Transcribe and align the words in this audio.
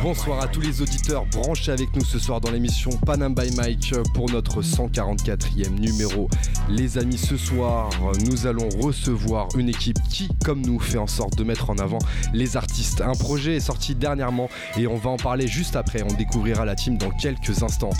Bonsoir 0.00 0.40
à 0.40 0.46
tous 0.46 0.60
les 0.60 0.80
auditeurs 0.80 1.26
branchés 1.26 1.72
avec 1.72 1.94
nous 1.96 2.04
ce 2.04 2.20
soir 2.20 2.40
dans 2.40 2.52
l'émission 2.52 2.90
Panam 3.04 3.34
by 3.34 3.50
Mike 3.56 3.92
pour 4.14 4.30
notre 4.30 4.62
144e 4.62 5.70
numéro. 5.70 6.28
Les 6.68 6.98
amis, 6.98 7.18
ce 7.18 7.36
soir, 7.36 7.90
nous 8.24 8.46
allons 8.46 8.68
recevoir 8.80 9.48
une 9.56 9.68
équipe 9.68 9.98
qui, 10.08 10.28
comme 10.44 10.60
nous, 10.60 10.78
fait 10.78 10.98
en 10.98 11.08
sorte 11.08 11.36
de 11.36 11.42
mettre 11.42 11.70
en 11.70 11.78
avant 11.78 11.98
les 12.32 12.56
artistes. 12.56 13.00
Un 13.00 13.14
projet 13.14 13.56
est 13.56 13.60
sorti 13.60 13.96
dernièrement 13.96 14.48
et 14.76 14.86
on 14.86 14.96
va 14.96 15.10
en 15.10 15.16
parler 15.16 15.48
juste 15.48 15.74
après. 15.74 16.02
On 16.02 16.14
découvrira 16.14 16.64
la 16.64 16.76
team 16.76 16.96
dans 16.96 17.10
quelques 17.10 17.64
instants. 17.64 17.90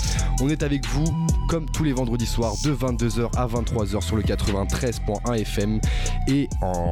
On 0.41 0.47
est 0.47 0.63
avec 0.63 0.85
vous, 0.87 1.05
comme 1.49 1.65
tous 1.65 1.83
les 1.83 1.91
vendredis 1.91 2.27
soirs, 2.27 2.53
de 2.63 2.73
22h 2.73 3.29
à 3.35 3.45
23h 3.45 4.01
sur 4.01 4.15
le 4.15 4.23
93.1 4.23 5.35
FM 5.41 5.81
et 6.29 6.47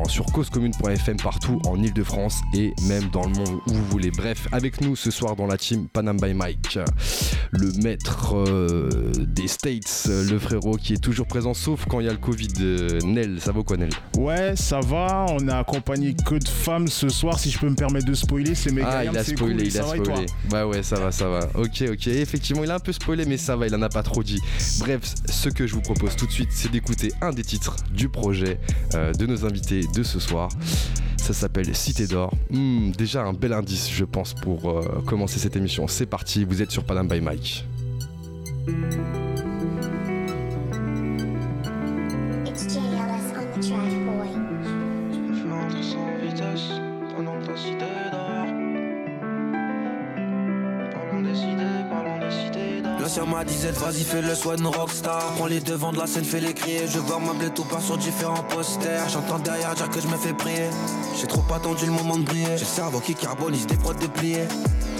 sur 0.09 0.25
causecommune.fm 0.25 1.17
partout 1.17 1.61
en 1.65 1.81
Ile-de-France 1.81 2.41
et 2.53 2.73
même 2.87 3.07
dans 3.11 3.23
le 3.23 3.33
monde 3.33 3.61
où 3.67 3.73
vous 3.73 3.85
voulez. 3.85 4.11
Bref, 4.11 4.49
avec 4.51 4.81
nous 4.81 4.96
ce 4.97 5.11
soir 5.11 5.35
dans 5.35 5.45
la 5.45 5.57
team 5.57 5.87
Panam 5.87 6.19
by 6.19 6.33
Mike. 6.33 6.79
Le 7.51 7.71
maître 7.83 8.35
euh, 8.35 9.11
des 9.15 9.47
States, 9.47 10.07
le 10.07 10.39
frérot 10.39 10.77
qui 10.77 10.93
est 10.93 11.01
toujours 11.01 11.27
présent, 11.27 11.53
sauf 11.53 11.85
quand 11.87 11.99
il 11.99 12.07
y 12.07 12.09
a 12.09 12.11
le 12.11 12.17
Covid. 12.17 12.47
Euh, 12.59 12.99
Nel, 13.05 13.39
ça 13.39 13.51
va 13.51 13.61
quoi, 13.61 13.77
Nel? 13.77 13.91
Ouais, 14.17 14.55
ça 14.55 14.79
va. 14.79 15.27
On 15.29 15.47
a 15.47 15.59
accompagné 15.59 16.15
que 16.15 16.35
de 16.35 16.47
femmes 16.47 16.87
ce 16.87 17.09
soir, 17.09 17.39
si 17.39 17.51
je 17.51 17.59
peux 17.59 17.69
me 17.69 17.75
permettre 17.75 18.07
de 18.07 18.13
spoiler. 18.13 18.55
C'est 18.55 18.71
méga. 18.71 18.89
Ah, 18.89 19.05
il 19.05 19.17
a 19.17 19.23
spoilé, 19.23 19.67
il 19.67 19.77
a 19.77 19.83
spoilé. 19.83 20.25
Ouais, 20.51 20.63
ouais, 20.63 20.83
ça 20.83 20.99
va, 20.99 21.11
ça 21.11 21.27
va. 21.29 21.47
Ok, 21.55 21.83
ok. 21.91 22.07
Effectivement, 22.07 22.63
il 22.63 22.71
a 22.71 22.75
un 22.75 22.79
peu 22.79 22.91
spoilé, 22.91 23.25
mais 23.25 23.37
ça 23.37 23.55
va, 23.55 23.67
il 23.67 23.75
en 23.75 23.81
a 23.81 23.89
pas 23.89 24.03
trop 24.03 24.23
dit. 24.23 24.41
Bref, 24.79 25.01
ce 25.29 25.49
que 25.49 25.67
je 25.67 25.75
vous 25.75 25.81
propose 25.81 26.15
tout 26.15 26.25
de 26.25 26.31
suite, 26.31 26.49
c'est 26.51 26.71
d'écouter 26.71 27.11
un 27.21 27.31
des 27.31 27.43
titres 27.43 27.75
du 27.93 28.09
projet 28.09 28.59
euh, 28.95 29.13
de 29.13 29.25
nos 29.25 29.45
invités 29.45 29.81
de 29.93 30.03
ce 30.03 30.19
soir. 30.19 30.49
Ça 31.27 31.33
s'appelle 31.33 31.75
Cité 31.75 32.07
d'Or. 32.07 32.33
Hmm, 32.49 32.91
déjà 32.91 33.21
un 33.21 33.33
bel 33.33 33.51
indice, 33.51 33.91
je 33.91 34.05
pense, 34.05 34.33
pour 34.33 34.69
euh, 34.69 35.03
commencer 35.05 35.39
cette 35.39 35.57
émission. 35.57 35.85
C'est 35.89 36.05
parti, 36.05 36.45
vous 36.45 36.61
êtes 36.61 36.71
sur 36.71 36.85
Panam 36.85 37.05
by 37.05 37.19
Mike. 37.19 37.65
M'a 53.25 53.43
disait 53.43 53.71
vas-y 53.71 54.03
fais 54.03 54.21
le 54.21 54.35
soin 54.35 54.57
une 54.57 54.67
rockstar. 54.67 55.33
Prends 55.35 55.47
les 55.47 55.59
devants 55.59 55.91
de 55.91 55.97
la 55.97 56.05
scène, 56.05 56.23
fais 56.23 56.39
les 56.39 56.53
crier. 56.53 56.87
Je 56.87 56.99
vois 56.99 57.19
ma 57.19 57.33
blé 57.33 57.49
tout 57.49 57.63
part 57.63 57.81
sur 57.81 57.97
différents 57.97 58.43
posters. 58.43 59.09
J'entends 59.09 59.39
derrière 59.39 59.73
dire 59.73 59.89
que 59.89 59.99
je 59.99 60.07
me 60.07 60.15
fais 60.15 60.33
prier. 60.33 60.69
J'ai 61.19 61.25
trop 61.25 61.43
attendu 61.53 61.87
le 61.87 61.91
moment 61.91 62.17
de 62.17 62.23
briller. 62.23 62.55
J'ai 62.55 62.59
le 62.59 62.65
cerveau 62.65 62.99
qui 62.99 63.15
carbonise 63.15 63.65
des 63.65 63.75
prods 63.75 63.93
dépliés 63.93 64.47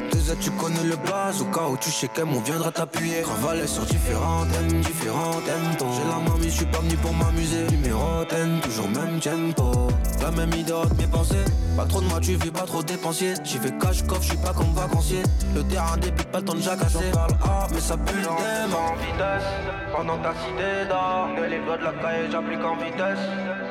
Aides, 0.07 0.39
tu 0.39 0.51
connais 0.51 0.83
le 0.83 0.95
base. 0.95 1.41
Au 1.41 1.45
cas 1.45 1.67
où 1.69 1.77
tu 1.77 1.91
sais 1.91 2.07
qu'elle 2.07 2.25
on 2.25 2.39
viendra 2.41 2.71
t'appuyer. 2.71 3.21
Ravaler 3.21 3.67
sur 3.67 3.83
différents 3.83 4.45
thèmes, 4.45 4.81
différents 4.81 5.31
tempos 5.31 5.91
J'ai 5.93 6.07
la 6.09 6.29
mamie, 6.29 6.49
je 6.49 6.57
suis 6.57 6.65
pas 6.65 6.79
venu 6.79 6.95
pour 6.97 7.13
m'amuser. 7.13 7.67
Numéro 7.71 8.23
10, 8.29 8.61
toujours 8.61 8.89
même 8.89 9.19
tempo. 9.19 9.87
La 10.21 10.31
même 10.31 10.53
idée 10.53 10.71
de 10.71 11.01
mes 11.01 11.07
pensées. 11.07 11.45
Pas 11.75 11.85
trop 11.85 12.01
de 12.01 12.07
moi, 12.07 12.19
tu 12.19 12.35
vis 12.35 12.51
pas 12.51 12.65
trop 12.65 12.83
dépensier. 12.83 13.33
J'y 13.43 13.59
vais 13.59 13.71
cash 13.77 14.03
coffre, 14.03 14.21
je 14.23 14.29
suis 14.29 14.37
pas 14.37 14.53
comme 14.53 14.73
vacancier. 14.73 15.23
Le 15.55 15.63
terrain 15.63 15.97
débute, 15.97 16.27
pas 16.27 16.39
le 16.39 16.45
temps 16.45 16.55
de 16.55 16.61
jacasser. 16.61 16.99
J'en 17.11 17.17
parle 17.17 17.31
ah, 17.43 17.67
mais 17.71 17.79
ça 17.79 17.97
pue 17.97 18.17
le 18.17 18.23
thème. 18.23 18.73
En 18.73 18.95
vitesse 18.95 19.47
pendant 19.95 20.17
ta 20.17 20.33
cité. 20.33 20.87
Que 21.35 21.49
les 21.49 21.59
doigts 21.59 21.77
de 21.77 21.83
la 21.83 21.93
caille, 21.93 22.31
j'applique 22.31 22.63
en 22.63 22.75
vitesse. 22.75 23.19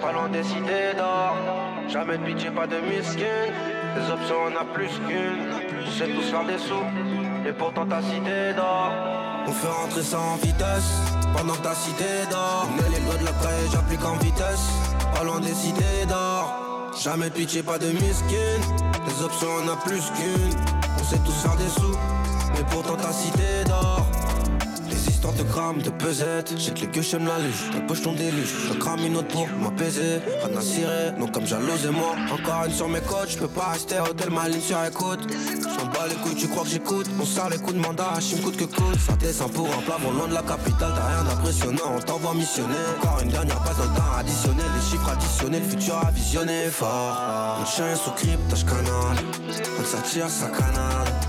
Pas 0.01 0.13
loin 0.13 0.29
des 0.29 0.43
cités 0.43 0.95
d'or. 0.97 1.37
Jamais 1.89 2.19
de 2.19 2.25
pitié, 2.25 2.51
pas 2.51 2.67
de 2.67 2.77
miskin. 2.81 3.76
Des 3.97 4.11
options, 4.11 4.37
on 4.53 4.57
a 4.61 4.65
plus 4.75 4.91
qu'une. 5.09 5.49
C'est 5.97 6.13
tous 6.15 6.31
faire 6.31 6.45
des 6.45 6.59
sous. 6.59 7.49
Et 7.49 7.53
pourtant 7.53 7.87
ta 7.87 8.03
cité 8.03 8.53
d'or. 8.55 8.93
On 9.47 9.53
fait 9.53 9.69
rentrer 9.69 10.03
ça 10.03 10.19
en 10.21 10.37
vitesse. 10.37 10.93
Pendant 11.35 11.55
que 11.55 11.63
ta 11.63 11.75
cité 11.75 12.05
dort. 12.31 12.69
On 12.69 12.91
les 12.91 13.01
doigts 13.01 13.17
de 13.17 13.25
la 13.25 13.33
caille, 13.33 13.69
j'applique 13.73 14.05
en 14.05 14.17
vitesse. 14.17 14.69
Pas 15.15 15.25
loin 15.25 15.41
des 15.41 15.55
cités 15.55 16.05
d'or. 16.07 16.93
Jamais 17.03 17.31
pitié, 17.31 17.63
pas 17.63 17.79
de 17.79 17.89
miskin. 17.89 18.61
Les 19.07 19.25
options 19.25 19.49
on 19.65 19.69
a 19.73 19.77
plus 19.77 20.05
qu'une. 20.17 20.61
On 20.99 21.03
sait 21.03 21.19
tous 21.25 21.41
faire 21.43 21.57
des 21.57 21.69
sous. 21.69 21.97
Mais 22.55 22.65
pourtant 22.71 22.97
ta 22.97 23.13
cité 23.13 23.65
dort 23.67 24.06
les 25.27 25.33
histoires 25.33 25.35
de 25.35 25.43
grammes, 25.53 25.83
de 25.83 25.91
pesettes 25.91 26.55
J'ai 26.57 26.73
que 26.73 26.81
les 26.81 26.87
gueux 26.87 27.03
j'aime 27.03 27.27
la 27.27 27.39
luge. 27.39 27.71
Ta 27.73 27.81
poche 27.81 28.03
ton 28.03 28.13
déluge. 28.13 28.55
Je 28.69 28.75
crame 28.75 29.01
une 29.07 29.17
autre 29.17 29.29
pour 29.29 29.49
m'apaiser. 29.63 30.21
Rien 30.45 30.57
à 30.57 30.61
cirer, 30.61 31.13
non 31.19 31.29
comme 31.29 31.47
jalouse 31.47 31.85
et 31.87 31.91
moi 31.91 32.15
Encore 32.33 32.65
une 32.67 32.73
sur 32.73 32.89
mes 32.89 33.01
côtes 33.01 33.31
Je 33.31 33.39
peux 33.39 33.49
pas 33.49 33.71
rester. 33.73 33.97
Hôtel 33.99 34.31
ma 34.31 34.49
ligne 34.49 34.61
sur 34.61 34.83
écoute 34.85 35.21
J'en 35.63 35.87
bats 35.87 36.07
les 36.09 36.15
couilles, 36.17 36.37
tu 36.37 36.49
crois 36.49 36.65
que 36.65 36.71
j'écoute? 36.71 37.07
On 37.21 37.25
sort 37.25 37.51
les 37.51 37.59
coups 37.59 37.75
de 37.75 37.81
mandat, 37.81 38.13
Hachim 38.17 38.39
coûte 38.39 38.57
que 38.57 38.65
coûte. 38.65 38.99
Ça 39.07 39.15
descend 39.17 39.53
pour 39.53 39.67
un 39.67 39.83
plat 39.83 39.97
loin 40.01 40.29
de 40.29 40.35
la 40.35 40.43
capitale 40.43 40.93
T'as 40.95 41.07
rien 41.07 41.25
d'impressionnant, 41.25 41.97
on 41.97 42.01
t'envoie 42.01 42.35
missionner. 42.35 42.75
Encore 43.01 43.21
une 43.23 43.31
dernière 43.31 43.61
passe 43.63 43.79
dans 43.79 43.85
le 43.85 43.97
temps 43.97 44.17
additionné 44.19 44.63
Les 44.75 44.91
chiffres 44.91 45.11
additionnés, 45.11 45.61
le 45.61 45.67
futur 45.67 45.97
à 45.97 46.11
visionner 46.11 46.67
fort. 46.71 47.57
Mon 47.59 47.67
chien 47.67 47.93
est 47.93 47.97
sous 47.97 48.11
cryptage 48.13 48.65
canal. 48.65 49.17
On 49.81 49.85
s'attire 49.85 50.29
sa 50.29 50.49
canale 50.49 51.26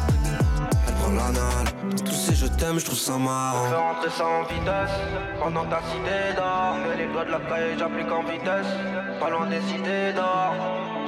Prend 1.08 1.16
l'anal 1.16 1.66
Dans 1.90 2.04
tous 2.04 2.12
ces 2.12 2.36
je 2.36 2.48
t'aime, 2.48 2.80
je 2.80 2.86
trouve 2.86 2.98
ça 2.98 3.14
On 3.14 3.20
fait 3.20 3.24
marrant 3.24 3.94
rentrer 3.94 4.10
ça 4.10 4.26
en 4.26 4.44
vitesse 4.44 4.96
pendant 5.42 5.64
ta 5.66 5.80
cité 5.90 6.36
dort. 6.36 6.76
Que 6.84 6.98
les 6.98 7.08
doigts 7.08 7.24
de 7.24 7.32
la 7.32 7.40
caille, 7.40 7.78
j'applique 7.80 8.12
en 8.12 8.24
vitesse. 8.24 8.72
Pas 9.20 9.30
loin 9.30 9.48
des 9.48 9.62
cités 9.62 10.12
d'or. 10.14 10.54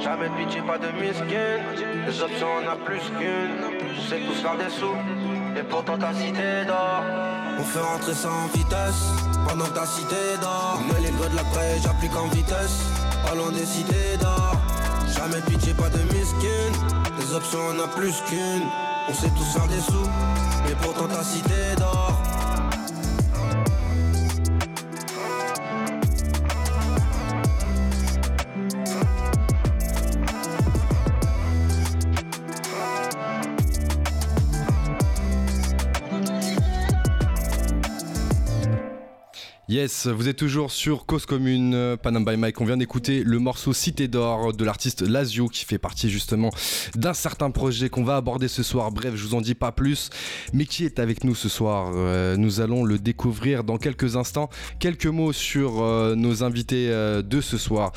Jamais 0.00 0.30
de 0.30 0.34
pitié, 0.36 0.62
pas 0.62 0.78
de 0.78 0.86
miskin. 0.92 1.60
Les 2.06 2.22
options, 2.22 2.48
on 2.62 2.72
a 2.72 2.76
plus 2.76 3.04
qu'une. 3.18 3.60
Je 3.94 4.00
sais 4.00 4.20
tous 4.20 4.40
faire 4.40 4.56
des 4.56 4.70
sous. 4.70 4.96
Et 5.58 5.62
pourtant 5.64 5.98
ta 5.98 6.14
cité 6.14 6.64
d'or. 6.66 7.02
On 7.58 7.62
fait 7.62 7.80
rentrer 7.80 8.14
ça 8.14 8.28
en 8.30 8.46
vitesse 8.56 9.02
Pendant 9.46 9.66
ta 9.66 9.84
cité 9.84 10.16
On 10.40 10.94
met 10.94 11.00
les 11.00 11.10
doigts 11.10 11.28
de 11.28 11.36
la 11.36 11.42
paix, 11.42 11.76
j'applique 11.82 12.16
en 12.16 12.28
vitesse 12.28 12.86
Pas 13.26 13.34
loin 13.34 13.50
des 13.50 13.66
cités 13.66 14.16
d'or 14.18 14.54
Jamais 15.14 15.42
de 15.42 15.50
pitié, 15.50 15.74
pas 15.74 15.90
de 15.90 15.98
miskin 16.14 16.70
Les 17.18 17.34
options 17.34 17.58
on 17.74 17.84
a 17.84 17.88
plus 17.88 18.22
qu'une 18.22 18.64
On 19.10 19.12
sait 19.12 19.30
tous 19.30 19.44
faire 19.52 19.66
des 19.66 19.80
sous 19.80 20.08
Mais 20.64 20.74
pourtant 20.80 21.08
ta 21.08 21.24
cité 21.24 21.74
dort 21.76 22.22
Yes, 39.70 40.08
vous 40.08 40.28
êtes 40.28 40.36
toujours 40.36 40.72
sur 40.72 41.06
Cause 41.06 41.26
Commune, 41.26 41.74
euh, 41.74 41.96
Panam 41.96 42.24
by 42.24 42.36
Mike. 42.36 42.60
On 42.60 42.64
vient 42.64 42.76
d'écouter 42.76 43.22
le 43.22 43.38
morceau 43.38 43.72
Cité 43.72 44.08
d'Or 44.08 44.52
de 44.52 44.64
l'artiste 44.64 45.00
Lazio 45.02 45.46
qui 45.46 45.64
fait 45.64 45.78
partie 45.78 46.10
justement 46.10 46.50
d'un 46.96 47.14
certain 47.14 47.52
projet 47.52 47.88
qu'on 47.88 48.02
va 48.02 48.16
aborder 48.16 48.48
ce 48.48 48.64
soir. 48.64 48.90
Bref, 48.90 49.14
je 49.14 49.24
vous 49.24 49.36
en 49.36 49.40
dis 49.40 49.54
pas 49.54 49.70
plus. 49.70 50.10
Mais 50.52 50.66
qui 50.66 50.84
est 50.84 50.98
avec 50.98 51.22
nous 51.22 51.36
ce 51.36 51.48
soir 51.48 51.92
Euh, 51.94 52.36
Nous 52.36 52.60
allons 52.60 52.82
le 52.82 52.98
découvrir 52.98 53.62
dans 53.62 53.78
quelques 53.78 54.16
instants. 54.16 54.50
Quelques 54.80 55.06
mots 55.06 55.32
sur 55.32 55.80
euh, 55.80 56.16
nos 56.16 56.42
invités 56.42 56.88
de 56.90 57.40
ce 57.40 57.56
soir. 57.56 57.92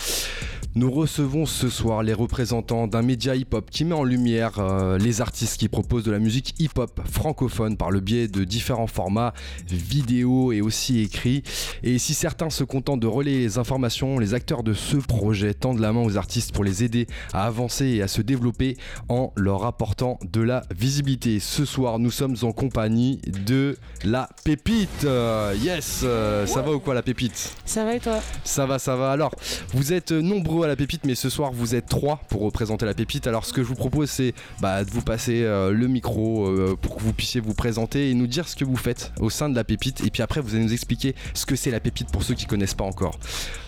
Nous 0.76 0.90
recevons 0.90 1.46
ce 1.46 1.70
soir 1.70 2.02
les 2.02 2.14
représentants 2.14 2.88
d'un 2.88 3.04
média 3.04 3.36
hip-hop 3.36 3.70
qui 3.70 3.86
met 3.86 3.94
en 3.94 4.04
lumière 4.04 4.58
euh, 4.58 4.98
les 4.98 5.22
artistes 5.22 5.60
qui 5.60 5.70
proposent 5.70 6.04
de 6.04 6.12
la 6.12 6.18
musique 6.18 6.56
hip-hop 6.58 7.00
francophone 7.12 7.78
par 7.78 7.92
le 7.92 8.00
biais 8.00 8.28
de 8.28 8.44
différents 8.44 8.88
formats, 8.88 9.36
vidéo 9.68 10.52
et 10.52 10.62
aussi 10.62 11.02
écrits. 11.02 11.44
Et 11.84 12.00
si 12.00 12.16
certains 12.16 12.50
se 12.50 12.64
contentent 12.64 13.02
de 13.02 13.06
relayer 13.06 13.38
les 13.42 13.60
informations, 13.60 14.18
les 14.18 14.34
acteurs 14.34 14.64
de 14.64 14.74
ce 14.74 14.98
projet 14.98 15.54
tendent 15.54 15.78
la 15.78 15.94
main 15.94 16.02
aux 16.02 16.18
artistes 16.18 16.52
pour 16.54 16.64
les 16.64 16.84
aider 16.84 17.06
à 17.34 17.46
avancer 17.46 17.86
et 17.86 18.02
à 18.02 18.08
se 18.08 18.24
développer 18.24 18.76
en 19.10 19.32
leur 19.36 19.66
apportant 19.66 20.18
de 20.24 20.42
la 20.42 20.64
visibilité. 20.76 21.40
Ce 21.40 21.66
soir, 21.66 22.00
nous 22.00 22.10
sommes 22.10 22.36
en 22.42 22.52
compagnie 22.52 23.20
de 23.46 23.78
la 24.04 24.28
pépite. 24.44 25.04
Euh, 25.06 25.54
yes, 25.62 26.02
euh, 26.04 26.48
ça 26.48 26.64
va 26.64 26.72
ou 26.72 26.80
quoi 26.80 26.96
la 26.96 27.04
pépite? 27.04 27.54
Ça 27.64 27.86
va 27.86 27.94
et 27.94 28.00
toi? 28.00 28.20
Ça 28.44 28.66
va, 28.66 28.80
ça 28.80 28.96
va. 28.96 29.12
Alors, 29.12 29.36
vous 29.76 29.94
êtes 29.94 30.12
nombreux 30.12 30.63
à 30.64 30.68
la 30.68 30.76
pépite, 30.76 31.06
mais 31.06 31.16
ce 31.16 31.30
soir 31.30 31.52
vous 31.52 31.76
êtes 31.76 31.88
trois 31.88 32.20
pour 32.30 32.42
représenter 32.42 32.86
la 32.86 32.94
pépite. 32.94 33.28
Alors 33.28 33.46
ce 33.46 33.54
que 33.54 33.64
je 33.64 33.68
vous 33.68 33.76
propose, 33.76 34.10
c'est 34.10 34.34
bah, 34.62 34.84
de 34.84 34.92
vous 34.92 35.02
passer 35.02 35.44
euh, 35.44 35.72
le 35.72 35.88
micro 35.88 36.48
euh, 36.48 36.78
pour 36.82 36.96
que 36.96 37.02
vous 37.02 37.14
puissiez 37.14 37.42
vous 37.42 37.54
présenter 37.54 38.10
et 38.10 38.14
nous 38.14 38.28
dire 38.28 38.48
ce 38.48 38.56
que 38.56 38.66
vous 38.66 38.76
faites 38.76 39.12
au 39.20 39.30
sein 39.30 39.50
de 39.50 39.56
la 39.56 39.64
pépite. 39.64 40.02
Et 40.06 40.10
puis 40.10 40.22
après, 40.22 40.42
vous 40.42 40.56
allez 40.56 40.64
nous 40.64 40.74
expliquer 40.74 41.16
ce 41.34 41.46
que 41.46 41.56
c'est 41.56 41.72
la 41.72 41.80
pépite 41.80 42.12
pour 42.12 42.24
ceux 42.24 42.34
qui 42.34 42.46
connaissent 42.46 42.74
pas 42.74 42.84
encore. 42.84 43.18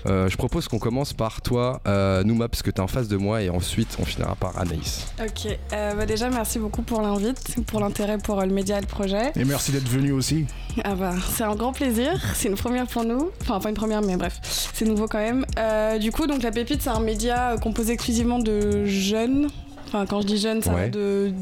Euh, 0.07 0.29
je 0.29 0.37
propose 0.37 0.67
qu'on 0.67 0.79
commence 0.79 1.13
par 1.13 1.41
toi, 1.41 1.81
euh, 1.87 2.23
Nouma, 2.23 2.47
parce 2.47 2.61
que 2.61 2.71
tu 2.71 2.77
es 2.77 2.81
en 2.81 2.87
face 2.87 3.07
de 3.07 3.17
moi, 3.17 3.41
et 3.41 3.49
ensuite 3.49 3.97
on 3.99 4.05
finira 4.05 4.35
par 4.35 4.57
Anaïs. 4.57 5.07
Ok, 5.21 5.47
euh, 5.73 5.93
bah 5.93 6.05
déjà 6.05 6.29
merci 6.29 6.59
beaucoup 6.59 6.81
pour 6.81 7.01
l'invite, 7.01 7.55
pour 7.67 7.79
l'intérêt 7.79 8.17
pour 8.17 8.39
euh, 8.39 8.45
le 8.45 8.53
média 8.53 8.77
et 8.77 8.81
le 8.81 8.87
projet. 8.87 9.31
Et 9.35 9.45
merci 9.45 9.71
d'être 9.71 9.87
venu 9.87 10.11
aussi. 10.11 10.45
Ah 10.83 10.95
bah 10.95 11.13
c'est 11.33 11.43
un 11.43 11.55
grand 11.55 11.71
plaisir, 11.73 12.11
c'est 12.35 12.49
une 12.49 12.55
première 12.55 12.87
pour 12.87 13.05
nous, 13.05 13.31
enfin 13.41 13.59
pas 13.59 13.69
une 13.69 13.75
première 13.75 14.01
mais 14.01 14.17
bref, 14.17 14.39
c'est 14.73 14.85
nouveau 14.85 15.07
quand 15.07 15.19
même. 15.19 15.45
Euh, 15.57 15.97
du 15.97 16.11
coup 16.11 16.27
donc 16.27 16.43
la 16.43 16.51
pépite 16.51 16.81
c'est 16.85 16.91
un 16.91 16.99
média 16.99 17.55
composé 17.61 17.93
exclusivement 17.93 18.37
de 18.37 18.85
jeunes, 18.85 19.47
enfin 19.87 20.05
quand 20.05 20.21
je 20.21 20.27
dis 20.27 20.37
jeunes 20.37 20.61
ça 20.61 20.71
Ouais. 20.71 20.81
va 20.83 20.89
de 20.89 21.33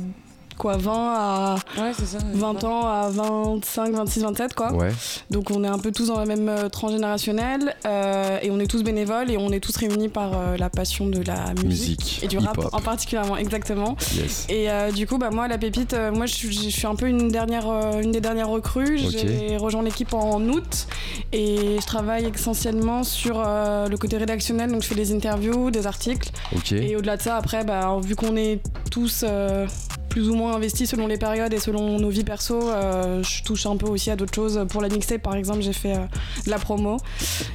quoi 0.58 0.78
20 0.78 0.92
à 0.94 1.56
Ouais, 1.78 1.92
c'est 1.98 2.06
ça. 2.06 2.18
20 2.34 2.64
ans 2.64 2.88
à 2.88 3.10
25, 3.10 3.94
26, 3.94 4.22
27 4.22 4.54
quoi. 4.54 4.74
Ouais, 4.74 4.90
Donc 5.30 5.52
on 5.52 5.64
est 5.64 5.68
un 5.68 5.80
peu 5.80 5.92
tous 5.92 6.08
dans 6.08 6.20
la 6.20 6.26
même 6.26 6.50
euh, 6.50 6.70
tranche 6.70 6.92
générationnelle 6.92 7.76
euh, 7.86 8.40
et 8.42 8.52
on 8.52 8.60
est 8.60 8.68
tous 8.68 8.84
bénévoles 8.84 9.32
et 9.32 9.38
on 9.38 9.52
est 9.52 9.60
tous 9.60 9.76
réunis 9.78 10.10
par 10.10 10.32
euh, 10.34 10.58
la 10.58 10.70
passion 10.70 11.08
de 11.08 11.22
la 11.24 11.54
musique, 11.64 12.00
musique, 12.00 12.20
et 12.24 12.28
du 12.28 12.38
rap 12.38 12.58
en 12.72 12.82
particulièrement 12.82 13.38
exactement. 13.38 13.96
Yes. 14.16 14.46
Et 14.50 14.70
euh, 14.70 14.92
du 14.92 15.08
coup, 15.08 15.18
bah, 15.18 15.30
moi, 15.32 15.48
la 15.48 15.58
pépite, 15.58 15.94
euh, 15.94 16.12
moi, 16.12 16.26
je 16.26 16.34
suis, 16.34 16.54
je 16.54 16.70
suis 16.70 16.88
un 16.88 16.96
peu 16.96 17.08
une, 17.08 17.30
dernière, 17.30 17.68
euh, 17.70 18.02
une 18.02 18.12
des 18.12 18.22
dernières 18.22 18.50
recrues. 18.50 18.98
J'ai 18.98 19.58
rejoint 19.58 19.82
l'équipe 19.84 20.14
en 20.14 20.42
août 20.42 20.88
et 21.32 21.78
je 21.80 21.86
travaille 21.86 22.26
essentiellement 22.34 23.04
sur 23.04 23.42
euh, 23.46 23.88
le 23.88 23.98
côté 23.98 24.18
rédactionnel. 24.18 24.72
Donc, 24.72 24.82
je 24.84 24.88
fais 24.88 24.96
des 24.96 25.14
interviews, 25.14 25.72
des 25.72 25.88
articles. 25.88 26.30
Et 26.72 26.96
au-delà 26.96 27.18
de 27.18 27.22
ça, 27.22 27.38
après, 27.38 27.64
bah, 27.64 27.98
vu 28.02 28.16
qu'on 28.16 28.36
est 28.36 28.60
tous 28.92 29.24
euh, 29.28 29.68
plus 30.13 30.30
ou 30.30 30.36
moins 30.36 30.54
investis 30.56 30.88
selon 30.92 31.07
les 31.07 31.18
périodes 31.18 31.51
et 31.54 31.60
selon 31.60 31.98
nos 31.98 32.10
vies 32.10 32.24
perso, 32.24 32.69
euh, 32.69 33.24
je 33.24 33.42
touche 33.42 33.65
un 33.65 33.77
peu 33.77 33.88
aussi 33.88 34.12
à 34.12 34.15
d'autres 34.15 34.36
choses. 34.36 34.63
Pour 34.69 34.80
la 34.80 34.88
mixtape, 34.88 35.24
par 35.24 35.33
exemple, 35.33 35.62
j'ai 35.62 35.74
fait 35.74 35.94
euh, 35.94 36.06
de 36.45 36.51
la 36.51 36.60
promo. 36.60 36.98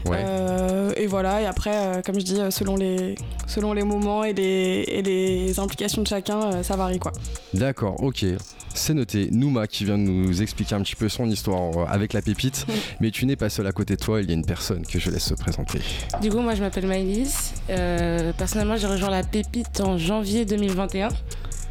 Ouais. 0.06 0.16
Euh, 0.19 0.90
et 0.96 1.06
voilà, 1.06 1.40
et 1.40 1.46
après, 1.46 1.70
euh, 1.72 2.02
comme 2.02 2.16
je 2.19 2.25
dis, 2.25 2.40
selon 2.50 2.75
les, 2.75 3.14
selon 3.46 3.75
les 3.75 3.84
moments 3.84 4.25
et 4.25 4.32
les, 4.32 4.84
et 4.88 5.02
les 5.02 5.60
implications 5.60 6.02
de 6.02 6.08
chacun, 6.08 6.43
euh, 6.43 6.62
ça 6.64 6.75
varie 6.75 6.99
quoi. 6.99 7.12
D'accord, 7.55 8.02
ok. 8.02 8.25
C'est 8.75 8.94
noté. 8.94 9.28
Nouma 9.31 9.69
qui 9.69 9.84
vient 9.84 9.99
de 9.99 10.02
nous 10.02 10.43
expliquer 10.43 10.75
un 10.75 10.82
petit 10.82 10.96
peu 10.96 11.08
son 11.08 11.28
histoire 11.31 11.88
avec 11.88 12.12
la 12.12 12.22
pépite. 12.22 12.66
Mais 13.00 13.12
tu 13.12 13.25
n'es 13.26 13.37
pas 13.37 13.50
seul 13.50 13.69
à 13.69 13.72
côté 13.72 13.94
de 13.94 14.00
toi, 14.00 14.20
il 14.20 14.28
y 14.28 14.32
a 14.32 14.34
une 14.34 14.44
personne 14.44 14.84
que 14.84 14.99
je 14.99 15.10
laisse 15.10 15.25
se 15.25 15.34
présenter. 15.34 15.81
Du 16.20 16.31
coup, 16.31 16.38
moi, 16.38 16.55
je 16.55 16.60
m'appelle 16.60 16.87
Maëlys. 16.87 17.55
Euh, 17.70 18.32
personnellement, 18.37 18.76
j'ai 18.76 18.88
rejoint 18.88 19.10
la 19.10 19.22
Pépite 19.22 19.81
en 19.81 19.96
janvier 19.96 20.44
2021. 20.44 21.08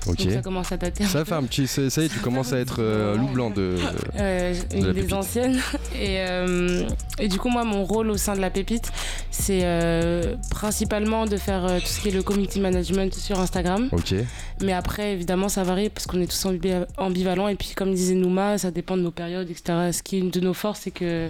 Ok. 0.09 0.17
Donc 0.23 0.31
ça 0.33 0.41
commence 0.41 0.71
à 0.71 0.77
dater. 0.77 1.03
Ça 1.05 1.25
fait 1.25 1.33
un 1.33 1.43
petit. 1.43 1.67
Ça 1.67 1.89
ça 1.89 2.01
y 2.01 2.05
est, 2.05 2.09
tu 2.09 2.19
commences 2.19 2.53
à 2.53 2.59
être 2.59 2.77
euh, 2.79 3.15
loup 3.15 3.27
blanc 3.27 3.49
de. 3.49 3.75
Euh, 4.17 4.53
De 4.71 4.75
une 4.75 4.85
des 4.87 4.93
Pépite. 5.01 5.13
anciennes. 5.13 5.59
Et, 5.95 6.17
euh, 6.19 6.87
et 7.19 7.27
du 7.27 7.37
coup, 7.39 7.49
moi, 7.49 7.63
mon 7.63 7.83
rôle 7.83 8.09
au 8.11 8.17
sein 8.17 8.35
de 8.35 8.41
la 8.41 8.49
Pépite, 8.49 8.91
c'est 9.31 9.61
euh, 9.63 10.35
principalement 10.51 11.25
de 11.25 11.37
faire 11.37 11.65
euh, 11.65 11.79
tout 11.79 11.87
ce 11.87 11.99
qui 12.01 12.09
est 12.09 12.11
le 12.11 12.21
community 12.23 12.59
management 12.59 13.13
sur 13.15 13.39
Instagram. 13.39 13.89
Ok. 13.91 14.13
Mais 14.61 14.73
après, 14.73 15.13
évidemment, 15.13 15.49
ça 15.49 15.63
varie 15.63 15.89
parce 15.89 16.05
qu'on 16.07 16.19
est 16.21 16.27
tous 16.27 16.45
ambi- 16.45 16.85
ambivalents. 16.97 17.47
Et 17.47 17.55
puis, 17.55 17.73
comme 17.75 17.93
disait 17.93 18.15
Nouma, 18.15 18.57
ça 18.57 18.71
dépend 18.71 18.97
de 18.97 19.01
nos 19.03 19.11
périodes, 19.11 19.49
etc. 19.49 19.89
Ce 19.91 20.01
qui 20.03 20.17
est 20.17 20.19
une 20.19 20.29
de 20.31 20.39
nos 20.39 20.53
forces, 20.53 20.81
c'est 20.83 20.91
que 20.91 21.29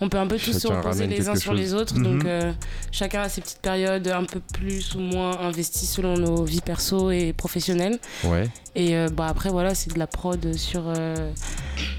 on 0.00 0.08
peut 0.08 0.18
un 0.18 0.26
peu 0.26 0.36
tous 0.38 0.58
se 0.58 0.68
reposer 0.68 1.06
les 1.06 1.28
uns 1.28 1.36
sur 1.36 1.54
les 1.54 1.74
autres. 1.74 1.96
Mhm. 1.96 2.02
Donc, 2.02 2.24
euh, 2.26 2.52
chacun 2.92 3.22
a 3.22 3.28
ses 3.28 3.40
petites 3.40 3.60
périodes 3.60 4.08
un 4.08 4.24
peu 4.24 4.40
plus 4.54 4.94
ou 4.94 5.00
moins 5.00 5.38
investies 5.40 5.86
selon 5.86 6.16
nos 6.16 6.44
vies 6.44 6.60
perso 6.60 7.10
et 7.10 7.32
professionnelles. 7.32 7.98
Ouais. 8.24 8.48
Et 8.74 8.96
euh, 8.96 9.08
bah, 9.08 9.26
après, 9.28 9.50
voilà, 9.50 9.74
c'est 9.74 9.92
de 9.92 9.98
la 9.98 10.06
prod 10.06 10.54
sur 10.54 10.82
euh, 10.86 11.30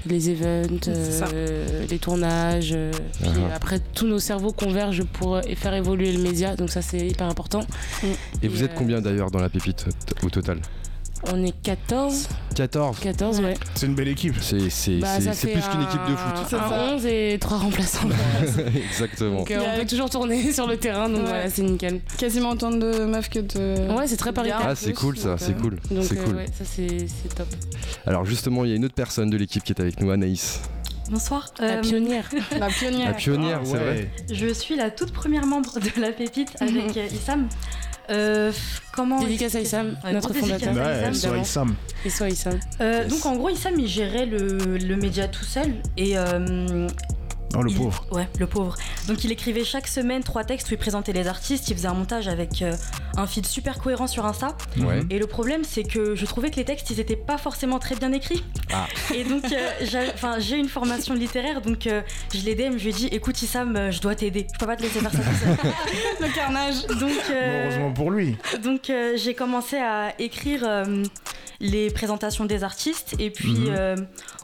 les 0.06 0.30
events, 0.30 0.88
euh, 0.88 1.86
les 1.88 1.98
tournages. 1.98 2.70
euh, 2.72 2.90
puis 3.20 3.28
Uh-huh. 3.30 3.54
après, 3.54 3.80
tous 3.94 4.06
nos 4.06 4.18
cerveaux 4.20 4.52
convergent 4.52 5.04
pour 5.04 5.36
euh, 5.36 5.42
faire 5.56 5.74
évoluer 5.74 6.12
le 6.12 6.20
média. 6.22 6.54
Donc, 6.56 6.70
ça, 6.70 6.82
c'est 6.82 7.06
hyper 7.06 7.26
important. 7.28 7.60
Et 8.42 8.46
Et, 8.46 8.48
vous 8.48 8.62
êtes 8.62 8.74
combien 8.74 9.00
d'ailleurs 9.00 9.30
dans 9.30 9.40
la 9.40 9.48
pépite 9.48 9.84
t- 10.06 10.26
au 10.26 10.30
total? 10.30 10.60
On 11.32 11.44
est 11.44 11.52
14. 11.62 12.28
14. 12.54 12.98
14, 13.00 13.40
ouais. 13.40 13.54
C'est 13.74 13.86
une 13.86 13.94
belle 13.94 14.08
équipe. 14.08 14.36
C'est 14.40 14.70
c'est- 14.70 14.98
Bah, 14.98 15.20
c'est- 15.20 15.50
plus 15.50 15.60
qu'une 15.68 15.82
équipe 15.82 16.00
de 16.08 16.12
un- 16.12 16.16
foot. 16.16 16.46
C'est 16.48 16.56
un 16.56 16.68
ça. 16.68 16.88
11 16.94 17.06
et 17.06 17.38
3 17.40 17.58
remplaçants. 17.58 18.08
Exactement. 18.90 19.38
Donc 19.38 19.50
euh, 19.50 19.60
on 19.74 19.80
peut 19.80 19.86
toujours 19.86 20.08
tourner 20.10 20.52
sur 20.52 20.66
le 20.66 20.76
terrain, 20.76 21.08
donc 21.08 21.18
Ouais. 21.18 21.24
voilà, 21.24 21.50
c'est 21.50 21.62
nickel. 21.62 22.00
Quasiment 22.18 22.50
autant 22.50 22.70
de 22.70 23.04
meufs 23.04 23.28
que 23.30 23.40
de. 23.40 23.92
Ouais, 23.96 24.06
c'est 24.06 24.16
très 24.16 24.32
paritaire. 24.32 24.60
Ah, 24.64 24.74
c'est 24.74 24.92
cool 24.92 25.18
ça, 25.18 25.36
c'est 25.38 25.56
cool. 25.60 25.78
Donc 25.90 26.04
C'est 26.04 26.18
euh, 26.18 26.24
cool. 26.24 26.36
ouais, 26.36 26.46
ça 26.46 26.64
c'est 26.64 27.06
c'est 27.08 27.34
top. 27.34 27.48
Alors 28.06 28.24
justement, 28.24 28.64
il 28.64 28.70
y 28.70 28.72
a 28.72 28.76
une 28.76 28.84
autre 28.84 28.94
personne 28.94 29.28
de 29.28 29.36
l'équipe 29.36 29.62
qui 29.64 29.72
est 29.72 29.80
avec 29.80 30.00
nous, 30.00 30.10
Anaïs. 30.10 30.60
Bonsoir. 31.10 31.50
La 31.58 31.78
Euh, 31.78 31.80
pionnière. 31.80 32.28
La 32.60 32.68
pionnière. 32.68 33.08
La 33.08 33.14
pionnière, 33.14 33.60
Ah, 33.62 33.66
c'est 33.66 33.72
ouais. 33.72 33.78
vrai. 33.78 34.10
Je 34.30 34.52
suis 34.52 34.76
la 34.76 34.90
toute 34.90 35.10
première 35.12 35.46
membre 35.46 35.78
de 35.80 36.00
la 36.00 36.12
pépite 36.12 36.50
avec 36.60 36.96
euh, 36.96 37.06
Issam. 37.12 37.48
Euh, 38.10 38.52
comment 38.92 39.20
Dédicace 39.20 39.54
à 39.54 39.60
Issam, 39.60 39.96
Ouais, 40.04 40.12
notre 40.12 40.32
fondateur. 40.32 40.74
Ouais, 40.74 41.12
soit 41.12 41.38
Issam. 41.38 41.74
Et 42.04 42.10
soit 42.10 42.28
Issam. 42.28 42.58
Euh, 42.80 43.02
Yes. 43.02 43.08
Donc 43.12 43.26
en 43.26 43.36
gros, 43.36 43.50
Issam 43.50 43.78
il 43.78 43.86
gérait 43.86 44.26
le, 44.26 44.78
le 44.78 44.96
média 44.96 45.28
tout 45.28 45.44
seul 45.44 45.74
et 45.96 46.16
euh, 46.16 46.88
Oh, 47.56 47.62
le 47.62 47.70
il- 47.70 47.76
pauvre. 47.76 48.04
Ouais, 48.12 48.28
le 48.38 48.46
pauvre. 48.46 48.76
Donc 49.06 49.24
il 49.24 49.32
écrivait 49.32 49.64
chaque 49.64 49.88
semaine 49.88 50.22
trois 50.22 50.44
textes 50.44 50.70
où 50.70 50.74
il 50.74 50.78
présentait 50.78 51.12
les 51.12 51.26
artistes, 51.28 51.68
il 51.70 51.76
faisait 51.76 51.88
un 51.88 51.94
montage 51.94 52.28
avec 52.28 52.62
euh, 52.62 52.76
un 53.16 53.26
feed 53.26 53.46
super 53.46 53.78
cohérent 53.78 54.06
sur 54.06 54.26
Insta. 54.26 54.56
Ouais. 54.78 55.00
Et 55.10 55.18
le 55.18 55.26
problème, 55.26 55.62
c'est 55.64 55.82
que 55.82 56.14
je 56.14 56.26
trouvais 56.26 56.50
que 56.50 56.56
les 56.56 56.64
textes, 56.64 56.90
ils 56.90 57.00
étaient 57.00 57.16
pas 57.16 57.38
forcément 57.38 57.78
très 57.78 57.94
bien 57.96 58.12
écrits. 58.12 58.44
Ah. 58.72 58.86
Et 59.14 59.24
donc, 59.24 59.44
euh, 59.46 59.70
j'ai 59.82 59.98
enfin, 60.14 60.38
j'ai 60.38 60.56
une 60.58 60.68
formation 60.68 61.14
littéraire, 61.14 61.60
donc 61.62 61.86
euh, 61.86 62.02
je 62.34 62.40
l'ai 62.44 62.54
DM, 62.54 62.76
je 62.76 62.84
lui 62.84 62.90
ai 62.90 62.92
dit, 62.92 63.06
écoute 63.06 63.40
Issam, 63.42 63.90
je 63.90 64.00
dois 64.00 64.14
t'aider. 64.14 64.46
Je 64.52 64.58
peux 64.58 64.66
pas 64.66 64.76
te 64.76 64.82
laisser 64.82 65.00
faire 65.00 65.10
ça 65.12 65.18
tout 65.18 65.36
seul. 65.62 65.72
Le 66.28 66.34
carnage. 66.34 66.86
Donc, 67.00 67.10
euh, 67.30 67.64
Heureusement 67.64 67.92
pour 67.92 68.10
lui. 68.10 68.36
donc 68.62 68.90
euh, 68.90 69.14
j'ai 69.16 69.34
commencé 69.34 69.76
à 69.76 70.12
écrire 70.20 70.60
euh, 70.64 71.02
les 71.60 71.90
présentations 71.90 72.44
des 72.44 72.62
artistes 72.62 73.16
et 73.18 73.30
puis 73.30 73.52
Mhm. 73.52 73.66
euh, 73.70 73.96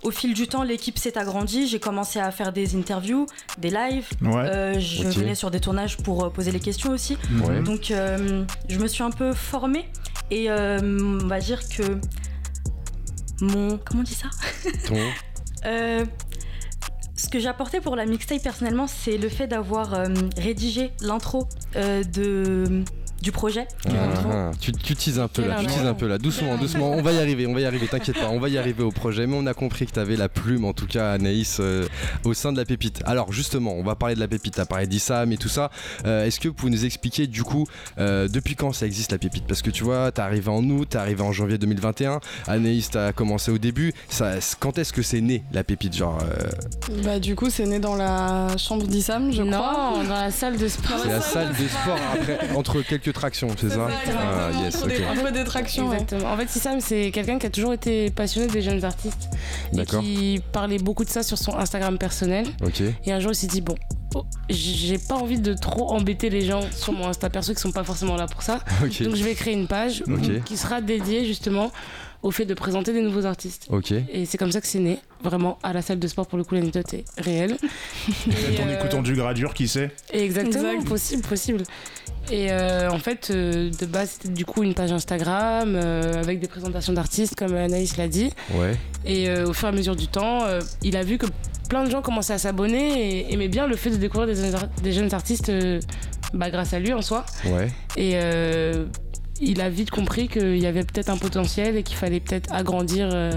au 0.02 0.10
fil 0.10 0.34
du 0.34 0.48
temps 0.48 0.64
l'équipe 0.64 0.98
s'est 0.98 1.16
agrandie. 1.16 1.68
J'ai 1.68 1.78
commencé 1.78 2.18
à 2.18 2.30
faire 2.32 2.52
des 2.52 2.74
interviews, 2.76 3.26
des 3.58 3.70
lives. 3.70 4.08
Ouais. 4.20 4.34
Euh, 4.36 4.80
je 4.80 5.04
venais 5.04 5.36
sur 5.36 5.50
des 5.52 5.60
tournages 5.60 5.96
pour 5.98 6.24
euh, 6.24 6.30
poser 6.30 6.50
les 6.50 6.58
questions 6.60 6.90
aussi. 6.90 7.16
Ouais. 7.46 7.60
Donc 7.62 7.90
euh, 7.92 8.44
je 8.68 8.78
me 8.80 8.88
suis 8.88 9.04
un 9.04 9.10
peu 9.10 9.32
formée 9.32 9.88
et 10.32 10.50
on 10.50 11.18
va 11.28 11.38
dire 11.38 11.60
que 11.68 11.98
mon 13.40 13.78
comment 13.78 14.00
on 14.00 14.04
dit 14.04 14.14
ça? 14.14 14.28
Ton. 14.88 16.04
Ce 17.16 17.28
que 17.30 17.38
j'ai 17.38 17.48
apporté 17.48 17.80
pour 17.80 17.96
la 17.96 18.06
mixtape 18.06 18.42
personnellement, 18.42 18.86
c'est 18.86 19.16
le 19.18 19.28
fait 19.28 19.46
d'avoir 19.46 19.96
rédigé 20.36 20.90
l'intro 21.00 21.48
de 21.74 22.82
du 23.22 23.32
projet. 23.32 23.66
Ah, 23.86 23.90
ah. 24.30 24.50
Tu, 24.60 24.72
tu 24.72 24.94
teases 24.94 25.18
un 25.18 25.28
peu 25.28 25.46
là, 25.46 25.56
tu 25.60 25.66
teases 25.66 25.86
un 25.86 25.94
peu 25.94 26.06
là, 26.06 26.18
doucement, 26.18 26.56
doucement. 26.56 26.90
On 26.90 27.02
va 27.02 27.12
y 27.12 27.18
arriver, 27.18 27.46
on 27.46 27.54
va 27.54 27.60
y 27.60 27.64
arriver, 27.64 27.86
t'inquiète 27.88 28.18
pas, 28.18 28.28
on 28.28 28.38
va 28.40 28.48
y 28.48 28.58
arriver 28.58 28.82
au 28.82 28.90
projet. 28.90 29.26
Mais 29.26 29.36
on 29.36 29.46
a 29.46 29.54
compris 29.54 29.86
que 29.86 29.92
tu 29.92 29.98
avais 29.98 30.16
la 30.16 30.28
plume, 30.28 30.64
en 30.64 30.72
tout 30.72 30.86
cas, 30.86 31.12
Anaïs, 31.12 31.58
euh, 31.60 31.86
au 32.24 32.34
sein 32.34 32.52
de 32.52 32.58
la 32.58 32.64
pépite. 32.64 33.02
Alors 33.06 33.32
justement, 33.32 33.72
on 33.74 33.82
va 33.82 33.94
parler 33.94 34.14
de 34.14 34.20
la 34.20 34.28
pépite. 34.28 34.54
T'as 34.56 34.66
parlé 34.66 34.86
d'Issam 34.86 35.32
et 35.32 35.36
tout 35.36 35.48
ça. 35.48 35.70
Euh, 36.06 36.26
Est-ce 36.26 36.38
que 36.40 36.48
vous 36.48 36.54
pouvez 36.54 36.70
nous 36.72 36.84
expliquer 36.84 37.26
du 37.26 37.42
coup 37.44 37.66
euh, 37.98 38.28
depuis 38.28 38.54
quand 38.56 38.72
ça 38.72 38.86
existe 38.86 39.12
la 39.12 39.18
pépite? 39.18 39.46
Parce 39.46 39.62
que 39.62 39.70
tu 39.70 39.84
vois, 39.84 40.12
t'es 40.12 40.20
arrivé 40.22 40.48
en 40.50 40.62
août, 40.64 40.88
t'es 40.90 40.98
arrivé 40.98 41.22
en 41.22 41.32
janvier 41.32 41.58
2021. 41.58 42.20
Anaïs, 42.46 42.90
t'as 42.90 43.12
commencé 43.12 43.50
au 43.50 43.58
début. 43.58 43.92
Ça, 44.08 44.34
quand 44.60 44.78
est-ce 44.78 44.92
que 44.92 45.02
c'est 45.02 45.20
né 45.20 45.42
la 45.52 45.64
pépite 45.64 45.94
Genre, 45.96 46.18
euh, 46.22 47.02
Bah, 47.04 47.18
du 47.18 47.34
coup, 47.36 47.50
c'est 47.50 47.66
né 47.66 47.78
dans 47.78 47.96
la 47.96 48.48
chambre 48.58 48.86
d'Issam, 48.86 49.30
je 49.32 49.42
crois. 49.42 49.50
non, 49.96 50.02
dans 50.04 50.14
la 50.14 50.30
salle 50.30 50.56
de 50.56 50.68
sport. 50.68 50.98
c'est 51.02 51.08
la 51.08 51.20
salle 51.20 51.48
de 51.50 51.68
sport 51.68 51.98
après, 52.14 52.38
entre 52.54 52.82
quelques 52.82 53.03
tractions, 53.12 53.48
c'est 53.58 53.70
ça 53.70 53.88
Ah, 54.16 54.50
yes, 54.62 54.76
Pour 54.76 54.86
ok. 54.86 54.96
des- 54.96 55.04
Un 55.04 55.16
peu 55.16 55.32
des 55.32 55.44
tractions. 55.44 55.92
Exactement. 55.92 56.32
En 56.32 56.36
fait, 56.36 56.54
Issam, 56.56 56.80
c'est 56.80 57.10
quelqu'un 57.10 57.38
qui 57.38 57.46
a 57.46 57.50
toujours 57.50 57.72
été 57.72 58.10
passionné 58.10 58.46
des 58.48 58.62
jeunes 58.62 58.84
artistes. 58.84 59.28
Et 59.76 59.84
qui 59.84 60.40
parlait 60.52 60.78
beaucoup 60.78 61.04
de 61.04 61.10
ça 61.10 61.22
sur 61.22 61.38
son 61.38 61.56
Instagram 61.58 61.98
personnel. 61.98 62.46
Ok. 62.64 62.82
Et 63.04 63.12
un 63.12 63.20
jour, 63.20 63.32
il 63.32 63.36
s'est 63.36 63.46
dit, 63.46 63.60
bon, 63.60 63.74
oh, 64.14 64.24
j'ai 64.48 64.98
pas 64.98 65.14
envie 65.16 65.38
de 65.38 65.54
trop 65.54 65.90
embêter 65.92 66.30
les 66.30 66.42
gens 66.42 66.60
sur 66.72 66.92
mon 66.92 67.08
Insta 67.08 67.28
perso 67.30 67.52
qui 67.54 67.60
sont 67.60 67.72
pas 67.72 67.84
forcément 67.84 68.16
là 68.16 68.26
pour 68.26 68.42
ça. 68.42 68.60
Donc, 68.80 68.90
je 69.16 69.24
vais 69.24 69.34
créer 69.34 69.54
une 69.54 69.66
page 69.68 70.02
qui 70.44 70.56
sera 70.56 70.80
dédiée 70.80 71.24
justement 71.24 71.70
au 72.24 72.30
fait 72.30 72.46
de 72.46 72.54
présenter 72.54 72.92
des 72.94 73.02
nouveaux 73.02 73.26
artistes. 73.26 73.66
Ok. 73.68 73.92
Et 73.92 74.24
c'est 74.24 74.38
comme 74.38 74.50
ça 74.50 74.62
que 74.62 74.66
c'est 74.66 74.78
né, 74.78 74.98
vraiment 75.22 75.58
à 75.62 75.74
la 75.74 75.82
salle 75.82 75.98
de 75.98 76.08
sport. 76.08 76.26
Pour 76.26 76.38
le 76.38 76.44
coup, 76.44 76.54
l'anecdote 76.54 76.92
est 76.94 77.04
réelle. 77.18 77.56
Peut-être 78.24 78.60
en 78.62 78.66
euh, 78.68 78.78
écoutant 78.78 79.02
du 79.02 79.14
gradure, 79.14 79.52
qui 79.52 79.68
sait? 79.68 79.90
Exactement, 80.10 80.70
Exact. 80.70 80.88
possible, 80.88 81.22
possible. 81.22 81.62
Et 82.32 82.50
euh, 82.50 82.90
en 82.90 82.98
fait, 82.98 83.28
euh, 83.30 83.70
de 83.78 83.84
base, 83.84 84.12
c'était 84.12 84.30
du 84.34 84.46
coup 84.46 84.62
une 84.62 84.72
page 84.72 84.90
Instagram 84.90 85.74
euh, 85.76 86.14
avec 86.22 86.40
des 86.40 86.48
présentations 86.48 86.94
d'artistes, 86.94 87.34
comme 87.36 87.54
Anaïs 87.54 87.98
l'a 87.98 88.08
dit. 88.08 88.30
Ouais. 88.54 88.74
Et 89.04 89.28
euh, 89.28 89.46
au 89.46 89.52
fur 89.52 89.68
et 89.68 89.72
à 89.72 89.74
mesure 89.74 89.94
du 89.94 90.08
temps, 90.08 90.44
euh, 90.44 90.60
il 90.82 90.96
a 90.96 91.02
vu 91.02 91.18
que 91.18 91.26
plein 91.68 91.84
de 91.84 91.90
gens 91.90 92.00
commençaient 92.00 92.32
à 92.32 92.38
s'abonner 92.38 93.18
et 93.28 93.34
aimaient 93.34 93.48
bien 93.48 93.66
le 93.66 93.76
fait 93.76 93.90
de 93.90 93.96
découvrir 93.96 94.34
des, 94.34 94.50
des 94.82 94.92
jeunes 94.92 95.12
artistes 95.12 95.50
euh, 95.50 95.78
bah, 96.32 96.48
grâce 96.48 96.72
à 96.72 96.78
lui 96.78 96.94
en 96.94 97.02
soi. 97.02 97.26
Ouais. 97.44 97.68
Et 97.98 98.12
euh, 98.14 98.86
il 99.40 99.60
a 99.60 99.68
vite 99.68 99.90
compris 99.90 100.28
qu'il 100.28 100.58
y 100.58 100.66
avait 100.66 100.84
peut-être 100.84 101.08
un 101.10 101.16
potentiel 101.16 101.76
et 101.76 101.82
qu'il 101.82 101.96
fallait 101.96 102.20
peut-être 102.20 102.52
agrandir 102.52 103.08
euh, 103.12 103.32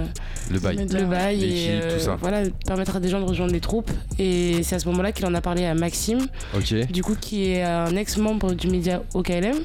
Le 0.52 0.60
bail. 0.60 0.78
Le 0.90 1.06
bail 1.06 1.44
et 1.44 1.48
L'équipe, 1.48 1.70
euh, 1.84 1.98
tout 1.98 2.04
ça. 2.06 2.18
voilà, 2.22 2.44
permettre 2.66 2.96
à 2.96 3.00
des 3.00 3.10
gens 3.10 3.20
de 3.20 3.26
rejoindre 3.26 3.52
les 3.54 3.60
troupes. 3.62 3.92
Et 4.20 4.62
c'est 4.64 4.76
à 4.76 4.80
ce 4.80 4.88
moment-là 4.90 5.12
qu'il 5.12 5.26
en 5.26 5.34
a 5.34 5.42
parlé 5.42 5.66
à 5.66 5.74
Maxime, 5.74 6.28
du 6.92 7.04
coup, 7.04 7.16
qui 7.20 7.50
est 7.52 7.64
un 7.64 7.96
ex-membre 7.96 8.54
du 8.54 8.68
média 8.68 9.02
OKLM. 9.14 9.56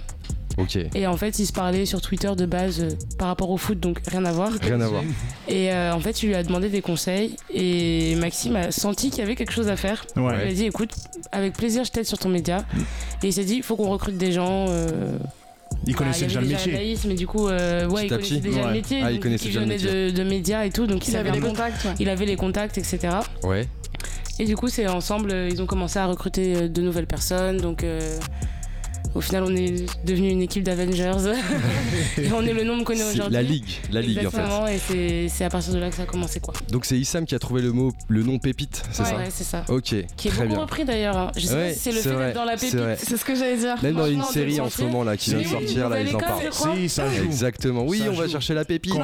Ok. 0.58 0.76
Et 0.94 1.06
en 1.06 1.16
fait, 1.16 1.38
ils 1.38 1.46
se 1.46 1.52
parlaient 1.52 1.86
sur 1.86 2.02
Twitter 2.02 2.30
de 2.36 2.44
base 2.44 2.80
euh, 2.82 2.90
par 3.18 3.28
rapport 3.28 3.48
au 3.48 3.56
foot, 3.56 3.80
donc 3.80 4.00
rien 4.06 4.22
à 4.26 4.32
voir. 4.32 4.50
Rien 4.60 4.82
à 4.82 4.86
voir. 4.88 5.02
Et 5.48 5.72
euh, 5.72 5.94
en 5.94 6.00
fait, 6.00 6.22
il 6.22 6.26
lui 6.28 6.34
a 6.34 6.42
demandé 6.42 6.68
des 6.68 6.82
conseils 6.82 7.36
et 7.54 8.14
Maxime 8.16 8.56
a 8.56 8.70
senti 8.70 9.08
qu'il 9.08 9.20
y 9.20 9.22
avait 9.22 9.34
quelque 9.34 9.52
chose 9.52 9.68
à 9.68 9.76
faire. 9.76 10.04
Il 10.14 10.20
Ouais. 10.22 10.48
a 10.48 10.52
dit 10.52 10.66
écoute, 10.66 10.90
avec 11.32 11.54
plaisir, 11.54 11.84
je 11.84 11.90
t'aide 11.90 12.04
sur 12.04 12.18
ton 12.18 12.28
média. 12.28 12.66
Et 13.22 13.28
il 13.28 13.32
s'est 13.32 13.44
dit 13.44 13.54
il 13.56 13.62
faut 13.62 13.76
qu'on 13.76 13.88
recrute 13.88 14.18
des 14.18 14.32
gens. 14.32 14.66
euh, 14.68 15.16
Il 15.86 15.96
bah, 15.96 16.04
y 16.16 16.20
déjà 16.22 16.40
le 16.40 16.46
métier. 16.46 16.72
Anaïs, 16.74 17.04
mais 17.06 17.14
du 17.14 17.26
coup, 17.26 17.48
euh, 17.48 17.88
ouais, 17.88 18.04
il 18.04 18.08
Petit 18.08 18.14
à 18.14 18.16
connaissait 18.16 18.34
petit. 18.36 18.40
déjà 18.40 18.60
Ouais. 18.60 18.66
le 18.68 18.72
métier. 18.72 19.00
Ah, 19.02 19.10
il 19.10 19.14
donc 19.14 19.22
connaissait 19.22 19.44
déjà 19.46 19.60
le 19.60 19.66
métier. 19.66 19.90
De, 19.90 20.10
de 20.16 20.22
médias 20.22 20.64
et 20.64 20.70
tout, 20.70 20.86
donc 20.86 21.08
il, 21.08 21.16
avait 21.16 21.32
les 21.32 21.40
contacts. 21.40 21.84
ouais. 21.84 21.94
Il 21.98 22.08
avait 22.08 22.26
les 22.26 22.36
contacts, 22.36 22.78
etc. 22.78 23.08
Ouais. 23.42 23.66
Et 24.38 24.44
du 24.44 24.56
coup, 24.56 24.68
c'est 24.68 24.86
ensemble, 24.88 25.30
euh, 25.30 25.48
ils 25.50 25.60
ont 25.60 25.66
commencé 25.66 25.98
à 25.98 26.06
recruter 26.06 26.56
euh, 26.56 26.68
de 26.68 26.82
nouvelles 26.82 27.06
personnes. 27.06 27.58
Donc, 27.58 27.84
euh, 27.84 28.18
au 29.14 29.20
final, 29.20 29.44
on 29.44 29.54
est 29.56 29.84
devenu 30.04 30.30
une 30.30 30.42
équipe 30.42 30.62
d'Avengers. 30.64 31.12
et 32.18 32.32
on 32.32 32.42
est 32.42 32.52
le 32.52 32.64
nombre 32.64 32.84
qu'on 32.84 32.92
est 32.94 32.96
C'est 32.96 33.12
aujourd'hui. 33.14 33.34
la 33.34 33.42
ligue. 33.42 33.64
La 33.92 34.00
ligue 34.00 34.18
en 34.26 34.30
fait. 34.30 34.38
Exactement, 34.38 34.66
et 34.68 35.28
c'est- 35.28 35.44
à 35.44 35.50
partir 35.50 35.74
de 35.74 35.78
là 35.78 35.90
que 35.90 35.96
ça 35.96 36.02
a 36.02 36.06
commencé, 36.06 36.40
quoi. 36.40 36.54
Donc 36.70 36.84
c'est 36.84 36.96
Issam 36.98 37.26
qui 37.26 37.34
a 37.34 37.38
trouvé 37.38 37.62
le 37.62 37.72
mot, 37.72 37.92
le 38.08 38.22
nom 38.22 38.38
pépite, 38.38 38.82
c'est 38.92 39.02
Ouais, 39.02 39.08
ça 39.08 39.16
ouais, 39.16 39.28
c'est 39.30 39.44
ça. 39.44 39.64
Ok. 39.68 39.82
Qui 40.16 40.28
est 40.28 40.30
très 40.30 40.42
beaucoup 40.42 40.46
bien. 40.54 40.58
repris 40.60 40.84
d'ailleurs. 40.84 41.16
hein. 41.16 41.32
Je 41.36 41.46
sais 41.46 41.54
Ouais, 41.54 41.68
pas 41.68 41.74
si 41.74 41.78
c'est 41.80 41.92
le 41.92 41.98
fait 42.00 42.16
d'être 42.16 42.34
dans 42.34 42.44
la 42.44 42.56
pépite. 42.56 42.76
C'est 42.98 43.16
ce 43.16 43.24
que 43.24 43.34
j'allais 43.34 43.56
dire. 43.56 43.74
Même 43.82 43.94
dans 43.94 44.06
une 44.06 44.22
série 44.24 44.60
en 44.60 44.70
ce 44.70 44.82
moment 44.82 45.02
là 45.04 45.16
qui 45.16 45.30
vient 45.30 45.40
de 45.40 45.46
sortir 45.46 45.88
là, 45.88 46.00
ils 46.00 46.14
en 46.14 46.18
parlent. 46.18 46.42
Si, 46.76 46.88
ça 46.88 47.08
joue. 47.10 47.24
Exactement. 47.24 47.84
Oui, 47.86 48.02
on 48.08 48.12
va 48.12 48.26
joue. 48.26 48.32
chercher 48.32 48.54
la 48.54 48.64
pépite. 48.64 48.94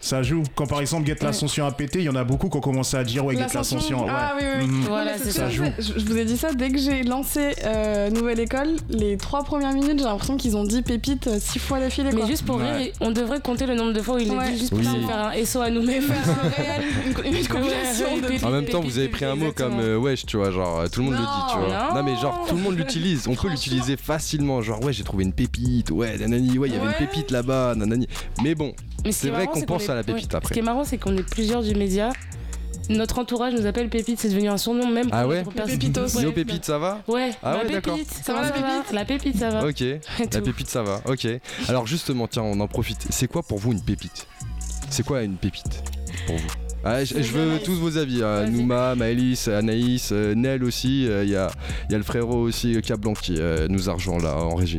Ça, 0.00 0.22
joue. 0.22 0.42
Quand 0.54 0.66
par 0.66 0.80
exemple 0.80 1.06
Get 1.06 1.16
l'Ascension 1.22 1.66
a 1.66 1.72
pété, 1.72 1.98
il 2.00 2.04
y 2.04 2.08
en 2.08 2.16
a 2.16 2.24
beaucoup 2.24 2.48
qui 2.48 2.56
ont 2.56 2.60
commencé 2.60 2.96
à 2.96 3.04
dire 3.04 3.24
ouais, 3.24 3.36
Get 3.36 3.46
l'Ascension. 3.54 4.06
Ah 4.08 4.34
oui, 4.38 4.44
oui, 4.44 4.60
oui. 4.62 4.66
Mhm. 4.66 4.84
Voilà, 4.88 5.18
ça. 5.18 5.48
je. 5.50 5.62
Je, 5.78 5.92
je 5.98 6.04
vous 6.04 6.16
ai 6.16 6.24
dit 6.24 6.36
ça 6.36 6.52
dès 6.52 6.70
que 6.70 6.78
j'ai 6.78 7.02
lancé 7.02 7.52
euh, 7.64 8.10
Nouvelle 8.10 8.40
École, 8.40 8.76
les 8.98 9.16
trois 9.16 9.42
premières 9.44 9.72
minutes, 9.72 9.98
j'ai 9.98 10.04
l'impression 10.04 10.36
qu'ils 10.36 10.56
ont 10.56 10.64
dit 10.64 10.82
pépite 10.82 11.26
euh, 11.26 11.38
six 11.40 11.58
fois 11.58 11.78
d'affilée. 11.80 12.10
Mais 12.12 12.18
quoi. 12.20 12.26
juste 12.26 12.44
pour 12.44 12.56
Ouais. 12.56 12.76
rire, 12.76 12.92
on 13.00 13.10
devrait 13.10 13.40
compter 13.40 13.66
le 13.66 13.74
nombre 13.74 13.92
de 13.92 14.00
fois 14.02 14.16
où 14.16 14.18
il 14.18 14.30
Ouais. 14.30 14.48
est 14.48 14.52
dit 14.52 14.58
juste 14.58 14.70
pour 14.70 14.78
Oui. 14.80 14.86
faire 15.06 15.18
un 15.28 15.44
SO 15.44 15.60
à 15.60 15.70
nous-mêmes. 15.70 16.02
faire 16.02 16.16
un 16.44 16.48
réel, 16.48 16.82
une, 17.06 17.36
une 17.36 17.46
compilation 17.48 18.06
Ouais, 18.14 18.20
de 18.20 18.26
pépite. 18.26 18.44
En 18.44 18.50
même 18.50 18.64
temps, 18.66 18.80
vous 18.80 18.98
avez 18.98 19.08
pris 19.08 19.24
un 19.24 19.34
mot 19.34 19.52
comme 19.52 19.78
euh, 19.80 19.96
wesh, 19.98 20.26
tu 20.26 20.36
vois, 20.36 20.50
genre 20.50 20.80
euh, 20.80 20.86
tout 20.88 21.00
le 21.00 21.06
monde 21.06 21.14
le 21.14 21.20
dit, 21.20 21.52
tu 21.52 21.58
vois. 21.58 21.88
Non. 21.90 21.94
Non, 21.94 22.02
mais 22.02 22.16
genre 22.16 22.46
tout 22.48 22.56
le 22.56 22.62
monde 22.62 22.76
l'utilise. 22.76 23.28
On 23.28 23.34
peut 23.34 23.48
l'utiliser 23.48 23.96
facilement. 23.96 24.62
Genre 24.62 24.82
ouais, 24.82 24.92
j'ai 24.92 25.04
trouvé 25.04 25.24
une 25.24 25.32
pépite. 25.32 25.90
Ouais, 25.90 26.16
nanani. 26.18 26.58
Ouais, 26.58 26.68
il 26.68 26.74
y 26.74 26.76
avait 26.76 26.86
Ouais. 26.86 26.92
une 27.00 27.06
pépite 27.06 27.30
là-bas, 27.30 27.74
nanani. 27.76 28.08
Mais 28.42 28.54
bon, 28.54 28.72
C'est 29.10 29.28
vrai 29.30 29.46
qu'on 29.46 29.60
pense 29.62 29.88
à 29.88 29.94
la 29.94 30.02
pépite 30.02 30.32
ouais. 30.32 30.36
après. 30.36 30.48
Ce 30.48 30.54
qui 30.54 30.60
est 30.60 30.62
marrant, 30.62 30.84
c'est 30.84 30.98
qu'on 30.98 31.16
est 31.16 31.22
plusieurs 31.28 31.62
du 31.62 31.74
média. 31.74 32.12
Notre 32.88 33.18
entourage 33.18 33.54
nous 33.54 33.66
appelle 33.66 33.88
Pépite, 33.88 34.18
c'est 34.20 34.28
devenu 34.28 34.48
un 34.48 34.58
surnom 34.58 34.88
même. 34.88 35.08
Ah 35.12 35.22
pour 35.22 35.30
ouais 35.30 35.38
notre 35.42 35.52
personne. 35.52 35.78
Pépitos. 35.78 36.16
Ouais. 36.16 36.22
Néo 36.22 36.32
pépite, 36.32 36.64
ça 36.64 36.78
va 36.78 37.02
Ouais, 37.08 37.30
Ah 37.42 37.54
la 37.58 37.64
ouais, 37.64 37.72
d'accord. 37.72 37.94
pépite. 37.96 38.12
Ça 38.24 38.32
va, 38.34 38.42
la 38.42 38.50
pépite 38.50 38.92
La 38.92 39.04
pépite, 39.04 39.36
ça 39.38 39.50
va. 39.50 39.66
Ok. 39.66 39.84
La 40.32 40.40
pépite, 40.40 40.68
ça 40.68 40.82
va. 40.82 41.00
Ok. 41.06 41.26
Alors 41.68 41.86
justement, 41.86 42.26
tiens, 42.28 42.42
on 42.42 42.58
en 42.60 42.68
profite. 42.68 43.06
C'est 43.10 43.26
quoi 43.28 43.42
pour 43.42 43.58
vous 43.58 43.72
une 43.72 43.82
pépite? 43.82 44.26
C'est 44.90 45.04
quoi 45.04 45.22
une 45.22 45.36
pépite 45.36 45.82
pour 46.26 46.36
vous? 46.36 46.46
Ah, 46.84 47.04
je, 47.04 47.20
je 47.20 47.32
veux 47.32 47.58
tous 47.58 47.74
vos 47.74 47.96
avis. 47.98 48.22
hein. 48.22 48.46
Nouma, 48.48 48.94
Maëlys, 48.94 49.48
Anaïs, 49.48 50.10
euh, 50.12 50.34
Nel 50.36 50.62
aussi. 50.62 51.04
Il 51.06 51.28
y, 51.28 51.34
a, 51.34 51.50
y 51.90 51.94
a 51.94 51.98
le 51.98 52.04
frérot 52.04 52.42
aussi, 52.42 52.76
euh, 52.76 52.80
Cablan, 52.80 53.14
qui 53.14 53.34
euh, 53.38 53.66
nous 53.68 53.90
a 53.90 53.94
rejoint 53.94 54.18
là 54.22 54.36
en 54.36 54.54
régie. 54.54 54.78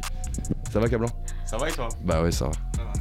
Ça 0.71 0.79
va, 0.79 0.87
Cablan? 0.87 1.09
Ça 1.45 1.57
va 1.57 1.67
et 1.67 1.73
toi? 1.73 1.89
Bah 2.05 2.21
ouais, 2.23 2.31
ça 2.31 2.45
va. 2.45 2.51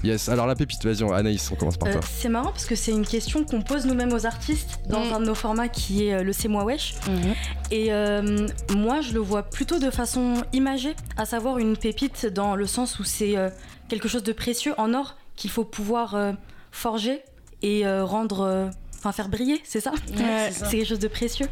Yes, 0.04 0.28
alors 0.28 0.46
la 0.46 0.54
pépite, 0.54 0.84
vas-y, 0.84 1.02
Anaïs, 1.12 1.50
on 1.50 1.56
commence 1.56 1.76
par 1.76 1.88
Euh, 1.88 1.92
toi. 1.92 2.00
c'est 2.08 2.28
marrant 2.28 2.50
parce 2.52 2.66
que 2.66 2.74
c'est 2.76 2.92
une 2.92 3.06
question 3.06 3.44
qu'on 3.44 3.62
pose 3.62 3.86
nous-mêmes 3.86 4.12
aux 4.12 4.26
artistes 4.26 4.78
dans 4.88 5.04
Mm. 5.04 5.12
un 5.14 5.20
de 5.20 5.24
nos 5.26 5.34
formats 5.34 5.68
qui 5.68 6.06
est 6.06 6.14
euh, 6.14 6.22
le 6.22 6.32
C'est 6.32 6.48
moi 6.48 6.64
wesh. 6.64 6.94
Mhm. 7.08 7.34
Et 7.70 7.92
euh, 7.92 8.46
moi, 8.74 9.00
je 9.00 9.12
le 9.14 9.20
vois 9.20 9.42
plutôt 9.42 9.78
de 9.78 9.90
façon 9.90 10.42
imagée, 10.52 10.94
à 11.16 11.24
savoir 11.24 11.58
une 11.58 11.76
pépite 11.76 12.26
dans 12.26 12.54
le 12.56 12.66
sens 12.66 12.98
où 13.00 13.04
c'est 13.04 13.36
euh, 13.36 13.50
quelque 13.88 14.08
chose 14.08 14.22
de 14.22 14.32
précieux 14.32 14.74
en 14.78 14.94
or 14.94 15.16
qu'il 15.34 15.50
faut 15.50 15.64
pouvoir 15.64 16.14
euh, 16.14 16.32
forger 16.70 17.22
et 17.62 17.86
euh, 17.86 18.04
rendre, 18.04 18.40
euh, 18.42 18.68
enfin 18.98 19.12
faire 19.12 19.28
briller, 19.28 19.60
c'est 19.64 19.80
ça? 19.80 19.90
Ouais. 19.92 19.96
c'est 20.50 20.52
ça. 20.52 20.66
C'est 20.66 20.76
quelque 20.76 20.88
chose 20.88 20.98
de 20.98 21.08
précieux. 21.08 21.46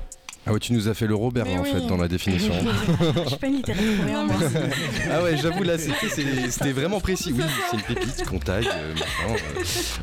Ah 0.46 0.52
ouais, 0.52 0.58
tu 0.60 0.72
nous 0.74 0.88
as 0.88 0.94
fait 0.94 1.06
le 1.06 1.14
Robert 1.14 1.46
là, 1.46 1.52
en 1.60 1.62
oui. 1.62 1.70
fait 1.72 1.86
dans 1.86 1.96
la 1.96 2.06
définition. 2.06 2.52
je 3.24 3.28
suis 3.30 3.38
pas 3.38 3.46
une 3.46 3.56
littéraire 3.56 3.82
ah 5.10 5.22
ouais, 5.22 5.36
j'avoue 5.38 5.62
là, 5.62 5.76
c'était 5.78 6.72
vraiment 6.72 7.00
précis. 7.00 7.32
Oui, 7.34 7.42
c'est 7.70 7.76
une 7.76 7.82
pépite 7.82 8.24
qu'on 8.28 8.38
taille. 8.38 8.66
euh, 8.68 8.94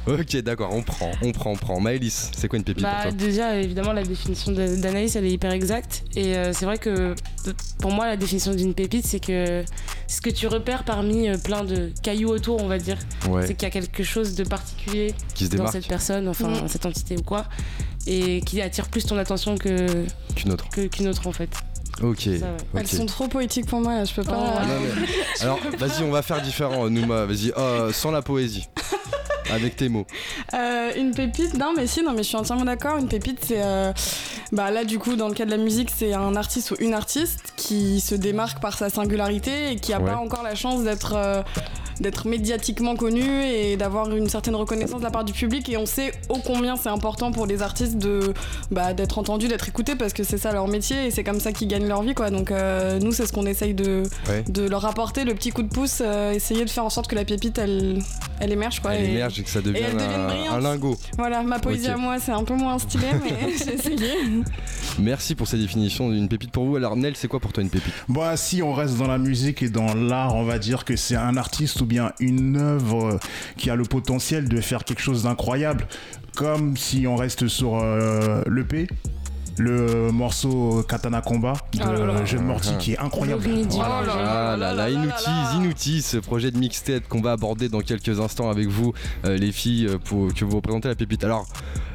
euh. 0.07 0.17
Ok, 0.19 0.35
d'accord, 0.37 0.69
on 0.73 0.81
prend, 0.81 1.11
on 1.21 1.31
prend, 1.31 1.51
on 1.51 1.55
prend. 1.57 1.79
Maëlys, 1.79 2.31
c'est 2.35 2.47
quoi 2.47 2.57
une 2.57 2.63
pépite 2.65 2.83
Bah, 2.83 2.91
pour 3.03 3.11
toi? 3.11 3.11
déjà, 3.11 3.55
évidemment, 3.57 3.93
la 3.93 4.03
définition 4.03 4.51
d'Anaïs, 4.51 5.15
elle 5.15 5.25
est 5.25 5.31
hyper 5.31 5.51
exacte. 5.51 6.03
Et 6.15 6.35
euh, 6.35 6.53
c'est 6.53 6.65
vrai 6.65 6.77
que 6.77 7.13
pour 7.79 7.91
moi, 7.91 8.07
la 8.07 8.17
définition 8.17 8.53
d'une 8.53 8.73
pépite, 8.73 9.05
c'est 9.05 9.19
que 9.19 9.63
c'est 10.07 10.15
ce 10.17 10.21
que 10.21 10.29
tu 10.29 10.47
repères 10.47 10.83
parmi 10.83 11.29
plein 11.39 11.63
de 11.63 11.91
cailloux 12.03 12.29
autour, 12.29 12.61
on 12.63 12.67
va 12.67 12.77
dire. 12.79 12.97
Ouais, 13.29 13.45
C'est 13.47 13.53
qu'il 13.53 13.63
y 13.63 13.67
a 13.67 13.71
quelque 13.71 14.03
chose 14.03 14.35
de 14.35 14.43
particulier 14.43 15.13
qui 15.35 15.45
se 15.45 15.55
dans 15.55 15.67
cette 15.67 15.87
personne, 15.87 16.27
enfin, 16.27 16.49
Mm. 16.49 16.67
cette 16.67 16.85
entité 16.85 17.15
ou 17.17 17.21
quoi, 17.23 17.45
et 18.07 18.41
qui 18.41 18.61
attire 18.61 18.87
plus 18.89 19.05
ton 19.05 19.17
attention 19.17 19.57
que 19.57 20.05
qu'une 20.35 20.51
autre. 20.53 20.67
que- 20.69 20.87
qu'une 20.87 21.07
autre, 21.07 21.27
en 21.27 21.31
fait. 21.31 21.49
Ok, 22.01 22.21
Ça, 22.21 22.29
ouais. 22.29 22.41
Elles 22.75 22.87
sont 22.87 23.05
trop 23.05 23.27
poétiques 23.27 23.67
pour 23.67 23.79
moi, 23.81 23.93
là, 23.95 24.05
je 24.05 24.13
peux 24.13 24.23
pas. 24.23 24.37
Oh. 24.37 24.65
Non, 24.67 24.73
mais- 24.81 25.07
Alors, 25.41 25.59
vas-y, 25.77 26.03
on 26.03 26.09
va 26.11 26.21
faire 26.21 26.41
différent, 26.41 26.89
Nouma. 26.89 27.25
Vas-y, 27.25 27.51
euh, 27.57 27.91
sans 27.93 28.11
la 28.11 28.21
poésie. 28.21 28.67
Avec 29.51 29.75
tes 29.75 29.89
mots. 29.89 30.07
Euh, 30.53 30.91
une 30.95 31.11
pépite, 31.13 31.55
non 31.57 31.73
mais 31.75 31.85
si, 31.85 32.01
non 32.01 32.11
mais 32.13 32.19
je 32.23 32.29
suis 32.29 32.37
entièrement 32.37 32.63
d'accord. 32.63 32.97
Une 32.97 33.09
pépite, 33.09 33.39
c'est, 33.45 33.61
euh, 33.61 33.91
bah 34.53 34.71
là 34.71 34.85
du 34.85 34.97
coup 34.97 35.17
dans 35.17 35.27
le 35.27 35.33
cas 35.33 35.43
de 35.45 35.51
la 35.51 35.57
musique, 35.57 35.89
c'est 35.93 36.13
un 36.13 36.37
artiste 36.37 36.71
ou 36.71 36.75
une 36.79 36.93
artiste 36.93 37.51
qui 37.57 37.99
se 37.99 38.15
démarque 38.15 38.61
par 38.61 38.77
sa 38.77 38.89
singularité 38.89 39.71
et 39.73 39.75
qui 39.75 39.91
a 39.91 39.99
Ouais. 39.99 40.05
pas 40.09 40.15
encore 40.17 40.43
la 40.43 40.55
chance 40.55 40.83
d'être 40.85 41.13
euh, 41.15 41.41
d'être 41.99 42.27
médiatiquement 42.27 42.95
connu 42.95 43.43
et 43.43 43.77
d'avoir 43.77 44.15
une 44.15 44.29
certaine 44.29 44.55
reconnaissance 44.55 44.99
de 44.99 45.03
la 45.05 45.11
part 45.11 45.23
du 45.23 45.33
public. 45.33 45.67
Et 45.69 45.77
on 45.77 45.85
sait 45.85 46.11
ô 46.29 46.35
combien 46.45 46.75
c'est 46.77 46.89
important 46.89 47.31
pour 47.31 47.45
les 47.45 47.61
artistes 47.61 47.97
de 47.97 48.33
bah, 48.71 48.93
d'être 48.93 49.17
entendus, 49.19 49.47
d'être 49.47 49.67
écoutés 49.67 49.95
parce 49.95 50.13
que 50.13 50.23
c'est 50.23 50.37
ça 50.37 50.51
leur 50.51 50.67
métier 50.67 51.07
et 51.07 51.11
c'est 51.11 51.23
comme 51.23 51.39
ça 51.39 51.51
qu'ils 51.51 51.67
gagnent 51.67 51.87
leur 51.87 52.01
vie 52.03 52.13
quoi. 52.13 52.29
Donc 52.29 52.51
euh, 52.51 52.99
nous 52.99 53.11
c'est 53.11 53.25
ce 53.27 53.33
qu'on 53.33 53.45
essaye 53.45 53.73
de 53.73 54.03
Ouais. 54.29 54.43
de 54.47 54.67
leur 54.67 54.85
apporter 54.85 55.23
le 55.23 55.33
petit 55.33 55.49
coup 55.51 55.63
de 55.63 55.67
pouce, 55.69 55.99
euh, 56.01 56.31
essayer 56.31 56.63
de 56.63 56.69
faire 56.69 56.85
en 56.85 56.89
sorte 56.89 57.07
que 57.07 57.15
la 57.15 57.25
pépite 57.25 57.57
elle 57.57 57.99
elle 58.39 58.51
émerge 58.51 58.79
quoi. 58.79 58.93
Elle 58.95 59.05
et- 59.05 59.13
émerge 59.13 59.39
et 59.39 59.43
que 59.43 59.49
ça 59.49 59.61
devienne 59.61 59.99
un, 59.99 60.53
un 60.53 60.59
lingot. 60.59 60.95
voilà, 61.17 61.41
ma 61.43 61.59
poésie 61.59 61.87
à 61.87 61.97
moi, 61.97 62.17
c'est 62.19 62.31
un 62.31 62.43
peu 62.43 62.55
moins 62.55 62.77
stylé, 62.79 63.07
mais 63.23 63.51
j'ai 63.57 63.73
essayé. 63.75 64.13
Merci 64.99 65.35
pour 65.35 65.47
cette 65.47 65.59
définition 65.59 66.09
d'une 66.09 66.27
pépite 66.27 66.51
pour 66.51 66.65
vous. 66.65 66.75
Alors, 66.75 66.95
Nel, 66.95 67.15
c'est 67.15 67.27
quoi 67.27 67.39
pour 67.39 67.53
toi 67.53 67.63
une 67.63 67.69
pépite? 67.69 67.93
Bah, 68.09 68.37
si 68.37 68.61
on 68.61 68.73
reste 68.73 68.97
dans 68.97 69.07
la 69.07 69.17
musique 69.17 69.63
et 69.63 69.69
dans 69.69 69.93
l'art, 69.93 70.35
on 70.35 70.43
va 70.43 70.59
dire 70.59 70.85
que 70.85 70.95
c'est 70.95 71.15
un 71.15 71.37
artiste 71.37 71.81
ou 71.81 71.85
bien 71.85 72.11
une 72.19 72.57
œuvre 72.57 73.19
qui 73.57 73.69
a 73.69 73.75
le 73.75 73.83
potentiel 73.83 74.47
de 74.49 74.61
faire 74.61 74.83
quelque 74.83 75.01
chose 75.01 75.23
d'incroyable. 75.23 75.87
Comme 76.35 76.77
si 76.77 77.07
on 77.07 77.15
reste 77.15 77.47
sur 77.47 77.79
euh, 77.81 78.41
l'EP, 78.49 78.87
le 79.57 80.11
morceau 80.11 80.83
Katana 80.87 81.21
Combat 81.21 81.53
de 81.73 81.81
Oh 81.83 81.91
là 81.91 82.05
là. 82.05 82.25
Jeune 82.25 82.45
Morty 82.45 82.71
qui 82.79 82.93
est 82.93 82.99
incroyable. 82.99 83.43
Ah 83.79 84.55
là 84.57 84.73
là, 84.73 84.89
Inoutis. 84.89 85.57
Inoutis, 85.57 86.01
ce 86.01 86.17
projet 86.17 86.51
de 86.51 86.57
mixtape 86.57 87.07
qu'on 87.07 87.21
va 87.21 87.33
aborder 87.33 87.69
dans 87.69 87.81
quelques 87.81 88.19
instants 88.19 88.49
avec 88.49 88.67
vous, 88.67 88.93
euh, 89.25 89.37
les 89.37 89.51
filles, 89.51 89.87
euh, 89.87 89.97
pour 89.97 90.33
que 90.33 90.45
vous 90.45 90.55
représentez 90.55 90.87
la 90.87 90.95
pépite. 90.95 91.23
Alors, 91.23 91.47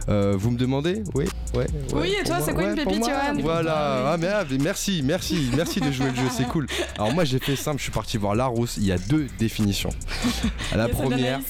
euh, 0.09 0.35
vous 0.37 0.51
me 0.51 0.59
demandez 0.59 1.03
Oui, 1.15 1.25
ouais. 1.55 1.61
ouais, 1.61 1.67
Oui, 1.95 2.15
et 2.21 2.25
toi, 2.25 2.39
c'est 2.41 2.53
quoi 2.53 2.65
une 2.65 2.71
ouais, 2.71 2.85
pépite, 2.85 3.05
Johan 3.05 3.41
Voilà, 3.41 4.13
ah, 4.13 4.17
mais, 4.17 4.29
ah, 4.29 4.45
mais 4.49 4.59
merci, 4.59 5.03
merci, 5.05 5.51
merci 5.55 5.81
de 5.81 5.91
jouer 5.91 6.11
le 6.11 6.17
jeu, 6.17 6.29
c'est 6.31 6.47
cool. 6.47 6.67
Alors, 6.97 7.13
moi, 7.13 7.25
j'ai 7.25 7.39
fait 7.39 7.57
simple, 7.57 7.79
je 7.79 7.85
suis 7.85 7.93
parti 7.93 8.17
voir 8.17 8.35
Larousse, 8.35 8.77
il 8.77 8.85
y 8.87 8.93
a 8.93 8.99
deux 8.99 9.27
définitions. 9.39 9.91
La 10.75 10.89
première. 10.89 11.41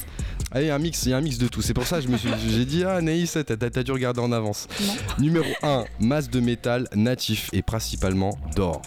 Ah, 0.51 0.61
il 0.61 0.67
y 0.67 0.69
a 0.69 0.75
un 0.75 0.79
mix, 0.79 1.05
il 1.05 1.09
y 1.09 1.13
a 1.13 1.17
un 1.17 1.21
mix 1.21 1.37
de 1.37 1.47
tout. 1.47 1.61
C'est 1.61 1.73
pour 1.73 1.85
ça 1.85 1.97
que 1.97 2.03
je 2.03 2.07
me 2.07 2.17
suis, 2.17 2.29
j'ai 2.49 2.65
dit 2.65 2.83
ah 2.85 2.95
Anaïs, 2.95 3.37
t'as 3.45 3.83
dû 3.83 3.91
regarder 3.91 4.21
en 4.21 4.31
avance. 4.31 4.67
Numéro 5.19 5.45
1, 5.61 5.83
masse 5.99 6.29
de 6.29 6.39
métal 6.39 6.87
natif 6.95 7.49
et 7.51 7.61
principalement 7.61 8.37
d'or. 8.55 8.81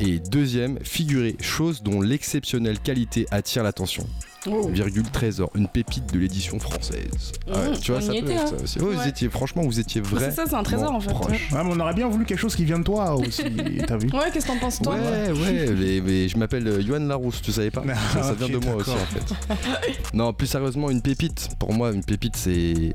Et 0.00 0.18
deuxième, 0.18 0.78
figurer, 0.82 1.36
chose 1.40 1.82
dont 1.82 2.00
l'exceptionnelle 2.00 2.80
qualité 2.80 3.26
attire 3.30 3.62
l'attention. 3.62 4.04
Oh. 4.46 4.68
Virgule 4.68 5.08
trésor, 5.10 5.50
une 5.54 5.68
pépite 5.68 6.12
de 6.12 6.18
l'édition 6.18 6.58
française. 6.58 7.32
Ah 7.50 7.58
ouais, 7.58 7.70
Mmh, 7.70 7.78
tu 7.80 7.92
vois, 7.92 8.00
on 8.00 8.06
ça 8.06 8.14
y 8.14 8.20
peut 8.20 8.26
était, 8.30 8.34
être 8.34 8.42
hein. 8.42 8.56
ça 8.58 8.62
aussi. 8.62 8.78
Oh, 8.82 8.86
vous 8.92 9.08
étiez, 9.08 9.28
franchement, 9.30 9.62
vous 9.62 9.80
étiez 9.80 10.00
vrai. 10.00 10.30
C'est 10.30 10.36
ça, 10.36 10.44
c'est 10.46 10.54
un 10.54 10.62
trésor 10.62 10.92
en 10.92 11.00
fait. 11.00 11.10
proche. 11.10 11.30
Ouais, 11.52 11.64
mais 11.64 11.70
on 11.72 11.80
aurait 11.80 11.94
bien 11.94 12.08
voulu 12.08 12.24
quelque 12.24 12.38
chose 12.40 12.54
qui 12.54 12.64
vient 12.64 12.78
de 12.78 12.84
toi 12.84 13.14
aussi, 13.16 13.42
t'as 13.86 13.96
vu 13.96 14.08
Ouais, 14.12 14.30
qu'est-ce 14.32 14.46
que 14.46 14.52
t'en 14.52 14.58
penses 14.58 14.80
toi 14.82 14.94
Ouais, 14.94 15.30
ouais, 15.32 15.70
mais, 15.74 16.00
mais 16.04 16.28
je 16.28 16.36
m'appelle 16.36 16.66
euh, 16.68 16.82
Yoann 16.82 17.08
Larousse, 17.08 17.40
tu 17.42 17.52
savais 17.52 17.70
pas 17.70 17.82
ça, 18.12 18.22
ça 18.22 18.32
vient 18.34 18.48
de 18.48 18.58
moi 18.64 18.74
aussi 18.74 18.90
en 18.90 18.96
fait. 18.96 19.34
non, 20.14 20.32
plus 20.32 20.46
sérieusement, 20.46 20.90
une 20.90 21.00
pépite, 21.02 21.48
pour 21.58 21.72
moi, 21.72 21.90
une 21.92 22.04
pépite, 22.04 22.36
c'est. 22.36 22.92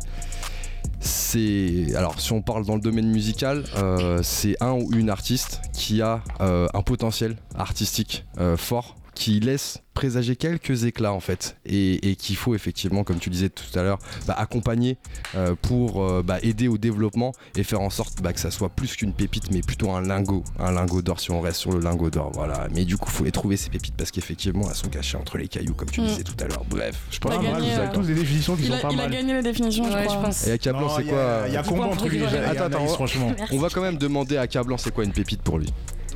c'est 0.99 1.95
alors 1.95 2.19
si 2.19 2.31
on 2.33 2.41
parle 2.41 2.65
dans 2.65 2.75
le 2.75 2.81
domaine 2.81 3.07
musical, 3.09 3.63
euh, 3.77 4.19
c'est 4.23 4.55
un 4.61 4.73
ou 4.73 4.91
une 4.93 5.09
artiste 5.09 5.61
qui 5.73 6.01
a 6.01 6.21
euh, 6.41 6.67
un 6.73 6.81
potentiel 6.81 7.37
artistique 7.57 8.25
euh, 8.39 8.57
fort, 8.57 8.95
qui 9.19 9.41
laisse 9.41 9.79
présager 9.93 10.37
quelques 10.37 10.85
éclats 10.85 11.11
en 11.11 11.19
fait, 11.19 11.57
et, 11.65 12.09
et 12.09 12.15
qu'il 12.15 12.37
faut 12.37 12.55
effectivement, 12.55 13.03
comme 13.03 13.19
tu 13.19 13.29
disais 13.29 13.49
tout 13.49 13.77
à 13.77 13.83
l'heure, 13.83 13.99
bah, 14.25 14.33
accompagner 14.37 14.95
euh, 15.35 15.55
pour 15.61 16.01
euh, 16.01 16.23
bah, 16.25 16.37
aider 16.41 16.69
au 16.69 16.77
développement 16.77 17.33
et 17.57 17.63
faire 17.63 17.81
en 17.81 17.89
sorte 17.89 18.21
bah, 18.21 18.31
que 18.31 18.39
ça 18.39 18.49
soit 18.49 18.69
plus 18.69 18.95
qu'une 18.95 19.11
pépite, 19.11 19.51
mais 19.51 19.59
plutôt 19.59 19.91
un 19.91 20.01
lingot, 20.01 20.45
un 20.57 20.71
lingot 20.71 21.01
d'or 21.01 21.19
si 21.19 21.31
on 21.31 21.41
reste 21.41 21.57
sur 21.59 21.73
le 21.73 21.81
lingot 21.81 22.09
d'or. 22.09 22.31
Voilà. 22.33 22.69
Mais 22.73 22.85
du 22.85 22.95
coup, 22.95 23.09
faut 23.09 23.25
les 23.25 23.31
trouver 23.33 23.57
ces 23.57 23.69
pépites 23.69 23.95
parce 23.97 24.11
qu'effectivement, 24.11 24.69
elles 24.69 24.75
sont 24.77 24.87
cachées 24.87 25.17
entre 25.17 25.37
les 25.37 25.49
cailloux, 25.49 25.73
comme 25.73 25.89
tu 25.89 25.99
Mm. 25.99 26.05
disais 26.05 26.23
tout 26.23 26.41
à 26.41 26.47
l'heure. 26.47 26.63
Bref, 26.69 26.95
je 27.11 27.19
pense 27.19 27.33
Il 27.33 27.35
a 27.35 27.39
que 27.39 27.43
gagné, 27.57 27.73
vous 27.73 27.79
euh, 27.81 27.85
êtes 27.85 27.91
tous 27.93 28.07
des 28.07 28.15
définitions 28.15 28.55
qui 28.55 28.61
Il 28.63 28.67
sont 28.69 28.73
a, 28.75 28.77
pas 28.77 28.89
il 28.93 28.99
a 29.01 29.03
mal. 29.03 29.11
gagné 29.11 29.33
la 29.33 29.41
définition, 29.41 29.83
Ouais, 29.83 30.03
je 30.09 30.15
pense. 30.15 30.47
Et 30.47 30.51
Aka 30.53 30.71
Blanc, 30.71 30.81
Non, 30.87 30.89
c'est 30.95 31.01
il 31.03 31.09
quoi 31.09 31.19
a- 31.43 31.47
Il 31.49 31.53
y 31.53 31.57
a 31.57 31.61
Du 31.61 31.67
combat 31.69 31.85
entre 31.87 32.07
lui 32.07 32.23
Attends, 32.23 32.63
attends, 32.63 32.87
franchement. 32.87 33.33
On 33.51 33.57
va 33.57 33.67
quand 33.69 33.81
même 33.81 33.97
demander 33.97 34.37
à 34.37 34.41
Aka 34.43 34.63
Blanc, 34.63 34.77
c'est 34.77 34.93
quoi 34.93 35.03
une 35.03 35.11
pépite 35.11 35.41
pour 35.41 35.59
lui? 35.59 35.67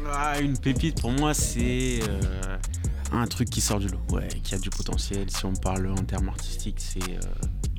Ah, 0.09 0.39
une 0.39 0.57
pépite 0.57 1.01
pour 1.01 1.11
moi, 1.11 1.33
c'est 1.33 1.99
euh, 2.03 2.57
un 3.13 3.27
truc 3.27 3.49
qui 3.49 3.61
sort 3.61 3.79
du 3.79 3.87
lot, 3.87 3.99
ouais, 4.11 4.27
qui 4.43 4.55
a 4.55 4.57
du 4.57 4.69
potentiel. 4.69 5.29
Si 5.29 5.45
on 5.45 5.53
parle 5.53 5.87
en 5.87 6.03
termes 6.03 6.29
artistiques, 6.29 6.79
c'est 6.79 7.03
euh, 7.03 7.21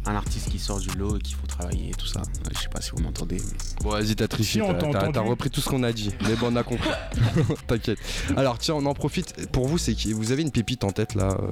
un 0.06 0.14
artiste 0.14 0.50
qui 0.50 0.58
sort 0.58 0.78
du 0.80 0.88
lot 0.99 1.16
et 1.16 1.20
qu'il 1.20 1.34
faut 1.37 1.46
travailler 1.46 1.90
et 1.90 1.94
tout 1.94 2.06
ça. 2.06 2.23
Je 2.54 2.58
sais 2.61 2.68
pas 2.68 2.80
si 2.80 2.90
vous 2.92 3.02
m'entendez. 3.02 3.37
mais- 3.37 3.82
Bon, 3.84 3.90
vas-y, 3.90 4.14
t'as 4.16 4.28
triché. 4.28 4.61
Si, 4.61 4.66
t'as- 5.12 5.20
repris 5.20 5.50
tout 5.50 5.61
ce 5.61 5.68
qu'on 5.68 5.82
a 5.82 5.92
dit. 5.92 6.11
Mais 6.28 6.34
bon, 6.37 6.49
on 6.52 6.56
a 6.56 6.62
compris. 6.62 6.90
T'inquiète. 7.66 7.99
Alors, 8.37 8.58
tiens, 8.58 8.75
on 8.75 8.87
en 8.87 8.94
profite. 8.94 9.49
Pour 9.50 9.66
vous, 9.66 9.78
c'est 9.78 9.94
que 9.94 10.08
vous 10.14 10.32
avez 10.32 10.42
une 10.42 10.50
pépite 10.50 10.84
en 10.84 10.90
tête 10.92 11.14
là, 11.14 11.37
euh, 11.40 11.46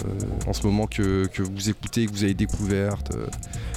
en 0.47 0.53
ce 0.53 0.63
moment 0.67 0.87
que, 0.87 1.27
que 1.33 1.43
vous 1.43 1.71
écoutez, 1.71 2.07
que 2.07 2.11
vous 2.13 2.25
avez 2.25 2.35
découverte. 2.35 3.15
euh, 3.15 3.27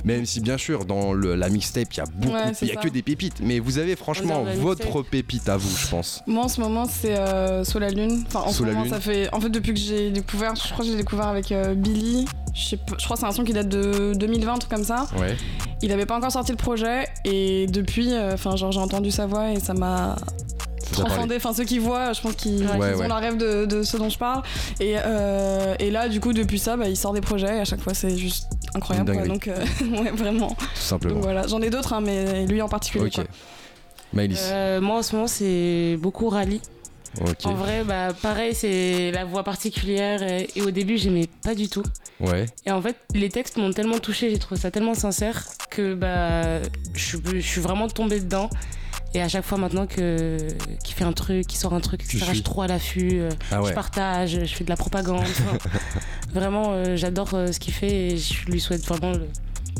même 0.03 0.25
si, 0.25 0.39
bien 0.41 0.57
sûr, 0.57 0.85
dans 0.85 1.13
le- 1.13 1.35
la 1.35 1.49
mixtape, 1.49 1.93
il 1.93 1.97
y 1.97 2.01
a 2.01 2.05
beaucoup, 2.05 2.35
il 2.61 2.67
y 2.67 2.71
a 2.71 2.75
ça. 2.75 2.81
que 2.81 2.89
des 2.89 3.01
pépites. 3.01 3.39
Mais 3.41 3.59
vous 3.59 3.77
avez 3.77 3.95
franchement 3.95 4.43
votre 4.59 5.01
pépite 5.03 5.49
à 5.49 5.57
vous, 5.57 5.75
je 5.75 5.87
pense. 5.87 6.21
Moi 6.27 6.43
en 6.45 6.47
ce 6.47 6.61
moment 6.61 6.85
c'est 6.85 7.17
euh, 7.17 7.63
Sous 7.63 7.79
la 7.79 7.89
Lune. 7.89 8.23
Enfin 8.27 8.41
en 8.41 8.49
Sous 8.51 8.59
ce 8.59 8.63
la 8.63 8.71
moment 8.71 8.83
Lune. 8.83 8.93
ça 8.93 8.99
fait. 8.99 9.33
En 9.33 9.39
fait 9.39 9.49
depuis 9.49 9.73
que 9.73 9.79
j'ai 9.79 10.11
découvert, 10.11 10.55
je 10.55 10.71
crois 10.71 10.85
que 10.85 10.91
j'ai 10.91 10.97
découvert 10.97 11.27
avec 11.27 11.51
euh, 11.51 11.73
Billy. 11.75 12.25
Je, 12.55 12.69
sais 12.69 12.77
pas- 12.77 12.95
je 12.97 13.03
crois 13.03 13.15
que 13.15 13.19
c'est 13.19 13.27
un 13.27 13.31
son 13.31 13.43
qui 13.43 13.53
date 13.53 13.67
de 13.69 14.13
2020, 14.15 14.53
un 14.53 14.57
truc 14.57 14.71
comme 14.71 14.83
ça. 14.85 15.07
Ouais. 15.19 15.35
Il 15.81 15.91
avait 15.91 16.05
pas 16.05 16.15
encore 16.17 16.31
sorti 16.31 16.51
le 16.51 16.57
projet 16.57 17.05
et 17.25 17.67
depuis, 17.67 18.13
euh, 18.13 18.33
enfin 18.33 18.55
genre 18.55 18.71
j'ai 18.71 18.79
entendu 18.79 19.11
sa 19.11 19.25
voix 19.27 19.51
et 19.51 19.59
ça 19.59 19.73
m'a 19.73 20.15
transcendé. 20.93 21.35
Enfin 21.35 21.53
ceux 21.53 21.65
qui 21.65 21.79
voient, 21.79 22.13
je 22.13 22.21
pense 22.21 22.33
qu'ils 22.35 22.65
Ouais, 22.65 22.95
ont 22.95 23.07
la 23.07 23.15
rêve 23.17 23.37
de, 23.37 23.65
de 23.65 23.83
ce 23.83 23.97
dont 23.97 24.09
je 24.09 24.17
parle. 24.17 24.41
Et, 24.79 24.95
euh, 24.97 25.75
et 25.79 25.91
là 25.91 26.07
du 26.07 26.19
coup 26.21 26.31
depuis 26.31 26.57
ça, 26.59 26.77
bah, 26.77 26.87
il 26.87 26.95
sort 26.95 27.11
des 27.13 27.21
projets 27.21 27.57
et 27.57 27.59
à 27.59 27.65
chaque 27.65 27.81
fois 27.81 27.93
c'est 27.93 28.17
juste 28.17 28.47
incroyable. 28.73 29.11
Quoi. 29.13 29.27
Donc 29.27 29.47
euh, 29.49 29.55
ouais 30.01 30.11
vraiment. 30.11 30.49
Tout 30.49 30.65
simplement. 30.75 31.15
Donc 31.15 31.23
voilà, 31.23 31.45
j'en 31.47 31.61
ai 31.61 31.69
d'autres 31.69 31.91
hein, 31.93 32.01
mais 32.01 32.45
lui 32.45 32.61
en 32.61 32.69
particulier. 32.69 33.05
Ok. 33.07 33.15
quoi. 33.15 33.23
Maëlys. 34.13 34.39
Euh, 34.43 34.79
moi 34.79 34.99
en 34.99 35.01
ce 35.03 35.13
moment 35.15 35.27
c'est 35.27 35.97
beaucoup 35.99 36.29
rallye. 36.29 36.61
En 37.45 37.53
vrai, 37.53 37.83
bah 37.83 38.09
pareil, 38.21 38.53
c'est 38.55 39.11
la 39.11 39.25
voix 39.25 39.43
particulière 39.43 40.21
et, 40.23 40.49
et 40.55 40.61
au 40.61 40.71
début 40.71 40.97
j'aimais 40.97 41.27
pas 41.43 41.55
du 41.55 41.69
tout. 41.69 41.83
Ouais. 42.19 42.45
Et 42.65 42.71
en 42.71 42.81
fait, 42.81 42.95
les 43.13 43.29
textes 43.29 43.57
m'ont 43.57 43.71
tellement 43.71 43.99
touché, 43.99 44.29
j'ai 44.29 44.39
trouvé 44.39 44.59
ça 44.59 44.71
tellement 44.71 44.93
sincère 44.95 45.43
que 45.69 45.93
bah 45.93 46.61
je, 46.93 46.99
suis- 47.05 47.19
je 47.35 47.39
suis 47.47 47.61
vraiment 47.61 47.87
tombée 47.87 48.19
dedans. 48.19 48.49
Et 49.13 49.21
à 49.21 49.29
chaque 49.29 49.45
fois 49.45 49.57
maintenant 49.57 49.87
que 49.87 50.37
qu'il 50.83 50.93
fait 50.93 51.05
un 51.05 51.13
truc, 51.13 51.47
qu'il 51.47 51.57
sort 51.57 51.73
un 51.73 51.79
truc, 51.79 52.01
etc., 52.03 52.19
je 52.27 52.33
suis. 52.33 52.43
trop 52.43 52.63
à 52.63 52.67
l'affût. 52.67 53.21
euh, 53.21 53.29
Ah 53.49 53.57
Je 53.59 53.67
ouais. 53.67 53.73
partage, 53.73 54.31
je 54.45 54.53
fais 54.53 54.65
de 54.65 54.69
la 54.69 54.75
propagande. 54.75 55.23
vraiment, 56.33 56.73
euh, 56.73 56.95
j'adore 56.97 57.33
euh, 57.33 57.51
ce 57.53 57.59
qu'il 57.59 57.73
fait 57.73 58.07
et 58.09 58.17
je 58.17 58.45
lui 58.47 58.59
souhaite 58.59 58.85
vraiment 58.85 59.11
le, 59.13 59.27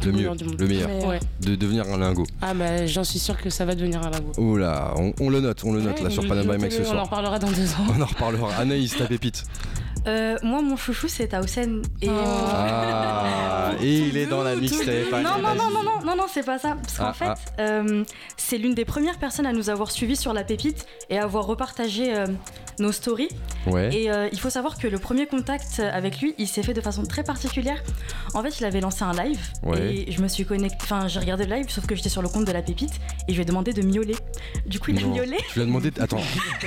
Le 0.03 0.11
mieux, 0.11 0.17
meilleur 0.17 0.35
du 0.35 0.43
monde. 0.45 0.55
le 0.59 0.67
meilleur. 0.67 0.89
Mais, 0.89 1.05
Ouais. 1.05 1.19
De 1.41 1.55
devenir 1.55 1.85
un 1.91 1.97
lingot. 1.97 2.25
Ah 2.41 2.53
bah 2.53 2.85
j'en 2.85 3.03
suis 3.03 3.19
sûre 3.19 3.37
que 3.41 3.49
ça 3.49 3.65
va 3.65 3.75
devenir 3.75 4.01
un 4.05 4.09
lago. 4.09 4.31
Oula, 4.37 4.93
on, 4.97 5.13
on 5.19 5.29
le 5.29 5.39
note, 5.39 5.63
on 5.63 5.73
le 5.73 5.81
note 5.81 6.01
là 6.01 6.09
sur 6.09 6.27
Panama 6.27 6.57
Max 6.57 6.75
ce 6.75 6.81
On 6.81 6.85
en 6.85 6.89
soir. 6.91 7.03
reparlera 7.05 7.39
dans 7.39 7.51
deux 7.51 7.71
ans. 7.73 7.85
On 7.97 8.01
en 8.01 8.05
reparlera. 8.05 8.53
Anaïs, 8.55 8.95
ta 8.97 9.05
pépite. 9.05 9.43
Euh, 10.07 10.37
moi, 10.43 10.61
mon 10.61 10.75
chouchou, 10.77 11.07
c'est 11.07 11.29
Taosen. 11.29 11.81
Et... 12.01 12.09
Ah, 12.09 13.71
et 13.81 13.99
il 13.99 14.17
est 14.17 14.25
dans 14.27 14.43
la 14.43 14.55
mixtape. 14.55 14.87
Non, 15.11 15.21
non, 15.41 15.55
non, 15.55 15.69
non, 15.71 15.83
non, 15.83 16.05
non, 16.05 16.15
non, 16.15 16.25
c'est 16.31 16.45
pas 16.45 16.59
ça. 16.59 16.77
Parce 16.81 16.97
qu'en 16.97 17.05
Ah, 17.07 17.13
fait, 17.13 17.25
ah. 17.25 17.61
euh, 17.61 18.03
c'est 18.37 18.57
l'une 18.57 18.75
des 18.75 18.85
premières 18.85 19.17
personnes 19.17 19.45
à 19.47 19.53
nous 19.53 19.69
avoir 19.69 19.91
suivis 19.91 20.15
sur 20.15 20.33
la 20.33 20.43
pépite 20.43 20.85
et 21.09 21.17
à 21.17 21.23
avoir 21.23 21.45
repartagé 21.47 22.15
euh, 22.15 22.27
nos 22.79 22.91
stories. 22.91 23.29
Ouais. 23.67 23.89
Et 23.96 24.12
euh, 24.12 24.27
il 24.32 24.39
faut 24.39 24.50
savoir 24.50 24.77
que 24.77 24.88
le 24.88 24.98
premier 25.00 25.25
contact 25.27 25.79
avec 25.79 26.20
lui, 26.22 26.36
il 26.38 26.48
s'est 26.48 26.63
fait 26.63 26.74
de 26.74 26.82
façon 26.82 27.03
très 27.03 27.24
particulière. 27.24 27.82
En 28.34 28.41
fait, 28.44 28.60
il 28.60 28.65
avait 28.65 28.82
lancé 28.82 29.03
un 29.03 29.13
live 29.13 29.39
Ouais. 29.63 30.05
et 30.08 30.12
je 30.12 30.22
me 30.22 30.27
suis 30.27 30.46
connectée. 30.46 30.77
Enfin, 30.84 31.08
j'ai 31.08 31.20
regardé 31.20 31.46
le 31.46 31.55
live, 31.55 31.70
sauf 31.70 31.86
que 31.86 31.96
j'étais 31.96 32.10
sur 32.10 32.22
le 32.22 32.27
compte 32.29 32.46
de 32.46 32.51
la 32.51 32.62
pépite 32.62 32.94
et 33.27 33.32
je 33.32 33.36
lui 33.36 33.41
ai 33.41 33.46
demandé 33.46 33.74
de 33.74 33.82
miauler. 33.82 34.15
Du 34.65 34.80
coup, 34.80 34.92
il 34.92 34.96
Non. 35.01 35.12
a 35.13 35.15
miaulé 35.18 35.38
Tu 35.50 35.56
lui 35.56 35.62
as 35.62 35.65
demandé. 35.65 35.92
Attends, 36.00 36.22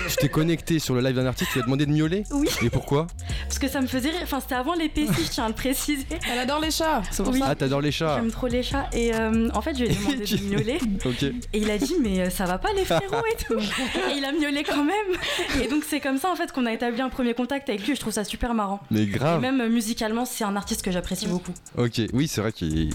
tu 0.08 0.16
t'es 0.16 0.28
connecté 0.28 0.78
sur 0.78 0.94
le 0.94 1.00
live 1.00 1.16
d'un 1.16 1.26
artiste, 1.26 1.50
tu 1.52 1.58
lui 1.58 1.62
as 1.62 1.64
demandé 1.66 1.86
de 1.86 1.92
miauler 1.92 2.24
Oui. 2.32 2.48
Et 2.62 2.70
pourquoi 2.70 3.06
parce 3.44 3.58
que 3.58 3.68
ça 3.68 3.80
me 3.80 3.86
faisait 3.86 4.10
rire. 4.10 4.20
Enfin, 4.22 4.40
c'était 4.40 4.54
avant 4.54 4.74
les 4.74 4.88
PC, 4.88 5.12
je 5.24 5.30
tiens 5.30 5.44
à 5.44 5.48
le 5.48 5.54
préciser. 5.54 6.04
Elle 6.30 6.38
adore 6.38 6.60
les 6.60 6.70
chats, 6.70 7.02
c'est 7.10 7.22
pour 7.22 7.32
Oui. 7.32 7.38
ça. 7.40 7.46
Ah, 7.50 7.54
t'adores 7.54 7.80
les 7.80 7.90
chats 7.92 8.16
J'aime 8.20 8.30
trop 8.30 8.46
les 8.46 8.62
chats 8.62 8.88
et 8.92 9.14
euh, 9.14 9.48
en 9.54 9.60
fait, 9.62 9.74
je 9.76 9.84
lui 9.84 9.90
ai 9.90 9.94
demandé 9.94 10.24
de 10.24 10.44
miauler. 10.44 10.78
Ok. 11.04 11.22
Et 11.22 11.34
il 11.54 11.70
a 11.70 11.78
dit 11.78 11.94
mais 12.02 12.20
euh, 12.20 12.30
ça 12.30 12.44
va 12.44 12.58
pas 12.58 12.68
les 12.76 12.84
frérots 12.84 13.22
et 13.32 13.44
tout. 13.44 13.58
et 13.58 14.16
il 14.16 14.24
a 14.24 14.32
miaulé 14.32 14.62
quand 14.64 14.84
même. 14.84 15.62
Et 15.62 15.68
donc 15.68 15.84
c'est 15.88 16.00
comme 16.00 16.18
ça 16.18 16.30
en 16.30 16.36
fait 16.36 16.52
qu'on 16.52 16.66
a 16.66 16.72
établi 16.72 17.00
un 17.00 17.08
premier 17.08 17.34
contact 17.34 17.68
avec 17.68 17.84
lui 17.84 17.92
et 17.92 17.94
je 17.94 18.00
trouve 18.00 18.12
ça 18.12 18.24
super 18.24 18.54
marrant. 18.54 18.80
Mais 18.90 19.02
Et 19.02 19.06
grave. 19.06 19.40
même 19.40 19.60
euh, 19.60 19.68
musicalement 19.68 20.24
c'est 20.24 20.44
un 20.44 20.56
artiste 20.56 20.82
que 20.82 20.90
j'apprécie 20.90 21.26
beaucoup. 21.26 21.52
Ok, 21.76 22.00
oui, 22.12 22.28
c'est 22.28 22.40
vrai 22.40 22.52
qu'il 22.52 22.90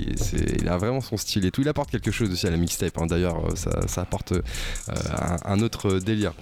il 0.61 0.69
a 0.69 0.77
vraiment 0.77 1.01
son 1.01 1.17
style 1.17 1.45
et 1.45 1.51
tout. 1.51 1.61
Il 1.61 1.67
apporte 1.69 1.89
quelque 1.91 2.11
chose 2.11 2.31
aussi 2.31 2.45
à 2.47 2.51
la 2.51 2.57
mixtape. 2.57 2.97
hein. 2.99 3.05
D'ailleurs, 3.07 3.41
ça, 3.55 3.87
ça 3.87 4.01
apporte 4.01 4.33
euh, 4.33 4.41
un, 4.89 5.37
un 5.45 5.59
autre 5.61 5.99
délire. 5.99 6.33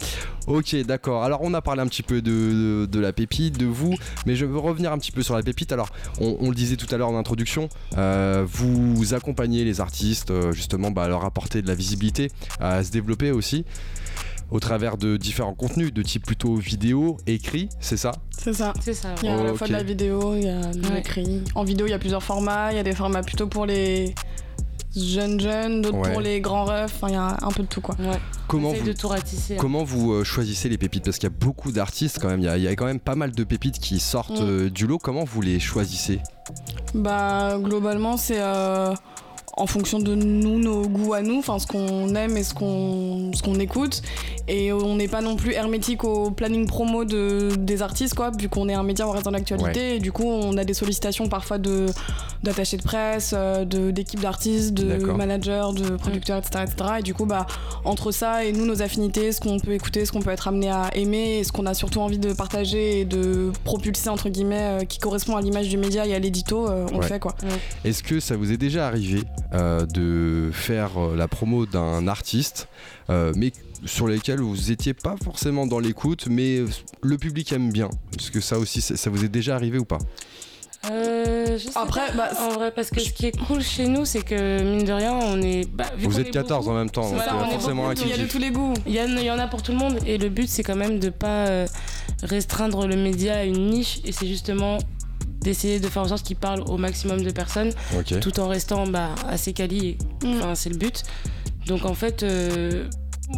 Ok, 0.48 0.76
d'accord. 0.86 1.24
Alors, 1.24 1.40
on 1.44 1.54
a 1.54 1.62
parlé 1.62 1.82
un 1.82 1.88
petit 1.88 2.04
peu 2.04 2.22
de, 2.22 2.32
de- 2.32 2.86
de 2.90 3.00
la 3.00 3.14
pépite, 3.14 3.58
de 3.58 3.66
vous, 3.66 3.96
mais 4.26 4.36
je 4.36 4.46
veux 4.46 4.58
revenir 4.58 4.92
un 4.92 4.98
petit 4.98 5.12
peu 5.12 5.22
sur 5.24 5.36
la 5.36 5.44
pépite. 5.44 5.72
Alors, 5.72 5.90
on, 6.20 6.38
on 6.40 6.50
le 6.50 6.56
disait 6.56 6.76
tout 6.78 6.88
à 6.94 6.98
l'heure 6.98 7.10
en 7.10 7.18
introduction, 7.18 7.70
euh, 7.98 8.46
vous 8.48 9.14
accompagnez 9.14 9.64
les 9.64 9.82
artistes 9.82 10.32
euh, 10.32 10.52
justement 10.52 10.92
bah, 10.92 11.04
à 11.04 11.08
leur 11.08 11.26
apporter 11.26 11.62
de 11.62 11.68
la 11.68 11.76
visibilité, 11.76 12.30
à 12.60 12.84
se 12.84 12.92
développer 12.92 13.32
aussi. 13.32 13.66
Au 14.50 14.60
travers 14.60 14.98
de 14.98 15.16
différents 15.16 15.54
contenus 15.54 15.94
de 15.94 16.02
type 16.02 16.26
plutôt 16.26 16.56
vidéo, 16.58 17.16
écrit, 17.26 17.70
c'est 17.80 17.96
ça? 17.96 18.12
C'est 18.38 18.52
ça. 18.52 18.74
C'est 18.82 18.94
ça. 18.94 19.16
Il 19.24 19.30
y 19.30 19.32
a 19.32 19.40
à 19.40 19.44
la 19.44 19.54
fois 19.54 19.66
de 19.66 19.72
la 19.72 19.82
vidéo, 19.84 20.34
il 20.36 20.44
y 20.44 20.50
a 20.50 20.60
de 20.74 20.90
Ouais. 20.90 20.96
l'écrit. 20.96 21.42
En 21.56 21.64
vidéo, 21.64 21.88
il 21.88 21.92
y 21.92 21.94
a 21.94 22.00
plusieurs 22.00 22.22
formats. 22.22 22.74
Il 22.74 22.76
y 22.76 22.80
a 22.80 22.84
des 22.84 22.92
formats 22.94 23.24
plutôt 23.24 23.48
pour 23.48 23.66
les 23.66 24.14
jeunes 24.96 25.40
jeunes, 25.40 25.82
d'autres 25.82 25.98
Ouais. 25.98 26.12
pour 26.12 26.22
les 26.22 26.42
grands 26.42 26.66
refs. 26.66 26.94
Enfin, 26.96 27.08
il 27.10 27.14
y 27.14 27.18
a 27.18 27.38
un 27.42 27.50
peu 27.52 27.64
de 27.64 27.68
tout 27.68 27.82
quoi. 27.82 27.96
Ouais. 28.00 28.20
Comment 28.48 28.72
vous, 28.74 28.84
de 28.86 28.94
tout 28.94 29.08
ratisser. 29.08 29.54
hein. 29.54 29.58
Comment 29.60 29.84
vous 29.84 30.12
euh, 30.14 30.24
choisissez 30.24 30.68
les 30.70 30.78
pépites? 30.78 31.06
Parce 31.06 31.18
qu'il 31.18 31.30
y 31.30 31.32
a 31.32 31.36
beaucoup 31.38 31.72
d'artistes 31.72 32.20
quand 32.22 32.28
même, 32.28 32.40
il 32.42 32.46
y, 32.46 32.50
a, 32.50 32.58
il 32.58 32.64
y 32.64 32.68
a 32.68 32.76
quand 32.76 32.86
même 32.86 33.00
pas 33.00 33.16
mal 33.16 33.32
de 33.32 33.44
pépites 33.44 33.80
qui 33.80 34.00
sortent 34.00 34.42
Mm. 34.42 34.46
euh, 34.48 34.70
du 34.70 34.88
lot. 34.88 34.98
Comment 34.98 35.24
vous 35.24 35.42
les 35.42 35.60
choisissez? 35.60 36.20
Bah, 36.94 37.58
globalement, 37.60 38.18
c'est 38.18 38.40
euh, 38.42 38.94
en 39.58 39.68
fonction 39.68 40.00
de 40.00 40.16
nous, 40.16 40.60
nos 40.60 40.88
goûts 40.88 41.14
à 41.14 41.22
nous, 41.22 41.40
enfin 41.40 41.60
ce 41.60 41.68
qu'on 41.68 42.16
aime 42.16 42.38
et 42.38 42.44
ce 42.44 42.54
qu'on 42.54 43.32
ce 43.34 43.42
qu'on 43.44 43.56
écoute. 43.60 44.02
Et 44.48 44.72
on 44.74 44.96
n'est 44.96 45.08
pas 45.08 45.22
non 45.22 45.36
plus 45.36 45.54
hermétique 45.54 46.04
au 46.04 46.32
planning 46.32 46.68
promo 46.68 47.06
de, 47.06 47.50
des 47.58 47.82
artistes, 47.82 48.16
quoi, 48.16 48.32
vu 48.38 48.50
qu'on 48.50 48.68
est 48.70 48.74
un 48.74 48.84
média, 48.84 49.08
on 49.08 49.12
reste 49.12 49.26
dans 49.26 49.32
l'actualité. 49.32 49.96
Et 49.96 50.00
du 50.00 50.12
coup, 50.12 50.26
on 50.26 50.58
a 50.58 50.64
des 50.64 50.74
sollicitations 50.74 51.28
parfois 51.30 51.58
de 51.58 51.88
d'attachés 52.44 52.78
de 52.78 52.82
presse, 52.82 53.34
euh, 53.38 53.66
de 53.66 53.92
d'équipes 53.92 54.22
d'artistes, 54.22 54.74
de 54.74 54.98
D'accord. 54.98 55.16
managers, 55.18 55.68
de 55.76 55.96
producteurs, 55.96 56.38
etc., 56.40 56.64
etc. 56.68 56.90
Et 57.00 57.04
du 57.04 57.14
coup, 57.14 57.26
bah, 57.26 57.46
entre 57.86 58.12
ça 58.12 58.44
et 58.46 58.52
nous, 58.52 58.66
nos 58.66 58.82
affinités, 58.82 59.32
ce 59.32 59.40
qu'on 59.40 59.60
peut 59.60 59.74
écouter, 59.74 60.06
ce 60.06 60.12
qu'on 60.12 60.22
peut 60.22 60.32
être 60.32 60.48
amené 60.48 60.70
à 60.70 60.90
aimer, 60.96 61.38
et 61.40 61.44
ce 61.44 61.52
qu'on 61.52 61.66
a 61.68 61.74
surtout 61.74 62.00
envie 62.02 62.20
de 62.20 62.34
partager 62.34 63.02
et 63.02 63.06
de 63.06 63.52
propulser, 63.64 64.10
entre 64.10 64.30
guillemets, 64.30 64.82
euh, 64.82 64.86
qui 64.86 64.98
correspond 64.98 65.36
à 65.36 65.42
l'image 65.42 65.70
du 65.70 65.78
média 65.78 66.06
et 66.08 66.16
à 66.16 66.20
l'édito, 66.20 66.68
euh, 66.68 66.88
on 66.92 66.96
Ouais. 66.96 67.02
le 67.02 67.08
fait, 67.08 67.20
quoi. 67.20 67.36
Est-ce 67.86 68.02
que 68.04 68.20
ça 68.20 68.36
vous 68.36 68.52
est 68.52 68.58
déjà 68.58 68.88
arrivé 68.88 69.24
euh, 69.54 69.86
de 69.86 70.50
faire 70.52 70.98
euh, 70.98 71.16
la 71.16 71.28
promo 71.28 71.66
d'un 71.66 72.08
artiste, 72.08 72.68
euh, 73.10 73.34
mais 73.36 73.52
sur 73.86 74.08
lesquels 74.08 74.40
vous 74.40 74.72
étiez 74.72 74.94
pas 74.94 75.16
forcément 75.24 75.66
dans 75.68 75.80
l'écoute, 75.80 76.28
mais 76.30 76.60
le 77.02 77.18
public 77.18 77.52
aime 77.52 77.72
bien 77.72 77.90
Est-ce 78.18 78.32
que 78.32 78.40
ça 78.40 78.58
aussi, 78.60 78.82
ça 78.82 79.10
vous 79.10 79.26
est 79.26 79.30
déjà 79.30 79.56
arrivé 79.56 79.78
ou 79.80 79.86
pas? 79.86 79.98
Euh, 80.90 81.58
je 81.60 81.66
sais 81.66 81.72
Après, 81.76 82.08
pas, 82.08 82.14
bah, 82.14 82.30
en 82.42 82.50
vrai, 82.54 82.72
parce 82.72 82.90
que 82.90 83.00
ce 83.00 83.12
qui 83.12 83.28
est 83.28 83.38
cool 83.46 83.62
chez 83.62 83.88
nous, 83.88 84.04
c'est 84.06 84.24
que 84.24 84.64
mine 84.64 84.84
de 84.84 84.92
rien, 84.92 85.14
on 85.14 85.40
est. 85.42 85.70
bah, 85.72 85.86
vu 85.96 86.08
Vous 86.08 86.20
êtes 86.20 86.28
est 86.28 86.32
14 86.32 86.66
beaucoup, 86.66 86.76
en 86.76 86.80
même 86.80 86.90
temps, 86.90 87.04
donc 87.04 87.14
Voilà, 87.16 87.48
forcément 87.52 87.84
beaucoup, 87.84 87.92
un 87.92 87.94
qui 87.96 88.10
Il 88.10 88.10
y 88.10 88.14
a 88.14 88.24
de 88.24 88.28
tous 88.28 88.40
les 88.40 88.50
goûts. 88.50 88.74
Il 88.88 88.94
y, 88.94 88.98
y 88.98 89.32
en 89.32 89.40
a 89.40 89.48
pour 89.48 89.62
tout 89.62 89.72
le 89.74 89.78
monde 89.78 90.00
et 90.08 90.18
le 90.18 90.30
but 90.30 90.50
c'est 90.50 90.64
quand 90.64 90.76
même 90.76 91.00
de 91.00 91.10
pas 91.10 91.66
restreindre 92.24 92.88
le 92.88 92.96
média 92.96 93.38
à 93.38 93.44
une 93.44 93.70
niche 93.70 94.00
et 94.06 94.12
c'est 94.12 94.28
justement 94.28 94.80
d'essayer 95.42 95.80
de 95.80 95.88
faire 95.88 96.04
en 96.04 96.08
sorte 96.08 96.24
qu'il 96.26 96.36
parle 96.38 96.62
au 96.62 96.78
maximum 96.78 97.22
de 97.24 97.32
personnes 97.32 97.72
tout 98.22 98.40
en 98.40 98.48
restant 98.48 98.88
bah, 98.88 99.16
assez 99.28 99.54
quali. 99.54 99.98
Mm. 100.24 100.38
Enfin, 100.38 100.56
c'est 100.56 100.70
le 100.70 100.78
but. 100.78 101.04
Donc 101.68 101.86
en 101.86 101.94
fait, 101.94 102.24
euh, 102.24 102.88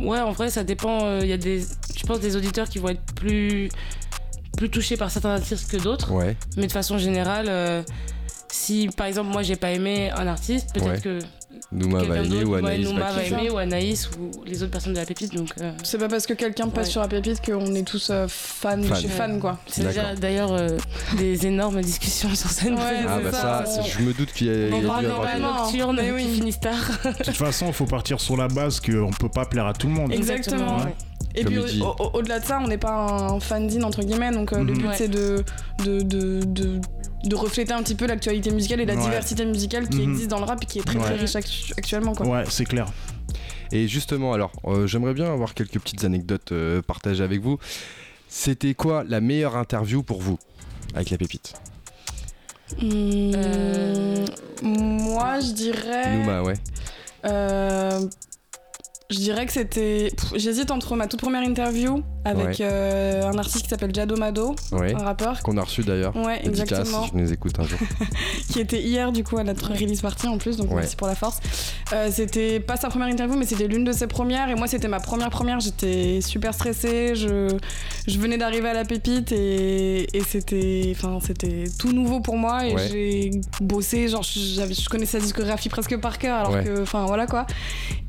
ouais, 0.01 0.19
en 0.19 0.31
vrai, 0.31 0.49
ça 0.49 0.63
dépend. 0.63 1.05
euh, 1.05 1.19
Il 1.23 1.29
y 1.29 1.33
a 1.33 1.37
des, 1.37 1.61
je 1.95 2.03
pense, 2.05 2.19
des 2.19 2.35
auditeurs 2.35 2.69
qui 2.69 2.79
vont 2.79 2.89
être 2.89 3.03
plus, 3.15 3.69
plus 4.57 4.69
touchés 4.69 4.97
par 4.97 5.11
certains 5.11 5.31
artistes 5.35 5.69
que 5.71 5.77
d'autres. 5.77 6.11
Ouais. 6.11 6.35
Mais 6.57 6.67
de 6.67 6.71
façon 6.71 6.97
générale, 6.97 7.47
euh, 7.49 7.83
si 8.49 8.87
par 8.95 9.07
exemple 9.07 9.29
moi 9.31 9.41
j'ai 9.41 9.55
pas 9.55 9.71
aimé 9.71 10.11
un 10.11 10.27
artiste, 10.27 10.69
peut-être 10.73 10.87
Ouais. 10.91 10.99
que 11.01 11.19
Nouma 11.71 12.03
va 12.03 12.17
aimer 12.17 12.43
ou 12.43 12.51
ouais, 12.51 12.59
Anaïs 12.59 12.87
Nouma 12.87 12.99
va 12.99 13.11
va 13.13 13.21
kiffer. 13.21 13.35
aimer 13.35 13.49
ou 13.49 13.57
Anaïs 13.57 14.09
ou 14.19 14.43
les 14.45 14.61
autres 14.63 14.71
personnes 14.71 14.93
de 14.93 14.99
la 14.99 15.05
pépite. 15.05 15.33
Donc 15.35 15.49
euh, 15.61 15.71
C'est 15.83 15.97
pas 15.97 16.07
parce 16.07 16.25
que 16.27 16.33
quelqu'un 16.33 16.67
passe 16.69 16.85
Ouais. 16.87 16.91
sur 16.91 17.01
la 17.01 17.07
pépite 17.07 17.43
qu'on 17.45 17.73
est 17.75 17.83
tous 17.87 18.09
euh, 18.09 18.27
fans 18.29 18.81
Fan. 18.83 18.95
chez 19.01 19.07
fan 19.07 19.39
quoi. 19.39 19.57
c'est 19.67 19.83
déjà 19.85 20.15
d'ailleurs 20.15 20.53
euh, 20.53 20.77
des 21.17 21.45
énormes 21.47 21.81
discussions 21.81 22.33
sur 22.35 22.49
scène. 22.49 22.75
Ouais, 22.75 23.03
Ah 23.07 23.19
bah 23.23 23.31
ça, 23.31 23.65
ça, 23.65 23.81
on- 23.81 23.83
je 23.85 23.99
me 23.99 24.13
doute 24.13 24.31
qu'il 24.33 24.47
y 24.47 24.49
a, 24.49 24.53
il 24.53 24.69
y 24.69 24.73
a 24.73 24.75
On 24.75 24.79
dû 24.81 24.87
parle 24.87 25.05
avoir- 25.05 25.63
nocturne 25.65 25.97
qui 25.99 26.11
oui. 26.11 26.35
finissent 26.35 26.59
tard. 26.59 26.73
De 27.05 27.23
toute 27.23 27.35
façon, 27.35 27.67
il 27.67 27.73
faut 27.73 27.85
partir 27.85 28.19
sur 28.21 28.37
la 28.37 28.47
base 28.47 28.79
qu'on 28.79 29.11
peut 29.11 29.29
pas 29.29 29.45
plaire 29.45 29.65
à 29.67 29.73
tout 29.73 29.87
le 29.87 29.93
monde. 29.93 30.11
Exactement. 30.13 30.77
ouais. 30.77 30.93
Et 31.35 31.43
Comme 31.43 31.53
puis 31.53 31.81
au- 31.81 31.85
au- 31.99 32.11
au-delà 32.19 32.39
de 32.39 32.45
ça, 32.45 32.59
on 32.63 32.67
n'est 32.67 32.77
pas 32.77 32.93
un 32.93 33.39
fanzine 33.39 33.83
entre 33.83 34.03
guillemets, 34.03 34.29
donc 34.31 34.53
euh, 34.53 34.57
le 34.57 34.65
Mhm. 34.65 34.77
but 34.77 34.87
Ouais. 34.87 34.93
c'est 34.95 35.07
de, 35.07 35.43
de, 35.83 36.01
de, 36.01 36.41
de, 36.45 36.79
de 37.23 37.35
refléter 37.35 37.73
un 37.73 37.81
petit 37.83 37.95
peu 37.95 38.05
l'actualité 38.05 38.51
musicale 38.51 38.81
et 38.81 38.85
la 38.85 38.95
Ouais. 38.95 39.01
diversité 39.01 39.45
musicale 39.45 39.87
qui 39.87 39.97
Mhm. 40.01 40.11
existe 40.13 40.29
dans 40.29 40.39
le 40.39 40.45
rap 40.45 40.61
et 40.61 40.65
qui 40.65 40.79
est 40.79 40.83
très 40.83 40.99
très 40.99 41.15
riche 41.15 41.35
actu- 41.35 41.73
actuellement 41.77 42.13
quoi. 42.13 42.27
Ouais, 42.27 42.43
c'est 42.49 42.65
clair. 42.65 42.87
Et 43.71 43.87
justement, 43.87 44.33
alors, 44.33 44.51
euh, 44.65 44.85
j'aimerais 44.87 45.13
bien 45.13 45.31
avoir 45.31 45.53
quelques 45.53 45.79
petites 45.79 46.03
anecdotes 46.03 46.51
euh, 46.51 46.81
partagées 46.81 47.23
avec 47.23 47.41
vous. 47.41 47.57
C'était 48.27 48.73
quoi 48.73 49.03
la 49.07 49.19
meilleure 49.21 49.55
interview 49.55 50.03
pour 50.03 50.21
vous 50.21 50.37
avec 50.95 51.09
la 51.09 51.17
pépite? 51.17 51.53
Hmm, 52.81 53.31
Euh, 53.35 54.25
Moi 54.63 55.39
je 55.39 55.51
dirais. 55.51 56.17
Nouma, 56.17 56.41
ouais. 56.43 56.55
Euh, 57.25 57.99
je 59.09 59.17
dirais 59.17 59.45
que 59.45 59.51
c'était. 59.53 60.11
J'hésite 60.35 60.71
entre 60.71 60.95
ma 60.95 61.07
toute 61.07 61.19
première 61.19 61.43
interview 61.43 62.03
avec 62.25 62.45
Ouais. 62.45 62.55
euh, 62.61 63.23
un 63.23 63.37
artiste 63.37 63.63
qui 63.63 63.69
s'appelle 63.69 63.93
Jado 63.93 64.15
Mado, 64.15 64.55
Ouais. 64.71 64.93
un 64.93 65.03
rappeur. 65.03 65.41
Qu'on 65.43 65.57
a 65.57 65.61
reçu 65.63 65.83
d'ailleurs. 65.83 66.15
Ouais, 66.15 66.39
exactement. 66.45 67.03
si 67.03 67.11
je 67.13 67.17
nous 67.17 67.31
écoute 67.33 67.53
un 67.59 67.63
jour. 67.63 67.79
qui 68.49 68.59
était 68.59 68.81
hier 68.81 69.11
du 69.11 69.23
coup 69.23 69.37
à 69.37 69.43
notre 69.43 69.71
release 69.71 70.01
party 70.01 70.27
en 70.27 70.37
plus, 70.37 70.57
donc 70.57 70.69
Ouais. 70.69 70.75
merci 70.77 70.95
pour 70.95 71.07
la 71.07 71.15
force. 71.15 71.39
Euh, 71.93 72.09
c'était 72.11 72.59
pas 72.59 72.77
sa 72.77 72.89
première 72.89 73.07
interview, 73.09 73.35
mais 73.37 73.45
c'était 73.45 73.67
l'une 73.67 73.83
de 73.83 73.91
ses 73.91 74.07
premières, 74.07 74.49
et 74.49 74.55
moi 74.55 74.67
c'était 74.67 74.87
ma 74.87 74.99
première 74.99 75.29
première. 75.29 75.59
J'étais 75.59 76.21
super 76.21 76.53
stressée, 76.53 77.15
je, 77.15 77.47
je 78.07 78.19
venais 78.19 78.37
d'arriver 78.37 78.69
à 78.69 78.73
la 78.73 78.85
pépite 78.85 79.31
et, 79.31 80.07
et 80.17 80.21
c'était, 80.23 80.93
enfin 80.95 81.19
c'était 81.25 81.65
tout 81.79 81.91
nouveau 81.93 82.19
pour 82.21 82.37
moi 82.37 82.65
et 82.65 82.75
j'ai 82.89 83.31
bossé, 83.61 84.07
genre 84.07 84.23
je 84.23 84.89
connaissais 84.89 85.17
sa 85.19 85.23
discographie 85.23 85.69
presque 85.69 85.97
par 85.97 86.17
cœur, 86.17 86.37
alors 86.39 86.63
que, 86.63 86.81
enfin 86.81 87.05
voilà 87.05 87.27
quoi. 87.27 87.45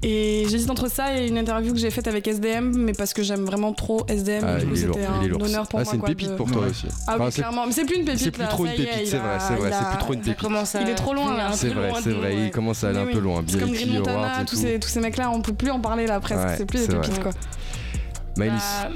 Et 0.02 0.44
j'hésite 0.50 0.70
entre 0.70 0.90
ça 0.90 1.18
et 1.18 1.26
une 1.28 1.38
interview 1.38 1.72
que 1.72 1.78
j'ai 1.78 1.90
faite 1.90 2.06
avec 2.08 2.28
SDM, 2.28 2.72
mais 2.76 2.92
parce 2.92 3.14
que 3.14 3.22
j'aime 3.22 3.44
vraiment 3.44 3.72
trop 3.72 4.03
SDM, 4.08 4.44
Ah, 4.46 4.58
du 4.60 4.66
coup 4.66 4.72
il 4.74 4.82
est 4.82 4.86
lourd, 4.86 4.94
c'était 4.96 5.06
il 5.08 5.24
est 5.24 5.24
un 5.24 5.28
lourd. 5.28 5.42
honneur 5.42 5.66
pour 5.68 5.78
Ah, 5.78 5.82
moi. 5.82 5.90
c'est 5.90 5.96
une 5.96 6.02
pépite 6.04 6.30
de- 6.30 6.34
pour 6.36 6.50
toi 6.50 6.62
Ouais. 6.62 6.68
aussi. 6.70 6.86
Ah 6.90 7.14
Enfin, 7.14 7.24
oui, 7.24 7.32
c'est- 7.32 7.40
clairement, 7.42 7.66
mais 7.66 7.72
c'est 7.72 7.84
plus 7.84 7.96
une 7.96 8.04
pépite 8.04 8.20
c'est 8.24 8.30
plus 8.30 8.46
trop 8.46 8.66
une 8.66 8.72
pépite, 8.72 9.06
c'est 9.06 9.16
a- 9.16 9.20
vrai, 9.20 9.38
c'est 9.40 9.54
vrai, 9.54 9.70
il 9.70 9.74
c'est 9.78 9.88
plus 9.90 9.98
trop 9.98 10.12
une 10.14 10.20
pépite. 10.20 10.42
Il 10.80 10.88
est 10.88 10.94
trop 10.94 11.14
loin, 11.14 11.36
là. 11.36 11.50
C'est 11.52 11.68
vrai, 11.68 11.92
c'est 12.02 12.10
vrai, 12.10 12.36
il 12.46 12.50
commence 12.50 12.84
à 12.84 12.88
aller 12.88 12.98
un 12.98 13.06
peu 13.06 13.18
loin. 13.18 13.42
C'est 13.46 13.58
comme 13.60 13.72
Green 13.72 13.94
Montana, 13.94 14.44
tous 14.46 14.56
tout. 14.56 14.62
ces, 14.62 14.78
tous 14.80 14.88
ces 14.88 15.00
mecs-là, 15.00 15.30
on 15.30 15.40
peut 15.40 15.54
plus 15.54 15.70
en 15.70 15.80
parler 15.80 16.06
là 16.06 16.20
presque. 16.20 16.40
C'est 16.56 16.66
plus 16.66 16.86
des 16.86 16.94
pépites 16.94 17.20
quoi. 17.22 17.32
Bah, 18.36 18.46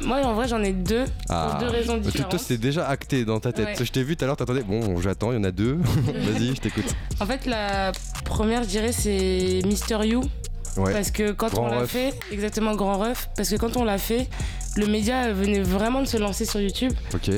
moi 0.05 0.17
en 0.25 0.35
vrai 0.35 0.49
j'en 0.49 0.61
ai 0.65 0.73
deux 0.73 1.05
Ah. 1.29 1.51
pour 1.53 1.61
deux 1.61 1.73
raisons 1.73 1.93
Toi, 1.93 2.11
différentes. 2.11 2.31
Toi, 2.31 2.39
c'était 2.41 2.59
déjà 2.59 2.89
acté 2.89 3.25
dans 3.25 3.39
ta 3.39 3.53
tête. 3.53 3.79
Ouais. 3.79 3.85
Je 3.85 3.93
t'ai 3.93 4.03
vu 4.03 4.17
tout 4.17 4.25
à 4.25 4.27
l'heure, 4.27 4.37
t'attendais. 4.37 4.65
Bon, 4.65 5.01
j'attends, 5.01 5.31
il 5.31 5.37
y 5.37 5.39
en 5.39 5.45
a 5.45 5.53
deux. 5.53 5.77
Vas-y, 6.07 6.57
je 6.57 6.61
t'écoute. 6.61 6.93
En 7.21 7.25
fait, 7.27 7.47
la 7.47 7.93
première, 8.25 8.65
je 8.65 8.69
dirais, 8.69 8.91
c'est 8.91 9.61
Mister 9.65 9.99
You. 10.05 10.23
Ouais. 10.79 10.93
Parce 10.93 11.11
que 11.11 11.33
quand 11.33 11.51
Grand 11.51 11.67
on 11.67 11.81
l'a 11.81 11.87
fait, 11.87 12.15
exactement 12.31 12.75
grand 12.75 12.99
ref, 12.99 13.29
parce 13.37 13.51
que 13.51 13.57
quand 13.57 13.77
on 13.77 13.85
l'a 13.85 13.99
fait, 13.99 14.29
le 14.77 14.87
média 14.87 15.33
venait 15.33 15.61
vraiment 15.61 16.01
de 16.01 16.07
se 16.07 16.17
lancer 16.17 16.45
sur 16.45 16.61
YouTube. 16.61 16.93
Ok. 17.15 17.31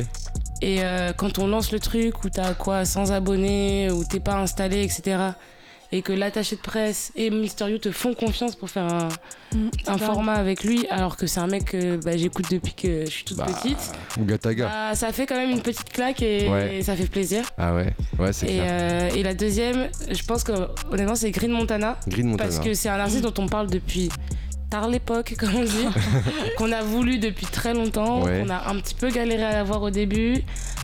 Et 0.62 0.84
euh, 0.84 1.12
quand 1.14 1.38
on 1.38 1.46
lance 1.46 1.72
le 1.72 1.80
truc 1.80 2.22
où 2.24 2.28
t'as 2.28 2.52
quoi 2.54 2.84
100 2.84 3.10
abonnés, 3.10 3.90
où 3.90 4.04
t'es 4.04 4.20
pas 4.20 4.36
installé, 4.36 4.82
etc. 4.82 5.16
Et 5.90 6.02
que 6.02 6.12
l'attaché 6.12 6.56
de 6.56 6.60
presse 6.60 7.12
et 7.16 7.30
Mister 7.30 7.68
You 7.70 7.78
te 7.78 7.90
font 7.90 8.14
confiance 8.14 8.54
pour 8.56 8.68
faire 8.68 8.84
un, 8.84 9.08
un 9.86 9.98
format 9.98 10.34
avec 10.34 10.64
lui, 10.64 10.86
alors 10.90 11.16
que 11.16 11.26
c'est 11.26 11.40
un 11.40 11.46
mec 11.46 11.64
que 11.66 11.96
bah, 11.96 12.16
j'écoute 12.16 12.46
depuis 12.50 12.72
que 12.74 13.04
je 13.04 13.10
suis 13.10 13.24
toute 13.24 13.36
Bah, 13.38 13.46
petite. 13.46 13.78
Gataga. 14.18 14.66
Bah, 14.66 14.94
ça 14.94 15.12
fait 15.12 15.26
quand 15.26 15.36
même 15.36 15.50
une 15.50 15.60
petite 15.62 15.90
claque 15.92 16.22
et, 16.22 16.48
Ouais. 16.48 16.76
et 16.76 16.82
ça 16.82 16.94
fait 16.96 17.06
plaisir. 17.06 17.44
Ah 17.58 17.74
ouais, 17.74 17.92
ouais, 18.18 18.32
c'est 18.32 18.46
Et, 18.46 18.54
clair. 18.58 18.66
euh, 18.68 19.10
et 19.14 19.22
la 19.22 19.34
deuxième, 19.34 19.88
je 20.10 20.22
pense 20.22 20.44
que 20.44 20.52
honnêtement, 20.90 21.14
c'est 21.14 21.30
Green 21.30 21.50
Montana. 21.52 21.98
Green 22.08 22.28
Montana. 22.28 22.48
Parce 22.50 22.64
que 22.64 22.74
c'est 22.74 22.88
un 22.88 22.98
artiste 23.00 23.22
dont 23.22 23.34
on 23.42 23.48
parle 23.48 23.68
depuis 23.70 24.08
tard 24.70 24.88
l'époque, 24.88 25.34
comme 25.38 25.54
on 25.56 25.64
dit, 25.64 25.86
qu'on 26.56 26.72
a 26.72 26.82
voulu 26.82 27.18
depuis 27.18 27.46
très 27.46 27.74
longtemps, 27.74 28.22
Ouais. 28.22 28.40
qu'on 28.42 28.48
a 28.50 28.68
un 28.70 28.76
petit 28.80 28.94
peu 28.94 29.10
galéré 29.10 29.42
à 29.44 29.52
l'avoir 29.52 29.82
au 29.82 29.90
début. 29.90 30.42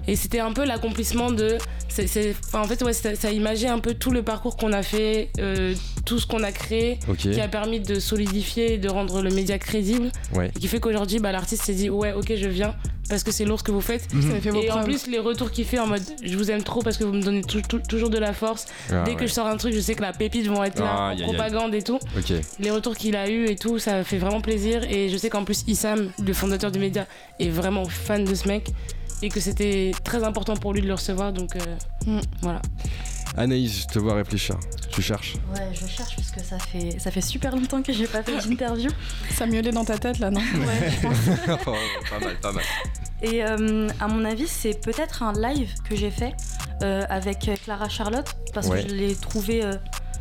Et 0.09 0.14
c'était 0.14 0.38
un 0.40 0.53
peu 0.53 0.64
l'accomplissement 0.64 1.33
de. 1.33 1.59
enfin, 1.99 2.61
en 2.61 2.64
fait, 2.64 2.83
ouais, 2.85 2.92
ça, 2.92 3.14
ça 3.16 3.33
imageait 3.33 3.66
un 3.68 3.81
peu 3.81 3.94
tout 3.94 4.11
le 4.12 4.22
parcours 4.22 4.57
qu'on 4.57 4.72
a 4.72 4.83
fait, 4.85 5.31
euh, 5.40 5.75
tout 6.05 6.20
ce 6.20 6.27
qu'on 6.27 6.44
a 6.44 6.53
créé, 6.53 6.99
qui 7.18 7.40
a 7.40 7.49
permis 7.49 7.81
de 7.81 7.99
solidifier 7.99 8.75
et 8.75 8.79
de 8.79 8.88
rendre 8.88 9.20
le 9.22 9.31
média 9.31 9.59
crédible. 9.59 10.11
Ouais. 10.33 10.51
Et 10.55 10.61
qui 10.61 10.68
fait 10.68 10.79
qu'aujourd'hui, 10.79 11.18
bah, 11.18 11.33
l'artiste 11.33 11.64
s'est 11.64 11.75
dit 11.75 11.90
Ouais, 11.90 12.12
ok, 12.12 12.33
je 12.37 12.46
viens, 12.49 12.77
parce 13.08 13.22
que 13.22 13.30
c'est 13.32 13.44
lourd 13.44 13.58
ce 13.58 13.64
que 13.64 13.70
vous 13.72 13.80
faites. 13.80 14.08
Fait 14.42 14.50
vos 14.50 14.60
Et 14.60 14.70
en 14.70 14.82
plus, 14.84 15.06
les 15.06 15.18
retours 15.18 15.50
qu'il 15.50 15.64
fait 15.64 15.78
en 15.78 15.86
mode 15.86 16.02
Je 16.22 16.36
vous 16.36 16.50
aime 16.50 16.62
trop 16.62 16.82
parce 16.82 16.96
que 16.96 17.04
vous 17.04 17.12
me 17.12 17.22
donnez 17.22 17.42
tou- 17.42 17.62
tou- 17.62 17.78
toujours 17.80 18.10
de 18.10 18.18
la 18.18 18.32
force. 18.32 18.66
Ah 18.90 19.02
Dès 19.04 19.12
ouais. 19.12 19.16
que 19.16 19.26
je 19.26 19.32
sors 19.32 19.46
un 19.46 19.56
truc, 19.56 19.74
je 19.74 19.80
sais 19.80 19.94
que 19.94 20.02
la 20.02 20.12
pépite 20.12 20.46
vont 20.46 20.62
être 20.64 20.80
là, 20.80 21.10
Ah, 21.10 21.14
en 21.14 21.22
propagande 21.24 21.74
et 21.74 21.82
tout. 21.82 21.98
Les 22.58 22.70
retours 22.70 22.96
qu'il 22.96 23.16
a 23.16 23.28
eu 23.28 23.46
et 23.46 23.56
tout, 23.56 23.78
ça 23.78 24.02
fait 24.04 24.18
vraiment 24.18 24.40
plaisir. 24.40 24.82
Et 24.90 25.08
je 25.08 25.16
sais 25.16 25.30
qu'en 25.30 25.44
plus, 25.44 25.64
Issam, 25.66 26.10
le 26.24 26.32
fondateur 26.32 26.70
du 26.70 26.78
média, 26.78 27.06
est 27.38 27.48
vraiment 27.50 27.84
fan 27.86 28.24
de 28.24 28.34
ce 28.34 28.48
mec. 28.48 28.68
Et 29.22 29.30
que 29.30 29.40
c'était 29.40 29.92
très 30.04 30.24
important 30.24 30.56
pour 30.56 30.74
lui 30.74 30.82
de 30.82 30.86
le 30.86 30.94
recevoir. 30.94 31.32
Donc 31.32 31.56
euh, 31.56 31.60
Mm. 32.06 32.20
voilà. 32.42 32.60
Anaïs, 33.37 33.83
je 33.83 33.87
te 33.87 33.99
vois 33.99 34.14
réfléchir. 34.14 34.57
Tu 34.90 35.03
cherches 35.03 35.35
Ouais, 35.55 35.68
je 35.75 35.87
cherche 35.87 36.16
parce 36.16 36.31
que 36.31 36.42
ça 36.42 36.59
fait, 36.59 36.99
ça 36.99 37.11
fait 37.11 37.20
super 37.20 37.55
longtemps 37.55 37.83
que 37.83 37.92
j'ai 37.92 38.07
pas 38.07 38.22
fait 38.22 38.37
d'interview. 38.49 38.90
Ça 39.35 39.46
miaulait 39.46 39.72
dans 39.72 39.85
ta 39.85 39.99
tête 39.99 40.18
là, 40.18 40.31
non 40.31 40.40
Ouais, 40.40 40.90
je 40.90 41.03
pense. 41.03 41.64
Pas 41.64 42.20
mal, 42.20 42.37
pas 42.40 42.53
mal. 42.53 42.64
Et 43.22 43.44
euh, 43.44 43.88
à 44.01 44.09
mon 44.09 44.25
avis, 44.25 44.46
c'est 44.46 44.81
peut-être 44.83 45.22
un 45.22 45.33
live 45.33 45.70
que 45.88 45.96
j'ai 45.96 46.11
fait 46.11 46.33
euh, 46.83 47.03
avec 47.09 47.51
Clara 47.64 47.88
Charlotte 47.88 48.29
parce 48.55 48.68
Ouais. 48.68 48.83
que 48.85 48.88
je 48.90 48.94
l'ai 48.94 49.14
trouvée 49.14 49.64
euh, 49.64 49.75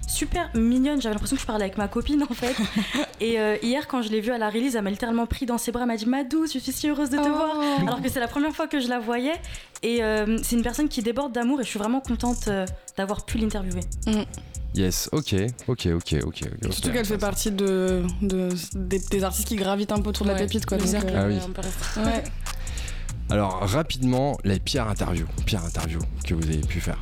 super 0.07 0.49
mignonne. 0.55 1.01
J'avais 1.01 1.13
l'impression 1.15 1.35
que 1.37 1.41
je 1.41 1.47
parlais 1.47 1.65
avec 1.65 1.77
ma 1.77 1.87
copine 1.87 2.23
en 2.29 2.33
fait. 2.33 2.55
Et 3.21 3.39
euh, 3.39 3.55
hier, 3.63 3.87
quand 3.87 4.01
je 4.01 4.09
l'ai 4.09 4.19
vue 4.21 4.31
à 4.31 4.37
la 4.37 4.49
release, 4.49 4.75
elle 4.75 4.83
m'a 4.83 4.89
littéralement 4.89 5.25
pris 5.25 5.45
dans 5.45 5.57
ses 5.57 5.71
bras. 5.71 5.81
Elle 5.83 5.87
m'a 5.87 5.95
dit 5.97 6.05
Ma 6.05 6.23
douce, 6.23 6.53
je 6.53 6.59
suis 6.59 6.71
si 6.71 6.89
heureuse 6.89 7.09
de 7.09 7.17
te 7.17 7.21
Oh. 7.21 7.29
voir. 7.29 7.55
Alors 7.81 8.01
que 8.01 8.09
c'est 8.09 8.19
la 8.19 8.27
première 8.27 8.51
fois 8.53 8.67
que 8.67 8.79
je 8.79 8.87
la 8.89 8.99
voyais. 8.99 9.33
Et 9.83 10.03
euh, 10.03 10.37
c'est 10.43 10.55
une 10.55 10.63
personne 10.63 10.89
qui 10.89 11.01
déborde 11.01 11.31
d'amour 11.31 11.61
et 11.61 11.63
je 11.63 11.69
suis 11.69 11.79
vraiment 11.79 12.01
contente 12.01 12.47
euh, 12.47 12.65
d'avoir 12.97 13.25
pu 13.25 13.37
l'interviewer. 13.37 13.81
Yes, 14.73 15.07
ok, 15.13 15.35
ok, 15.69 15.87
ok, 15.95 16.15
ok. 16.25 16.41
Surtout 16.69 16.91
qu'elle 16.91 17.05
fait 17.05 17.17
partie 17.17 17.51
de, 17.51 18.03
de- 18.21 18.49
des, 18.73 18.99
des 18.99 19.23
artistes 19.23 19.47
qui 19.47 19.55
gravitent 19.55 19.93
un 19.93 20.01
peu 20.01 20.09
autour 20.09 20.25
de 20.25 20.31
la 20.31 20.37
pépite 20.37 20.65
quoi. 20.65 20.77
donc, 20.77 20.93
euh, 20.93 20.99
Ah 21.15 21.27
oui. 21.27 21.37
ouais. 22.03 22.23
Alors, 23.29 23.59
rapidement, 23.61 24.37
les 24.43 24.59
pires 24.59 24.87
interviews. 24.89 25.27
Pire 25.45 25.63
interview 25.63 25.99
que 26.27 26.33
vous 26.35 26.43
avez 26.43 26.57
pu 26.59 26.81
faire. 26.81 26.99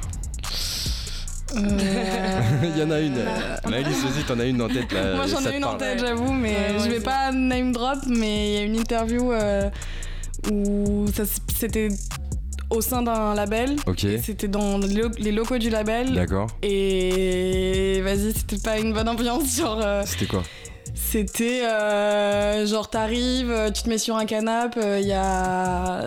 Euh, 1.55 2.41
Il 2.75 2.79
y 2.79 2.83
en 2.83 2.91
a 2.91 2.99
une. 2.99 3.19
Maëlys, 3.69 4.03
vas-y, 4.03 4.23
t'en 4.27 4.39
as 4.39 4.45
une 4.45 4.61
en 4.61 4.67
tête 4.67 4.91
là. 4.91 5.15
Moi 5.15 5.25
j'en 5.27 5.49
ai 5.49 5.57
une 5.57 5.65
en 5.65 5.75
tête, 5.75 5.99
j'avoue, 5.99 6.31
mais 6.33 6.79
je 6.83 6.89
vais 6.89 6.99
pas 6.99 7.31
name 7.31 7.71
drop, 7.71 7.99
mais 8.07 8.49
il 8.49 8.53
y 8.53 8.57
a 8.57 8.61
une 8.63 8.75
interview 8.75 9.31
euh, 9.31 9.69
où 10.51 11.05
c'était 11.55 11.89
au 12.69 12.81
sein 12.81 13.03
d'un 13.03 13.35
label. 13.35 13.75
Ok, 13.85 14.05
C'était 14.23 14.47
dans 14.47 14.77
les 14.79 14.93
lo- 14.93 15.09
les 15.19 15.31
locaux 15.31 15.57
du 15.59 15.69
label. 15.69 16.13
d'accord. 16.13 16.47
Et 16.63 18.01
vas-y, 18.03 18.33
c'était 18.33 18.57
pas 18.57 18.79
une 18.79 18.93
bonne 18.93 19.09
ambiance. 19.09 19.57
Genre, 19.59 19.79
euh, 19.83 20.03
C'était 20.05 20.25
quoi? 20.25 20.43
c'était 20.95 21.63
euh, 21.65 22.65
genre, 22.67 22.89
t'arrives, 22.89 23.53
tu 23.73 23.83
te 23.83 23.89
mets 23.89 23.97
sur 23.97 24.15
un 24.15 24.25
canapé, 24.25 24.99
il 25.01 25.07
y 25.07 25.13
a 25.13 26.05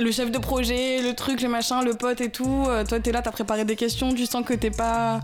le 0.00 0.10
chef 0.10 0.30
de 0.30 0.38
projet, 0.38 1.00
le 1.02 1.14
truc, 1.14 1.40
le 1.40 1.48
machin, 1.48 1.82
le 1.82 1.94
pote 1.94 2.20
et 2.20 2.30
tout. 2.30 2.64
euh, 2.68 2.84
toi, 2.84 3.00
t'es 3.00 3.12
là, 3.12 3.22
t'as 3.22 3.32
préparé 3.32 3.64
des 3.64 3.76
questions, 3.76 4.12
tu 4.12 4.26
sens 4.26 4.44
que 4.44 4.54
t'es 4.54 4.70
pas. 4.70 5.20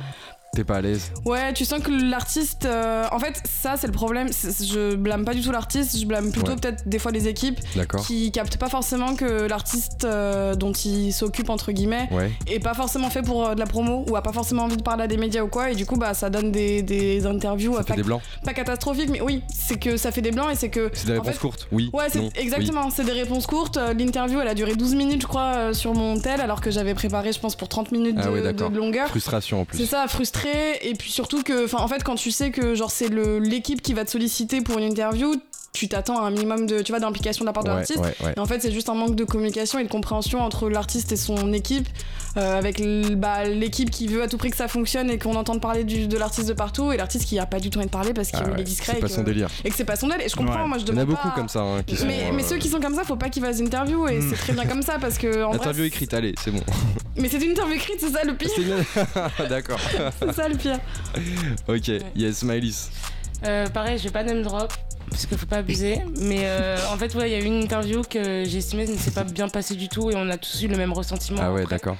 T'es 0.54 0.64
pas 0.64 0.76
à 0.76 0.80
l'aise 0.82 1.10
Ouais, 1.24 1.54
tu 1.54 1.64
sens 1.64 1.80
que 1.80 1.90
l'artiste. 1.90 2.66
euh, 2.66 3.06
En 3.10 3.18
fait, 3.18 3.40
ça, 3.48 3.76
c'est 3.78 3.86
le 3.86 3.92
problème. 3.94 4.28
Je 4.28 4.94
blâme 4.96 5.24
pas 5.24 5.32
du 5.32 5.40
tout 5.40 5.50
l'artiste, 5.50 5.98
je 5.98 6.04
blâme 6.04 6.30
plutôt 6.30 6.50
Ouais. 6.50 6.56
peut-être 6.58 6.86
des 6.86 6.98
fois 6.98 7.10
les 7.10 7.26
équipes 7.26 7.58
qui 8.06 8.30
captent 8.32 8.58
pas 8.58 8.68
forcément 8.68 9.14
que 9.14 9.46
l'artiste 9.48 10.04
euh, 10.04 10.54
dont 10.54 10.72
il 10.72 11.10
s'occupe, 11.14 11.48
entre 11.48 11.72
guillemets, 11.72 12.06
Ouais, 12.10 12.30
est 12.46 12.58
pas 12.60 12.74
forcément 12.74 13.08
fait 13.08 13.22
pour 13.22 13.46
euh, 13.46 13.54
de 13.54 13.60
la 13.60 13.66
promo 13.66 14.04
ou 14.10 14.14
a 14.16 14.20
pas 14.22 14.32
forcément 14.34 14.64
envie 14.64 14.76
de 14.76 14.82
parler 14.82 15.04
à 15.04 15.06
des 15.06 15.16
médias 15.16 15.42
ou 15.42 15.48
quoi. 15.48 15.70
Et 15.70 15.74
du 15.74 15.86
coup, 15.86 15.96
bah, 15.96 16.12
ça 16.12 16.28
donne 16.28 16.52
des, 16.52 16.82
des 16.82 17.24
interviews 17.24 17.72
ça 17.76 17.82
fait 17.84 17.88
pas, 17.88 17.96
des 17.96 18.02
blancs. 18.02 18.20
pas 18.44 18.52
catastrophiques, 18.52 19.08
mais 19.08 19.22
oui, 19.22 19.42
c'est 19.48 19.78
que 19.78 19.96
ça 19.96 20.12
fait 20.12 20.20
des 20.20 20.32
blancs 20.32 20.50
et 20.52 20.54
c'est 20.54 20.68
que. 20.68 20.90
C'est 20.92 21.06
des 21.06 21.14
réponses 21.14 21.28
fait, 21.32 21.38
courtes. 21.38 21.66
Oui. 21.72 21.88
Ouais, 21.94 22.08
non, 22.14 22.28
exactement, 22.34 22.90
c'est 22.90 23.04
des 23.04 23.12
réponses 23.12 23.46
courtes. 23.46 23.78
L'interview, 23.98 24.38
elle 24.40 24.48
a 24.48 24.54
duré 24.54 24.74
12 24.74 24.96
minutes, 24.96 25.22
je 25.22 25.26
crois, 25.26 25.72
sur 25.72 25.94
mon 25.94 26.20
tel, 26.20 26.42
alors 26.42 26.60
que 26.60 26.70
j'avais 26.70 26.92
préparé, 26.92 27.32
je 27.32 27.40
pense, 27.40 27.56
pour 27.56 27.70
30 27.70 27.90
minutes 27.92 28.16
Ah 28.18 28.26
de, 28.26 28.30
ouais, 28.32 28.52
de- 28.52 28.76
longueur. 28.76 29.08
Frustration 29.08 29.62
en 29.62 29.64
plus. 29.64 29.78
C'est 29.78 29.86
ça, 29.86 30.06
Et 30.46 30.94
puis 30.98 31.10
surtout 31.10 31.42
que, 31.42 31.64
enfin, 31.64 31.78
en 31.78 31.88
fait, 31.88 32.02
quand 32.04 32.16
tu 32.16 32.30
sais 32.30 32.50
que 32.50 32.74
genre 32.74 32.90
c'est 32.90 33.08
l'équipe 33.08 33.82
qui 33.82 33.94
va 33.94 34.04
te 34.04 34.10
solliciter 34.10 34.60
pour 34.60 34.78
une 34.78 34.84
interview, 34.84 35.34
tu 35.72 35.88
t'attends 35.88 36.22
à 36.22 36.26
un 36.26 36.30
minimum 36.30 36.66
de, 36.66 36.82
tu 36.82 36.92
vois, 36.92 37.00
d'implication 37.00 37.44
de 37.44 37.48
la 37.48 37.54
part 37.54 37.64
de 37.64 37.70
Ouais, 37.70 37.76
l'artiste. 37.76 37.98
ouais, 37.98 38.14
ouais. 38.22 38.34
Et 38.36 38.38
en 38.40 38.44
fait, 38.44 38.60
c'est 38.60 38.70
juste 38.70 38.90
un 38.90 38.94
manque 38.94 39.14
de 39.16 39.24
communication 39.24 39.78
et 39.78 39.84
de 39.84 39.88
compréhension 39.88 40.40
entre 40.42 40.68
l'artiste 40.68 41.12
et 41.12 41.16
son 41.16 41.50
équipe, 41.54 41.88
euh, 42.36 42.58
avec 42.58 42.82
bah, 43.16 43.44
l'équipe 43.44 43.90
qui 43.90 44.06
veut 44.06 44.22
à 44.22 44.28
tout 44.28 44.36
prix 44.36 44.50
que 44.50 44.56
ça 44.56 44.68
fonctionne 44.68 45.08
et 45.10 45.18
qu'on 45.18 45.34
entende 45.34 45.62
parler 45.62 45.84
du- 45.84 46.08
de 46.08 46.18
l'artiste 46.18 46.46
de 46.48 46.52
partout, 46.52 46.92
et 46.92 46.98
l'artiste 46.98 47.24
qui 47.24 47.38
a 47.38 47.46
pas 47.46 47.58
du 47.58 47.70
tout 47.70 47.78
envie 47.78 47.86
de 47.86 47.90
parler 47.90 48.12
parce 48.12 48.28
qu'il 48.30 48.40
Ah 48.44 48.50
ouais, 48.50 48.60
est 48.60 48.64
discret. 48.64 48.92
c'est 48.92 48.98
et 48.98 49.00
pas 49.00 49.06
que- 49.08 49.12
son 49.14 49.22
délire. 49.22 49.48
Et 49.64 49.70
que 49.70 49.74
c'est 49.74 49.86
pas 49.86 49.96
son 49.96 50.08
délire. 50.08 50.26
Et 50.26 50.28
je 50.28 50.36
comprends, 50.36 50.62
Ouais. 50.62 50.68
moi 50.68 50.76
je 50.76 50.82
Il 50.84 50.88
y 50.88 50.90
en 50.90 50.92
a 50.92 51.00
demande 51.00 51.08
beaucoup 51.16 51.28
pas- 51.28 51.34
comme 51.34 51.48
ça 51.48 51.60
hein, 51.60 51.82
qui 51.86 51.96
sont. 51.96 52.06
mais, 52.06 52.30
mais 52.34 52.42
euh, 52.42 52.46
ceux 52.46 52.58
qui 52.58 52.68
sont 52.68 52.80
comme 52.80 52.94
ça, 52.94 53.04
faut 53.04 53.16
pas 53.16 53.30
qu'ils 53.30 53.42
fassent 53.42 53.58
d'interview 53.62 54.06
et 54.08 54.20
c'est 54.20 54.36
très 54.36 54.52
bien 54.52 54.66
comme 54.66 54.82
ça 54.82 54.98
parce 55.00 55.16
que 55.16 55.42
en 55.42 55.48
vrai, 55.52 55.56
Interview 55.58 55.84
écrite, 55.84 56.12
allez, 56.12 56.34
c'est 56.42 56.50
bon. 56.50 56.60
Mais 57.16 57.28
c'est 57.30 57.38
une 57.42 57.50
interview 57.52 57.74
écrite, 57.76 57.96
c'est 57.98 58.10
ça 58.10 58.24
le 58.24 58.34
pire. 58.34 58.50
C'est 58.54 58.62
bien. 58.64 58.76
D'accord. 59.48 59.80
C'est 60.20 60.32
ça 60.32 60.48
le 60.48 60.56
pire. 60.56 60.78
Ok, 61.66 61.90
yes, 62.14 62.36
Smileys. 62.38 62.74
Euh, 63.44 63.66
pareil, 63.68 63.98
je 63.98 64.04
vais 64.04 64.10
pas 64.10 64.22
name 64.22 64.42
drop 64.42 64.72
parce 65.10 65.26
qu'il 65.26 65.36
faut 65.36 65.46
pas 65.46 65.58
abuser. 65.58 65.98
Mais 66.20 66.40
euh, 66.44 66.76
en 66.92 66.96
fait, 66.96 67.14
ouais, 67.14 67.30
il 67.30 67.32
y 67.32 67.36
a 67.36 67.40
eu 67.40 67.44
une 67.46 67.62
interview 67.62 68.02
que 68.02 68.44
j'ai 68.44 68.58
estimé 68.58 68.86
ne 68.86 68.96
s'est 68.96 69.10
pas 69.10 69.24
bien 69.24 69.48
passée 69.48 69.74
du 69.74 69.88
tout 69.88 70.10
et 70.10 70.14
on 70.16 70.28
a 70.30 70.36
tous 70.38 70.62
eu 70.62 70.68
le 70.68 70.76
même 70.76 70.92
ressentiment. 70.92 71.40
Ah 71.42 71.52
ouais, 71.52 71.64
d'accord. 71.66 71.96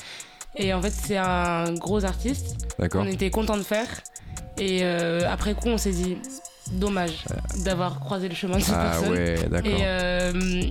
Et 0.56 0.72
en 0.74 0.80
fait, 0.82 0.90
c'est 0.90 1.16
un 1.16 1.72
gros 1.74 2.04
artiste. 2.04 2.56
D'accord. 2.78 3.02
On 3.04 3.06
était 3.08 3.30
content 3.30 3.56
de 3.56 3.62
faire. 3.62 3.86
Et 4.58 4.80
euh, 4.82 5.22
après 5.30 5.54
coup, 5.54 5.68
on 5.68 5.78
s'est 5.78 5.92
dit 5.92 6.18
dommage 6.72 7.24
d'avoir 7.64 8.00
croisé 8.00 8.28
le 8.28 8.34
chemin 8.34 8.58
de 8.58 8.62
cette 8.62 8.74
Ah 8.76 8.90
personne. 8.92 9.12
ouais, 9.12 9.34
d'accord. 9.50 9.70
Et, 9.72 10.70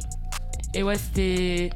et 0.73 0.83
ouais, 0.83 0.95
c'était 0.95 1.69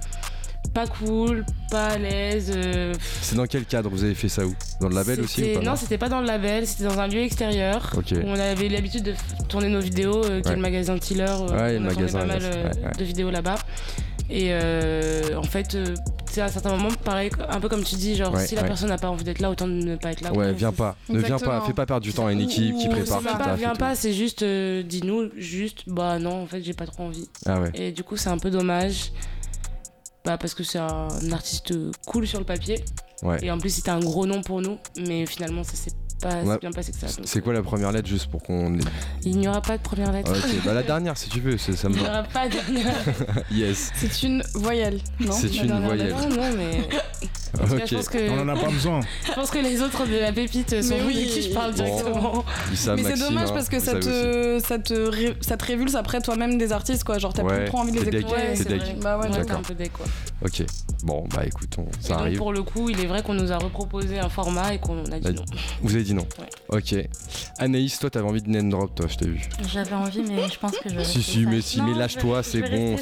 pas 0.75 0.85
cool, 0.87 1.45
pas 1.71 1.87
à 1.87 1.97
l'aise. 1.97 2.51
euh, 2.55 2.93
C'est 3.21 3.35
dans 3.35 3.45
quel 3.47 3.63
cadre 3.65 3.89
vous 3.89 4.03
avez 4.03 4.13
fait 4.13 4.27
ça 4.29 4.45
où 4.45 4.53
Dans 4.81 4.89
le 4.89 4.95
label 4.95 5.21
aussi 5.21 5.41
ou 5.41 5.45
c'était- 5.45 5.57
pas? 5.59 5.65
Non, 5.65 5.75
c'était 5.75 5.97
pas 5.97 6.09
dans 6.09 6.19
le 6.19 6.27
label, 6.27 6.67
c'était 6.67 6.83
dans 6.83 6.99
un 6.99 7.07
lieu 7.07 7.21
extérieur 7.21 7.91
où 7.95 8.01
on 8.25 8.33
avait 8.37 8.67
l'habitude 8.69 9.03
de 9.03 9.13
tourner 9.47 9.69
nos 9.69 9.79
vidéos, 9.79 10.23
euh, 10.25 10.41
qui 10.41 10.47
est 10.47 10.49
Ouais. 10.51 10.55
le 10.57 10.61
magasin 10.61 10.97
Tiller. 10.97 11.25
euh, 11.27 11.47
Ouais, 11.49 11.73
le 11.79 11.79
on 11.79 11.85
a 11.85 11.89
tourné 11.91 12.11
magasin, 12.11 12.19
pas 12.19 12.25
mal 12.25 12.41
euh, 12.43 12.63
Ouais, 12.69 12.83
ouais. 12.83 12.91
de 12.99 13.03
vidéos 13.05 13.31
là-bas. 13.31 13.55
Et 14.29 14.47
euh, 14.49 15.37
en 15.37 15.43
fait, 15.43 15.75
euh, 15.75 15.93
c'est 16.29 16.41
à 16.41 16.45
un 16.45 16.49
certain 16.49 16.71
moment, 16.71 16.89
pareil, 17.03 17.29
un 17.47 17.59
peu 17.59 17.69
comme 17.69 17.83
tu 17.83 17.95
dis, 17.95 18.15
genre 18.15 18.33
Ouais, 18.33 18.45
si 18.45 18.55
la 18.55 18.63
ouais. 18.63 18.67
personne 18.67 18.89
n'a 18.89 18.97
pas 18.97 19.09
envie 19.09 19.23
d'être 19.23 19.39
là, 19.39 19.51
autant 19.51 19.67
ne 19.67 19.95
pas 19.95 20.11
être 20.11 20.21
là. 20.21 20.33
Ouais, 20.33 20.51
viens 20.51 20.71
pas. 20.71 20.95
Ne 21.09 21.19
viens 21.19 21.37
pas. 21.37 21.61
Fais 21.61 21.73
pas 21.73 21.85
perdre 21.85 22.01
du 22.03 22.11
temps 22.11 22.25
à 22.27 22.31
une 22.33 22.41
équipe 22.41 22.75
qui 22.77 22.89
prépare. 22.89 23.21
pas 23.21 23.55
viens 23.55 23.75
pas, 23.75 23.95
c'est 23.95 24.13
juste, 24.13 24.41
euh, 24.41 24.81
dis-nous, 24.83 25.29
juste, 25.37 25.83
bah 25.87 26.17
non, 26.19 26.41
en 26.43 26.47
fait, 26.47 26.61
j'ai 26.63 26.73
pas 26.73 26.87
trop 26.87 27.03
envie. 27.03 27.29
Ah 27.45 27.61
ouais. 27.61 27.71
Et 27.75 27.91
du 27.91 28.03
coup, 28.03 28.17
c'est 28.17 28.29
un 28.29 28.39
peu 28.39 28.49
dommage. 28.49 29.11
Bah, 30.25 30.37
parce 30.37 30.53
que 30.53 30.63
c'est 30.63 30.79
un 30.79 31.07
artiste 31.31 31.73
cool 32.07 32.27
sur 32.27 32.39
le 32.39 32.45
papier. 32.45 32.83
Ouais. 33.21 33.37
Et 33.43 33.51
en 33.51 33.57
plus, 33.59 33.69
c'était 33.69 33.91
un 33.91 33.99
gros 33.99 34.25
nom 34.25 34.41
pour 34.41 34.61
nous. 34.61 34.77
Mais 34.97 35.25
finalement, 35.25 35.63
ça 35.63 35.75
s'est 35.75 35.91
pas 36.21 36.41
Ouais. 36.43 36.53
si 36.53 36.59
bien 36.59 36.71
passé 36.71 36.91
que 36.91 36.97
ça. 36.97 37.07
donc, 37.07 37.25
C'est 37.25 37.41
quoi 37.41 37.53
la 37.53 37.61
première 37.63 37.91
lettre 37.91 38.07
juste 38.07 38.27
pour 38.27 38.41
qu'on. 38.43 38.77
Il 39.23 39.37
n'y 39.37 39.47
aura 39.47 39.61
pas 39.61 39.77
de 39.77 39.83
première 39.83 40.11
lettre. 40.11 40.31
Ok, 40.31 40.65
bah 40.65 40.73
la 40.73 40.83
dernière 40.83 41.17
si 41.17 41.29
tu 41.29 41.39
veux, 41.39 41.57
ça 41.57 41.89
me 41.89 41.95
Il 41.95 42.01
n'y 42.01 42.07
aura 42.07 42.23
pas 42.23 42.47
de 42.47 42.53
dernière. 42.53 42.93
Yes. 43.51 43.91
C'est 43.95 44.23
une 44.23 44.43
voyelle, 44.53 44.99
non? 45.19 45.31
C'est 45.31 45.55
une 45.55 45.79
voyelle. 45.85 46.13
Non, 46.13 46.29
non, 46.29 46.55
mais. 46.57 46.87
En 47.61 47.67
tout 47.67 47.75
cas, 47.77 47.83
Ok. 47.83 47.87
je 47.89 47.95
pense 47.95 48.09
que. 48.09 48.29
On 48.29 48.41
en 48.41 48.47
a 48.49 48.55
pas 48.59 48.69
besoin. 48.69 48.99
Je 49.27 49.31
pense 49.33 49.49
que 49.49 49.59
les 49.59 49.81
autres 49.81 50.05
de 50.05 50.17
la 50.17 50.33
pépite 50.33 50.81
sont 50.83 50.89
Mais 50.97 51.03
oui, 51.07 51.25
de 51.25 51.29
qui 51.31 51.41
je 51.41 51.53
parle 51.53 51.71
Bon. 51.73 51.83
directement. 51.83 52.45
Ils 52.71 52.77
savent, 52.77 52.97
Mais 53.01 53.03
c'est 53.15 53.19
dommage 53.19 53.49
hein, 53.49 53.53
parce 53.53 53.69
que 53.69 53.79
ça 53.79 53.93
te, 53.99 54.59
ça, 54.65 54.77
te 54.77 54.93
ré- 54.93 55.37
ça 55.41 55.55
te 55.55 55.65
révulse 55.65 55.95
après 55.95 56.19
toi-même 56.21 56.57
des 56.57 56.71
artistes, 56.73 57.03
quoi. 57.05 57.17
Genre, 57.17 57.33
t'as 57.33 57.43
Ouais, 57.43 57.59
plus 57.59 57.65
trop 57.67 57.77
envie 57.79 57.91
de 57.93 58.01
les 58.01 58.17
écouter. 58.19 58.35
t'es 58.35 58.55
c'est. 58.55 58.99
Bah 58.99 59.17
ouais, 59.17 59.23
Ouais, 59.25 59.29
d'accord. 59.31 59.45
t'es 59.45 59.51
un 59.53 59.61
peu 59.61 59.73
deck, 59.73 59.93
quoi. 59.93 60.05
Ok. 60.43 60.63
Bon, 61.03 61.23
bah 61.33 61.43
écoute, 61.45 61.73
on- 61.77 61.83
Et 61.83 61.87
ça 62.01 62.09
donc, 62.13 62.19
arrive. 62.21 62.37
pour 62.37 62.51
le 62.51 62.63
coup, 62.63 62.89
il 62.89 62.99
est 62.99 63.05
vrai 63.05 63.21
qu'on 63.23 63.33
nous 63.35 63.51
a 63.51 63.57
reproposé 63.57 64.19
un 64.19 64.29
format 64.29 64.73
et 64.73 64.79
qu'on 64.79 65.05
a 65.05 65.19
dit 65.19 65.21
Bah, 65.21 65.31
non. 65.31 65.45
Vous 65.81 65.93
avez 65.95 66.03
dit 66.05 66.13
non. 66.13 66.27
Ouais. 66.39 66.77
Ok. 66.79 66.95
Anaïs, 67.57 67.99
toi, 67.99 68.09
t'avais 68.09 68.27
envie 68.27 68.41
de 68.41 68.49
name 68.49 68.69
drop, 68.69 68.93
toi, 68.95 69.07
je 69.09 69.15
t'ai 69.17 69.27
vu. 69.27 69.41
J'avais 69.71 69.93
envie, 69.95 70.21
mais 70.23 70.47
je 70.49 70.57
pense 70.59 70.77
que 70.77 70.89
je 70.89 70.95
vais 70.95 71.03
Si, 71.03 71.21
si, 71.21 71.45
mais 71.45 71.61
si, 71.61 71.79
Non, 71.79 71.87
mais 71.87 71.93
lâche-toi, 71.99 72.43
c'est 72.43 72.61
bon, 72.61 72.95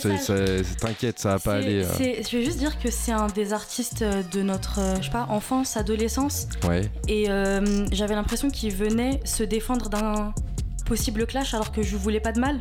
t'inquiète, 0.80 1.20
ça 1.20 1.30
va 1.34 1.40
pas 1.40 1.54
aller. 1.56 1.84
euh. 1.84 1.90
Je 2.00 2.38
vais 2.38 2.44
juste 2.46 2.58
dire 2.60 2.80
que 2.80 2.90
c'est 2.92 3.12
un 3.12 3.28
des 3.28 3.54
artistes 3.54 4.04
de 4.04 4.42
notre, 4.42 4.80
euh, 4.80 4.96
je 5.00 5.06
sais 5.06 5.12
pas, 5.12 5.28
enfance, 5.30 5.78
adolescence. 5.78 6.48
Ouais. 6.68 6.90
Et 7.08 7.30
euh, 7.30 7.86
j'avais 7.92 8.16
l'impression 8.16 8.50
qu'il 8.50 8.74
venait 8.74 9.20
se 9.26 9.44
défendre 9.44 9.90
d'un 9.90 10.34
possible 10.86 11.26
clash 11.26 11.54
alors 11.54 11.72
que 11.72 11.82
je 11.82 11.96
voulais 11.96 12.20
pas 12.20 12.32
de 12.34 12.40
mal. 12.40 12.60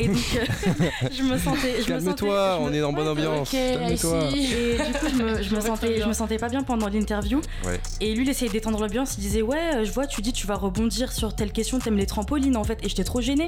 Et 0.00 0.06
donc 0.06 0.16
euh, 0.36 0.86
je 1.12 1.22
me 1.24 1.36
sentais. 1.38 1.74
je 1.84 1.92
me 1.92 1.98
Calme-toi, 2.00 2.58
on 2.60 2.66
me- 2.66 2.74
est 2.74 2.80
dans 2.80 2.92
bonne 2.92 3.08
ambiance. 3.08 3.48
Ok, 3.48 3.58
Calme-toi. 3.58 4.28
Et 4.36 4.76
du 4.76 4.92
coup, 4.92 5.06
je 5.10 5.22
me, 5.22 5.42
je 5.42 5.54
me 5.54 5.60
sentais, 5.68 6.00
je 6.00 6.06
me 6.06 6.12
sentais 6.12 6.36
pas 6.38 6.48
bien 6.48 6.62
pendant 6.62 6.88
l'interview. 6.88 7.40
Ouais. 7.64 7.80
Et 8.00 8.14
lui, 8.14 8.22
il 8.24 8.28
essayait 8.28 8.50
d'étendre 8.50 8.78
l'ambiance. 8.80 9.14
Il 9.18 9.20
disait 9.22 9.42
Ouais, 9.42 9.58
euh, 9.74 9.84
je 9.84 9.90
vois, 9.92 10.06
tu 10.06 10.20
dis, 10.22 10.32
tu 10.32 10.46
vas 10.46 10.54
rebondir 10.54 11.10
sur 11.12 11.34
telle 11.34 11.50
question, 11.52 11.78
t'aimes 11.80 11.96
les 11.96 12.06
trampolines 12.06 12.56
en 12.56 12.64
fait. 12.64 12.78
Et 12.84 12.88
j'étais 12.88 13.04
trop 13.04 13.20
gênée. 13.20 13.46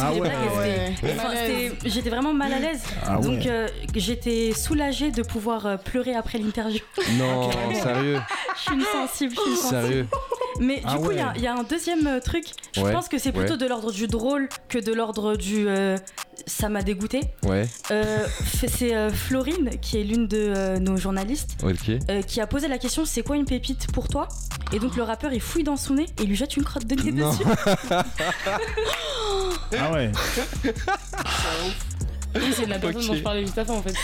Ah 0.00 0.12
ouais. 0.12 0.30
c'était- 1.00 1.72
J'étais 1.88 2.10
vraiment 2.10 2.32
mal 2.32 2.52
à 2.52 2.58
l'aise. 2.58 2.80
Ah 3.06 3.18
ouais. 3.18 3.24
Donc 3.24 3.46
euh, 3.46 3.68
j'étais 3.94 4.52
soulagée 4.54 5.10
de 5.10 5.22
pouvoir 5.22 5.78
pleurer 5.84 6.14
après 6.14 6.38
l'interview. 6.38 6.80
Non, 7.18 7.50
sérieux, 7.82 8.18
Je 8.56 8.60
suis 8.60 8.74
une 8.74 8.82
sensible, 8.82 9.34
je 9.36 9.40
suis 9.40 9.50
une 9.50 9.56
sensible. 9.56 9.80
sérieux. 9.82 10.06
Mais 10.60 10.76
du 10.76 10.82
Ah 10.86 10.96
coup, 10.98 11.10
il 11.12 11.16
y 11.16 11.20
a- 11.20 11.26
ouais. 11.28 11.32
il 11.36 11.42
y, 11.42 11.46
a 11.46 11.54
un 11.54 11.62
deuxième 11.62 12.20
truc. 12.24 12.44
Je 12.74 12.80
Ouais, 12.82 12.92
pense 12.92 13.08
que 13.08 13.18
c'est 13.18 13.32
plutôt 13.32 13.52
ouais. 13.52 13.58
de 13.58 13.66
l'ordre 13.66 13.90
du 13.92 14.06
drôle 14.06 14.48
que 14.68 14.78
de 14.78 14.92
l'ordre 14.92 15.36
du. 15.36 15.66
euh, 15.68 15.91
ça 16.46 16.68
m'a 16.68 16.82
dégoûté. 16.82 17.20
Ouais, 17.44 17.66
Euh, 17.90 18.26
c'est 18.68 18.94
euh, 18.94 19.10
Florine, 19.10 19.70
qui 19.80 20.00
est 20.00 20.04
l'une 20.04 20.26
de 20.26 20.36
euh, 20.56 20.78
nos 20.78 20.96
journalistes, 20.96 21.56
euh, 22.10 22.22
qui 22.22 22.40
a 22.40 22.46
posé 22.46 22.68
la 22.68 22.78
question 22.78 23.04
c'est 23.04 23.22
quoi 23.22 23.36
une 23.36 23.44
pépite 23.44 23.90
pour 23.92 24.08
toi? 24.08 24.28
Et 24.72 24.78
donc 24.78 24.96
le 24.96 25.02
rappeur 25.02 25.32
il 25.32 25.40
fouille 25.40 25.64
dans 25.64 25.76
son 25.76 25.94
nez 25.94 26.04
et 26.18 26.22
il 26.22 26.28
lui 26.28 26.36
jette 26.36 26.56
une 26.56 26.64
crotte 26.64 26.86
de 26.86 26.94
nez 27.02 27.12
Non. 27.12 27.30
dessus. 27.30 27.44
Ah 29.78 29.90
ouais. 29.92 30.12
Oui, 32.34 32.40
c'est 32.56 32.66
la 32.66 32.78
personne 32.78 33.06
dont 33.06 33.14
je 33.14 33.22
parlais 33.22 33.42
juste 33.42 33.58
avant 33.58 33.76
en 33.78 33.82
fait. 33.82 33.94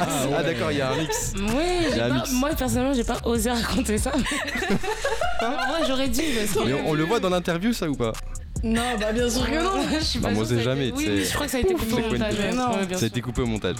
Ah, 0.00 0.42
d'accord, 0.42 0.72
il 0.72 0.78
y 0.78 0.80
a 0.80 0.90
un 0.90 0.96
mix. 0.96 1.32
Oui, 1.36 1.96
pas- 1.98 2.08
mix. 2.10 2.32
moi 2.32 2.50
personnellement, 2.50 2.92
j'ai 2.94 3.04
pas 3.04 3.18
osé 3.24 3.50
raconter 3.50 3.98
ça. 3.98 4.10
en 5.42 5.50
vrai, 5.50 5.80
j'aurais 5.86 6.08
dû 6.08 6.22
parce 6.36 6.50
que. 6.52 6.64
Mais 6.68 6.72
on, 6.74 6.90
on 6.90 6.94
le 6.94 7.04
voit 7.04 7.20
dans 7.20 7.30
l'interview, 7.30 7.72
ça 7.72 7.88
ou 7.88 7.94
pas? 7.94 8.12
Non, 8.64 8.80
bah 9.00 9.10
bien 9.12 9.28
sûr 9.28 9.44
que 9.44 9.56
non. 9.62 9.82
Je 9.98 10.04
suis 10.04 10.18
Bah, 10.20 10.28
pas 10.28 10.34
moi, 10.34 10.44
c'est 10.46 10.54
ça 10.54 10.60
a 10.60 10.62
jamais, 10.64 10.88
été- 10.88 10.96
Oui, 10.96 11.24
je 11.24 11.32
crois 11.34 11.46
que 11.46 11.52
ça 11.52 11.58
a 11.58 11.60
été 11.62 11.74
coupé 11.74 11.94
au 11.94 12.10
montage. 12.12 12.34
ouais, 12.38 12.96
Ça 12.96 13.04
a 13.04 13.08
été 13.08 13.20
coupé 13.20 13.42
au 13.42 13.46
montage. 13.46 13.76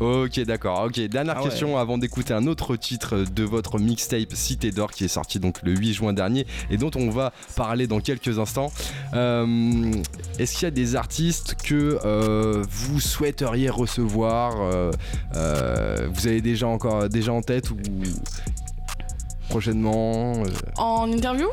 Ok, 0.00 0.40
d'accord. 0.40 0.84
Ok, 0.84 1.00
dernière 1.08 1.34
Ah 1.38 1.42
ouais. 1.42 1.48
question 1.48 1.78
avant 1.78 1.96
d'écouter 1.96 2.34
un 2.34 2.46
autre 2.46 2.76
titre 2.76 3.24
de 3.34 3.44
votre 3.44 3.78
mixtape 3.78 4.34
Cité 4.34 4.72
d'Or 4.72 4.90
qui 4.92 5.04
est 5.04 5.08
sorti 5.08 5.38
donc 5.40 5.60
le 5.62 5.74
8 5.74 5.94
juin 5.94 6.12
dernier 6.12 6.46
et 6.70 6.76
dont 6.76 6.90
on 6.96 7.08
va 7.08 7.32
parler 7.56 7.86
dans 7.86 8.00
quelques 8.00 8.38
instants. 8.38 8.70
Euh, 9.14 9.92
Est-ce 10.38 10.52
qu'il 10.54 10.64
y 10.64 10.66
a 10.66 10.70
des 10.70 10.96
artistes 10.96 11.54
que 11.64 11.98
euh, 12.04 12.62
vous 12.68 13.00
souhaiteriez 13.00 13.70
recevoir 13.70 14.54
euh, 14.60 14.90
euh, 15.34 16.08
Vous 16.12 16.26
avez 16.26 16.42
déjà 16.42 16.66
encore 16.66 17.08
déjà 17.08 17.32
en 17.32 17.40
tête 17.40 17.70
ou 17.70 17.76
prochainement 19.48 20.42
euh, 20.44 20.48
En 20.76 21.10
interview? 21.10 21.46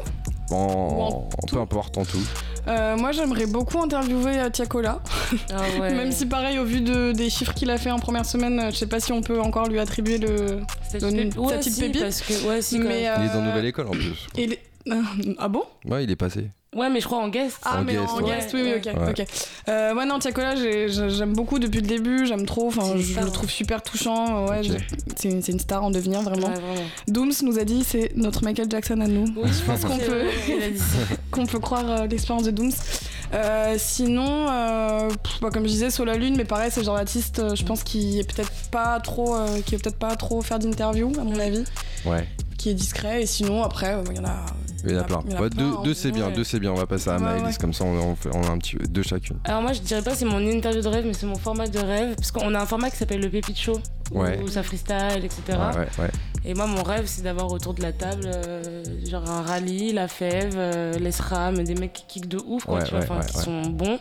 En, 0.51 0.55
en 0.55 1.29
en 1.41 1.47
peu 1.47 1.57
importe 1.57 1.97
en 1.97 2.05
tout. 2.05 2.19
Euh, 2.67 2.95
Moi, 2.95 3.11
j'aimerais 3.11 3.45
beaucoup 3.45 3.79
interviewer 3.79 4.39
euh, 4.39 4.49
Tiakola. 4.49 5.01
Ah 5.51 5.61
ouais. 5.79 5.93
Même 5.93 6.11
si, 6.11 6.25
pareil, 6.25 6.59
au 6.59 6.63
vu 6.65 6.81
de, 6.81 7.11
des 7.11 7.29
chiffres 7.29 7.53
qu'il 7.53 7.69
a 7.69 7.77
fait 7.77 7.91
en 7.91 7.99
première 7.99 8.25
semaine, 8.25 8.59
euh, 8.59 8.71
je 8.71 8.77
sais 8.77 8.87
pas 8.87 8.99
si 9.01 9.11
on 9.11 9.21
peut 9.21 9.39
encore 9.41 9.67
lui 9.67 9.79
attribuer 9.79 10.17
le. 10.17 10.59
Une- 11.01 11.37
ouais, 11.37 11.49
sa 11.53 11.57
petite 11.57 11.73
si, 11.73 11.81
pépite. 11.81 12.01
Parce 12.01 12.21
que, 12.21 12.47
ouais, 12.47 12.61
si, 12.61 12.77
quand 12.77 12.87
Mais, 12.87 13.03
même. 13.03 13.21
Il 13.21 13.25
est 13.25 13.33
dans 13.33 13.41
euh, 13.41 13.47
Nouvelle 13.47 13.65
École 13.65 13.87
en 13.87 13.91
plus. 13.91 14.27
Ah 15.37 15.47
bon? 15.47 15.63
Ouais, 15.85 16.03
il 16.03 16.11
est 16.11 16.17
passé. 16.17 16.49
Ouais, 16.75 16.89
mais 16.89 16.99
je 17.01 17.05
crois 17.05 17.19
en 17.19 17.29
guest. 17.29 17.57
Ah, 17.63 17.79
En 17.79 17.83
mais 17.83 17.93
guest, 17.93 18.09
en 18.09 18.17
ouais. 18.17 18.23
guest, 18.35 18.49
oui, 18.53 18.61
oui, 18.63 18.73
ok. 18.77 18.85
Ouais. 18.99 19.09
ok. 19.11 19.25
Euh, 19.69 19.93
ouais, 19.95 20.05
non, 20.05 20.19
Tiakola, 20.19 20.55
j'ai- 20.55 20.89
j'ai- 20.89 21.09
j'aime 21.09 21.33
beaucoup 21.33 21.59
depuis 21.59 21.81
le 21.81 21.87
début, 21.87 22.25
j'aime 22.25 22.45
trop, 22.45 22.67
enfin, 22.67 22.93
je 22.97 23.01
star, 23.13 23.23
le 23.25 23.31
trouve 23.31 23.49
super 23.49 23.81
touchant, 23.83 24.47
ouais, 24.47 24.61
c'est 25.15 25.29
une, 25.29 25.59
star 25.59 25.83
en 25.83 25.91
devenir, 25.91 26.21
vraiment. 26.21 26.47
Ouais, 26.47 26.53
vraiment. 26.53 26.87
Dooms 27.07 27.33
nous 27.43 27.59
a 27.59 27.63
dit, 27.63 27.83
c'est 27.83 28.11
notre 28.15 28.43
Michael 28.43 28.67
Jackson 28.69 28.99
à 29.01 29.07
nous. 29.07 29.25
Oui, 29.37 29.49
je 29.51 29.63
pense 29.63 29.81
qu'on 29.85 29.97
peut- 29.97 30.23
qu'on 31.31 31.45
peut 31.45 31.59
croire 31.59 31.89
euh, 31.89 32.07
l'expérience 32.07 32.43
de 32.45 32.51
Dooms. 32.51 32.71
Euh, 33.33 33.75
sinon, 33.79 34.47
euh, 34.49 35.09
pff, 35.09 35.39
bah, 35.41 35.49
comme 35.51 35.63
je 35.63 35.69
disais, 35.69 35.89
Sur 35.89 36.05
la 36.05 36.15
Lune, 36.17 36.35
mais 36.37 36.45
pareil, 36.45 36.69
c'est 36.71 36.79
le 36.81 36.85
genre 36.85 36.95
d'artiste, 36.97 37.39
euh, 37.39 37.55
je 37.55 37.63
pense, 37.65 37.83
qui 37.83 38.19
est 38.19 38.23
peut-être 38.31 38.51
pas 38.71 38.99
trop, 38.99 39.35
euh, 39.35 39.59
qui 39.65 39.75
est 39.75 39.77
peut-être 39.77 39.97
pas 39.97 40.15
trop 40.15 40.41
faire 40.41 40.59
d'interview, 40.59 41.11
à 41.19 41.23
mon 41.23 41.39
avis, 41.39 41.63
Ouais. 42.05 42.27
qui 42.57 42.69
est 42.69 42.73
discret. 42.73 43.23
Et 43.23 43.25
sinon, 43.25 43.63
après, 43.63 43.93
euh, 43.93 44.03
il 44.11 44.17
y 44.17 44.19
en 44.19 44.25
a. 44.25 44.45
Il 44.85 44.91
y 44.91 44.95
en 44.97 44.99
a 45.01 45.03
plein. 45.03 45.19
Ouais, 45.39 45.49
deux, 45.49 45.71
deux, 45.83 45.93
c'est 45.93 46.11
bien, 46.11 46.29
deux 46.31 46.43
c'est 46.43 46.59
bien. 46.59 46.71
On 46.71 46.75
va 46.75 46.85
passer 46.85 47.09
à 47.09 47.15
Ouais, 47.17 47.21
Maëlys 47.23 47.43
ouais. 47.45 47.53
comme 47.59 47.73
ça 47.73 47.85
on, 47.85 47.93
on 48.11 48.15
fait- 48.15 48.29
on 48.33 48.43
a 48.43 48.49
un 48.49 48.57
petit 48.57 48.75
deux 48.89 49.03
chacune. 49.03 49.37
Alors 49.45 49.61
moi 49.61 49.73
je 49.73 49.79
dirais 49.81 50.01
pas 50.01 50.13
c'est 50.15 50.25
mon 50.25 50.39
interview 50.39 50.81
de 50.81 50.87
rêve 50.87 51.05
mais 51.05 51.13
c'est 51.13 51.25
mon 51.25 51.35
format 51.37 51.67
de 51.67 51.79
rêve 51.79 52.15
parce 52.15 52.31
qu'on 52.31 52.53
a 52.53 52.59
un 52.61 52.65
format 52.65 52.89
qui 52.89 52.97
s'appelle 52.97 53.21
le 53.21 53.29
Pépite 53.29 53.57
Show 53.57 53.79
Ouais. 54.11 54.39
où 54.43 54.47
ça 54.49 54.61
freestyle 54.63 55.23
etc. 55.23 55.41
Ouais, 55.49 55.55
ouais, 55.79 55.87
ouais. 55.99 56.09
Et 56.45 56.53
moi 56.53 56.67
mon 56.67 56.83
rêve 56.83 57.05
c'est 57.05 57.21
d'avoir 57.21 57.49
autour 57.51 57.73
de 57.73 57.81
la 57.81 57.93
table 57.93 58.23
euh, 58.25 58.83
genre 59.09 59.29
un 59.29 59.41
rallye, 59.41 59.93
la 59.93 60.09
fève, 60.09 60.53
euh, 60.57 60.99
l'ESRAM, 60.99 61.63
des 61.63 61.75
mecs 61.75 61.93
qui 61.93 62.03
kick 62.07 62.27
de 62.27 62.37
ouf 62.45 62.65
quoi, 62.65 62.79
Ouais, 62.79 62.83
tu 62.83 62.89
vois, 62.91 62.99
ouais, 62.99 63.05
enfin, 63.09 63.19
ouais, 63.21 63.25
qui 63.25 63.37
ouais. 63.37 63.43
sont 63.43 63.61
bons 63.69 63.99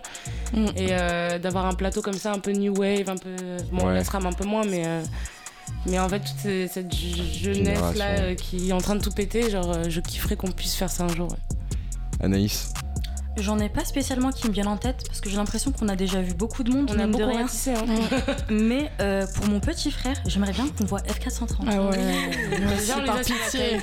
Mm. 0.52 0.66
et 0.76 0.88
euh, 0.90 1.38
d'avoir 1.38 1.66
un 1.66 1.72
plateau 1.74 2.02
comme 2.02 2.12
ça 2.14 2.32
un 2.32 2.38
peu 2.40 2.50
new 2.52 2.74
wave, 2.76 3.08
un 3.08 3.16
peu 3.16 3.30
bon 3.72 3.86
Ouais. 3.86 3.94
l'ESRAM 3.94 4.26
un 4.26 4.32
peu 4.32 4.44
moins 4.44 4.64
mais 4.64 4.82
euh, 4.86 5.02
mais 5.86 5.98
en 5.98 6.08
fait 6.08 6.20
toute 6.20 6.70
cette 6.70 6.94
jeunesse 6.94 7.96
là 7.96 8.16
Génération. 8.16 8.34
qui 8.36 8.70
est 8.70 8.72
en 8.72 8.80
train 8.80 8.94
de 8.96 9.02
tout 9.02 9.10
péter 9.12 9.50
genre 9.50 9.70
euh, 9.72 9.84
je 9.88 10.00
kifferais 10.00 10.36
qu'on 10.36 10.50
puisse 10.52 10.74
faire 10.74 10.90
ça 10.90 11.04
un 11.04 11.08
jour. 11.14 11.30
ouais. 11.30 11.38
Anaïs. 12.24 12.72
J'en 13.38 13.58
ai 13.58 13.70
pas 13.70 13.82
spécialement 13.86 14.30
qui 14.30 14.46
me 14.46 14.52
viennent 14.52 14.68
en 14.68 14.76
tête 14.76 15.04
parce 15.06 15.22
que 15.22 15.30
j'ai 15.30 15.36
l'impression 15.38 15.72
qu'on 15.72 15.88
a 15.88 15.96
déjà 15.96 16.20
vu 16.20 16.34
beaucoup 16.34 16.62
de 16.62 16.70
monde. 16.70 16.90
On 16.94 16.98
a 16.98 17.06
mine 17.06 17.08
de 17.12 17.12
beaucoup 17.12 17.24
rien. 17.30 17.44
ratissé, 17.46 17.70
hein. 17.72 17.86
Mais 18.50 18.90
euh, 19.00 19.26
pour 19.34 19.46
mon 19.48 19.58
petit 19.58 19.90
frère, 19.90 20.16
j'aimerais 20.26 20.52
bien 20.52 20.68
qu'on 20.68 20.84
voit 20.84 21.00
F430. 21.00 21.64
Ah 21.66 21.80
ouais. 21.82 21.96
Par 23.06 23.16
a 23.16 23.20
pitié. 23.20 23.78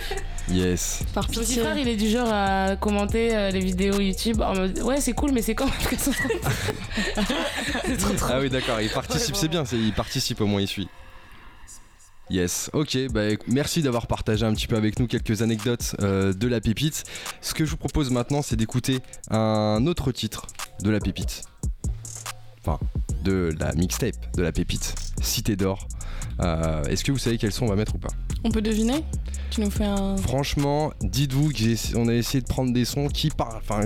Yes. 0.52 1.02
Par 1.16 1.24
Mon 1.24 1.30
petit 1.30 1.40
pitié. 1.40 1.64
frère, 1.64 1.78
il 1.80 1.88
est 1.88 1.96
du 1.96 2.10
genre 2.12 2.30
à 2.32 2.76
commenter 2.76 3.36
euh, 3.36 3.50
les 3.50 3.60
vidéos 3.62 4.00
YouTube 4.00 4.40
en 4.42 4.54
mode 4.54 4.78
Ouais, 4.84 5.02
c'est 5.02 5.14
cool, 5.14 5.32
mais 5.32 5.42
c'est 5.42 5.56
quand 5.56 5.66
C'est 5.98 6.12
trop 7.98 8.14
trop. 8.14 8.28
Ah 8.32 8.40
oui, 8.40 8.52
d'accord, 8.52 8.80
il 8.82 8.92
participe, 8.92 9.36
c'est 9.36 9.48
bien, 9.48 9.64
il 9.74 9.94
participe 9.94 10.42
au 10.42 10.46
moins, 10.46 10.62
il 10.62 10.68
suit. 10.68 10.88
Yes, 12.30 12.70
ok, 12.74 12.96
bah, 13.12 13.22
merci 13.48 13.82
d'avoir 13.82 14.06
partagé 14.06 14.46
un 14.46 14.54
petit 14.54 14.68
peu 14.68 14.76
avec 14.76 15.00
nous 15.00 15.08
quelques 15.08 15.42
anecdotes 15.42 15.96
euh, 16.02 16.32
de 16.32 16.48
la 16.48 16.62
pépite. 16.62 17.04
Ce 17.42 17.56
que 17.56 17.66
je 17.66 17.72
vous 17.72 17.78
propose 17.78 18.12
maintenant, 18.12 18.44
c'est 18.44 18.56
d'écouter 18.56 19.00
un 19.32 19.88
autre 19.88 20.12
titre 20.12 20.46
de 20.84 20.92
la 20.92 21.00
pépite. 21.00 21.42
Enfin, 22.62 22.80
de 23.24 23.52
la 23.60 23.74
mixtape 23.74 24.36
de 24.36 24.44
la 24.44 24.52
pépite, 24.52 24.94
Cité 25.22 25.56
d'or. 25.56 25.88
Euh, 26.42 26.84
Est-ce 26.86 27.04
que 27.04 27.12
vous 27.12 27.18
savez 27.18 27.38
quels 27.38 27.52
sons 27.52 27.66
on 27.66 27.70
va 27.70 27.76
mettre 27.76 27.96
ou 27.96 27.98
pas 27.98 28.10
On 28.44 28.52
peut 28.52 28.62
deviner 28.62 29.04
Tu 29.52 29.62
nous 29.62 29.70
fais 29.72 29.86
un. 29.86 30.16
Franchement, 30.18 30.92
dites-vous 31.02 31.52
qu'on 31.94 32.08
a 32.08 32.14
essayé 32.14 32.42
de 32.42 32.48
prendre 32.48 32.72
des 32.72 32.86
sons 32.86 33.08
qui 33.08 33.30
parlent. 33.30 33.58
Enfin, 33.58 33.82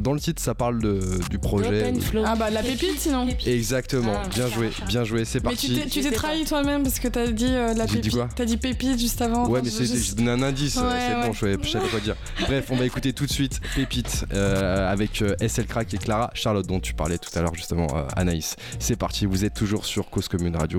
dans 0.00 0.12
le 0.12 0.20
titre, 0.20 0.42
ça 0.42 0.54
parle 0.54 0.80
de- 0.82 1.20
du 1.30 1.38
projet. 1.38 1.92
Ah 2.24 2.34
bah 2.36 2.50
la 2.50 2.62
pépite 2.62 2.98
sinon. 2.98 3.26
Exactement, 3.46 4.14
Ah, 4.24 4.28
bien 4.28 4.48
joué, 4.48 4.70
bien 4.88 5.04
joué, 5.04 5.24
c'est 5.24 5.42
Mais 5.44 5.54
tu 5.54 5.68
parti. 5.68 5.80
t'es- 5.84 5.88
tu 5.88 6.00
t'es 6.00 6.10
trahi 6.10 6.44
toi-même 6.44 6.82
parce 6.82 6.98
que 6.98 7.08
t'as 7.08 7.26
dit 7.28 7.46
euh, 7.48 7.74
la 7.74 7.86
pépite. 7.86 8.12
quoi 8.12 8.28
T'as 8.34 8.44
dit 8.44 8.56
pépite 8.56 8.98
juste 8.98 9.20
avant. 9.22 9.46
Ouais, 9.48 9.60
mais 9.62 9.70
je- 9.70 9.84
c'est- 9.84 10.14
donné 10.16 10.30
un 10.30 10.42
indice, 10.42 10.76
Ouais, 10.76 10.82
c'est 10.82 11.14
ouais. 11.14 11.26
bon, 11.26 11.32
je 11.32 11.38
savais, 11.40 11.56
je 11.62 11.68
savais 11.68 11.88
quoi 11.88 12.00
dire. 12.00 12.16
Bref, 12.40 12.66
on 12.70 12.76
va 12.76 12.84
écouter 12.86 13.12
tout 13.12 13.26
de 13.26 13.32
suite 13.32 13.60
Pépite 13.76 14.24
euh, 14.32 14.90
avec 14.90 15.22
euh, 15.22 15.34
SL 15.40 15.66
Crack 15.66 15.92
et 15.94 15.98
Clara 15.98 16.30
Charlotte, 16.34 16.66
dont 16.66 16.80
tu 16.80 16.94
parlais 16.94 17.18
tout 17.18 17.30
à 17.38 17.42
l'heure, 17.42 17.54
justement, 17.54 17.86
euh, 17.94 18.02
Anaïs. 18.16 18.56
C'est 18.78 18.96
parti, 18.96 19.26
vous 19.26 19.44
êtes 19.44 19.54
toujours 19.54 19.84
sur 19.84 20.10
Cause 20.10 20.28
Commune 20.28 20.56
Radio 20.56 20.78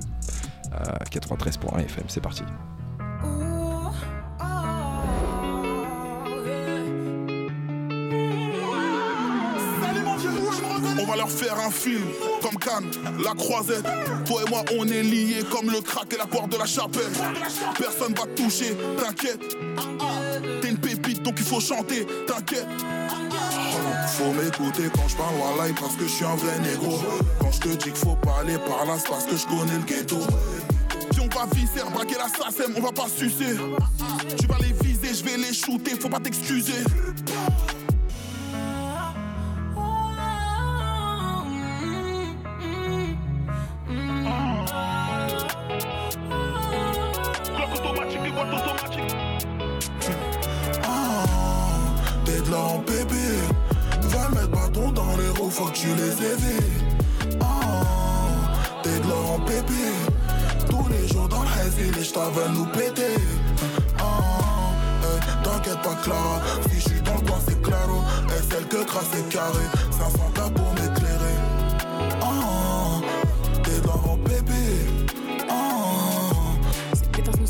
euh, 0.74 0.98
93.1 1.12 1.86
FM, 1.86 2.06
c'est 2.08 2.22
parti. 2.22 2.44
On 11.00 11.06
va 11.06 11.16
leur 11.18 11.30
faire 11.30 11.60
un 11.60 11.70
film 11.70 12.02
comme 12.42 12.58
Cannes, 12.58 12.90
la 13.24 13.34
croisette. 13.34 13.86
Toi 14.26 14.42
et 14.46 14.50
moi, 14.50 14.64
on 14.78 14.88
est 14.88 15.04
liés 15.04 15.44
comme 15.52 15.70
le 15.70 15.82
crack 15.82 16.14
et 16.14 16.18
la 16.18 16.26
porte 16.26 16.52
de 16.52 16.58
la 16.58 16.66
chapelle. 16.66 17.12
Personne 17.78 18.14
va 18.14 18.24
te 18.24 18.42
toucher, 18.42 18.76
t'inquiète. 18.98 19.58
T'es 20.62 20.70
une 20.70 20.78
pépite, 20.78 21.22
donc 21.24 21.36
il 21.38 21.46
faut 21.46 21.60
chanter, 21.60 22.06
t'inquiète. 22.26 22.68
Faut 24.08 24.32
m'écouter 24.34 24.90
quand 24.96 25.08
je 25.08 25.16
parle 25.16 25.36
Wallahi 25.36 25.74
parce 25.74 25.96
que 25.96 26.04
je 26.04 26.10
suis 26.12 26.26
un 26.26 26.36
vrai 26.36 26.60
négro. 26.60 27.00
Quand 27.40 27.52
je 27.52 27.60
te 27.60 27.68
dis 27.70 27.78
qu'il 27.78 27.96
faut 27.96 28.16
pas 28.16 28.40
aller 28.42 28.58
par 28.58 28.86
là, 28.86 28.96
c'est 28.98 29.10
parce 29.10 29.26
que 29.26 29.36
je 29.36 29.46
connais 29.48 29.74
le 29.78 29.84
ghetto. 29.84 30.20
Puis 31.12 31.20
on 31.22 31.28
va 31.28 31.46
viser, 31.54 31.82
braquer 31.94 32.16
la 32.16 32.28
SACEM, 32.30 32.74
on 32.78 32.82
va 32.82 32.92
pas 32.92 33.08
sucer. 33.08 33.56
Tu 34.40 34.48
vas 34.48 34.58
les 34.60 34.74
viser, 34.88 35.14
je 35.14 35.24
vais 35.24 35.38
les 35.38 35.54
shooter, 35.54 35.96
faut 36.00 36.10
pas 36.10 36.20
t'excuser. 36.20 36.84
Ah, 50.84 51.24
T'es 52.26 52.42
de 52.42 52.52
là 52.52 52.58
en 52.58 52.80
bébé 52.80 53.63
Dans 54.74 55.16
les 55.18 55.30
roues, 55.40 55.50
faut 55.52 55.66
que 55.66 55.74
tu 55.74 55.88
les 55.88 56.12
évites 56.12 56.84
Ah, 57.42 57.84
T'es 58.82 59.00
de 59.00 59.08
là 59.08 59.16
en 59.36 59.40
bébé 59.40 59.86
Tous 60.70 60.88
les 60.90 61.08
jours 61.08 61.28
dans 61.28 61.42
le 61.44 61.48
hazy, 61.48 61.92
les 61.96 62.04
j't'avais 62.04 62.50
nous 62.54 62.66
péter 62.66 63.16
Ah, 64.00 64.04
eh, 65.04 65.44
T'inquiète 65.44 65.82
pas 65.82 65.96
Clara. 66.04 66.42
Si 66.70 66.76
je 66.80 66.90
suis 66.90 67.02
dans 67.02 67.14
le 67.16 67.22
coin 67.22 67.40
c'est 67.48 67.62
claro. 67.62 68.02
Et 68.30 68.52
celle 68.52 68.68
que 68.68 68.84
crasse 68.84 69.06
c'est 69.14 69.30
carré 69.30 69.64
500 69.92 70.32
cas 70.36 70.50
pour 70.50 70.70
m'éclairer 70.74 71.23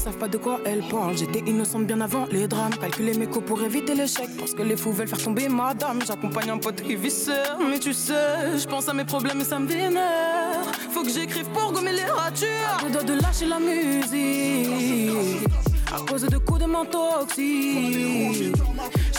savent 0.04 0.18
pas 0.18 0.28
de 0.28 0.38
quoi 0.38 0.60
elles 0.66 0.84
parlent. 0.90 1.18
J'étais 1.18 1.40
innocente 1.40 1.86
bien 1.86 2.02
avant 2.02 2.26
les 2.30 2.48
drames. 2.48 2.76
Calculer 2.80 3.14
mes 3.14 3.28
coups 3.28 3.46
pour 3.46 3.62
éviter 3.64 3.96
l'échec. 3.96 4.28
Parce 4.38 4.54
que 4.54 4.62
les 4.62 4.76
fous 4.76 4.92
veulent 4.92 5.08
faire 5.08 5.24
tomber 5.24 5.48
madame. 5.48 6.02
J'accompagne 6.06 6.50
un 6.50 6.58
pote 6.58 6.82
qui 6.82 6.96
visseur. 6.96 7.58
Mais 7.70 7.80
tu 7.80 7.94
sais, 7.94 8.58
je 8.58 8.68
pense 8.68 8.90
à 8.90 8.94
mes 8.94 9.06
problèmes 9.06 9.40
et 9.40 9.46
ça 9.46 9.60
me 9.60 9.68
vénère. 9.68 10.64
Faut 10.92 11.04
que 11.04 11.10
j'écrive 11.10 11.48
pour 11.54 11.72
gommer 11.72 11.94
les 11.94 12.04
ratures. 12.04 12.78
Je 12.86 12.92
dois 12.92 13.04
de 13.04 13.14
lâcher 13.14 13.46
la 13.46 13.60
musique. 13.60 15.48
À 15.94 16.00
cause 16.10 16.24
de 16.24 16.38
coups 16.40 16.62
de 16.62 16.66
main 16.66 16.86
toxiques. 16.86 18.56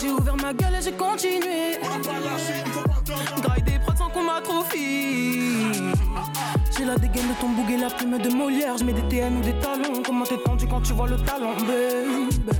J'ai 0.01 0.09
ouvert 0.09 0.35
ma 0.35 0.53
gueule 0.53 0.75
et 0.77 0.81
j'ai 0.83 0.91
continué. 0.91 1.79
Graille 3.41 3.63
des 3.63 3.79
prods 3.79 3.95
sans 3.97 4.09
qu'on 4.09 4.23
m'atrophie. 4.23 5.71
J'ai 6.77 6.83
la 6.83 6.97
dégaine 6.97 7.29
de 7.29 7.33
ton 7.39 7.49
bouc 7.49 7.69
et 7.71 7.77
la 7.77 7.89
plume 7.89 8.17
de 8.17 8.29
Molière. 8.29 8.77
Je 8.77 8.83
mets 8.83 8.93
des 8.93 9.07
TN 9.07 9.37
ou 9.37 9.41
des 9.41 9.57
talons. 9.59 10.01
Comment 10.05 10.25
t'es 10.25 10.37
tendu 10.37 10.67
quand 10.67 10.81
tu 10.81 10.91
vois 10.91 11.07
le 11.07 11.15
talent, 11.17 11.53
babe? 11.59 12.51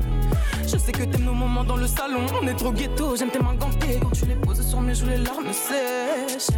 Je 0.65 0.77
sais 0.77 0.93
que 0.93 1.03
t'aimes 1.03 1.25
nos 1.25 1.33
moments 1.33 1.65
dans 1.65 1.75
le 1.75 1.87
salon. 1.87 2.25
On 2.41 2.47
est 2.47 2.55
trop 2.55 2.71
ghetto, 2.71 3.17
j'aime 3.17 3.29
tes 3.29 3.39
mains 3.39 3.55
gantées. 3.55 3.99
Quand 4.01 4.11
tu 4.11 4.25
les 4.25 4.35
poses 4.35 4.65
sur 4.65 4.79
mes 4.79 4.95
joues, 4.95 5.07
les 5.07 5.17
larmes 5.17 5.51
sèchent. 5.51 6.55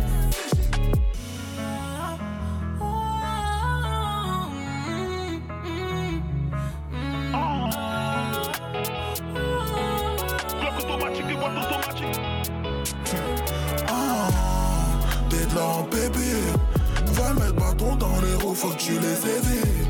Dans 17.77 18.19
les 18.21 18.35
roues, 18.43 18.55
faut 18.55 18.69
que 18.69 18.77
tu 18.77 18.93
les 18.93 18.97
évites. 18.97 19.87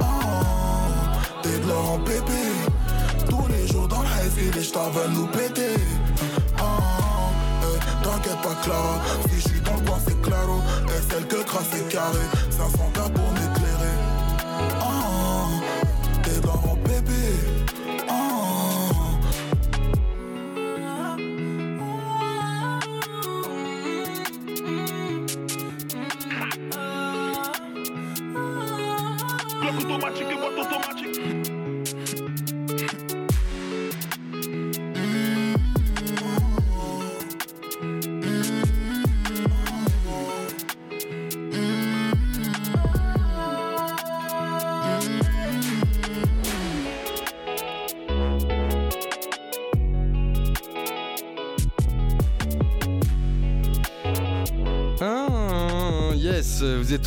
Ah, 0.00 1.18
T'es 1.42 1.58
de 1.58 1.68
là 1.68 1.74
en 1.76 1.98
bébé 1.98 2.42
Tous 3.28 3.46
les 3.48 3.66
jours 3.66 3.88
dans 3.88 4.02
le 4.02 4.06
hazy, 4.06 4.50
les 4.54 4.62
j't'avais 4.62 5.08
nous 5.14 5.26
péter. 5.26 5.74
Ah, 6.58 6.62
eh, 7.62 8.04
T'inquiète 8.04 8.40
pas 8.42 8.54
Clara. 8.62 9.00
Si 9.28 9.40
je 9.40 9.48
suis 9.48 9.60
dans 9.60 9.74
le 9.74 9.80
coin 9.80 9.98
c'est 10.06 10.20
claro. 10.22 10.60
Et 10.88 11.10
celle 11.10 11.26
que 11.26 11.42
crasse 11.44 11.68
c'est 11.72 11.88
carré 11.88 12.18
500 12.50 12.90
cas 12.94 13.08
pour 13.08 13.24
m'éclairer 13.32 13.41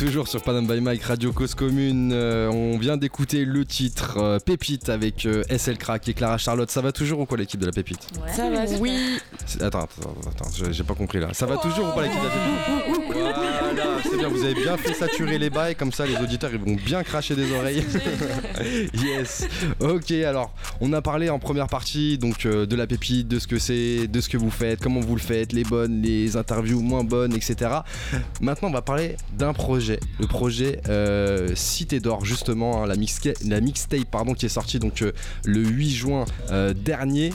toujours 0.06 0.28
sur 0.28 0.40
Panam 0.40 0.68
by 0.68 0.80
Mike, 0.80 1.02
Radio 1.02 1.32
Cause 1.32 1.56
Commune. 1.56 2.12
Euh, 2.12 2.48
on 2.48 2.78
vient 2.78 2.96
d'écouter 2.96 3.44
le 3.44 3.64
titre 3.64 4.18
euh, 4.18 4.38
Pépite 4.38 4.88
avec 4.88 5.26
euh, 5.26 5.42
SL 5.50 5.78
Crack 5.78 6.08
et 6.08 6.14
Clara 6.14 6.38
Charlotte. 6.38 6.70
Ça 6.70 6.80
va 6.80 6.92
toujours 6.92 7.18
ou 7.18 7.26
quoi 7.26 7.36
l'équipe 7.36 7.58
de 7.58 7.66
la 7.66 7.72
Pépite? 7.72 8.06
Ça 8.28 8.48
va, 8.48 8.68
super. 8.68 8.80
Oui. 8.80 9.18
Attends, 9.60 9.80
attends, 9.80 10.14
attends, 10.28 10.50
j'ai- 10.72 10.84
pas 10.84 10.94
compris 10.94 11.18
là. 11.18 11.28
Ça 11.32 11.46
va 11.46 11.56
toujours 11.56 11.88
ou 11.88 11.92
pas 11.92 12.02
la 12.02 12.08
Pépite 12.08 13.06
Voilà, 13.06 13.98
c'est 14.02 14.16
bien, 14.16 14.28
vous 14.28 14.44
avez 14.44 14.54
bien 14.54 14.76
fait 14.76 14.94
saturer 14.94 15.38
les 15.38 15.50
bails, 15.50 15.74
comme 15.74 15.92
ça 15.92 16.06
les 16.06 16.16
auditeurs 16.16 16.50
ils 16.52 16.60
vont 16.60 16.76
bien 16.76 17.02
cracher 17.02 17.34
des 17.34 17.50
oreilles. 17.52 17.84
yes. 18.94 19.46
Ok, 19.80 20.10
alors 20.12 20.54
on 20.80 20.92
a 20.92 21.02
parlé 21.02 21.30
en 21.30 21.38
première 21.38 21.66
partie 21.66 22.18
donc 22.18 22.46
euh, 22.46 22.66
de 22.66 22.76
la 22.76 22.86
pépite, 22.86 23.28
de 23.28 23.38
ce 23.38 23.46
que 23.46 23.58
c'est, 23.58 24.06
de 24.06 24.20
ce 24.20 24.28
que 24.28 24.36
vous 24.36 24.50
faites, 24.50 24.80
comment 24.80 25.00
vous 25.00 25.14
le 25.14 25.20
faites, 25.20 25.52
les 25.52 25.64
bonnes, 25.64 26.02
les 26.02 26.36
interviews 26.36 26.80
moins 26.80 27.04
bonnes, 27.04 27.34
etc. 27.34 27.70
Maintenant 28.40 28.68
on 28.68 28.72
va 28.72 28.82
parler 28.82 29.16
d'un 29.32 29.52
projet, 29.52 29.98
le 30.20 30.26
projet 30.26 30.80
euh, 30.88 31.54
Cité 31.54 32.00
d'Or 32.00 32.24
justement, 32.24 32.84
hein, 32.84 32.86
la, 32.86 32.96
mixtape 33.60 34.04
pardon 34.10 34.34
qui 34.34 34.46
est 34.46 34.50
sortie 34.50 34.78
donc 34.78 35.02
euh, 35.02 35.12
le 35.44 35.60
8 35.60 35.90
juin 35.90 36.24
dernier. 36.74 37.32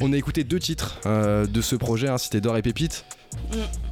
On 0.00 0.12
a 0.12 0.16
écouté 0.16 0.44
deux 0.44 0.58
titres 0.58 0.98
euh, 1.06 1.46
de 1.46 1.60
ce 1.60 1.76
projet, 1.76 2.08
hein, 2.08 2.16
d'or 2.40 2.56
et 2.56 2.62
Pépite. 2.62 3.04
Mm. 3.52 3.89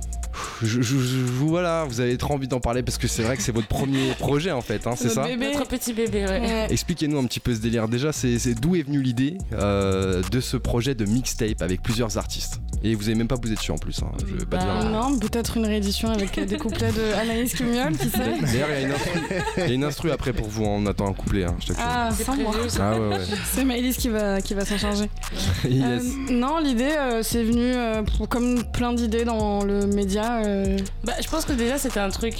Je, 0.62 0.80
je- 0.82 0.98
je- 0.98 1.16
voilà, 1.30 1.84
vous 1.88 2.00
avez 2.00 2.16
trop 2.16 2.34
envie 2.34 2.48
d'en 2.48 2.60
parler 2.60 2.82
parce 2.82 2.98
que 2.98 3.06
c'est 3.08 3.22
vrai 3.22 3.36
que 3.36 3.42
c'est 3.42 3.52
votre 3.52 3.68
premier 3.68 4.12
projet 4.18 4.50
en 4.50 4.60
fait, 4.60 4.86
hein, 4.86 4.94
c'est 4.96 5.08
ça 5.08 5.26
Notre 5.36 5.66
petit 5.66 5.92
bébé, 5.92 6.24
ouais. 6.26 6.66
Expliquez-nous 6.70 7.18
un 7.18 7.24
petit 7.24 7.40
peu 7.40 7.54
ce 7.54 7.60
délire. 7.60 7.88
Déjà, 7.88 8.12
c'est 8.12 8.54
d'où 8.54 8.74
est 8.76 8.82
venue 8.82 9.02
l'idée 9.02 9.38
euh, 9.52 10.22
de 10.30 10.40
ce 10.40 10.56
projet 10.56 10.94
de 10.94 11.04
mixtape 11.04 11.62
avec 11.62 11.82
plusieurs 11.82 12.18
artistes? 12.18 12.60
Et 12.84 12.94
vous 12.94 13.04
avez 13.08 13.16
même 13.16 13.26
pas 13.26 13.36
bougé 13.36 13.54
dessus 13.56 13.72
en 13.72 13.78
plus. 13.78 14.00
hein, 14.04 14.12
je 14.20 14.34
vais 14.36 14.44
pas 14.46 14.58
Bah, 14.58 14.80
dire. 14.82 14.90
non, 14.90 15.18
peut-être 15.18 15.56
une 15.56 15.66
réédition 15.66 16.10
avec 16.10 16.38
euh, 16.38 16.44
des 16.46 16.56
couplets 16.58 16.92
de 16.92 17.12
Anaïs 17.20 17.52
Cumiol, 17.52 17.92
qui 17.96 18.08
sait? 18.08 18.18
D'ailleurs, 18.40 18.68
il 18.70 18.80
y 18.80 18.84
a 18.84 18.86
une 18.86 18.92
instru, 18.92 19.20
il 19.56 19.62
y 19.62 19.70
a 19.70 19.74
une 19.74 19.84
instru 19.84 20.10
après 20.12 20.32
pour 20.32 20.46
vous. 20.48 20.64
hein, 20.64 20.76
On 20.78 20.86
attend 20.86 21.08
un 21.08 21.12
couplet. 21.12 21.44
Hein, 21.44 21.56
je. 21.66 21.72
Ah, 21.76 22.10
sans 22.12 22.36
moi. 22.36 22.52
Ah 22.80 22.98
ouais, 22.98 23.08
ouais. 23.08 23.16
C'est 23.52 23.64
Maëlys 23.64 23.96
qui 23.96 24.08
va, 24.08 24.40
qui 24.40 24.54
va 24.54 24.64
s'en 24.64 24.78
charger. 24.78 25.10
Yes. 25.68 26.02
Euh, 26.04 26.32
non, 26.32 26.58
l'idée, 26.60 26.94
euh, 26.96 27.22
c'est 27.24 27.42
venu 27.42 27.64
euh, 27.64 28.02
pour- 28.02 28.28
comme 28.28 28.62
plein 28.72 28.92
d'idées 28.92 29.24
dans 29.24 29.64
le 29.64 29.86
média. 29.86 30.27
Euh, 30.44 30.76
Bah, 31.04 31.14
je 31.22 31.28
pense 31.28 31.44
que 31.44 31.52
déjà 31.52 31.78
c'était 31.78 32.00
un 32.00 32.10
truc 32.10 32.34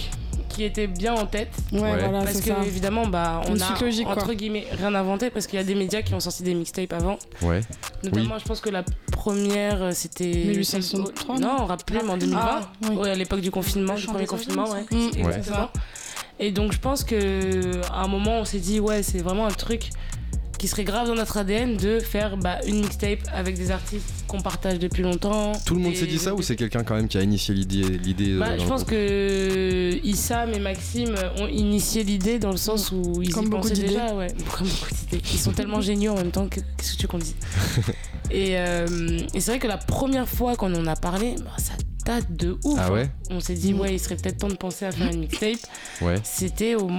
qui 0.48 0.64
était 0.64 0.86
bien 0.86 1.14
en 1.14 1.26
tête. 1.26 1.50
Ouais, 1.72 1.80
Ouais. 1.80 1.98
voilà, 1.98 2.22
parce 2.24 2.40
que 2.40 2.48
ça. 2.48 2.64
évidemment, 2.66 3.06
bah, 3.06 3.42
on 3.48 3.54
Une 3.54 3.62
a 3.62 3.78
logique, 3.80 4.06
entre 4.08 4.24
quoi. 4.24 4.34
guillemets 4.34 4.66
rien 4.72 4.94
inventé 4.94 5.30
parce 5.30 5.46
qu'il 5.46 5.58
y 5.58 5.62
a 5.62 5.64
des 5.64 5.74
médias 5.74 6.02
qui 6.02 6.14
ont 6.14 6.20
sorti 6.20 6.42
des 6.42 6.54
mixtapes 6.54 6.92
avant. 6.94 7.18
Ouais. 7.42 7.60
Notamment, 8.02 8.38
je 8.38 8.44
pense 8.44 8.60
que 8.60 8.70
la 8.70 8.82
première 9.12 9.82
euh, 9.82 9.90
c'était. 9.92 10.24
1863, 10.24 11.38
Non, 11.38 11.40
non 11.40 11.56
on 11.60 11.66
rappelait, 11.66 12.00
mais 12.02 12.10
en 12.10 12.16
2020. 12.16 12.40
Ah, 12.42 12.60
oui. 12.88 12.96
Ouais, 12.96 13.10
à 13.10 13.14
l'époque 13.14 13.40
du 13.40 13.50
confinement, 13.50 13.94
du 13.94 14.06
premier 14.06 14.26
confinement, 14.26 14.68
ouais. 14.70 14.84
Mm. 14.90 15.10
Exactement. 15.18 15.68
Et 16.40 16.50
donc, 16.52 16.72
je 16.72 16.78
pense 16.78 17.02
que 17.04 17.80
à 17.92 18.02
un 18.04 18.08
moment, 18.08 18.38
on 18.40 18.44
s'est 18.44 18.60
dit, 18.60 18.80
ouais, 18.80 19.02
c'est 19.02 19.18
vraiment 19.18 19.46
un 19.46 19.50
truc 19.50 19.90
qui 20.58 20.68
serait 20.68 20.84
grave 20.84 21.06
dans 21.06 21.14
notre 21.14 21.36
ADN 21.36 21.76
de 21.76 22.00
faire 22.00 22.36
bah, 22.36 22.58
une 22.66 22.80
mixtape 22.80 23.20
avec 23.32 23.56
des 23.56 23.70
artistes 23.70 24.04
qu'on 24.26 24.40
partage 24.40 24.78
depuis 24.78 25.02
longtemps. 25.02 25.52
Tout 25.64 25.74
le 25.74 25.80
monde 25.80 25.94
s'est 25.94 26.06
dit 26.06 26.18
ça 26.18 26.34
ou 26.34 26.42
c'est 26.42 26.56
quelqu'un 26.56 26.82
quand 26.84 26.94
même 26.96 27.08
qui 27.08 27.16
a 27.18 27.22
initié 27.22 27.54
l'idée 27.54 27.82
l'idée 27.82 28.32
euh, 28.32 28.38
bah, 28.40 28.58
je 28.58 28.64
pense 28.66 28.84
que 28.84 29.98
Issam 30.04 30.52
et 30.52 30.58
Maxime 30.58 31.14
ont 31.38 31.46
initié 31.46 32.02
l'idée 32.02 32.38
dans 32.38 32.50
le 32.50 32.56
sens 32.56 32.92
où 32.92 33.22
ils 33.22 33.32
Comme 33.32 33.46
y 33.46 33.48
beaucoup 33.48 33.68
pensaient 33.68 33.80
déjà. 33.82 34.14
Ouais, 34.14 34.26
comme 34.56 34.66
beaucoup 34.68 34.94
d'idées. 35.10 35.22
Ils 35.32 35.38
sont 35.38 35.52
tellement 35.52 35.80
géniaux 35.80 36.12
en 36.12 36.16
même 36.16 36.30
temps. 36.30 36.48
que- 36.48 36.60
Qu'est-ce 36.76 36.92
que 36.92 36.96
tu 36.96 37.02
veux 37.02 37.08
qu'on 37.08 37.18
dise? 37.18 37.36
Et, 38.30 38.58
euh, 38.58 39.20
et 39.32 39.40
c'est 39.40 39.52
vrai 39.52 39.58
que 39.58 39.66
la 39.66 39.78
première 39.78 40.28
fois 40.28 40.54
qu'on 40.54 40.74
en 40.74 40.86
a 40.86 40.96
parlé, 40.96 41.34
bah, 41.38 41.52
ça 41.56 41.72
de 42.30 42.58
ouf. 42.64 42.78
Ah 42.80 42.92
ouais 42.92 43.02
hein. 43.02 43.10
On 43.30 43.40
s'est 43.40 43.54
dit, 43.54 43.74
ouais, 43.74 43.94
il 43.94 43.98
serait 44.00 44.16
peut-être 44.16 44.38
temps 44.38 44.48
de 44.48 44.54
penser 44.54 44.84
à 44.86 44.92
faire 44.92 45.10
une 45.12 45.20
mixtape. 45.20 45.58
Ouais. 46.00 46.16
C'était 46.24 46.74
au. 46.74 46.90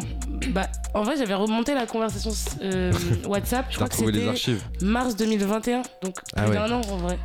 Bah, 0.51 0.67
en 0.93 1.03
vrai, 1.03 1.15
j'avais 1.17 1.33
remonté 1.33 1.73
la 1.73 1.85
conversation 1.85 2.31
euh, 2.61 2.91
WhatsApp. 3.27 3.65
Je 3.69 3.75
crois 3.75 3.89
que 3.89 3.95
c'était 3.95 4.55
mars 4.81 5.15
2021. 5.15 5.81
Donc, 6.03 6.13
plus 6.13 6.21
Ah 6.35 6.47
ouais. 6.47 6.53
d'un 6.55 6.71
an 6.71 6.81
en 6.91 6.97
vrai 6.97 7.17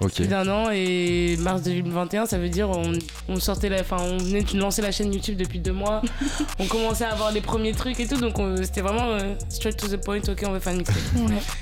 Ok. 0.00 0.14
plus 0.14 0.26
d'un 0.28 0.48
an 0.48 0.70
et 0.72 1.36
mars 1.40 1.62
2021 1.62 2.24
ça 2.26 2.38
veut 2.38 2.48
dire 2.48 2.70
on, 2.70 2.92
on 3.28 3.36
sortait 3.38 3.68
la 3.68 3.80
enfin 3.80 3.98
on 4.00 4.16
venait 4.18 4.42
de 4.42 4.58
lancer 4.58 4.80
la 4.82 4.90
chaîne 4.92 5.12
YouTube 5.12 5.36
depuis 5.36 5.58
deux 5.58 5.72
mois 5.72 6.00
on 6.58 6.66
commençait 6.66 7.04
à 7.04 7.10
avoir 7.12 7.32
les 7.32 7.40
premiers 7.42 7.72
trucs 7.72 8.00
et 8.00 8.06
tout 8.06 8.16
donc 8.16 8.38
on- 8.38 8.56
c'était 8.62 8.80
vraiment 8.80 9.10
euh, 9.10 9.34
straight 9.50 9.76
to 9.76 9.88
the 9.88 9.96
point 9.98 10.20
ok 10.26 10.42
on 10.46 10.52
va 10.52 10.60
faire 10.60 10.72
une 10.72 10.78
mixtape 10.78 10.96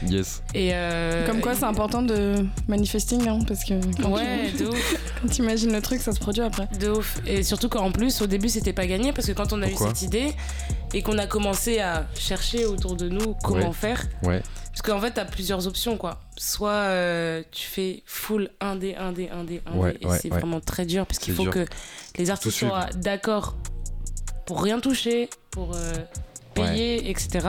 Yes. 0.07 0.43
et 0.55 0.71
euh, 0.73 1.27
Comme 1.27 1.41
quoi, 1.41 1.55
c'est 1.55 1.65
important 1.65 2.03
de 2.03 2.47
manifesting, 2.69 3.27
hein, 3.29 3.39
parce 3.47 3.65
que 3.65 3.75
quand 4.01 4.11
Ouais, 4.11 4.51
tu, 4.57 4.65
de 4.65 4.69
ouf. 4.69 4.97
quand 5.23 5.29
tu 5.29 5.43
imagines 5.43 5.73
le 5.73 5.81
truc, 5.83 6.01
ça 6.01 6.13
se 6.13 6.21
produit 6.21 6.43
après. 6.43 6.69
De 6.79 6.91
ouf. 6.91 7.21
Et 7.27 7.43
surtout 7.43 7.69
qu'en 7.69 7.91
plus, 7.91 8.23
au 8.23 8.27
début, 8.27 8.49
c'était 8.49 8.73
pas 8.73 8.87
gagné 8.87 9.13
parce 9.13 9.27
que 9.27 9.33
quand 9.33 9.53
on 9.53 9.61
a 9.63 9.67
Pourquoi 9.67 9.87
eu 9.87 9.91
cette 9.91 10.03
idée 10.03 10.33
et 10.95 11.03
qu'on 11.03 11.19
a 11.19 11.27
commencé 11.27 11.81
à 11.81 12.07
chercher 12.15 12.65
autour 12.67 12.97
de 12.97 13.09
nous 13.09 13.35
comment 13.43 13.69
Ouais. 13.69 13.73
faire, 13.73 14.03
Ouais. 14.23 14.43
Parce 14.81 14.93
qu'en 14.93 15.01
fait, 15.01 15.11
t'as 15.13 15.25
plusieurs 15.25 15.67
options 15.67 15.97
quoi. 15.97 16.21
Soit 16.37 16.71
euh, 16.71 17.43
tu 17.51 17.67
fais 17.67 18.03
full 18.07 18.49
1D, 18.61 18.97
1D, 18.97 19.29
1D, 19.29 19.61
1D, 19.63 19.75
Ouais, 19.75 19.97
et 20.01 20.07
ouais, 20.07 20.19
c'est 20.21 20.31
ouais. 20.31 20.39
vraiment 20.39 20.61
très 20.61 20.87
dur 20.87 21.05
parce 21.05 21.19
qu'il 21.19 21.35
faut 21.35 21.43
dur. 21.43 21.53
que 21.53 21.67
les 22.17 22.31
artistes 22.31 22.59
soient 22.59 22.87
d'accord 22.95 23.57
pour 24.47 24.63
rien 24.63 24.79
toucher, 24.79 25.29
pour 25.51 25.75
euh, 25.75 25.93
payer, 26.55 27.11
etc. 27.11 27.49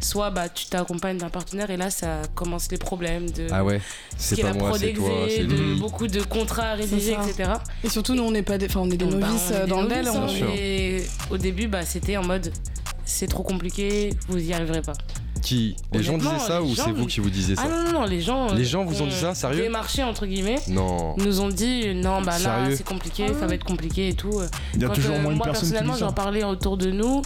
Soit 0.00 0.30
bah, 0.30 0.48
tu 0.48 0.66
t'accompagnes 0.66 1.18
d'un 1.18 1.28
partenaire 1.28 1.70
et 1.70 1.76
là, 1.76 1.90
ça 1.90 2.22
commence 2.36 2.70
les 2.70 2.78
problèmes 2.78 3.28
de. 3.30 3.48
Ah 3.50 3.64
ouais, 3.64 3.80
c'est 4.16 4.36
qui 4.36 4.40
est 4.42 4.44
pas 4.44 4.50
la 4.52 4.58
moi, 4.58 4.68
prod 4.68 4.80
c'est 4.80 4.92
toi, 4.92 5.10
exé, 5.24 5.36
c'est 5.38 5.44
de 5.46 5.54
lui. 5.56 5.80
beaucoup 5.80 6.06
de 6.06 6.22
contrats 6.22 6.68
à 6.70 6.74
rédiger, 6.74 7.14
etc. 7.14 7.50
Et 7.82 7.88
surtout, 7.88 8.14
nous, 8.14 8.22
on 8.22 8.30
n'est 8.30 8.42
pas 8.44 8.58
des, 8.58 8.66
enfin, 8.66 8.80
on 8.80 8.90
est 8.90 8.96
des 8.96 9.06
Bah, 9.06 9.16
novices 9.16 9.48
on 9.50 9.54
est 9.54 9.56
euh, 9.56 9.66
dans 9.66 9.82
le 9.82 9.92
hein, 9.92 10.02
on- 10.14 10.54
Et 10.56 11.04
au 11.30 11.36
début, 11.36 11.66
bah, 11.66 11.84
c'était 11.84 12.16
en 12.16 12.24
mode 12.24 12.52
c'est 13.04 13.26
trop 13.26 13.42
compliqué, 13.42 14.10
vous 14.28 14.38
y 14.38 14.52
arriverez 14.52 14.82
pas. 14.82 14.92
Qui 15.42 15.76
Les 15.92 16.02
gens 16.02 16.18
disaient 16.18 16.38
ça 16.38 16.60
les 16.60 16.66
ou 16.70 16.74
c'est 16.74 16.92
vous 16.92 17.06
qui 17.06 17.20
vous 17.20 17.30
disiez 17.30 17.56
ça 17.56 17.62
Ah 17.64 17.68
non, 17.68 17.84
non, 17.84 18.00
non, 18.00 18.06
les 18.06 18.20
gens. 18.20 18.52
Les 18.52 18.64
gens 18.64 18.84
vous 18.84 19.02
ont 19.02 19.06
dit 19.06 19.14
ça, 19.14 19.34
sérieux 19.34 19.62
Démarché, 19.62 20.02
entre 20.02 20.26
guillemets. 20.26 20.60
Non. 20.68 21.14
Nous 21.16 21.40
ont 21.40 21.48
dit 21.48 21.94
non, 21.94 22.20
bah 22.22 22.32
là, 22.32 22.38
Sérieux 22.38 22.76
c'est 22.76 22.86
compliqué, 22.86 23.28
ça 23.38 23.46
va 23.46 23.54
être 23.54 23.64
compliqué 23.64 24.08
et 24.08 24.14
tout. 24.14 24.40
Il 24.74 24.80
y 24.82 24.84
a 24.84 24.88
Quand, 24.88 24.94
toujours 24.94 25.16
euh, 25.16 25.20
moins 25.22 25.32
de 25.32 25.36
moi, 25.38 25.46
personnes 25.46 25.68
qui 25.68 25.72
personnellement, 25.72 25.94
ça. 25.94 26.06
j'en 26.06 26.12
parlais 26.12 26.44
autour 26.44 26.76
de 26.76 26.90
nous. 26.90 27.22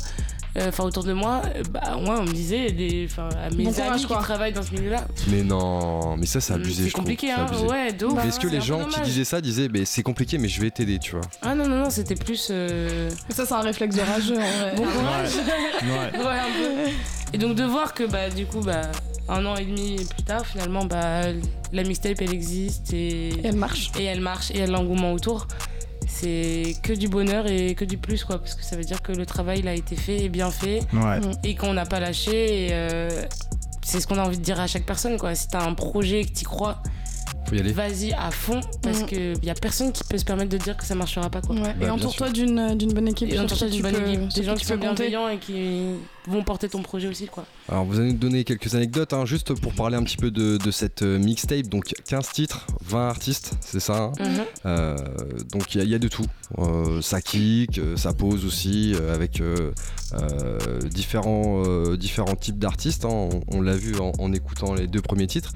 Euh, 0.59 0.69
Enfin, 0.69 0.85
autour 0.85 1.05
de 1.05 1.13
moi, 1.13 1.43
euh, 1.57 1.63
bah, 1.71 1.97
moi, 2.01 2.17
on 2.21 2.23
me 2.25 2.33
disait, 2.33 2.71
des, 2.73 3.07
enfin, 3.11 3.29
à 3.45 3.51
mes 3.51 3.65
Bon 3.65 3.71
amis 3.71 3.75
courage, 3.83 4.01
qui 4.01 4.07
quoi. 4.07 4.19
travaillent 4.19 4.53
dans 4.53 4.63
ce 4.63 4.73
milieu-là. 4.73 5.07
Mais 5.29 5.43
non, 5.43 6.17
mais 6.17 6.27
ça 6.27 6.41
c'est 6.41 6.53
abusé, 6.55 6.85
c'est 6.85 6.91
compliqué, 6.91 7.27
c'est 7.29 7.33
hein. 7.33 7.47
abusé. 7.47 7.65
Ouais. 7.67 7.89
Mais 8.17 8.29
est-ce 8.29 8.41
que 8.41 8.49
les 8.49 8.61
gens 8.61 8.85
qui 8.87 9.01
disaient 9.01 9.25
ça 9.25 9.41
disaient, 9.41 9.69
mais 9.73 9.85
c'est 9.85 10.03
compliqué, 10.03 10.39
mais 10.39 10.49
je 10.49 10.61
vais 10.61 10.71
t'aider, 10.71 10.99
tu 10.99 11.13
vois 11.13 11.23
Ah 11.43 11.55
non, 11.55 11.67
non, 11.69 11.77
non, 11.85 11.91
c'était 11.91 12.15
plus. 12.17 12.49
euh, 12.51 13.11
Ça, 13.31 13.47
c'est 13.47 13.55
un 13.55 13.61
réflexe 13.61 13.97
de 13.97 14.01
rageux. 14.03 14.37
en 14.37 14.59
vrai. 14.61 14.75
Bon 14.77 14.85
courage. 14.85 15.31
Ouais. 15.37 16.19
Ouais, 16.25 16.39
un 16.39 16.85
peu. 16.85 16.91
Et 17.33 17.39
donc 17.39 17.57
de 17.57 17.65
voir 17.65 17.95
que 17.95 18.05
bah 18.05 18.31
du 18.31 18.47
coup 18.47 18.61
bah 18.61 18.83
un 19.29 19.45
an 19.45 19.57
et 19.57 19.65
demi 19.65 19.97
plus 20.15 20.23
tard 20.23 20.47
finalement 20.47 20.85
bah 20.85 21.23
la 21.73 21.83
mixtape 21.83 22.21
elle 22.21 22.33
existe 22.33 22.93
et, 22.93 23.31
elle 23.43 23.57
marche 23.57 23.91
et 23.99 24.05
elle 24.05 24.21
marche 24.21 24.51
et 24.53 24.59
elle 24.59 24.71
a 24.75 24.79
l'engouement 24.79 25.13
autour. 25.13 25.49
C'est 26.17 26.77
que 26.83 26.93
du 26.93 27.09
bonheur 27.09 27.47
et 27.49 27.75
que 27.75 27.85
du 27.85 27.99
plus 27.99 28.23
quoi 28.25 28.39
parce 28.39 28.55
que 28.55 28.63
ça 28.63 28.77
veut 28.77 28.85
dire 28.85 29.03
que 29.03 29.11
le 29.13 29.27
travail 29.27 29.59
il 29.61 29.69
a 29.69 29.75
été 29.75 29.97
fait 29.97 30.23
et 30.25 30.29
bien 30.29 30.51
fait 30.51 30.81
Ouais. 30.93 31.19
et 31.43 31.55
qu'on 31.57 31.73
n'a 31.75 31.87
pas 31.87 31.99
lâché 31.99 32.67
et 32.67 32.69
euh, 32.73 33.23
c'est 33.83 34.01
ce 34.01 34.07
qu'on 34.07 34.19
a 34.19 34.23
envie 34.25 34.39
de 34.39 34.43
dire 34.45 34.61
à 34.61 34.67
chaque 34.69 34.85
personne 34.87 35.19
quoi. 35.19 35.35
Si 35.35 35.49
t'as 35.49 35.67
un 35.67 35.75
projet 35.75 36.25
que 36.25 36.31
t'y 36.31 36.45
crois, 36.45 36.81
Faut 37.59 37.63
y 37.63 37.67
aller. 37.67 37.73
vas-y 37.73 38.13
à 38.13 38.31
fond 38.31 38.61
parce 38.83 39.03
Mm. 39.03 39.07
que 39.07 39.45
y 39.45 39.51
a 39.51 39.55
personne 39.55 39.93
qui 39.93 40.03
peut 40.05 40.19
se 40.19 40.25
permettre 40.25 40.51
de 40.51 40.57
dire 40.59 40.77
que 40.77 40.85
ça 40.85 40.95
marchera 40.95 41.31
pas 41.31 41.41
quoi. 41.41 41.55
Ouais, 41.57 41.75
Bah, 41.79 41.87
et 41.87 41.91
entoure-toi 41.91 42.31
d'une 42.31 42.77
d'une 42.77 42.93
bonne 42.93 43.09
équipe. 43.09 43.33
Et 43.33 43.39
entoure-toi 43.39 43.69
d'une 43.69 43.83
bonne 43.83 43.97
équipe, 43.97 44.29
des 44.35 44.43
gens 44.43 44.55
qui 44.55 44.63
tu 44.63 44.67
sont 44.69 44.77
bienveillants 44.77 45.29
et 45.29 45.39
qui 45.39 45.95
vont 46.27 46.43
porter 46.43 46.69
ton 46.69 46.83
projet 46.83 47.09
aussi 47.09 47.27
quoi. 47.27 47.45
Alors 47.69 47.85
vous 47.85 47.99
allez 48.01 48.13
nous 48.13 48.19
donner 48.19 48.45
quelques 48.45 48.75
anecdotes, 48.75 49.13
hein, 49.13 49.25
juste 49.27 49.53
pour 49.61 49.73
parler 49.75 49.97
un 49.97 50.03
petit 50.03 50.17
peu 50.17 50.31
de, 50.31 50.57
de 50.57 50.71
cette 50.71 51.03
euh, 51.03 51.19
mixtape. 51.19 51.67
Donc 51.69 51.93
15 52.09 52.31
titres, 52.33 52.67
20 52.87 53.09
artistes, 53.09 53.53
c'est 53.61 53.81
ça 53.81 54.05
hein 54.05 54.13
Mhm. 54.21 54.45
Euh, 54.67 54.97
Donc 55.53 55.75
il 55.75 55.79
y, 55.79 55.81
a- 55.81 55.85
il 55.85 55.91
y 55.91 55.95
a 55.95 55.99
de 55.99 56.09
tout. 56.09 56.27
Euh, 56.59 57.01
ça 57.03 57.21
kick, 57.21 57.79
euh, 57.79 57.97
ça 57.97 58.13
pose 58.13 58.45
aussi, 58.47 58.95
euh, 58.95 59.15
avec 59.15 59.41
euh, 59.41 59.73
euh, 60.15 60.59
différents, 60.89 61.63
euh, 61.67 61.97
différents 61.97 62.37
types 62.37 62.59
d'artistes. 62.59 63.05
hein. 63.05 63.09
On, 63.11 63.41
on 63.49 63.61
l'a 63.61 63.77
vu 63.77 63.99
en, 63.99 64.13
en 64.19 64.33
écoutant 64.33 64.75
les 64.75 64.87
deux 64.87 65.01
premiers 65.03 65.27
titres. 65.27 65.53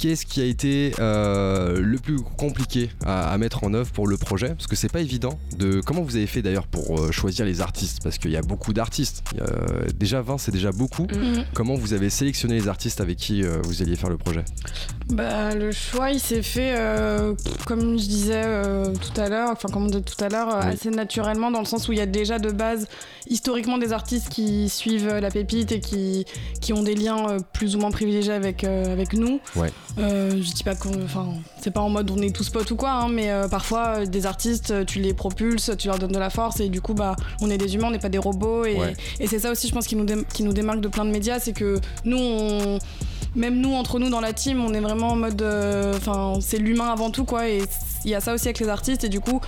Qu'est-ce 0.00 0.24
qui 0.24 0.40
a 0.40 0.44
été 0.46 0.92
euh, 0.98 1.78
le 1.78 1.98
plus 1.98 2.20
compliqué 2.38 2.88
à, 3.04 3.30
à 3.30 3.36
mettre 3.36 3.64
en 3.64 3.74
œuvre 3.74 3.90
pour 3.92 4.08
le 4.08 4.16
projet? 4.16 4.48
Parce 4.48 4.66
que 4.66 4.74
c'est 4.74 4.90
pas 4.90 5.02
évident. 5.02 5.38
De 5.58 5.82
comment 5.84 6.00
vous 6.00 6.16
avez 6.16 6.26
fait 6.26 6.40
d'ailleurs 6.40 6.66
pour 6.66 6.98
euh, 6.98 7.12
choisir 7.12 7.44
les 7.44 7.60
artistes? 7.60 7.98
Parce 8.02 8.16
qu'il 8.16 8.30
y 8.30 8.36
a 8.38 8.40
beaucoup 8.40 8.72
d'artistes. 8.72 9.22
Déjà 9.98 10.22
20, 10.22 10.38
c'est 10.38 10.52
déjà 10.52 10.72
beaucoup. 10.72 11.02
Mhm. 11.02 11.44
Comment 11.52 11.74
vous 11.74 11.92
avez 11.92 12.08
sélectionné 12.08 12.54
les 12.54 12.66
artistes 12.66 13.02
avec 13.02 13.18
qui 13.18 13.42
euh, 13.44 13.58
vous 13.62 13.82
alliez 13.82 13.94
faire 13.94 14.08
le 14.08 14.16
projet? 14.16 14.42
Bah, 15.10 15.54
le 15.54 15.70
choix, 15.70 16.10
il 16.10 16.20
s'est 16.20 16.42
fait, 16.42 16.72
euh, 16.78 17.34
comme 17.66 17.98
je 17.98 18.06
disais 18.06 18.42
euh, 18.42 18.94
tout 18.94 19.20
à 19.20 19.28
l'heure, 19.28 19.50
enfin, 19.50 19.68
comme 19.70 19.84
on 19.84 19.90
dit 19.90 20.02
tout 20.02 20.22
à 20.24 20.28
l'heure, 20.30 20.48
Oui. 20.62 20.72
assez 20.72 20.88
naturellement, 20.90 21.50
dans 21.50 21.58
le 21.60 21.64
sens 21.66 21.88
où 21.88 21.92
il 21.92 21.98
y 21.98 22.02
a 22.02 22.06
déjà 22.06 22.38
de 22.38 22.50
base, 22.52 22.86
historiquement, 23.28 23.76
des 23.76 23.92
artistes 23.92 24.28
qui 24.30 24.68
suivent 24.70 25.08
la 25.20 25.30
pépite 25.30 25.72
et 25.72 25.80
qui, 25.80 26.24
qui 26.62 26.72
ont 26.72 26.82
des 26.82 26.94
liens 26.94 27.28
euh, 27.28 27.38
plus 27.52 27.74
ou 27.76 27.80
moins 27.80 27.90
privilégiés 27.90 28.32
avec, 28.32 28.62
euh, 28.64 28.92
avec 28.92 29.12
nous. 29.12 29.40
Ouais. 29.56 29.70
Euh, 29.98 30.30
je 30.30 30.52
dis 30.52 30.62
pas 30.62 30.74
qu'on. 30.74 31.02
Enfin, 31.04 31.28
c'est 31.60 31.70
pas 31.70 31.80
en 31.80 31.90
mode 31.90 32.10
on 32.10 32.18
est 32.22 32.34
tous 32.34 32.48
potes 32.48 32.70
ou 32.70 32.76
quoi, 32.76 32.90
hein, 32.92 33.08
mais 33.08 33.30
euh, 33.30 33.48
parfois, 33.48 34.00
euh, 34.00 34.06
des 34.06 34.26
artistes, 34.26 34.86
tu 34.86 35.00
les 35.00 35.14
propulses, 35.14 35.70
tu 35.78 35.88
leur 35.88 35.98
donnes 35.98 36.12
de 36.12 36.18
la 36.18 36.30
force, 36.30 36.60
et 36.60 36.68
du 36.68 36.80
coup, 36.80 36.94
bah, 36.94 37.16
on 37.40 37.50
est 37.50 37.58
des 37.58 37.74
humains, 37.74 37.88
on 37.88 37.90
n'est 37.90 37.98
pas 37.98 38.08
des 38.08 38.18
robots. 38.18 38.64
Et, 38.64 38.76
Ouais. 38.76 38.94
et 39.18 39.26
c'est 39.26 39.38
ça 39.40 39.50
aussi, 39.50 39.68
je 39.68 39.72
pense, 39.72 39.86
qui 39.86 39.96
nous, 39.96 40.06
qui 40.32 40.42
nous 40.42 40.52
démarque 40.52 40.80
de 40.80 40.88
plein 40.88 41.04
de 41.04 41.10
médias, 41.10 41.38
c'est 41.40 41.52
que 41.52 41.80
nous, 42.04 42.18
on 42.18 42.78
même 43.36 43.60
nous 43.60 43.74
entre 43.74 44.00
nous 44.00 44.10
dans 44.10 44.20
la 44.20 44.32
team 44.32 44.60
on 44.64 44.74
est 44.74 44.80
vraiment 44.80 45.10
en 45.10 45.14
mode 45.16 45.40
euh, 45.40 45.94
enfin 45.96 46.40
c'est 46.40 46.58
l'humain 46.58 46.88
avant 46.88 47.10
tout 47.12 47.24
quoi 47.24 47.48
et 47.48 47.62
il 48.04 48.10
y 48.10 48.14
a 48.16 48.20
ça 48.20 48.34
aussi 48.34 48.48
avec 48.48 48.58
les 48.58 48.68
artistes 48.68 49.04
et 49.04 49.08
du 49.08 49.20
coup 49.20 49.40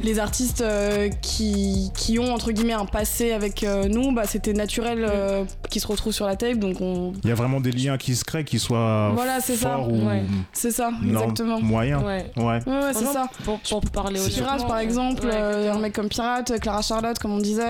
les 0.00 0.18
artistes 0.18 0.60
euh, 0.60 1.08
qui, 1.22 1.90
qui 1.96 2.18
ont 2.18 2.32
entre 2.32 2.52
guillemets 2.52 2.72
un 2.72 2.84
passé 2.86 3.32
avec 3.32 3.64
euh, 3.64 3.88
nous 3.88 4.12
bah 4.12 4.22
c'était 4.26 4.52
naturel 4.52 5.04
euh, 5.08 5.44
qu'ils 5.70 5.80
se 5.82 5.86
retrouvent 5.86 6.12
sur 6.12 6.26
la 6.26 6.36
tape 6.36 6.58
donc 6.58 6.80
on 6.80 7.12
Il 7.24 7.28
y 7.28 7.32
a 7.32 7.34
vraiment 7.34 7.60
des 7.60 7.72
liens 7.72 7.96
qui 7.98 8.14
se 8.14 8.24
créent, 8.24 8.44
qui 8.44 8.58
soient 8.58 9.10
Voilà, 9.14 9.40
c'est 9.40 9.56
ça. 9.56 9.70
forts 9.76 9.90
ou 9.92 10.06
Ouais. 10.08 10.22
c'est 10.52 10.70
ça 10.70 10.90
non, 11.02 11.20
exactement 11.22 11.60
moyens. 11.60 12.02
Ouais. 12.04 12.30
Ouais. 12.36 12.44
Ouais, 12.44 12.60
ouais, 12.66 12.92
c'est 12.94 13.06
ça. 13.06 13.28
Pour, 13.44 13.58
pour 13.60 13.80
parler 13.90 14.20
aux 14.20 14.28
Pirate 14.28 14.66
par 14.66 14.78
exemple, 14.78 15.26
Ouais, 15.26 15.32
euh, 15.34 15.72
un 15.74 15.78
mec 15.78 15.92
comme 15.94 16.08
Pirate, 16.08 16.60
Clara 16.60 16.82
Charlotte 16.82 17.18
comme 17.18 17.32
on 17.32 17.38
disait. 17.38 17.62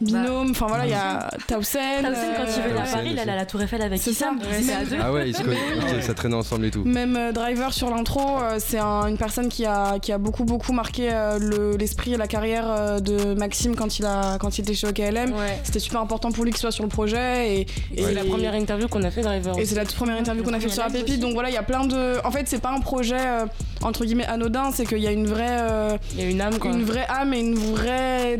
Euh, 0.00 0.04
Binôme, 0.04 0.50
enfin 0.52 0.66
voilà, 0.68 0.86
il 0.86 0.90
y 0.90 0.94
a 0.94 1.28
Tausen. 1.48 2.02
Tausen, 2.02 2.14
quand 2.36 2.44
il 2.46 2.62
venait 2.62 2.78
à 2.78 2.82
Tausen 2.82 2.94
Paris, 2.94 3.08
il 3.12 3.18
à 3.18 3.36
la 3.36 3.46
Tour 3.46 3.62
Eiffel 3.62 3.82
avec. 3.82 4.06
Issam. 4.06 4.38
C'est 4.62 4.72
à 4.72 4.84
deux. 4.84 4.96
Ah 5.02 5.12
ouais, 5.12 5.28
ils 5.30 5.36
se 5.36 5.42
connaissent. 5.42 6.06
Ça 6.06 6.14
traînait 6.14 6.36
ensemble 6.36 6.66
et 6.66 6.70
tout. 6.70 6.84
Même 6.84 7.16
euh, 7.16 7.32
Driver 7.32 7.72
sur 7.72 7.90
l'intro, 7.90 8.20
euh, 8.40 8.56
c'est 8.58 8.78
un- 8.78 9.06
une 9.08 9.16
personne 9.18 9.48
qui 9.48 9.66
a, 9.66 9.98
qui 9.98 10.12
a 10.12 10.18
beaucoup 10.18 10.44
beaucoup 10.44 10.72
marqué 10.72 11.08
euh, 11.12 11.38
le- 11.40 11.76
l'esprit 11.76 12.14
et 12.14 12.16
la 12.16 12.28
carrière 12.28 12.64
euh, 12.68 13.00
de 13.00 13.34
Maxime 13.34 13.74
quand 13.74 13.98
il, 13.98 14.06
a, 14.06 14.38
quand 14.38 14.56
il 14.56 14.62
était 14.62 14.74
chez 14.74 14.86
OKLM. 14.86 15.34
C'était 15.64 15.80
super 15.80 16.00
important 16.00 16.30
pour 16.30 16.44
lui 16.44 16.52
qu'il 16.52 16.60
soit 16.60 16.70
sur 16.72 16.84
le 16.84 16.90
projet. 16.90 17.60
Et, 17.60 17.66
c'est 17.96 18.14
la 18.14 18.24
première 18.24 18.54
interview 18.54 18.86
qu'on 18.88 19.02
a 19.02 19.10
fait 19.10 19.22
Driver. 19.22 19.58
Et 19.58 19.64
c'est 19.64 19.74
la 19.74 19.84
toute 19.84 19.96
première 19.96 20.16
interview 20.16 20.44
qu'on 20.44 20.52
a 20.54 20.60
fait 20.60 20.68
sur 20.68 20.82
la 20.84 20.90
pépite. 20.90 21.18
Donc 21.20 21.32
voilà, 21.34 21.50
il 21.50 21.54
y 21.54 21.58
a 21.58 21.62
plein 21.62 21.84
de. 21.86 22.24
En 22.24 22.30
fait, 22.30 22.46
c'est 22.46 22.60
pas 22.62 22.70
un 22.70 22.80
projet 22.80 23.16
euh, 23.18 23.46
entre 23.82 24.04
guillemets 24.04 24.26
anodin, 24.26 24.70
c'est 24.72 24.86
qu'il 24.86 24.98
y 24.98 25.06
a 25.08 25.12
une 25.12 25.26
vraie. 25.26 25.46
euh, 25.60 25.96
Il 26.12 26.20
y 26.20 26.22
a 26.22 26.30
une 26.30 26.40
âme 26.40 26.58
quoi. 26.58 26.70
Une 26.70 26.84
vraie 26.84 27.06
âme 27.08 27.34
et 27.34 27.40
une 27.40 27.54
vraie, 27.56 28.36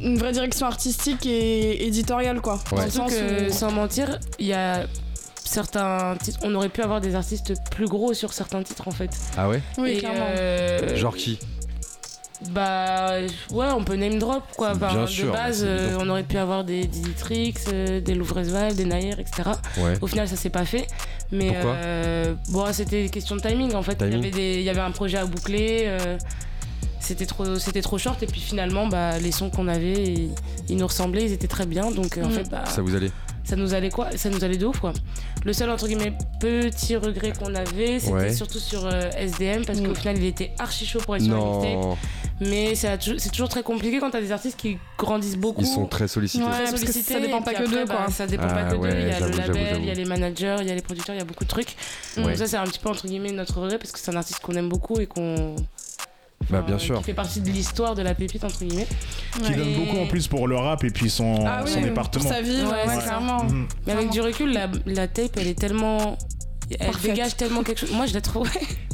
une 0.00 0.16
vraie 0.18 0.32
direction 0.32 0.66
artistique 0.66 1.01
et 1.08 1.86
éditoriale 1.86 2.40
quoi. 2.40 2.58
Dans 2.70 2.76
le 2.76 2.90
Surtout 2.90 3.10
sens 3.10 3.18
que, 3.18 3.48
où- 3.48 3.52
sans 3.52 3.70
mentir, 3.72 4.18
il 4.38 4.46
y 4.46 4.52
a 4.52 4.84
certains 5.44 6.16
titres. 6.22 6.38
On 6.42 6.54
aurait 6.54 6.68
pu 6.68 6.80
avoir 6.82 7.00
des 7.00 7.14
artistes 7.14 7.54
plus 7.70 7.86
gros 7.86 8.14
sur 8.14 8.32
certains 8.32 8.62
titres 8.62 8.88
en 8.88 8.92
fait. 8.92 9.10
Ah 9.36 9.48
ouais 9.48 9.60
Oui, 9.78 9.90
Et, 9.90 9.98
clairement. 9.98 10.26
euh, 10.38 10.96
Genre 10.96 11.14
qui? 11.16 11.38
Bah 12.50 13.18
ouais, 13.52 13.66
on 13.76 13.84
peut 13.84 13.94
name 13.94 14.18
drop 14.18 14.42
quoi. 14.56 14.72
Enfin, 14.74 14.88
Bien 14.88 15.02
de 15.02 15.06
sûr, 15.06 15.32
base, 15.32 15.62
bah, 15.62 15.68
euh, 15.70 15.96
on 16.00 16.08
aurait 16.08 16.24
pu 16.24 16.36
avoir 16.38 16.64
des 16.64 16.86
Diditrix, 16.88 17.54
euh, 17.72 18.00
des 18.00 18.14
Louvresval, 18.16 18.74
des 18.74 18.84
Nair, 18.84 19.20
etc. 19.20 19.50
Ouais. 19.78 19.94
Au 20.00 20.08
final, 20.08 20.26
ça 20.26 20.34
s'est 20.34 20.50
pas 20.50 20.64
fait. 20.64 20.88
Mais 21.30 21.52
Pourquoi? 21.52 21.70
euh, 21.74 22.34
bon, 22.48 22.64
c'était 22.72 23.08
question 23.10 23.36
de 23.36 23.40
timing 23.42 23.74
en 23.74 23.82
fait. 23.82 23.92
Il 24.00 24.06
y, 24.06 24.10
Timing? 24.10 24.18
avait 24.18 24.30
des, 24.30 24.54
il 24.56 24.62
y 24.62 24.70
avait 24.70 24.80
un 24.80 24.90
projet 24.90 25.18
à 25.18 25.24
boucler. 25.24 25.84
C'était 27.02 27.26
trop, 27.26 27.58
c'était 27.58 27.82
trop 27.82 27.98
short 27.98 28.22
et 28.22 28.26
puis 28.26 28.40
finalement, 28.40 28.86
bah, 28.86 29.18
les 29.18 29.32
sons 29.32 29.50
qu'on 29.50 29.68
avait, 29.68 29.92
ils, 30.04 30.30
ils 30.68 30.76
nous 30.76 30.86
ressemblaient, 30.86 31.24
ils 31.24 31.32
étaient 31.32 31.48
très 31.48 31.66
bien. 31.66 31.90
Donc 31.90 32.16
euh, 32.16 32.24
en 32.24 32.28
Mm. 32.28 32.32
fait, 32.32 32.48
bah, 32.50 32.64
Ça 32.66 32.80
vous 32.82 32.94
allait? 32.94 33.10
ça 33.44 33.56
nous 33.56 33.74
allait 33.74 33.90
quoi? 33.90 34.08
Ça 34.16 34.30
nous 34.30 34.44
allait 34.44 34.56
de 34.56 34.64
ouf 34.66 34.78
quoi. 34.78 34.92
Le 35.44 35.52
seul 35.52 35.68
entre 35.70 35.88
guillemets 35.88 36.12
petit 36.40 36.96
regret 36.96 37.32
qu'on 37.38 37.54
avait, 37.54 37.98
c'était 37.98 38.12
Ouais. 38.12 38.32
surtout 38.32 38.60
sur 38.60 38.86
euh, 38.86 39.10
SDM 39.16 39.64
parce 39.64 39.80
Mm. 39.80 39.88
qu'au 39.88 39.94
final 39.96 40.16
il 40.18 40.24
était 40.26 40.52
archi 40.58 40.86
chaud 40.86 41.00
pour 41.00 41.16
être 41.16 41.22
sur 41.24 41.32
la 41.34 41.38
Non. 41.38 41.60
mixtape. 41.60 41.98
Mais 42.40 42.74
c'est 42.74 42.98
tou- 42.98 43.18
c'est 43.18 43.30
toujours 43.30 43.48
très 43.48 43.62
compliqué 43.62 44.00
quand 44.00 44.10
t'as 44.10 44.20
des 44.20 44.32
artistes 44.32 44.58
qui 44.58 44.76
grandissent 44.98 45.36
beaucoup. 45.36 45.60
Ils 45.60 45.66
sont 45.66 45.86
très 45.86 46.08
sollicités. 46.08 46.42
Ouais, 46.42 46.50
Très 46.50 46.58
parce 46.64 46.72
que 46.72 46.78
sollicités, 46.92 47.14
ça 47.14 47.20
dépend 47.20 47.40
pas 47.42 47.54
que 47.54 47.68
d'eux, 47.70 47.84
bah, 47.84 48.06
ça 48.10 48.26
dépend 48.26 48.46
Ah 48.48 48.54
pas 48.54 48.64
que 48.64 48.76
ouais, 48.76 48.90
d'eux. 48.94 49.00
Il 49.00 49.08
y 49.08 49.10
a 49.12 49.20
le 49.20 49.36
label, 49.36 49.76
il 49.80 49.84
y 49.86 49.90
a 49.90 49.94
les 49.94 50.04
managers, 50.04 50.56
il 50.60 50.66
y 50.66 50.70
a 50.70 50.74
les 50.74 50.82
producteurs, 50.82 51.14
il 51.14 51.18
y 51.18 51.22
a 51.22 51.24
beaucoup 51.24 51.44
de 51.44 51.48
trucs. 51.48 51.76
Ouais. 52.16 52.22
Donc 52.24 52.36
ça 52.36 52.46
c'est 52.48 52.56
un 52.56 52.64
petit 52.64 52.80
peu 52.80 52.88
entre 52.88 53.06
guillemets 53.06 53.30
notre 53.32 53.60
regret 53.60 53.78
parce 53.78 53.92
que 53.92 53.98
c'est 54.00 54.10
un 54.10 54.16
artiste 54.16 54.40
qu'on 54.40 54.54
aime 54.54 54.68
beaucoup 54.68 54.98
et 54.98 55.06
qu'on 55.06 55.54
Bah 56.50 56.62
bien 56.66 56.78
sûr. 56.78 56.98
qui 56.98 57.04
fait 57.04 57.14
partie 57.14 57.40
de 57.40 57.48
l'histoire 57.50 57.94
de 57.94 58.02
la 58.02 58.14
pépite 58.14 58.44
entre 58.44 58.64
guillemets. 58.64 58.86
Qui 59.44 59.54
donne 59.54 59.74
beaucoup 59.74 59.98
en 59.98 60.06
plus 60.06 60.28
pour 60.28 60.48
le 60.48 60.56
rap 60.56 60.84
et 60.84 60.90
puis 60.90 61.08
son, 61.10 61.44
Ah 61.46 61.62
oui, 61.64 61.70
son 61.70 61.80
département. 61.80 62.24
Pour 62.24 62.32
sa 62.32 62.42
vie, 62.42 62.62
Ouais, 62.62 62.98
clairement. 63.02 63.46
Mais 63.86 63.92
avec 63.92 64.10
du 64.10 64.20
recul, 64.20 64.52
la, 64.52 64.68
la 64.86 65.08
tape 65.08 65.36
elle 65.36 65.46
est 65.48 65.58
tellement. 65.58 66.16
Elle 66.80 66.86
Parfaite. 66.86 67.10
dégage 67.12 67.36
tellement 67.36 67.62
quelque 67.62 67.78
chose. 67.80 67.92
Moi 67.92 68.06
je 68.06 68.14
la 68.14 68.20
trouve. 68.20 68.48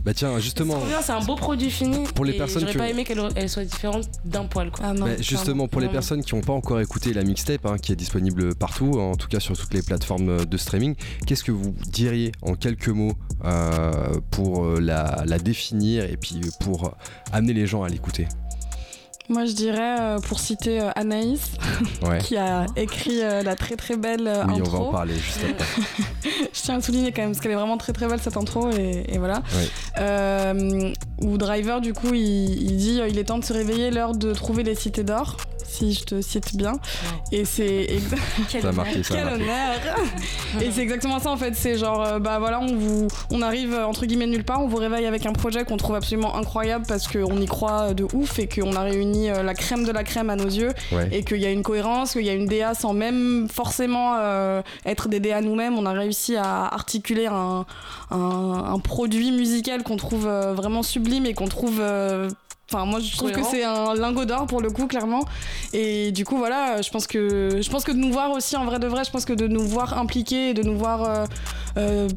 Bah 0.05 0.15
tiens, 0.15 0.39
justement. 0.39 0.79
C'est 1.03 1.13
un 1.13 1.21
beau 1.21 1.35
produit 1.35 1.71
fini. 1.71 2.05
Pour 2.15 2.25
les 2.25 2.33
et 2.35 2.39
personnes 2.39 2.61
J'aurais 2.63 2.73
qui 2.73 2.79
pas 2.79 2.85
ont- 2.85 2.89
aimé 2.89 3.05
qu'elle 3.05 3.21
elle 3.35 3.49
soit 3.51 3.65
différente 3.65 4.09
d'un 4.25 4.45
poil 4.45 4.71
quoi. 4.71 4.87
Ah 4.89 4.93
non, 4.95 5.07
Bah, 5.07 5.13
justement, 5.21 5.69
pour 5.69 5.81
les 5.81 5.89
personnes 5.89 6.23
qui 6.25 6.35
n'ont 6.35 6.41
pas 6.41 6.53
encore 6.53 6.81
écouté 6.81 7.13
la 7.13 7.25
mixtape, 7.25 7.67
hein, 7.67 7.77
qui 7.79 7.93
est 7.93 7.97
disponible 7.97 8.55
partout, 8.55 8.99
en 8.99 9.17
tout 9.17 9.29
cas 9.29 9.41
sur 9.41 9.57
toutes 9.59 9.75
les 9.75 9.83
plateformes 9.83 10.47
de 10.47 10.57
streaming, 10.57 10.95
qu'est-ce 11.27 11.45
que 11.45 11.53
vous 11.53 11.75
diriez 11.89 12.33
en 12.43 12.55
quelques 12.55 12.89
mots 12.89 13.13
euh, 13.45 14.19
pour 14.31 14.65
euh, 14.65 14.81
la, 14.81 15.23
la 15.27 15.39
définir 15.39 16.05
et 16.05 16.17
puis 16.17 16.41
pour 16.61 16.95
amener 17.33 17.53
les 17.53 17.67
gens 17.67 17.83
à 17.83 17.89
l'écouter? 17.89 18.27
Moi, 19.31 19.45
je 19.45 19.53
dirais, 19.53 19.97
euh, 20.01 20.19
pour 20.21 20.41
citer 20.41 20.81
euh, 20.81 20.91
Anaïs, 20.97 21.53
Ouais. 22.03 22.19
qui 22.19 22.37
a 22.37 22.65
écrit 22.77 23.23
euh, 23.23 23.43
la 23.43 23.57
très 23.57 23.77
très 23.77 23.97
belle 23.97 24.23
Oui, 24.47 24.55
on 24.55 24.61
intro. 24.63 24.71
va 24.71 24.79
en 24.85 24.91
parler 24.93 25.15
juste 25.15 25.39
après. 25.51 25.83
je 26.55 26.61
tiens 26.63 26.77
à 26.77 26.81
souligner 26.81 27.13
quand 27.13 27.23
même 27.23 27.33
parce 27.33 27.41
qu'elle 27.43 27.53
est 27.53 27.57
vraiment 27.57 27.77
très 27.77 27.93
très 27.93 28.07
belle 28.09 28.21
cette 28.21 28.37
intro 28.39 28.71
et, 28.71 29.05
et 29.09 29.19
voilà. 29.19 29.43
Ouais. 29.99 30.93
Où 31.21 31.37
Driver 31.37 31.81
du 31.81 31.93
coup 31.93 32.15
il, 32.15 32.63
il 32.63 32.77
dit 32.77 33.01
il 33.09 33.19
est 33.19 33.25
temps 33.25 33.39
de 33.39 33.45
se 33.45 33.53
réveiller, 33.53 33.91
l'heure 33.91 34.15
de 34.15 34.33
trouver 34.33 34.63
les 34.63 34.75
cités 34.75 35.03
d'or, 35.05 35.37
si 35.79 35.95
je 35.95 36.05
te 36.05 36.21
cite 36.21 36.57
bien. 36.57 36.73
Et 37.33 37.45
c'est 37.45 37.87
exa- 37.87 38.19
Quel 38.49 38.73
marqué, 38.73 39.03
quel 39.09 39.27
honneur 39.27 39.75
Et 40.61 40.71
c'est 40.71 40.81
exactement 40.83 41.19
ça 41.21 41.31
en 41.31 41.37
fait, 41.37 41.55
c'est 41.55 41.77
genre 41.79 42.03
euh, 42.03 42.19
bah 42.19 42.39
voilà 42.39 42.61
on 42.61 42.75
vous 42.75 43.09
on 43.31 43.43
arrive 43.43 43.75
euh, 43.75 43.87
entre 43.87 44.07
guillemets 44.07 44.27
nulle 44.27 44.45
part, 44.45 44.63
on 44.63 44.69
vous 44.69 44.77
réveille 44.77 45.07
avec 45.07 45.27
un 45.27 45.33
projet 45.33 45.65
qu'on 45.65 45.77
trouve 45.77 45.97
absolument 45.97 46.37
incroyable 46.37 46.85
parce 46.89 47.07
qu'on 47.09 47.41
y 47.41 47.47
croit 47.47 47.95
de 47.95 48.07
ouf 48.15 48.39
et 48.39 48.49
qu'on 48.49 48.75
a 48.75 48.81
réuni 48.81 49.31
euh, 49.31 49.43
la 49.43 49.55
crème 49.55 49.85
de 49.85 49.93
la 49.93 50.05
crème 50.05 50.31
à 50.31 50.37
nos 50.37 50.45
yeux 50.47 50.73
Ouais. 50.93 51.09
et 51.13 51.23
qu'il 51.25 51.39
y 51.39 51.47
a 51.47 51.51
une 51.51 51.63
cohérence, 51.63 52.13
qu'il 52.13 52.25
y 52.25 52.31
a 52.31 52.35
une 52.35 52.47
DA 52.47 52.75
sans 52.75 52.93
même 52.95 53.49
forcément 53.53 54.15
euh, 54.19 54.63
être 54.87 55.09
des 55.09 55.21
DA 55.21 55.41
nous-mêmes. 55.41 55.77
On 55.79 55.87
a 55.87 55.93
réussi 55.93 56.37
à 56.37 56.65
articuler 56.67 57.27
un, 57.27 57.67
un, 58.11 58.65
un 58.75 58.79
produit 58.79 59.31
musical 59.33 59.83
qu'on 59.83 59.97
trouve 59.97 60.27
euh, 60.27 60.55
vraiment 60.55 60.83
sublime 60.83 61.27
et 61.27 61.35
qu'on 61.35 61.49
trouve. 61.49 61.79
euh, 61.81 62.29
Enfin, 62.71 62.85
moi, 62.85 63.01
je 63.01 63.17
trouve 63.17 63.33
que 63.33 63.43
c'est 63.43 63.65
un 63.65 63.95
lingot 63.95 64.27
d'or 64.27 64.47
pour 64.47 64.61
le 64.61 64.71
coup, 64.71 64.87
clairement. 64.87 65.25
Et 65.73 66.13
du 66.13 66.25
coup, 66.27 66.37
voilà, 66.37 66.83
je 66.83 66.91
pense 66.91 67.07
que 67.07 67.61
je 67.63 67.71
pense 67.71 67.83
que 67.85 67.93
de 67.93 67.97
nous 67.97 68.13
voir 68.13 68.31
aussi 68.33 68.57
en 68.57 68.67
vrai 68.67 68.79
de 68.79 68.87
vrai, 68.87 69.05
je 69.05 69.11
pense 69.11 69.25
que 69.25 69.33
de 69.33 69.47
nous 69.49 69.63
voir 69.67 69.97
impliqués, 69.99 70.53
de 70.53 70.63
nous 70.63 70.77
voir 70.77 71.03
euh, 71.03 71.25
euh, 71.79 72.09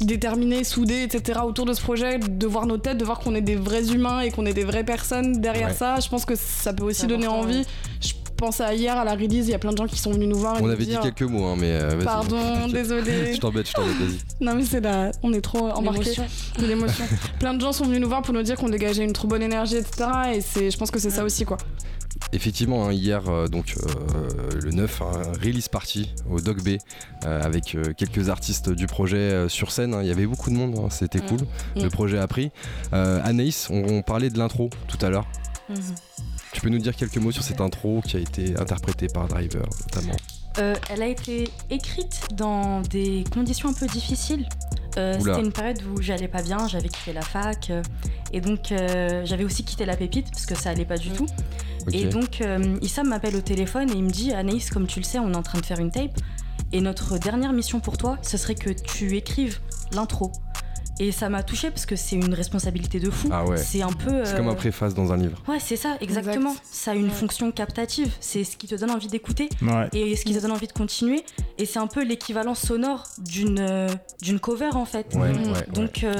déterminés, 0.00 0.64
soudés, 0.64 1.02
etc. 1.04 1.40
autour 1.44 1.64
de 1.64 1.74
ce 1.74 1.80
projet, 1.80 2.18
de 2.18 2.46
voir 2.46 2.66
nos 2.66 2.78
têtes, 2.78 2.98
de 2.98 3.04
voir 3.04 3.20
qu'on 3.20 3.34
est 3.36 3.40
des 3.40 3.54
vrais 3.54 3.92
humains 3.92 4.20
et 4.20 4.30
qu'on 4.32 4.46
est 4.46 4.52
des 4.54 4.64
vraies 4.64 4.82
personnes 4.84 5.40
derrière 5.40 5.68
Ouais. 5.68 5.74
ça, 5.74 6.00
je 6.00 6.08
pense 6.08 6.24
que 6.24 6.34
ça 6.34 6.72
peut 6.72 6.84
aussi 6.84 7.06
donner 7.06 7.28
envie. 7.28 7.58
ouais. 7.58 7.64
Je 8.00 8.12
pense 8.40 8.60
à 8.60 8.74
hier 8.74 8.96
à 8.96 9.04
la 9.04 9.12
release, 9.12 9.46
il 9.46 9.50
y 9.50 9.54
a 9.54 9.58
plein 9.58 9.70
de 9.72 9.76
gens 9.76 9.86
qui 9.86 9.98
sont 9.98 10.10
venus 10.12 10.28
nous 10.28 10.38
voir 10.38 10.56
et 10.58 10.62
On 10.62 10.66
nous 10.66 10.72
avait 10.72 10.84
dit 10.86 10.96
quelques 11.02 11.22
mots, 11.22 11.44
hein, 11.46 11.56
mais 11.58 11.70
euh. 11.72 12.02
Pardon, 12.02 12.66
désolé. 12.72 13.32
Je 13.34 13.38
t'embête, 13.38 13.68
je 13.68 13.72
t'embête, 13.74 13.94
vas-y. 13.96 14.18
Non 14.44 14.54
mais 14.54 14.64
c'est 14.64 14.80
là, 14.80 15.12
on 15.22 15.32
est 15.32 15.40
trop 15.40 15.68
embarqués. 15.70 16.00
L'émotion. 16.04 16.24
de 16.58 16.66
l'émotion. 16.66 17.04
Plein 17.38 17.54
de 17.54 17.60
gens 17.60 17.72
sont 17.72 17.84
venus 17.84 18.00
nous 18.00 18.08
voir 18.08 18.22
pour 18.22 18.34
nous 18.34 18.42
dire 18.42 18.56
qu'on 18.56 18.68
dégageait 18.70 19.04
une 19.04 19.12
trop 19.12 19.28
bonne 19.28 19.42
énergie, 19.42 19.76
etc. 19.76 20.08
Et 20.34 20.40
c'est, 20.40 20.70
je 20.70 20.76
pense 20.78 20.90
que 20.90 20.98
c'est 20.98 21.10
ça 21.10 21.22
aussi 21.22 21.44
quoi. 21.44 21.58
Effectivement, 22.32 22.86
hein, 22.86 22.92
hier, 22.92 23.22
euh, 23.28 23.48
donc 23.48 23.74
euh, 23.76 24.28
le 24.62 24.70
9, 24.72 25.02
un 25.02 25.32
release 25.42 25.68
party 25.68 26.12
au 26.30 26.40
Dog 26.40 26.62
B 26.62 26.76
euh, 27.24 27.42
avec 27.42 27.74
euh, 27.74 27.92
quelques 27.96 28.28
artistes 28.28 28.68
du 28.70 28.86
projet 28.86 29.16
euh, 29.16 29.48
sur 29.48 29.72
scène. 29.72 29.94
hein. 29.94 30.00
Il 30.02 30.08
y 30.08 30.10
avait 30.12 30.26
beaucoup 30.26 30.50
de 30.50 30.54
monde, 30.56 30.76
hein, 30.78 30.88
c'était 30.90 31.18
Mm. 31.18 31.26
cool. 31.26 31.38
Mm. 31.76 31.82
Le 31.82 31.88
projet 31.90 32.18
a 32.18 32.26
pris. 32.26 32.50
Euh, 32.92 33.20
Anaïs, 33.24 33.68
on, 33.70 33.82
on 33.88 34.02
parlait 34.02 34.30
de 34.30 34.38
l'intro 34.38 34.70
tout 34.86 34.98
à 35.04 35.08
l'heure. 35.10 35.26
Mhm. 35.68 35.76
Tu 36.52 36.60
peux 36.60 36.68
nous 36.68 36.78
dire 36.78 36.96
quelques 36.96 37.16
mots 37.18 37.32
sur 37.32 37.42
cette 37.42 37.60
intro 37.60 38.00
qui 38.04 38.16
a 38.16 38.20
été 38.20 38.56
interprétée 38.58 39.06
par 39.08 39.28
Driver 39.28 39.64
notamment 39.86 40.16
Euh, 40.58 40.74
elle 40.90 41.02
a 41.02 41.06
été 41.06 41.48
écrite 41.70 42.22
dans 42.34 42.80
des 42.80 43.24
conditions 43.32 43.68
un 43.68 43.72
peu 43.72 43.86
difficiles. 43.86 44.48
Euh. 44.96 45.16
C'était 45.20 45.40
une 45.40 45.52
période 45.52 45.80
où 45.84 46.02
j'allais 46.02 46.26
pas 46.26 46.42
bien, 46.42 46.66
j'avais 46.66 46.88
quitté 46.88 47.12
la 47.12 47.22
fac 47.22 47.70
euh, 47.70 47.82
et 48.32 48.40
donc 48.40 48.72
euh, 48.72 49.22
j'avais 49.24 49.44
aussi 49.44 49.62
quitté 49.64 49.84
la 49.86 49.96
pépite 49.96 50.28
parce 50.32 50.46
que 50.46 50.56
ça 50.56 50.70
allait 50.70 50.84
pas 50.84 50.98
du 50.98 51.10
tout. 51.10 51.26
Ok. 51.86 51.94
Et 51.94 52.06
donc 52.06 52.40
euh, 52.40 52.76
Issam 52.82 53.08
m'appelle 53.08 53.36
au 53.36 53.40
téléphone 53.40 53.88
et 53.90 53.94
il 53.94 54.02
me 54.02 54.10
dit 54.10 54.32
Anaïs, 54.32 54.70
comme 54.70 54.88
tu 54.88 54.98
le 54.98 55.04
sais, 55.04 55.20
on 55.20 55.32
est 55.32 55.36
en 55.36 55.42
train 55.42 55.60
de 55.60 55.66
faire 55.66 55.78
une 55.78 55.92
tape 55.92 56.18
et 56.72 56.80
notre 56.80 57.18
dernière 57.18 57.52
mission 57.52 57.78
pour 57.78 57.96
toi, 57.96 58.18
ce 58.22 58.36
serait 58.36 58.56
que 58.56 58.70
tu 58.70 59.16
écrives 59.16 59.60
l'intro. 59.92 60.32
Et 61.02 61.12
ça 61.12 61.30
m'a 61.30 61.42
touchée 61.42 61.70
parce 61.70 61.86
que 61.86 61.96
c'est 61.96 62.14
une 62.14 62.34
responsabilité 62.34 63.00
de 63.00 63.08
fou. 63.10 63.28
Ah 63.32 63.44
ouais. 63.44 63.56
C'est 63.56 63.80
un 63.80 63.90
peu. 63.90 64.22
C'est 64.24 64.34
euh, 64.34 64.36
comme 64.36 64.48
un 64.48 64.54
préface 64.54 64.92
dans 64.94 65.12
un 65.12 65.16
livre. 65.16 65.42
Ouais, 65.48 65.58
c'est 65.58 65.76
ça, 65.76 65.96
exactement. 66.02 66.50
Exact. 66.50 66.66
Ça 66.70 66.90
a 66.90 66.94
une 66.94 67.10
fonction 67.10 67.50
captative. 67.52 68.12
C'est 68.20 68.44
ce 68.44 68.56
qui 68.58 68.66
te 68.66 68.74
donne 68.74 68.90
envie 68.90 69.08
d'écouter 69.08 69.48
Ouais. 69.62 69.88
et 69.94 70.14
ce 70.14 70.24
qui 70.26 70.34
te 70.34 70.40
donne 70.40 70.52
envie 70.52 70.66
de 70.66 70.72
continuer. 70.72 71.24
Et 71.56 71.64
c'est 71.64 71.78
un 71.78 71.86
peu 71.86 72.04
l'équivalent 72.04 72.54
sonore 72.54 73.04
d'une 73.18 73.58
euh, 73.60 73.88
d'une 74.20 74.38
cover 74.38 74.70
en 74.74 74.84
fait. 74.84 75.14
Ouais, 75.14 75.30
ouais, 75.30 75.48
ouais. 75.48 75.66
Donc 75.72 76.04
euh, 76.04 76.14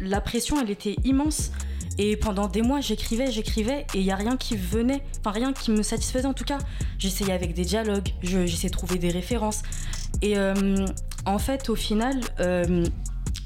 la 0.00 0.20
pression, 0.20 0.60
elle 0.60 0.70
était 0.70 0.96
immense. 1.04 1.52
Et 1.96 2.16
pendant 2.16 2.48
des 2.48 2.62
mois, 2.62 2.80
j'écrivais, 2.80 3.30
j'écrivais, 3.30 3.86
et 3.94 3.98
il 4.00 4.02
y 4.02 4.10
a 4.10 4.16
rien 4.16 4.36
qui 4.36 4.56
venait, 4.56 5.00
enfin 5.20 5.30
rien 5.30 5.52
qui 5.52 5.70
me 5.70 5.84
satisfaisait 5.84 6.26
en 6.26 6.32
tout 6.34 6.42
cas. 6.42 6.58
J'essayais 6.98 7.32
avec 7.32 7.54
des 7.54 7.64
dialogues, 7.64 8.08
je- 8.20 8.46
j'essayais 8.46 8.68
de 8.68 8.74
trouver 8.74 8.98
des 8.98 9.10
références. 9.10 9.62
Et 10.20 10.36
euh, 10.36 10.86
en 11.24 11.38
fait, 11.38 11.68
au 11.68 11.76
final, 11.76 12.18
euh, 12.40 12.84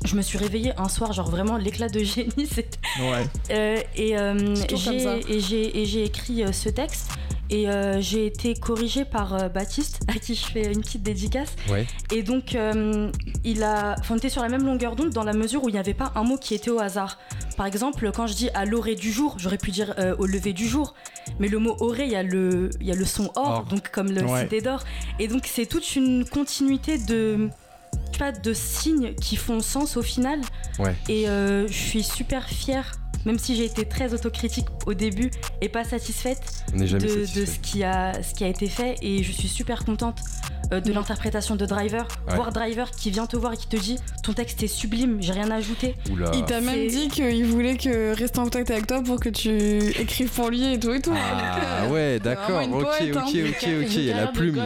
je 0.05 0.15
me 0.17 0.23
suis 0.23 0.39
réveillée 0.39 0.73
un 0.79 0.89
soir, 0.89 1.13
genre 1.13 1.31
vraiment 1.31 1.57
l'éclat 1.57 1.89
de 1.89 2.01
génie. 2.03 2.47
C'était 2.53 2.79
Ouais. 3.01 3.27
euh, 3.51 3.81
et 3.97 4.17
euh, 4.19 4.55
j'ai 4.75 5.21
et 5.37 5.41
j'ai 5.41 5.81
et 5.81 5.85
j'ai 5.87 6.05
écrit 6.05 6.43
euh, 6.45 6.53
ce 6.53 6.69
texte 6.69 7.11
et 7.51 7.69
euh, 7.71 8.01
j'ai 8.01 8.27
été 8.27 8.55
corrigée 8.55 9.05
par 9.07 9.35
euh, 9.35 9.49
Baptiste 9.49 10.01
à 10.09 10.15
qui 10.19 10.35
je 10.35 10.45
fais 10.45 10.71
une 10.73 10.81
petite 10.83 11.03
dédicace 11.03 11.55
Ouais. 11.71 11.87
et 12.13 12.23
donc 12.23 12.55
euh, 12.55 13.11
il 13.45 13.63
a 13.63 13.97
enfin, 13.99 14.15
on 14.15 14.19
était 14.19 14.29
sur 14.29 14.43
la 14.43 14.49
même 14.51 14.67
longueur 14.67 14.97
d'onde 14.97 15.11
dans 15.11 15.25
la 15.25 15.33
mesure 15.33 15.65
où 15.65 15.69
il 15.69 15.73
n'y 15.73 15.79
avait 15.79 15.95
pas 15.95 16.13
un 16.15 16.25
mot 16.25 16.37
qui 16.37 16.55
était 16.55 16.71
au 16.71 16.79
hasard 16.79 17.19
par 17.57 17.65
exemple 17.67 18.11
quand 18.15 18.27
je 18.27 18.35
dis 18.35 18.51
à 18.51 18.65
l'orée 18.67 18.97
du 18.97 19.11
jour 19.13 19.37
j'aurais 19.39 19.57
pu 19.59 19.71
dire 19.71 19.95
euh, 19.99 20.15
au 20.19 20.27
lever 20.27 20.53
du 20.53 20.69
jour 20.69 20.95
mais 21.39 21.49
le 21.49 21.59
mot 21.59 21.75
orée 21.81 22.05
il 22.05 22.13
y 22.13 22.17
a 22.17 22.23
le 22.23 22.69
il 22.81 22.87
y 22.87 22.93
a 22.93 22.95
le 22.95 23.05
son 23.07 23.31
or, 23.35 23.49
Or. 23.61 23.63
donc 23.65 23.91
comme 23.91 24.11
le 24.13 24.23
Ouais. 24.25 24.43
cité 24.43 24.61
d'or 24.61 24.83
et 25.19 25.27
donc 25.29 25.47
c'est 25.47 25.67
toute 25.67 25.97
une 25.97 26.27
continuité 26.29 26.99
de 26.99 27.49
vois, 28.17 28.33
de 28.33 28.55
signes 28.55 29.15
qui 29.15 29.37
font 29.37 29.61
sens 29.61 29.97
au 29.99 30.03
final 30.03 30.41
Ouais. 30.79 30.95
et 31.09 31.29
euh, 31.29 31.67
je 31.67 31.73
suis 31.73 32.03
super 32.03 32.49
fière 32.49 32.93
même 33.27 33.39
si 33.39 33.57
j'ai 33.57 33.65
été 33.65 33.85
très 33.85 34.15
autocritique 34.15 34.67
au 34.87 34.95
début 34.95 35.31
et 35.61 35.69
pas 35.69 35.85
satisfaite 35.85 36.65
de, 36.73 36.87
satisfait. 36.87 37.41
de 37.41 37.47
ce, 37.47 37.59
qui 37.59 37.83
a, 37.85 38.23
ce 38.23 38.33
qui 38.33 38.45
a 38.45 38.49
été 38.49 38.69
fait, 38.69 38.95
et 39.03 39.23
je 39.23 39.33
suis 39.33 39.49
super 39.49 39.85
contente 39.85 40.21
euh, 40.73 40.81
de 40.81 40.93
l'interprétation 40.93 41.57
de 41.57 41.67
Driver. 41.67 42.07
Ouais. 42.29 42.35
Voir 42.35 42.53
Driver 42.53 42.91
qui 42.91 43.11
vient 43.11 43.27
te 43.27 43.37
voir 43.37 43.55
et 43.55 43.57
qui 43.57 43.69
te 43.69 43.77
dit 43.77 43.99
ton 44.23 44.33
texte 44.33 44.63
est 44.63 44.69
sublime, 44.69 45.19
j'ai 45.21 45.33
rien 45.33 45.51
à 45.51 45.57
ajouter. 45.57 45.95
Oula. 46.11 46.31
Il 46.35 46.45
t'a 46.45 46.61
même 46.61 46.87
dit 46.89 47.09
qu'il 47.09 47.47
voulait 47.47 47.77
que 47.77 48.15
rester 48.15 48.39
en 48.39 48.45
contact 48.45 48.71
avec 48.71 48.87
toi 48.87 49.03
pour 49.03 49.21
que 49.21 49.29
tu 49.29 49.51
écrives 50.01 50.31
pour 50.31 50.51
lui 50.51 50.75
et 50.75 50.79
tout 50.79 50.93
et 50.93 51.01
tout. 51.01 51.15
Ah 51.15 51.87
ouais, 51.91 52.19
d'accord, 52.19 52.61
une 52.61 52.75
ok, 52.75 52.87
hein. 53.01 53.07
ok, 53.13 53.21
ok, 53.21 53.69
ok, 53.83 53.95
il 53.95 54.05
y 54.05 54.13
a 54.13 54.17
la 54.17 54.27
plume. 54.29 54.57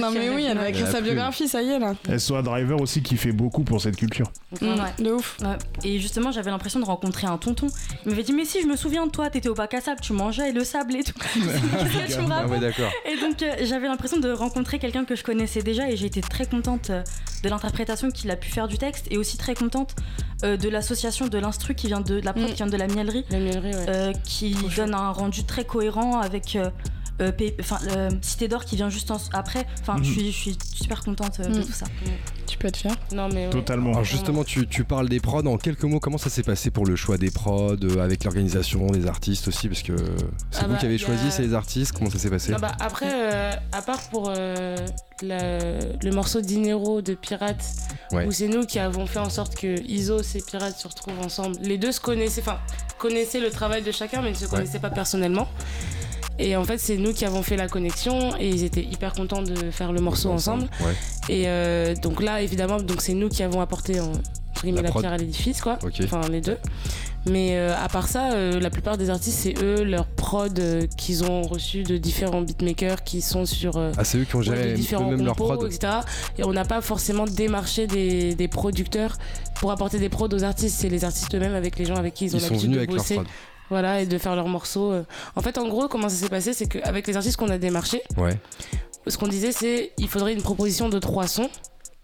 Non 0.00 0.10
mais 0.10 0.28
oui, 0.30 0.46
elle 0.48 0.58
va 0.58 0.68
écrire 0.68 0.88
sa 0.88 1.00
biographie, 1.00 1.48
ça 1.48 1.62
y 1.62 1.70
est 1.70 1.78
là. 1.78 1.94
SOA 2.18 2.42
Driver 2.42 2.80
aussi 2.80 3.02
qui 3.02 3.16
fait 3.16 3.32
beaucoup 3.32 3.64
pour 3.64 3.80
cette 3.80 3.96
culture. 3.96 4.30
Ouais. 4.60 4.68
De 4.98 5.12
ouf. 5.12 5.36
Ouais. 5.42 5.56
Et 5.84 5.98
justement, 5.98 6.32
j'avais 6.32 6.50
l'impression 6.50 6.80
de 6.80 6.84
rencontrer 6.84 7.26
un 7.26 7.38
tonton. 7.38 7.68
Il 8.04 8.10
m'avait 8.10 8.22
dit 8.22 8.32
Mais 8.32 8.44
si, 8.44 8.60
je 8.62 8.66
me 8.66 8.76
souviens 8.76 9.06
de 9.06 9.10
toi, 9.10 9.30
t'étais 9.30 9.48
au 9.48 9.54
bac 9.54 9.72
à 9.74 9.80
sable, 9.80 10.00
tu 10.00 10.12
mangeais 10.12 10.52
le 10.52 10.64
sable 10.64 10.96
et 10.96 11.04
tout. 11.04 11.14
Tu 11.30 12.18
me 12.18 12.32
Ah 12.32 12.46
ouais. 12.46 12.58
Et 13.06 13.20
donc, 13.20 13.42
euh, 13.42 13.54
j'avais 13.62 13.86
l'impression 13.86 14.18
de 14.18 14.30
rencontrer 14.30 14.78
quelqu'un 14.78 15.04
que 15.04 15.14
je 15.14 15.22
connaissais 15.30 15.62
déjà 15.62 15.88
et 15.88 15.96
j'ai 15.96 16.06
été 16.06 16.20
très 16.22 16.44
contente 16.44 16.90
euh, 16.90 17.02
de 17.44 17.48
l'interprétation 17.48 18.10
qu'il 18.10 18.30
a 18.32 18.36
pu 18.36 18.50
faire 18.50 18.66
du 18.66 18.78
texte 18.78 19.06
et 19.12 19.16
aussi 19.16 19.36
très 19.38 19.54
contente 19.54 19.94
euh, 20.42 20.56
de 20.56 20.68
l'association 20.68 21.28
de 21.28 21.38
l'instru 21.38 21.76
qui 21.76 21.86
vient 21.86 22.00
de, 22.00 22.18
de 22.18 22.24
la 22.24 22.32
prod 22.32 22.44
Mm. 22.46 22.48
qui 22.48 22.54
vient 22.54 22.66
de 22.66 22.76
la 22.76 22.88
mielerie, 22.88 23.24
La 23.30 23.38
mielerie, 23.38 23.74
ouais. 23.76 23.86
euh, 23.88 24.12
qui 24.24 24.56
donne 24.76 24.92
un 24.94 25.12
rendu 25.12 25.44
très 25.44 25.64
cohérent 25.64 26.18
avec. 26.20 26.58
Euh, 27.20 27.28
euh, 27.28 27.32
P- 27.32 27.54
enfin, 27.60 27.78
euh, 27.96 28.10
Cité 28.22 28.48
d'Or 28.48 28.64
qui 28.64 28.76
vient 28.76 28.88
juste 28.90 29.10
en- 29.10 29.20
après. 29.32 29.66
Enfin, 29.80 29.96
je 30.02 30.10
suis- 30.10 30.32
je 30.32 30.36
suis 30.36 30.58
super 30.74 31.02
contente 31.04 31.38
euh, 31.40 31.44
de 31.48 31.58
Mm. 31.60 31.64
tout 31.64 31.72
ça. 31.72 31.86
Tu 32.46 32.58
peux 32.58 32.68
être 32.68 32.76
fier. 32.78 32.92
Non, 33.12 33.28
mais 33.28 33.46
ouais. 33.46 33.50
Totalement. 33.50 33.90
Alors 33.90 34.04
justement, 34.04 34.42
tu, 34.44 34.66
tu 34.66 34.84
parles 34.84 35.08
des 35.08 35.20
prods. 35.20 35.46
En 35.46 35.56
quelques 35.58 35.84
mots, 35.84 36.00
comment 36.00 36.18
ça 36.18 36.30
s'est 36.30 36.42
passé 36.42 36.70
pour 36.70 36.84
le 36.86 36.96
choix 36.96 37.16
des 37.18 37.30
prods, 37.30 37.76
euh, 37.82 38.02
avec 38.02 38.24
l'organisation 38.24 38.86
des 38.88 39.06
artistes 39.06 39.48
aussi? 39.48 39.68
Parce 39.68 39.82
que 39.82 39.94
c'est 40.50 40.60
Ah 40.62 40.66
vous 40.66 40.72
bah, 40.72 40.78
qui 40.78 40.86
avez 40.86 40.96
y 40.96 41.02
a- 41.02 41.06
choisi 41.06 41.30
ces 41.30 41.54
artistes. 41.54 41.92
Comment 41.96 42.10
ça 42.10 42.18
s'est 42.18 42.30
passé? 42.30 42.52
Non, 42.52 42.58
bah, 42.58 42.72
après, 42.80 43.06
euh, 43.12 43.52
à 43.72 43.82
part 43.82 44.00
pour 44.10 44.32
euh, 44.34 44.76
la- 45.22 45.78
le 46.02 46.10
morceau 46.10 46.40
Dinero 46.40 47.02
de 47.02 47.14
Pirates, 47.14 47.64
Ouais. 48.12 48.26
où 48.26 48.32
c'est 48.32 48.48
nous 48.48 48.64
qui 48.66 48.78
avons 48.78 49.06
fait 49.06 49.18
en 49.20 49.30
sorte 49.30 49.54
que 49.54 49.80
Isos 49.86 50.22
et 50.34 50.42
Pirates 50.42 50.78
se 50.78 50.88
retrouvent 50.88 51.20
ensemble. 51.20 51.56
Les 51.62 51.78
deux 51.78 51.92
se 51.92 52.00
connaissaient, 52.00 52.40
enfin, 52.40 52.58
connaissaient 52.98 53.40
le 53.40 53.50
travail 53.50 53.82
de 53.82 53.92
chacun, 53.92 54.22
mais 54.22 54.30
ne 54.30 54.34
se 54.34 54.46
connaissaient 54.46 54.78
pas 54.80 54.90
personnellement. 54.90 55.48
Et 56.40 56.56
en 56.56 56.64
fait, 56.64 56.78
c'est 56.78 56.96
nous 56.96 57.12
qui 57.12 57.24
avons 57.26 57.42
fait 57.42 57.56
la 57.56 57.68
connexion 57.68 58.34
et 58.38 58.48
ils 58.48 58.64
étaient 58.64 58.82
hyper 58.82 59.12
contents 59.12 59.42
de 59.42 59.70
faire 59.70 59.92
le 59.92 60.00
morceau 60.00 60.30
ensemble. 60.30 60.64
Ouais. 60.80 60.94
Et 61.28 61.48
euh, 61.48 61.94
donc 61.94 62.22
là, 62.22 62.40
évidemment, 62.40 62.80
donc 62.80 63.02
c'est 63.02 63.12
nous 63.14 63.28
qui 63.28 63.42
avons 63.42 63.60
apporté 63.60 64.00
en, 64.00 64.12
La 64.64 64.82
la, 64.82 64.90
pierre 64.90 65.12
à 65.12 65.16
l'édifice, 65.18 65.60
quoi. 65.60 65.78
Ok. 65.84 66.00
Enfin, 66.02 66.22
les 66.30 66.40
deux. 66.40 66.56
Mais 67.26 67.58
euh, 67.58 67.74
à 67.76 67.88
part 67.88 68.08
ça, 68.08 68.32
euh, 68.32 68.58
la 68.58 68.70
plupart 68.70 68.96
des 68.96 69.10
artistes, 69.10 69.38
c'est 69.40 69.62
eux, 69.62 69.84
leurs 69.84 70.06
prod 70.06 70.58
euh, 70.58 70.86
qu'ils 70.96 71.22
ont 71.24 71.42
reçus 71.42 71.82
de 71.82 71.98
différents 71.98 72.40
beatmakers 72.40 73.04
qui 73.04 73.20
sont 73.20 73.44
sur 73.44 73.76
euh, 73.76 73.92
Ah, 73.98 74.04
c'est 74.04 74.16
eux 74.18 74.24
qui 74.24 74.36
ont 74.36 74.38
ouais, 74.38 74.44
géré 74.46 74.70
de 74.70 74.74
différents 74.74 75.10
leur 75.10 75.36
compos, 75.36 75.56
prod. 75.56 75.70
etc. 75.70 75.92
Et 76.38 76.44
on 76.44 76.52
n'a 76.54 76.64
pas 76.64 76.80
forcément 76.80 77.26
démarché 77.26 77.86
des, 77.86 78.34
des 78.34 78.48
producteurs 78.48 79.18
pour 79.56 79.70
apporter 79.70 79.98
des 79.98 80.08
prods 80.08 80.28
aux 80.32 80.44
artistes. 80.44 80.76
C'est 80.80 80.88
les 80.88 81.04
artistes 81.04 81.34
eux-mêmes 81.34 81.54
avec 81.54 81.78
les 81.78 81.84
gens 81.84 81.96
avec 81.96 82.14
qui 82.14 82.24
ils 82.24 82.36
ont 82.36 82.40
l'habitude 82.40 82.70
de 82.70 82.86
bosser. 82.86 83.20
Voilà, 83.70 84.02
et 84.02 84.06
de 84.06 84.18
faire 84.18 84.34
leurs 84.36 84.48
morceaux. 84.48 84.92
euh. 84.92 85.04
En 85.36 85.40
fait, 85.42 85.56
en 85.56 85.68
gros, 85.68 85.88
comment 85.88 86.08
ça 86.08 86.16
s'est 86.16 86.28
passé, 86.28 86.52
c'est 86.52 86.66
qu'avec 86.66 87.06
les 87.06 87.16
artistes 87.16 87.36
qu'on 87.36 87.48
a 87.50 87.58
démarchés, 87.58 88.02
Ouais. 88.16 88.36
ce 89.06 89.16
qu'on 89.16 89.28
disait, 89.28 89.52
c'est 89.52 89.92
il 89.96 90.08
faudrait 90.08 90.32
une 90.34 90.42
proposition 90.42 90.88
de 90.88 90.98
trois 90.98 91.26
sons. 91.28 91.48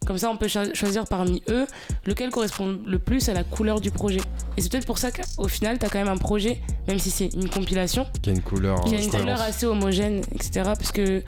Comme 0.06 0.18
ça, 0.18 0.30
on 0.30 0.36
peut 0.36 0.46
cho- 0.46 0.72
choisir 0.74 1.04
parmi 1.06 1.42
eux 1.48 1.66
lequel 2.04 2.30
correspond 2.30 2.78
le 2.86 2.98
plus 3.00 3.28
à 3.28 3.34
la 3.34 3.42
couleur 3.42 3.80
du 3.80 3.90
projet. 3.90 4.20
Et 4.56 4.60
c'est 4.62 4.70
peut-être 4.70 4.86
pour 4.86 4.98
ça 4.98 5.10
qu'au 5.10 5.48
final, 5.48 5.78
tu 5.80 5.86
as 5.86 5.88
quand 5.88 5.98
même 5.98 6.06
un 6.08 6.16
projet, 6.18 6.60
même 6.86 7.00
si 7.00 7.10
c'est 7.10 7.34
une 7.34 7.48
compilation, 7.48 8.06
Qui 8.22 8.30
a 8.30 8.32
une 8.34 8.42
couleur. 8.42 8.84
qui 8.84 8.94
a 8.94 9.00
une 9.00 9.10
couleur 9.10 9.40
assez 9.40 9.66
homogène, 9.66 10.18
etc. 10.32 10.50
Parce 10.64 10.92
que 10.92 11.24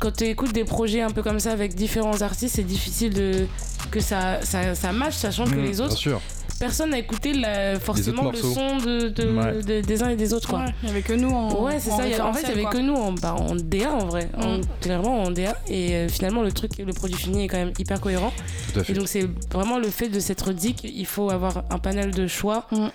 quand 0.00 0.12
tu 0.16 0.24
écoutes 0.24 0.52
des 0.52 0.64
projets 0.64 1.02
un 1.02 1.10
peu 1.10 1.22
comme 1.22 1.40
ça 1.40 1.52
avec 1.52 1.74
différents 1.74 2.22
artistes, 2.22 2.54
c'est 2.56 2.62
difficile 2.64 3.12
de 3.12 3.46
que 3.90 4.00
ça, 4.00 4.40
ça, 4.42 4.74
ça 4.74 4.92
match, 4.92 5.14
sachant 5.16 5.44
que 5.44 5.50
Mmh, 5.56 5.62
les 5.62 5.70
Bien 5.72 5.84
autres, 5.84 5.96
sûr. 5.98 6.20
Personne 6.60 6.90
n'a 6.90 6.98
écouté 6.98 7.32
la- 7.32 7.80
forcément 7.80 8.30
le 8.30 8.36
son 8.38 8.76
de, 8.76 9.08
de- 9.08 9.28
Ouais. 9.32 9.62
de- 9.62 9.80
des 9.80 10.02
uns 10.04 10.10
et 10.10 10.16
des 10.16 10.32
autres. 10.32 10.48
Quoi. 10.50 10.60
Ouais, 10.60 10.74
il 10.82 10.88
y 10.88 10.92
avait 10.92 11.02
que 11.02 11.14
nous 11.14 11.30
en. 11.30 11.60
Ouais, 11.64 11.80
c'est 11.80 11.90
en 11.90 11.96
ça. 11.96 12.02
a- 12.02 12.06
En 12.06 12.06
fait, 12.06 12.06
il 12.06 12.12
y 12.12 12.20
référentiel, 12.20 12.50
avait 12.52 12.62
quoi. 12.62 12.70
que 12.72 12.78
nous 12.78 12.94
en, 12.94 13.12
bah, 13.12 13.34
en 13.34 13.56
DA 13.56 13.90
en 13.92 14.06
vrai. 14.06 14.28
En- 14.36 14.58
Mm. 14.58 14.60
clairement 14.80 15.22
en 15.24 15.30
DA. 15.32 15.56
Et 15.66 15.94
euh, 15.96 16.08
finalement, 16.08 16.42
le 16.42 16.52
truc, 16.52 16.72
le 16.78 16.92
produit 16.92 17.16
fini 17.16 17.44
est 17.44 17.48
quand 17.48 17.56
même 17.56 17.72
hyper 17.78 18.00
cohérent. 18.00 18.32
Tout 18.72 18.80
à 18.80 18.82
Et 18.88 18.92
donc, 18.92 19.08
c'est 19.08 19.28
vraiment 19.50 19.78
le 19.78 19.88
fait 19.88 20.08
de 20.08 20.20
s'être 20.20 20.52
dit 20.52 20.74
qu'il 20.74 21.06
faut 21.06 21.30
avoir 21.30 21.64
un 21.70 21.78
panel 21.78 22.12
de 22.12 22.26
choix 22.28 22.66
Mm. 22.70 22.86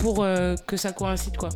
pour 0.00 0.24
euh, 0.24 0.56
que 0.66 0.76
ça 0.76 0.90
coïncide, 0.92 1.36
quoi. 1.36 1.50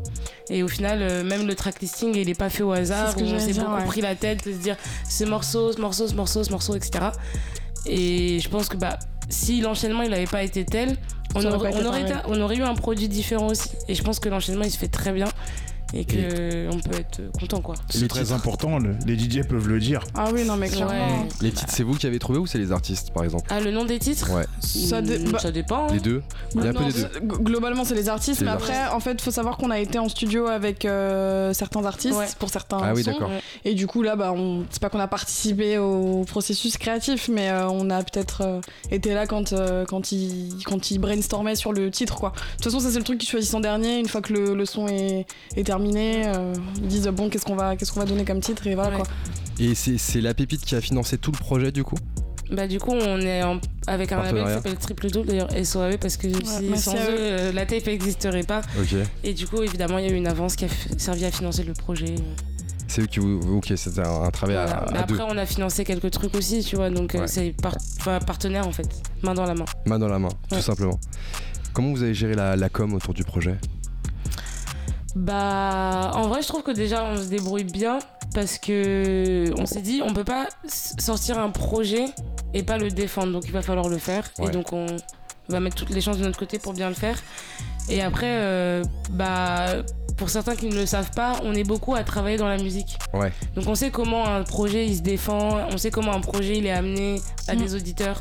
Et 0.51 0.62
au 0.62 0.68
final, 0.68 0.99
euh, 1.01 1.24
même 1.24 1.47
le 1.47 1.55
track 1.55 1.80
listing, 1.80 2.14
il 2.16 2.28
est 2.28 2.34
pas 2.38 2.51
fait 2.51 2.62
au 2.62 2.72
hasard. 2.72 3.14
On 3.18 3.38
s'est 3.38 3.55
beaucoup 3.55 3.74
ouais. 3.74 3.84
pris 3.86 4.01
la 4.03 4.14
tête 4.14 4.47
de 4.47 4.53
se 4.53 4.59
dire 4.59 4.76
ce 5.09 5.24
morceau, 5.24 5.72
ce 5.72 5.80
morceau, 5.80 6.07
ce 6.07 6.14
morceau, 6.14 6.45
ce 6.45 6.51
morceau, 6.51 6.74
etc. 6.76 7.07
Et 7.87 8.41
je 8.41 8.49
pense 8.49 8.68
que 8.68 8.76
bah, 8.76 8.99
si 9.28 9.61
l'enchaînement 9.61 10.03
il 10.03 10.11
n'avait 10.11 10.26
pas 10.26 10.43
été 10.43 10.64
tel, 10.64 10.97
on 11.35 11.45
aurait 11.45 11.72
on 12.26 12.41
aurait 12.41 12.57
eu 12.57 12.62
un 12.62 12.74
produit 12.74 13.09
différent 13.09 13.49
aussi. 13.49 13.70
Et 13.89 13.95
je 13.95 14.03
pense 14.03 14.18
que 14.20 14.28
l'enchaînement 14.28 14.64
il 14.64 14.70
se 14.70 14.78
fait 14.78 14.89
très 14.89 15.12
bien 15.12 15.28
et 15.93 16.05
que 16.05 16.68
on 16.72 16.78
peut 16.80 16.97
être 16.99 17.20
content 17.38 17.61
quoi. 17.61 17.74
C'est 17.88 18.09
très 18.09 18.32
important, 18.32 18.78
le- 18.78 18.95
les 19.07 19.18
DJ 19.18 19.43
peuvent 19.47 19.68
le 19.68 19.80
dire. 19.80 20.05
Ah 20.14 20.28
oui, 20.32 20.45
non, 20.45 20.57
mais 20.57 20.68
clairement. 20.68 20.91
Ouais. 20.93 21.28
Les 21.41 21.51
titres, 21.51 21.72
c'est 21.72 21.82
vous 21.82 21.95
qui 21.95 22.07
avez 22.07 22.18
trouvé 22.18 22.38
ou 22.38 22.47
c'est 22.47 22.59
les 22.59 22.72
artistes, 22.72 23.11
par 23.12 23.24
exemple 23.24 23.47
Ah, 23.51 23.61
le 23.61 23.70
nom 23.70 23.84
des 23.84 23.99
titres 23.99 24.30
Ouais. 24.34 24.45
Ça, 24.61 25.03
dé- 25.03 25.18
Hmm, 25.18 25.30
bah, 25.32 25.38
ça 25.38 25.51
dépend. 25.51 25.84
hein. 25.88 25.93
Les 25.93 26.01
deux 26.01 26.22
Il 26.55 26.62
y 26.62 26.66
a 26.66 26.70
un 26.70 26.72
peu 26.72 26.80
non, 26.80 26.86
des 26.86 26.93
deux. 26.93 26.99
c'est- 27.01 27.14
g- 27.14 27.20
Globalement, 27.41 27.84
c'est 27.84 27.95
les 27.95 28.09
artistes, 28.09 28.41
mais 28.41 28.47
les 28.47 28.53
après, 28.53 28.88
en 28.88 29.01
fait, 29.01 29.20
faut 29.20 29.30
savoir 29.30 29.57
qu'on 29.57 29.70
a 29.70 29.78
été 29.80 29.99
en 29.99 30.09
studio 30.09 30.47
avec 30.47 30.84
euh, 30.84 31.53
certains 31.53 31.84
artistes 31.84 32.16
Ouais. 32.18 32.26
pour 32.38 32.51
certains 32.51 32.78
Ah 32.82 32.93
oui, 32.95 33.03
sons. 33.03 33.12
Et 33.64 33.74
du 33.74 33.86
coup, 33.86 34.03
là, 34.03 34.16
bah, 34.16 34.32
on... 34.34 34.64
c'est 34.70 34.80
pas 34.80 34.88
qu'on 34.91 35.01
a 35.01 35.09
participé 35.09 35.78
au 35.78 36.24
processus 36.26 36.76
créatif, 36.78 37.28
mais 37.32 37.49
euh, 37.51 37.68
on 37.68 37.91
a 37.91 38.03
peut-être 38.03 38.43
euh, 38.43 38.61
été 38.91 39.12
là 39.14 39.26
quand, 39.26 39.53
euh, 39.53 39.84
quand, 39.86 40.12
ils, 40.12 40.53
quand 40.64 40.91
ils 40.91 40.99
brainstormaient 40.99 41.57
sur 41.57 41.72
le 41.72 41.91
titre, 41.91 42.16
quoi. 42.16 42.30
De 42.30 42.55
toute 42.57 42.64
façon, 42.64 42.80
ça, 42.80 42.91
c'est 42.91 42.99
le 42.99 43.05
truc 43.05 43.18
qu'ils 43.18 43.28
choisissent 43.28 43.55
en 43.55 43.61
dernier. 43.61 43.99
Une 43.99 44.09
fois 44.09 44.20
que 44.20 44.32
le, 44.32 44.55
le 44.55 44.66
son 44.66 44.86
est, 44.88 45.26
est 45.57 45.64
terminé, 45.64 45.80
euh, 45.85 46.55
ils 46.76 46.89
disent, 46.89 47.09
bon, 47.09 47.28
qu'est-ce 47.28 47.45
qu'on 47.45 47.57
va, 47.57 47.76
qu'est-ce 47.76 47.93
qu'on 47.93 48.01
va 48.01 48.07
donner 48.07 48.24
comme 48.24 48.41
titre, 48.41 48.66
et 48.66 48.74
voilà, 48.74 48.91
Ouais. 48.91 48.97
quoi. 49.03 49.07
Et 49.59 49.74
c'est 49.74 49.99
c'est 49.99 50.20
la 50.20 50.33
pépite 50.35 50.64
qui 50.64 50.74
a 50.74 50.81
financé 50.81 51.18
tout 51.18 51.33
le 51.33 51.39
projet, 51.39 51.70
du 51.72 51.85
coup? 51.85 51.97
Bah 52.51 52.66
du 52.66 52.81
coup 52.81 52.91
on 52.91 53.20
est 53.20 53.45
en- 53.45 53.61
avec 53.87 54.11
un 54.11 54.20
label 54.24 54.43
qui 54.43 54.51
s'appelle 54.51 54.74
Triple 54.76 55.09
Double 55.11 55.28
d'ailleurs 55.28 55.51
SOAV 55.64 55.99
parce 55.99 56.16
que 56.16 56.26
si- 56.33 56.76
sans 56.76 56.95
eux 56.97 56.99
eux. 56.99 57.16
euh, 57.20 57.53
la 57.53 57.64
tape 57.64 57.87
n'existerait 57.87 58.43
pas 58.43 58.62
et 59.22 59.35
du 59.35 59.47
coup 59.47 59.62
évidemment 59.62 59.99
il 59.99 60.07
y 60.07 60.09
a 60.09 60.11
eu 60.12 60.16
une 60.16 60.26
avance 60.26 60.57
qui 60.57 60.64
a 60.64 60.68
f- 60.68 60.99
servi 60.99 61.24
à 61.26 61.31
financer 61.31 61.62
le 61.62 61.74
projet. 61.74 62.16
C'est 62.89 63.03
eux 63.03 63.07
qui 63.07 63.20
vous. 63.20 63.39
Ok, 63.59 63.72
c'était 63.76 64.01
un, 64.01 64.22
un 64.24 64.31
travail 64.33 64.57
à- 64.57 64.64
Voilà. 64.66 64.78
à, 64.81 64.87
Mais 64.91 65.07
deux. 65.07 65.14
après 65.14 65.33
on 65.33 65.39
a 65.39 65.47
financé 65.47 65.85
quelques 65.85 66.11
trucs 66.11 66.35
aussi 66.35 66.64
tu 66.64 66.74
vois 66.74 66.91
donc 66.91 67.14
euh, 67.14 67.20
Ouais. 67.20 67.28
c'est 67.28 67.55
par- 67.62 67.76
enfin, 68.01 68.18
partenaire 68.18 68.66
en 68.66 68.72
fait 68.72 68.89
main 69.22 69.35
dans 69.35 69.47
la 69.47 69.55
main. 69.55 69.66
Main 69.87 70.01
dans 70.01 70.09
la 70.09 70.18
main, 70.18 70.31
tout 70.51 70.61
simplement. 70.61 70.99
Comment 71.72 71.93
vous 71.93 72.03
avez 72.03 72.14
géré 72.14 72.35
la, 72.35 72.57
la 72.57 72.68
com 72.68 72.95
autour 72.95 73.14
du 73.14 73.22
projet? 73.22 73.55
Bah, 75.16 76.12
en 76.14 76.28
vrai, 76.28 76.42
je 76.42 76.48
trouve 76.48 76.62
que 76.62 76.70
déjà 76.70 77.04
on 77.04 77.16
se 77.16 77.24
débrouille 77.28 77.64
bien 77.64 77.98
parce 78.34 78.58
que 78.58 79.52
on 79.58 79.66
s'est 79.66 79.80
dit 79.82 80.02
on 80.06 80.12
peut 80.14 80.24
pas 80.24 80.46
sortir 80.68 81.38
un 81.38 81.50
projet 81.50 82.04
et 82.54 82.62
pas 82.62 82.78
le 82.78 82.90
défendre, 82.90 83.32
donc 83.32 83.44
il 83.46 83.52
va 83.52 83.62
falloir 83.62 83.88
le 83.88 83.98
faire. 83.98 84.24
Ouais. 84.38 84.46
Et 84.46 84.50
donc 84.50 84.72
on 84.72 84.86
va 85.48 85.58
mettre 85.61 85.76
toutes 85.76 85.90
les 85.90 86.00
chances 86.00 86.18
de 86.18 86.24
notre 86.24 86.38
côté 86.38 86.58
pour 86.58 86.72
bien 86.74 86.88
le 86.88 86.94
faire. 86.94 87.18
Et 87.88 88.02
après, 88.02 88.28
euh, 88.30 88.84
bah, 89.11 89.66
pour 90.16 90.30
certains 90.30 90.54
qui 90.54 90.66
ne 90.68 90.74
le 90.76 90.86
savent 90.86 91.11
pas, 91.11 91.40
on 91.42 91.54
est 91.54 91.64
beaucoup 91.64 91.94
à 91.96 92.04
travailler 92.04 92.36
dans 92.36 92.48
la 92.48 92.58
musique. 92.58 92.96
Ouais. 93.12 93.32
Donc 93.56 93.66
on 93.66 93.74
sait 93.74 93.90
comment 93.90 94.26
un 94.28 94.44
projet 94.44 94.86
il 94.86 94.96
se 94.96 95.02
défend, 95.02 95.58
on 95.72 95.76
sait 95.76 95.90
comment 95.90 96.12
un 96.12 96.20
projet 96.20 96.56
il 96.56 96.66
est 96.66 96.70
amené 96.72 97.20
à 97.48 97.54
Mm. 97.54 97.58
des 97.58 97.74
auditeurs. 97.74 98.20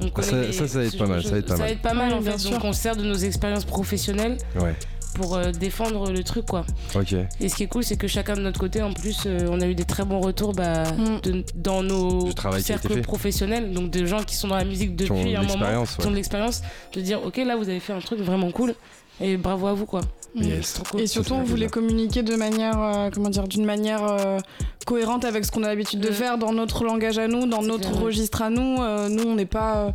On 0.00 0.10
connaît 0.10 0.28
ça- 0.28 0.40
les- 0.42 0.52
ça, 0.52 0.68
ça 0.68 0.78
va 0.80 0.84
être 0.84 0.92
ce 0.92 0.96
pas 0.98 1.06
mal, 1.06 1.22
ça 1.24 1.30
va 1.30 1.38
être 1.38 1.46
pas 1.46 1.56
mal. 1.56 1.68
Ça 1.70 1.76
pas 1.76 1.94
mal 1.94 2.12
en 2.12 2.20
fait. 2.22 2.38
sûr. 2.38 2.50
Donc 2.50 2.64
on 2.64 2.72
se 2.74 2.80
sert 2.82 2.96
de 2.96 3.02
nos 3.04 3.14
expériences 3.16 3.64
professionnelles 3.64 4.36
Ouais. 4.60 4.74
Pour 5.14 5.36
euh, 5.36 5.50
défendre 5.52 6.10
le 6.12 6.22
truc 6.22 6.46
quoi. 6.46 6.64
Ok. 6.94 7.14
Et 7.40 7.48
ce 7.48 7.54
qui 7.56 7.62
est 7.64 7.66
cool, 7.66 7.84
c'est 7.84 7.96
que 7.96 8.06
chacun 8.06 8.34
de 8.34 8.40
notre 8.42 8.60
côté, 8.60 8.82
en 8.82 8.92
plus, 8.92 9.22
euh, 9.26 9.48
on 9.50 9.60
a 9.60 9.66
eu 9.66 9.74
des 9.74 9.84
très 9.84 10.04
bons 10.04 10.20
retours 10.20 10.52
bah, 10.52 10.84
Mm. 10.92 11.20
de- 11.22 11.44
dans 11.54 11.82
nos 11.82 12.28
cercles 12.60 13.00
professionnels, 13.02 13.72
donc 13.72 13.90
de 13.90 14.04
gens 14.06 14.22
qui 14.22 14.34
sont 14.36 14.48
dans 14.48 14.56
la 14.56 14.64
musique 14.64 14.94
depuis 14.96 15.32
de 15.32 15.36
un 15.36 15.42
moment, 15.42 15.84
qui 15.84 16.06
ont 16.06 16.10
de 16.10 16.16
l'expérience, 16.16 16.62
de 16.94 17.00
dire 17.00 17.20
ok 17.24 17.36
là 17.38 17.56
vous 17.56 17.68
avez 17.68 17.80
fait 17.80 17.92
un 17.92 18.00
truc 18.00 18.20
vraiment 18.20 18.50
cool 18.50 18.74
et 19.20 19.36
bravo 19.36 19.66
à 19.66 19.72
vous 19.74 19.86
quoi. 19.86 20.00
Yes. 20.34 20.80
Cool. 20.90 21.00
Et 21.00 21.06
surtout, 21.06 21.32
on 21.34 21.42
voulait 21.42 21.68
communiquer 21.68 22.22
de 22.22 22.36
manière, 22.36 22.78
euh, 22.80 23.10
comment 23.12 23.30
dire, 23.30 23.48
d'une 23.48 23.64
manière 23.64 24.04
euh, 24.04 24.38
cohérente 24.86 25.24
avec 25.24 25.44
ce 25.44 25.50
qu'on 25.50 25.62
a 25.64 25.68
l'habitude 25.68 26.00
de 26.00 26.10
Mm. 26.10 26.12
faire 26.12 26.38
dans 26.38 26.52
notre 26.52 26.84
langage 26.84 27.18
à 27.18 27.26
nous, 27.28 27.46
dans 27.46 27.62
notre 27.62 27.92
registre 27.98 28.42
à 28.42 28.50
nous. 28.50 28.76
Euh, 28.80 29.08
nous, 29.08 29.24
on 29.24 29.34
n'est 29.34 29.46
pas. 29.46 29.92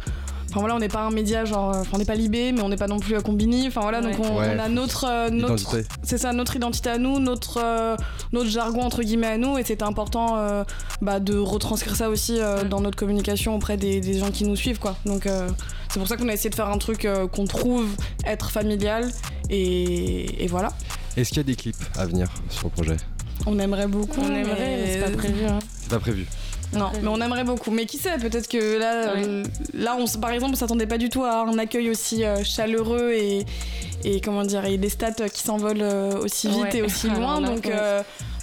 Euh, 0.54 0.60
Enfin 0.60 0.60
voilà, 0.60 0.76
on 0.76 0.80
n'est 0.80 0.88
pas 0.88 1.01
un 1.01 1.10
média 1.12 1.45
genre, 1.45 1.74
euh, 1.74 1.82
enfin 1.82 1.91
on 1.93 1.97
n'est 1.97 2.06
pas 2.06 2.14
Libé, 2.16 2.51
mais 2.51 2.62
on 2.62 2.70
n'est 2.70 2.78
pas 2.78 2.88
non 2.88 2.99
plus 2.99 3.16
à 3.16 3.22
Combini. 3.22 3.68
Enfin 3.68 3.82
voilà, 3.82 4.01
donc 4.01 4.14
on, 4.20 4.38
Ouais, 4.38 4.56
on 4.56 4.60
a 4.60 4.70
notre, 4.70 5.06
euh, 5.10 5.30
notre, 5.32 5.54
Identité. 5.64 5.88
c'est 6.04 6.18
ça, 6.18 6.32
notre 6.34 6.56
identité 6.56 6.89
à 6.89 6.97
nous, 6.97 7.20
notre, 7.20 7.60
euh, 7.64 7.95
notre 8.32 8.49
jargon 8.49 8.82
entre 8.84 9.01
guillemets 9.04 9.28
à 9.28 9.38
nous, 9.38 9.58
et 9.58 9.64
c'était 9.64 9.84
important 9.84 10.38
euh, 10.38 10.64
bah, 11.01 11.20
de 11.20 11.38
retranscrire 11.38 11.95
ça 11.95 12.10
aussi 12.10 12.39
euh, 12.39 12.64
Mm. 12.64 12.70
dans 12.70 12.82
notre 12.82 12.97
communication 12.97 13.56
auprès 13.56 13.78
des, 13.78 13.99
des 13.99 14.20
gens 14.20 14.30
qui 14.32 14.43
nous 14.45 14.56
suivent 14.56 14.80
quoi. 14.80 14.95
Donc 15.06 15.26
euh, 15.26 15.49
c'est 15.91 15.99
pour 15.99 16.08
ça 16.08 16.18
qu'on 16.18 16.30
a 16.30 16.34
essayé 16.34 16.49
de 16.49 16.56
faire 16.56 16.70
un 16.70 16.78
truc 16.78 17.06
euh, 17.06 17.28
qu'on 17.28 17.45
trouve 17.45 17.88
être 18.26 18.51
familial 18.51 19.10
Et, 19.49 20.47
voilà. 20.49 20.70
Est-ce 21.18 21.30
qu'il 21.30 21.38
y 21.38 21.41
a 21.41 21.43
des 21.43 21.56
clips 21.56 21.76
à 21.97 22.06
venir 22.06 22.28
sur 22.49 22.66
le 22.66 22.70
projet? 22.72 22.97
On 23.45 23.58
aimerait 23.60 23.88
beaucoup. 23.88 24.22
On 24.22 24.34
aimerait, 24.34 24.78
mais 24.78 24.93
c'est 24.93 25.12
pas 25.12 25.18
prévu. 25.18 25.45
Hein. 25.45 25.60
C'est 25.82 25.89
pas 25.89 25.99
prévu. 25.99 26.28
Non, 26.76 26.91
mais 27.01 27.07
on 27.07 27.21
aimerait 27.21 27.43
beaucoup. 27.43 27.71
Mais 27.71 27.86
qui 27.86 27.97
sait, 27.97 28.17
peut-être 28.17 28.47
que 28.47 28.78
là, 28.78 29.15
euh, 29.15 29.43
là 29.74 29.95
on, 29.97 30.05
par 30.19 30.32
exemple, 30.32 30.53
on 30.53 30.57
s'attendait 30.57 30.88
pas 30.88 30.97
du 30.97 31.09
tout 31.09 31.24
à 31.24 31.43
un 31.43 31.57
accueil 31.57 31.89
aussi 31.89 32.24
euh, 32.24 32.43
chaleureux 32.43 33.11
et, 33.13 33.45
et, 34.03 34.21
comment 34.21 34.43
dire, 34.43 34.65
et 34.65 34.78
des 34.78 34.89
stats 34.89 35.30
qui 35.32 35.41
s'envolent 35.41 35.82
euh, 35.82 36.21
aussi 36.24 36.47
vite 36.47 36.76
et 36.76 36.82
aussi 36.82 37.09
loin. 37.09 37.41
donc, 37.41 37.69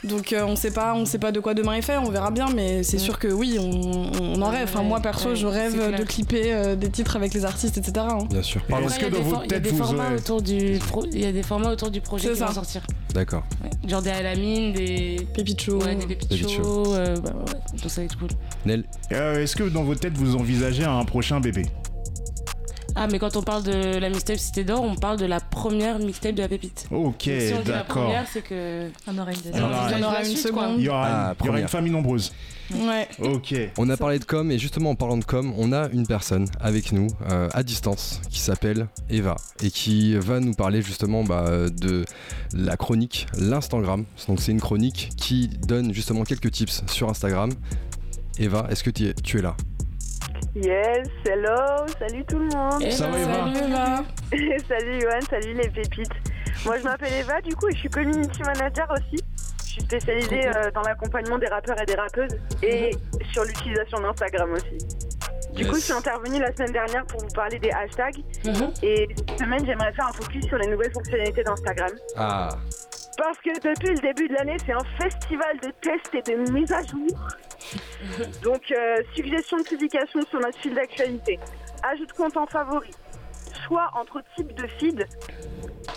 donc 0.04 0.34
on 0.36 0.56
sait 0.56 0.70
pas, 0.70 0.94
on 0.94 1.04
sait 1.04 1.18
pas 1.18 1.32
de 1.32 1.40
quoi 1.40 1.54
demain 1.54 1.74
est 1.74 1.82
fait. 1.82 1.96
On 1.96 2.10
verra 2.10 2.30
bien, 2.30 2.48
mais 2.54 2.82
c'est 2.82 2.98
sûr 2.98 3.18
que 3.18 3.28
oui, 3.28 3.58
on, 3.58 4.40
en 4.40 4.50
rêve. 4.50 4.68
Enfin, 4.72 4.82
moi 4.82 5.00
perso, 5.00 5.34
je 5.34 5.46
rêve 5.46 5.98
de 5.98 6.04
clipper 6.04 6.76
des 6.76 6.90
titres 6.90 7.16
avec 7.16 7.34
les 7.34 7.44
artistes, 7.44 7.78
etc. 7.78 8.06
Hein. 8.10 8.26
Bien 8.30 8.42
sûr. 8.42 8.62
Parce 8.68 8.98
que 8.98 9.06
dans 9.06 9.42
il 9.44 9.52
y 9.52 9.54
a 9.54 9.60
des 9.60 9.72
formats 9.72 10.12
autour 10.12 10.42
du, 10.42 10.78
il 11.12 11.20
y 11.20 11.26
a 11.26 11.32
des 11.32 11.42
formats 11.42 11.70
autour 11.70 11.90
du 11.90 12.00
projet 12.00 12.32
qui 12.32 12.40
vont 12.40 12.52
sortir. 12.52 12.86
D'accord. 13.14 13.44
Genre 13.86 14.02
des 14.02 14.10
Alamine, 14.10 14.72
des 14.72 15.26
pépites 15.34 15.66
ouais, 15.68 15.94
des 15.94 16.06
pépites 16.06 16.48
chauds, 16.48 16.94
bah, 16.94 17.32
tout 17.80 17.88
ça 17.88 18.02
être 18.02 18.18
cool. 18.18 18.28
Nel. 18.64 18.84
Euh, 19.12 19.42
est-ce 19.42 19.56
que 19.56 19.64
dans 19.64 19.84
votre 19.84 20.00
tête 20.00 20.16
vous 20.16 20.36
envisagez 20.36 20.84
un 20.84 21.04
prochain 21.04 21.40
bébé? 21.40 21.66
Ah, 23.02 23.06
mais 23.10 23.18
quand 23.18 23.34
on 23.36 23.42
parle 23.42 23.62
de 23.62 23.98
la 23.98 24.10
mixtape 24.10 24.36
Cité 24.36 24.62
d'Or, 24.62 24.82
on 24.82 24.94
parle 24.94 25.18
de 25.18 25.24
la 25.24 25.40
première 25.40 25.98
mixtape 25.98 26.34
de 26.34 26.42
la 26.42 26.48
pépite. 26.48 26.86
Ok, 26.90 27.22
si 27.22 27.52
d'accord. 27.64 27.66
La 27.66 27.84
première, 27.84 28.26
c'est 28.30 28.42
que. 28.42 28.90
On 29.06 29.16
aura 29.16 29.32
une 29.32 29.40
deuxième. 29.40 29.64
On 29.64 30.02
aura, 30.02 30.22
une 30.22 30.36
seconde. 30.36 30.74
Il 30.78 30.84
y 30.84 30.88
aura, 30.90 31.30
ah, 31.30 31.58
une 31.58 31.68
famille 31.68 31.92
nombreuse. 31.92 32.32
Ouais. 32.72 33.08
Ok. 33.18 33.54
On 33.78 33.88
a 33.88 33.96
parlé 33.96 34.18
de 34.18 34.24
com 34.24 34.50
et 34.50 34.58
justement 34.58 34.90
en 34.90 34.94
parlant 34.94 35.16
de 35.16 35.24
com, 35.24 35.52
on 35.56 35.72
a 35.72 35.88
une 35.88 36.06
personne 36.06 36.46
avec 36.60 36.92
nous 36.92 37.08
euh, 37.28 37.48
à 37.52 37.62
distance 37.62 38.20
qui 38.30 38.38
s'appelle 38.38 38.86
Eva 39.08 39.34
et 39.62 39.70
qui 39.70 40.14
va 40.14 40.38
nous 40.38 40.54
parler 40.54 40.82
justement 40.82 41.24
bah, 41.24 41.68
de 41.68 42.04
la 42.52 42.76
chronique 42.76 43.26
l'Instagram. 43.36 44.04
Donc 44.28 44.40
c'est 44.40 44.52
une 44.52 44.60
chronique 44.60 45.10
qui 45.16 45.48
donne 45.48 45.92
justement 45.92 46.22
quelques 46.22 46.52
tips 46.52 46.84
sur 46.86 47.08
Instagram 47.08 47.50
Eva, 48.40 48.66
est-ce 48.70 48.82
que 48.82 48.90
tu 48.90 49.06
es, 49.06 49.42
là? 49.42 49.54
Yes, 50.54 51.08
hello, 51.24 51.86
salut 51.98 52.24
tout 52.24 52.38
le 52.38 52.46
monde. 52.46 52.82
Ça 52.90 53.08
va 53.08 53.18
Eva 53.18 53.34
Salut 53.34 53.58
Eva. 53.68 54.58
salut 54.68 55.00
Yoann, 55.00 55.22
salut 55.22 55.54
les 55.54 55.68
pépites. 55.68 56.10
Moi 56.64 56.78
je 56.78 56.82
m'appelle 56.82 57.12
Eva 57.20 57.40
du 57.40 57.54
coup 57.54 57.68
et 57.68 57.72
je 57.72 57.78
suis 57.78 57.88
community 57.88 58.42
manager 58.42 58.88
aussi. 58.90 59.22
Je 59.64 59.70
suis 59.70 59.82
spécialisée 59.82 60.48
euh, 60.48 60.70
dans 60.74 60.82
l'accompagnement 60.82 61.38
des 61.38 61.46
rappeurs 61.46 61.80
et 61.80 61.86
des 61.86 61.94
rappeuses 61.94 62.36
et 62.64 62.90
sur 63.32 63.44
l'utilisation 63.44 64.00
d'Instagram 64.00 64.50
aussi. 64.52 64.78
Du 65.54 65.66
coup, 65.66 65.74
je 65.74 65.80
suis 65.80 65.92
intervenue 65.92 66.40
la 66.40 66.52
semaine 66.54 66.72
dernière 66.72 67.04
pour 67.06 67.20
vous 67.20 67.28
parler 67.34 67.58
des 67.58 67.70
hashtags. 67.70 68.18
Mhm. 68.44 68.72
Et 68.82 69.08
cette 69.16 69.38
semaine, 69.38 69.66
j'aimerais 69.66 69.92
faire 69.92 70.06
un 70.06 70.12
focus 70.12 70.46
sur 70.46 70.58
les 70.58 70.68
nouvelles 70.68 70.92
fonctionnalités 70.92 71.42
d'Instagram. 71.42 71.90
Ah. 72.16 72.50
Parce 73.20 73.36
que 73.40 73.50
depuis 73.60 73.94
le 73.94 74.00
début 74.00 74.28
de 74.28 74.32
l'année, 74.34 74.56
c'est 74.64 74.72
un 74.72 74.84
festival 74.98 75.60
de 75.60 75.70
tests 75.82 76.14
et 76.14 76.22
de 76.22 76.50
mises 76.52 76.72
à 76.72 76.82
jour. 76.82 77.06
Donc, 78.42 78.72
euh, 78.72 78.96
suggestion 79.14 79.58
de 79.58 79.62
publication 79.62 80.22
sur 80.22 80.40
notre 80.40 80.58
fil 80.58 80.72
d'actualité. 80.72 81.38
Ajoute 81.82 82.14
compte 82.14 82.38
en 82.38 82.46
favori. 82.46 82.92
Choix 83.66 83.90
entre 83.92 84.22
types 84.34 84.54
de 84.54 84.66
feed. 84.66 85.06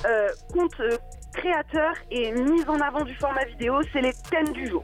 Euh, 0.06 0.28
compte 0.52 0.78
euh, 0.82 0.98
créateur 1.34 1.94
et 2.12 2.34
mise 2.34 2.68
en 2.68 2.82
avant 2.82 3.06
du 3.06 3.16
format 3.16 3.46
vidéo, 3.46 3.80
c'est 3.94 4.02
les 4.02 4.14
thèmes 4.30 4.52
du 4.52 4.68
jour. 4.68 4.84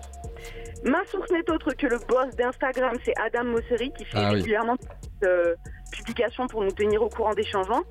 Ma 0.86 1.04
source 1.08 1.30
n'est 1.32 1.50
autre 1.52 1.74
que 1.74 1.88
le 1.88 1.98
boss 2.08 2.34
d'Instagram, 2.38 2.96
c'est 3.04 3.20
Adam 3.20 3.44
Mosseri, 3.44 3.92
qui 3.92 4.06
fait 4.06 4.18
ah 4.18 4.30
régulièrement 4.30 4.78
euh, 5.26 5.56
publications 5.92 6.48
pour 6.48 6.64
nous 6.64 6.72
tenir 6.72 7.02
au 7.02 7.10
courant 7.10 7.34
des 7.34 7.44
changements. 7.44 7.84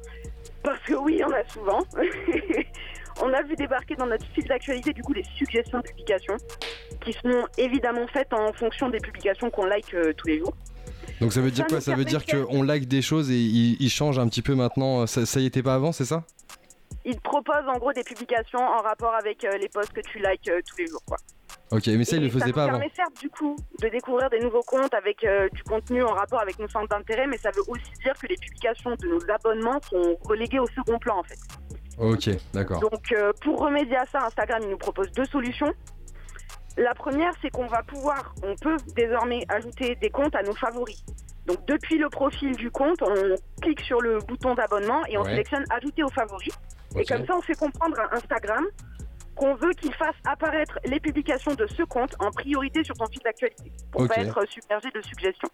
Parce 0.62 0.80
que 0.84 0.94
oui, 0.94 1.20
on 1.22 1.32
a 1.32 1.44
souvent. 1.48 1.80
on 3.22 3.32
a 3.32 3.42
vu 3.42 3.56
débarquer 3.56 3.94
dans 3.96 4.06
notre 4.06 4.26
fil 4.32 4.44
d'actualité 4.44 4.92
du 4.92 5.02
coup 5.02 5.14
des 5.14 5.24
suggestions 5.36 5.78
de 5.78 5.84
publications 5.84 6.36
qui 7.00 7.12
sont 7.12 7.46
évidemment 7.56 8.06
faites 8.08 8.32
en 8.32 8.52
fonction 8.52 8.88
des 8.88 8.98
publications 8.98 9.50
qu'on 9.50 9.66
like 9.66 9.92
euh, 9.94 10.12
tous 10.16 10.28
les 10.28 10.38
jours. 10.38 10.54
Donc 11.20 11.32
ça 11.32 11.40
veut 11.40 11.50
dire 11.50 11.66
quoi? 11.66 11.80
Ça 11.80 11.94
veut 11.94 12.04
dire 12.04 12.24
qu'on 12.24 12.62
like 12.62 12.86
des 12.86 13.02
choses 13.02 13.30
et 13.30 13.36
ils 13.36 13.90
changent 13.90 14.18
un 14.18 14.28
petit 14.28 14.42
peu 14.42 14.54
maintenant? 14.54 15.06
Ça, 15.06 15.26
ça 15.26 15.40
y 15.40 15.46
était 15.46 15.62
pas 15.62 15.74
avant, 15.74 15.92
c'est 15.92 16.04
ça? 16.04 16.24
Ils 17.04 17.20
proposent 17.20 17.68
en 17.68 17.78
gros 17.78 17.92
des 17.92 18.04
publications 18.04 18.60
en 18.60 18.82
rapport 18.82 19.14
avec 19.14 19.44
euh, 19.44 19.56
les 19.58 19.68
posts 19.68 19.92
que 19.92 20.00
tu 20.00 20.18
likes 20.18 20.50
tous 20.66 20.76
les 20.78 20.86
jours, 20.86 21.02
quoi. 21.06 21.16
Ok, 21.70 21.86
mais 21.88 22.04
ça, 22.04 22.16
il 22.16 22.22
le 22.22 22.30
faisait 22.30 22.52
pas 22.52 22.64
avant. 22.64 22.72
Ça 22.74 22.78
permet 22.78 22.92
certes, 22.94 23.20
du 23.20 23.28
coup, 23.28 23.54
de 23.82 23.88
découvrir 23.88 24.30
des 24.30 24.40
nouveaux 24.40 24.62
comptes 24.62 24.94
avec 24.94 25.22
euh, 25.24 25.48
du 25.52 25.62
contenu 25.64 26.02
en 26.02 26.14
rapport 26.14 26.40
avec 26.40 26.58
nos 26.58 26.68
centres 26.68 26.88
d'intérêt, 26.88 27.26
mais 27.26 27.36
ça 27.36 27.50
veut 27.50 27.62
aussi 27.68 27.92
dire 28.02 28.14
que 28.14 28.26
les 28.26 28.36
publications 28.36 28.94
de 28.94 29.06
nos 29.06 29.20
abonnements 29.30 29.78
sont 29.90 30.16
reléguées 30.22 30.60
au 30.60 30.66
second 30.68 30.98
plan, 30.98 31.18
en 31.18 31.22
fait. 31.24 31.38
Ok, 32.00 32.30
d'accord. 32.52 32.80
Donc, 32.80 33.12
euh, 33.12 33.32
pour 33.42 33.60
remédier 33.60 33.96
à 33.96 34.06
ça, 34.06 34.24
Instagram, 34.26 34.60
il 34.62 34.70
nous 34.70 34.78
propose 34.78 35.10
deux 35.12 35.24
solutions. 35.24 35.72
La 36.76 36.94
première, 36.94 37.32
c'est 37.42 37.50
qu'on 37.50 37.66
va 37.66 37.82
pouvoir, 37.82 38.34
on 38.44 38.54
peut 38.54 38.76
désormais 38.94 39.44
ajouter 39.48 39.96
des 39.96 40.10
comptes 40.10 40.34
à 40.36 40.42
nos 40.42 40.54
favoris. 40.54 41.04
Donc, 41.46 41.66
depuis 41.66 41.98
le 41.98 42.08
profil 42.08 42.54
du 42.54 42.70
compte, 42.70 43.02
on 43.02 43.14
clique 43.60 43.80
sur 43.80 44.00
le 44.00 44.18
bouton 44.18 44.54
d'abonnement 44.54 45.04
et 45.08 45.18
on 45.18 45.24
sélectionne 45.24 45.64
Ajouter 45.70 46.04
aux 46.04 46.10
favoris. 46.10 46.54
Et 46.96 47.04
comme 47.04 47.26
ça, 47.26 47.34
on 47.36 47.42
fait 47.42 47.58
comprendre 47.58 47.98
à 47.98 48.14
Instagram 48.16 48.64
qu'on 49.34 49.54
veut 49.54 49.72
qu'il 49.72 49.94
fasse 49.94 50.16
apparaître 50.26 50.78
les 50.84 51.00
publications 51.00 51.54
de 51.54 51.66
ce 51.66 51.82
compte 51.82 52.14
en 52.18 52.30
priorité 52.30 52.84
sur 52.84 52.94
ton 52.96 53.06
fil 53.06 53.20
d'actualité 53.24 53.72
pour 53.90 54.02
ne 54.02 54.08
pas 54.08 54.18
être 54.18 54.46
submergé 54.48 54.88
de 54.94 55.00
suggestions. 55.00 55.48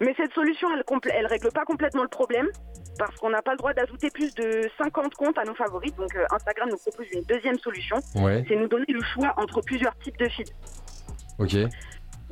Mais 0.00 0.14
cette 0.16 0.32
solution, 0.32 0.68
elle, 0.74 0.82
elle 1.14 1.26
règle 1.26 1.52
pas 1.52 1.64
complètement 1.64 2.02
le 2.02 2.08
problème 2.08 2.48
parce 2.98 3.16
qu'on 3.16 3.30
n'a 3.30 3.42
pas 3.42 3.52
le 3.52 3.58
droit 3.58 3.72
d'ajouter 3.72 4.10
plus 4.10 4.34
de 4.34 4.68
50 4.78 5.14
comptes 5.14 5.38
à 5.38 5.44
nos 5.44 5.54
favoris. 5.54 5.94
Donc 5.96 6.14
euh, 6.14 6.24
Instagram 6.30 6.68
nous 6.70 6.78
propose 6.78 7.06
une 7.12 7.22
deuxième 7.22 7.58
solution, 7.58 7.96
c'est 8.14 8.56
nous 8.56 8.68
donner 8.68 8.86
le 8.88 9.02
choix 9.02 9.34
entre 9.36 9.60
plusieurs 9.60 9.96
types 9.98 10.18
de 10.18 10.28
feeds. 10.28 10.52
Ok. 11.38 11.56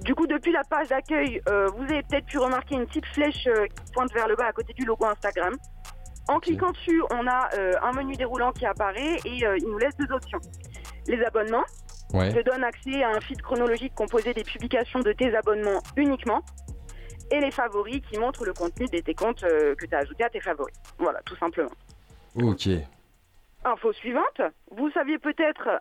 Du 0.03 0.15
coup, 0.15 0.27
depuis 0.27 0.53
la 0.53 0.63
page 0.65 0.89
d'accueil, 0.89 1.43
euh, 1.49 1.67
vous 1.77 1.83
avez 1.85 2.03
peut-être 2.03 2.27
pu 2.27 2.39
remarquer 2.39 2.75
une 2.75 2.87
petite 2.87 3.07
flèche 3.07 3.47
euh, 3.47 3.67
qui 3.67 3.93
pointe 3.93 4.13
vers 4.15 4.29
le 4.29 4.37
bas 4.37 4.47
à 4.47 4.53
côté 4.53 4.73
du 4.73 4.85
logo 4.85 5.05
Instagram. 5.05 5.55
En 6.29 6.39
cliquant 6.39 6.71
dessus, 6.71 7.03
on 7.11 7.27
a 7.27 7.49
un 7.83 7.93
menu 7.93 8.15
déroulant 8.15 8.53
qui 8.53 8.65
apparaît 8.65 9.17
et 9.25 9.39
il 9.59 9.67
nous 9.67 9.79
laisse 9.79 9.97
deux 9.97 10.15
options. 10.15 10.39
Les 11.09 11.21
abonnements, 11.25 11.65
ouais. 12.13 12.33
te 12.33 12.49
donne 12.49 12.63
accès 12.63 13.03
à 13.03 13.11
un 13.11 13.21
feed 13.21 13.43
chronologique 13.43 13.95
composé 13.97 14.33
des 14.33 14.45
publications 14.45 15.01
de 15.01 15.13
tes 15.13 15.35
abonnements 15.35 15.83
uniquement. 15.97 16.43
Et 17.31 17.41
les 17.41 17.51
favoris 17.51 18.01
qui 18.11 18.19
montrent 18.19 18.45
le 18.45 18.53
contenu 18.53 18.87
de 18.87 18.99
tes 18.99 19.15
comptes 19.15 19.45
euh, 19.45 19.75
que 19.77 19.87
tu 19.87 19.95
as 19.95 19.99
ajoutés 19.99 20.25
à 20.25 20.31
tes 20.31 20.41
favoris. 20.41 20.75
Voilà, 20.99 21.21
tout 21.23 21.37
simplement. 21.37 21.71
Ok. 22.37 22.69
Info 23.65 23.93
suivante. 23.93 24.41
Vous 24.71 24.91
saviez 24.91 25.19
peut-être 25.19 25.81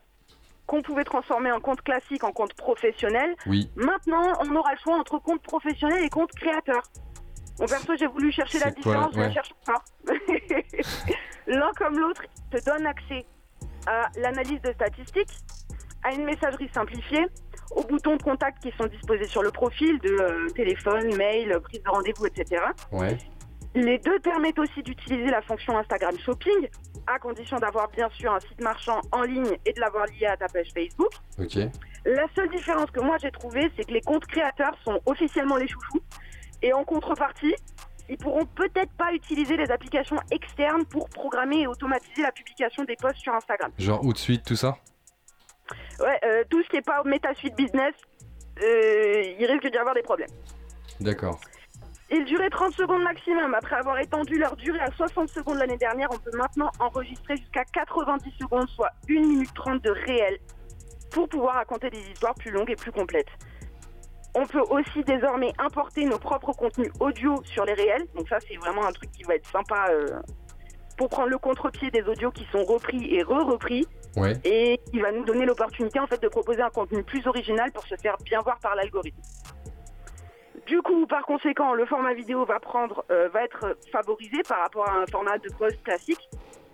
qu'on 0.69 0.81
pouvait 0.83 1.03
transformer 1.03 1.49
un 1.49 1.59
compte 1.59 1.81
classique 1.81 2.23
en 2.23 2.31
compte 2.31 2.53
professionnel. 2.53 3.35
Oui. 3.47 3.71
Maintenant, 3.75 4.33
on 4.41 4.55
aura 4.55 4.73
le 4.73 4.77
choix 4.77 4.95
entre 4.99 5.17
compte 5.17 5.41
professionnel 5.41 6.03
et 6.03 6.09
compte 6.09 6.31
créateur. 6.33 6.83
Bon, 7.57 7.65
perso, 7.65 7.93
j'ai 7.97 8.07
voulu 8.07 8.31
chercher 8.31 8.59
la 8.59 8.69
différence, 8.71 9.13
je 9.15 9.19
ne 9.19 9.31
cherche 9.31 9.53
pas. 9.65 9.83
L'un 11.47 11.71
comme 11.73 11.97
l'autre 11.97 12.21
te 12.51 12.63
donne 12.63 12.85
accès 12.85 13.25
à 13.87 14.09
l'analyse 14.17 14.61
de 14.61 14.71
statistiques, 14.71 15.33
à 16.03 16.13
une 16.13 16.23
messagerie 16.23 16.69
simplifiée, 16.73 17.25
aux 17.71 17.83
boutons 17.83 18.15
de 18.15 18.23
contact 18.23 18.61
qui 18.63 18.71
sont 18.77 18.87
disposés 18.87 19.27
sur 19.27 19.43
le 19.43 19.51
profil 19.51 19.99
de 19.99 20.09
euh, 20.09 20.49
téléphone, 20.49 21.15
mail, 21.15 21.59
prise 21.63 21.83
de 21.83 21.89
rendez-vous, 21.89 22.25
etc. 22.25 22.63
Les 23.75 23.99
deux 23.99 24.19
permettent 24.19 24.57
aussi 24.57 24.81
d'utiliser 24.81 25.29
la 25.29 25.41
fonction 25.41 25.77
Instagram 25.77 26.17
Shopping, 26.17 26.67
à 27.05 27.19
condition 27.19 27.57
d'avoir 27.59 27.89
bien 27.89 28.09
sûr 28.09 28.33
un 28.33 28.39
site 28.39 28.61
marchand 28.61 28.99
en 29.11 29.21
ligne 29.23 29.57
et 29.65 29.73
de 29.73 29.79
l'avoir 29.79 30.05
lié 30.07 30.25
à 30.25 30.37
ta 30.37 30.47
page 30.47 30.69
Facebook. 30.73 31.11
La 32.05 32.25
seule 32.35 32.49
différence 32.49 32.89
que 32.91 33.01
moi 33.01 33.17
j'ai 33.21 33.31
trouvée, 33.31 33.71
c'est 33.77 33.83
que 33.83 33.93
les 33.93 34.01
comptes 34.01 34.25
créateurs 34.25 34.75
sont 34.83 34.99
officiellement 35.05 35.57
les 35.57 35.67
chouchous 35.67 36.01
et 36.61 36.73
en 36.73 36.83
contrepartie, 36.83 37.53
ils 38.09 38.17
pourront 38.17 38.45
peut-être 38.45 38.91
pas 38.93 39.13
utiliser 39.13 39.55
les 39.55 39.69
applications 39.69 40.17
externes 40.31 40.85
pour 40.85 41.09
programmer 41.09 41.61
et 41.61 41.67
automatiser 41.67 42.23
la 42.23 42.31
publication 42.31 42.83
des 42.83 42.95
posts 42.95 43.19
sur 43.19 43.33
Instagram. 43.33 43.71
Genre 43.77 44.03
Outsuite, 44.03 44.43
tout 44.43 44.55
ça? 44.55 44.77
Ouais, 45.99 46.19
euh, 46.23 46.43
tout 46.49 46.61
ce 46.63 46.69
qui 46.69 46.77
n'est 46.77 46.81
pas 46.81 47.01
MetaSuite 47.03 47.55
Business, 47.55 47.93
euh, 48.63 49.35
il 49.39 49.45
risque 49.45 49.69
d'y 49.69 49.77
avoir 49.77 49.95
des 49.95 50.01
problèmes. 50.01 50.29
D'accord. 50.99 51.39
Il 52.11 52.25
durait 52.25 52.49
30 52.49 52.73
secondes 52.73 53.03
maximum. 53.03 53.53
Après 53.53 53.75
avoir 53.75 53.99
étendu 53.99 54.39
leur 54.39 54.55
durée 54.55 54.79
à 54.79 54.91
60 54.91 55.29
secondes 55.29 55.57
l'année 55.57 55.77
dernière, 55.77 56.09
on 56.11 56.17
peut 56.17 56.35
maintenant 56.35 56.71
enregistrer 56.79 57.37
jusqu'à 57.37 57.63
90 57.65 58.31
secondes, 58.39 58.67
soit 58.69 58.91
1 59.09 59.13
minute 59.13 59.53
30 59.53 59.83
de 59.83 59.91
réel, 59.91 60.39
pour 61.11 61.29
pouvoir 61.29 61.55
raconter 61.55 61.89
des 61.89 62.01
histoires 62.11 62.33
plus 62.33 62.51
longues 62.51 62.71
et 62.71 62.75
plus 62.75 62.91
complètes. 62.91 63.29
On 64.35 64.45
peut 64.45 64.63
aussi 64.69 65.03
désormais 65.05 65.51
importer 65.59 66.05
nos 66.05 66.17
propres 66.17 66.53
contenus 66.53 66.91
audio 66.99 67.41
sur 67.45 67.65
les 67.65 67.73
réels. 67.73 68.05
Donc 68.15 68.27
ça, 68.27 68.37
c'est 68.39 68.57
vraiment 68.57 68.85
un 68.85 68.91
truc 68.91 69.11
qui 69.11 69.23
va 69.23 69.35
être 69.35 69.49
sympa 69.49 69.87
euh, 69.91 70.19
pour 70.97 71.09
prendre 71.09 71.29
le 71.29 71.37
contre-pied 71.37 71.91
des 71.91 72.03
audios 72.03 72.31
qui 72.31 72.45
sont 72.51 72.63
repris 72.63 73.15
et 73.15 73.23
re-repris. 73.23 73.87
Et 74.43 74.79
qui 74.91 74.99
va 74.99 75.11
nous 75.11 75.23
donner 75.23 75.45
l'opportunité 75.45 75.99
en 75.99 76.07
fait 76.07 76.21
de 76.21 76.27
proposer 76.27 76.61
un 76.61 76.69
contenu 76.69 77.03
plus 77.03 77.25
original 77.27 77.71
pour 77.71 77.85
se 77.85 77.95
faire 77.95 78.17
bien 78.23 78.39
voir 78.41 78.59
par 78.59 78.75
l'algorithme. 78.75 79.21
Du 80.65 80.81
coup, 80.81 81.07
par 81.07 81.25
conséquent, 81.25 81.73
le 81.73 81.85
format 81.85 82.13
vidéo 82.13 82.45
va 82.45 82.59
prendre, 82.59 83.03
euh, 83.09 83.27
va 83.29 83.43
être 83.43 83.77
favorisé 83.91 84.43
par 84.47 84.59
rapport 84.59 84.87
à 84.87 84.99
un 84.99 85.05
format 85.07 85.37
de 85.37 85.49
post 85.57 85.81
classique. 85.83 86.29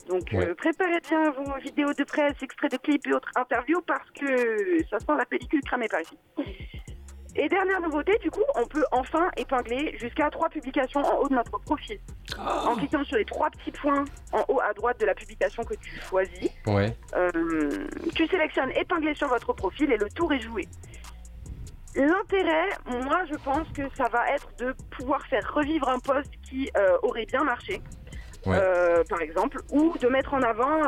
Donc 0.10 0.36
préparez 0.58 1.00
bien 1.10 1.32
vos 1.32 1.58
vidéos 1.64 1.93
de 1.93 2.04
presse, 2.04 2.34
extraits 2.41 2.72
de 2.72 2.78
clips 2.78 3.08
et 3.08 3.14
autres 3.14 3.32
interviews 3.36 3.82
parce 3.88 4.10
que 4.12 4.84
ça 4.89 5.00
sent 5.00 5.14
la 5.18 5.26
pellicule 5.26 5.62
cramée 5.62 5.88
par 5.88 6.02
ici. 6.02 6.18
Et 7.38 7.50
dernière 7.50 7.82
nouveauté, 7.82 8.18
du 8.20 8.32
coup, 8.32 8.44
on 8.56 8.66
peut 8.66 8.86
enfin 8.92 9.30
épingler 9.36 9.98
jusqu'à 10.00 10.30
trois 10.30 10.48
publications 10.48 11.02
en 11.02 11.18
haut 11.20 11.28
de 11.28 11.34
notre 11.36 11.58
profil. 11.60 12.00
Oh. 12.38 12.42
En 12.70 12.76
cliquant 12.76 13.04
sur 13.04 13.18
les 13.18 13.26
trois 13.26 13.50
petits 13.50 13.72
points 13.72 14.06
en 14.32 14.46
haut 14.48 14.62
à 14.62 14.74
droite 14.74 15.00
de 15.02 15.06
la 15.06 15.14
publication 15.14 15.64
que 15.64 15.74
tu 15.76 16.00
choisis, 16.10 16.50
Ouais. 16.66 16.96
euh, 17.16 17.88
tu 18.16 18.26
sélectionnes 18.28 18.72
épingler 18.72 19.14
sur 19.16 19.28
votre 19.28 19.52
profil 19.54 19.92
et 19.92 19.98
le 19.98 20.08
tour 20.10 20.32
est 20.32 20.40
joué. 20.40 20.66
L'intérêt, 21.96 22.70
moi, 23.04 23.20
je 23.30 23.36
pense 23.36 23.68
que 23.70 23.84
ça 23.98 24.08
va 24.12 24.30
être 24.32 24.48
de 24.60 24.74
pouvoir 24.98 25.22
faire 25.28 25.50
revivre 25.54 25.88
un 25.90 26.00
poste 26.00 26.32
qui 26.50 26.70
euh, 26.78 26.98
aurait 27.04 27.26
bien 27.26 27.44
marché, 27.44 27.82
Ouais. 28.46 28.58
euh, 28.62 29.04
par 29.10 29.22
exemple, 29.22 29.60
ou 29.72 29.94
de 30.00 30.08
mettre 30.08 30.34
en 30.34 30.42
avant 30.42 30.84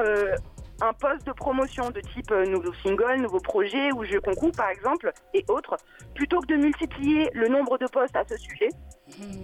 un 0.81 0.93
poste 0.93 1.25
de 1.25 1.31
promotion 1.31 1.89
de 1.89 1.99
type 2.01 2.31
euh, 2.31 2.45
nouveau 2.45 2.73
single, 2.83 3.17
nouveau 3.17 3.39
projet 3.39 3.91
ou 3.93 4.03
jeu 4.03 4.21
concours, 4.21 4.51
par 4.51 4.69
exemple, 4.69 5.11
et 5.33 5.43
autres, 5.47 5.75
plutôt 6.13 6.39
que 6.41 6.47
de 6.47 6.55
multiplier 6.55 7.29
le 7.33 7.47
nombre 7.47 7.77
de 7.77 7.87
postes 7.87 8.15
à 8.15 8.23
ce 8.27 8.37
sujet. 8.37 8.69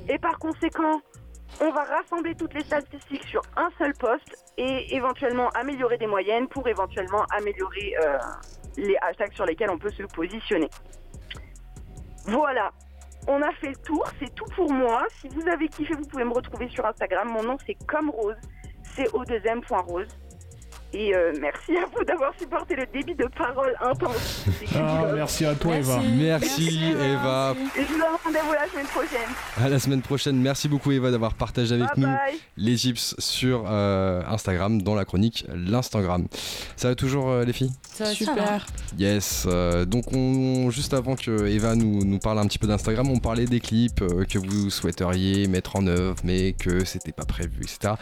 Et 0.10 0.20
par 0.20 0.38
conséquent, 0.38 1.02
on 1.62 1.72
va 1.72 1.84
rassembler 1.84 2.36
toutes 2.36 2.54
les 2.54 2.64
statistiques 2.64 3.24
sur 3.26 3.42
un 3.56 3.70
seul 3.78 3.94
poste 3.94 4.54
et 4.58 4.96
éventuellement 4.96 5.50
améliorer 5.50 5.98
des 5.98 6.08
moyennes 6.08 6.48
pour 6.48 6.68
éventuellement 6.68 7.26
améliorer 7.32 7.96
euh, 8.04 8.18
les 8.78 8.98
hashtags 9.02 9.34
sur 9.34 9.46
lesquels 9.46 9.70
on 9.70 9.78
peut 9.78 9.92
se 9.92 10.04
positionner. 10.04 10.70
Voilà, 12.26 12.72
on 13.28 13.42
a 13.42 13.52
fait 13.54 13.70
le 13.70 13.76
tour, 13.76 14.06
c'est 14.20 14.34
tout 14.34 14.46
pour 14.56 14.72
moi. 14.72 15.06
Si 15.20 15.28
vous 15.30 15.48
avez 15.48 15.68
kiffé, 15.68 15.94
vous 15.94 16.08
pouvez 16.08 16.24
me 16.24 16.34
retrouver 16.34 16.68
sur 16.70 16.86
Instagram. 16.86 17.30
Mon 17.30 17.44
nom 17.44 17.58
c'est 17.66 17.78
comme 17.86 18.10
Rose, 18.10 18.38
c'est 18.96 19.12
au 19.14 19.24
deuxième 19.26 19.62
point 19.62 19.82
Rose. 19.82 20.08
Et 20.96 21.16
euh, 21.16 21.34
merci 21.42 21.76
à 21.76 21.86
vous 21.96 22.04
d'avoir 22.04 22.34
supporté 22.40 22.76
le 22.76 22.86
débit 22.86 23.16
de 23.16 23.28
parole 23.38 23.74
intense. 23.82 24.46
Ah, 24.76 25.06
merci 25.14 25.46
à 25.46 25.54
toi, 25.54 25.76
Eva. 25.78 26.00
Merci, 26.18 26.82
Eva. 26.94 27.54
Et 27.76 27.82
je 27.82 27.88
vous 27.88 28.00
donne 28.00 28.08
rendez-vous 28.24 28.54
la 28.54 28.68
semaine 28.68 28.86
prochaine. 28.88 29.30
À 29.64 29.70
la 29.70 29.78
semaine 29.80 30.02
prochaine. 30.02 30.42
Merci 30.42 30.68
beaucoup 30.68 30.92
Eva 30.92 31.12
d'avoir 31.12 31.36
partagé 31.36 31.76
avec 31.76 31.86
Bye 31.90 31.98
nous 31.98 32.08
bye. 32.08 32.40
les 32.58 32.76
chips 32.78 33.16
sur 33.20 33.66
euh, 33.68 34.24
Instagram 34.28 34.82
dans 34.82 34.96
la 34.96 35.06
chronique 35.06 35.46
l'Instagram. 35.54 36.28
Ça 36.76 36.90
va 36.90 36.96
toujours 36.96 37.30
euh, 37.30 37.44
les 37.46 37.54
filles? 37.54 37.72
Ça 37.94 38.06
va 38.06 38.12
Super. 38.12 38.66
Yes. 38.98 39.46
euh, 39.48 39.86
donc 39.86 40.12
on, 40.14 40.72
juste 40.72 40.94
avant 40.94 41.16
que 41.16 41.46
Eva 41.46 41.76
nous, 41.76 42.04
nous 42.04 42.20
parle 42.20 42.40
un 42.40 42.48
petit 42.48 42.60
peu 42.60 42.68
d'Instagram, 42.68 43.10
on 43.12 43.20
parlait 43.20 43.46
des 43.46 43.60
clips 43.60 44.02
euh, 44.02 44.26
que 44.26 44.40
vous 44.40 44.70
souhaiteriez 44.72 45.48
mettre 45.48 45.76
en 45.76 45.86
œuvre, 45.86 46.16
mais 46.24 46.54
que 46.54 46.84
c'était 46.84 47.12
pas 47.12 47.26
prévu, 47.26 47.62
etc. 47.62 47.94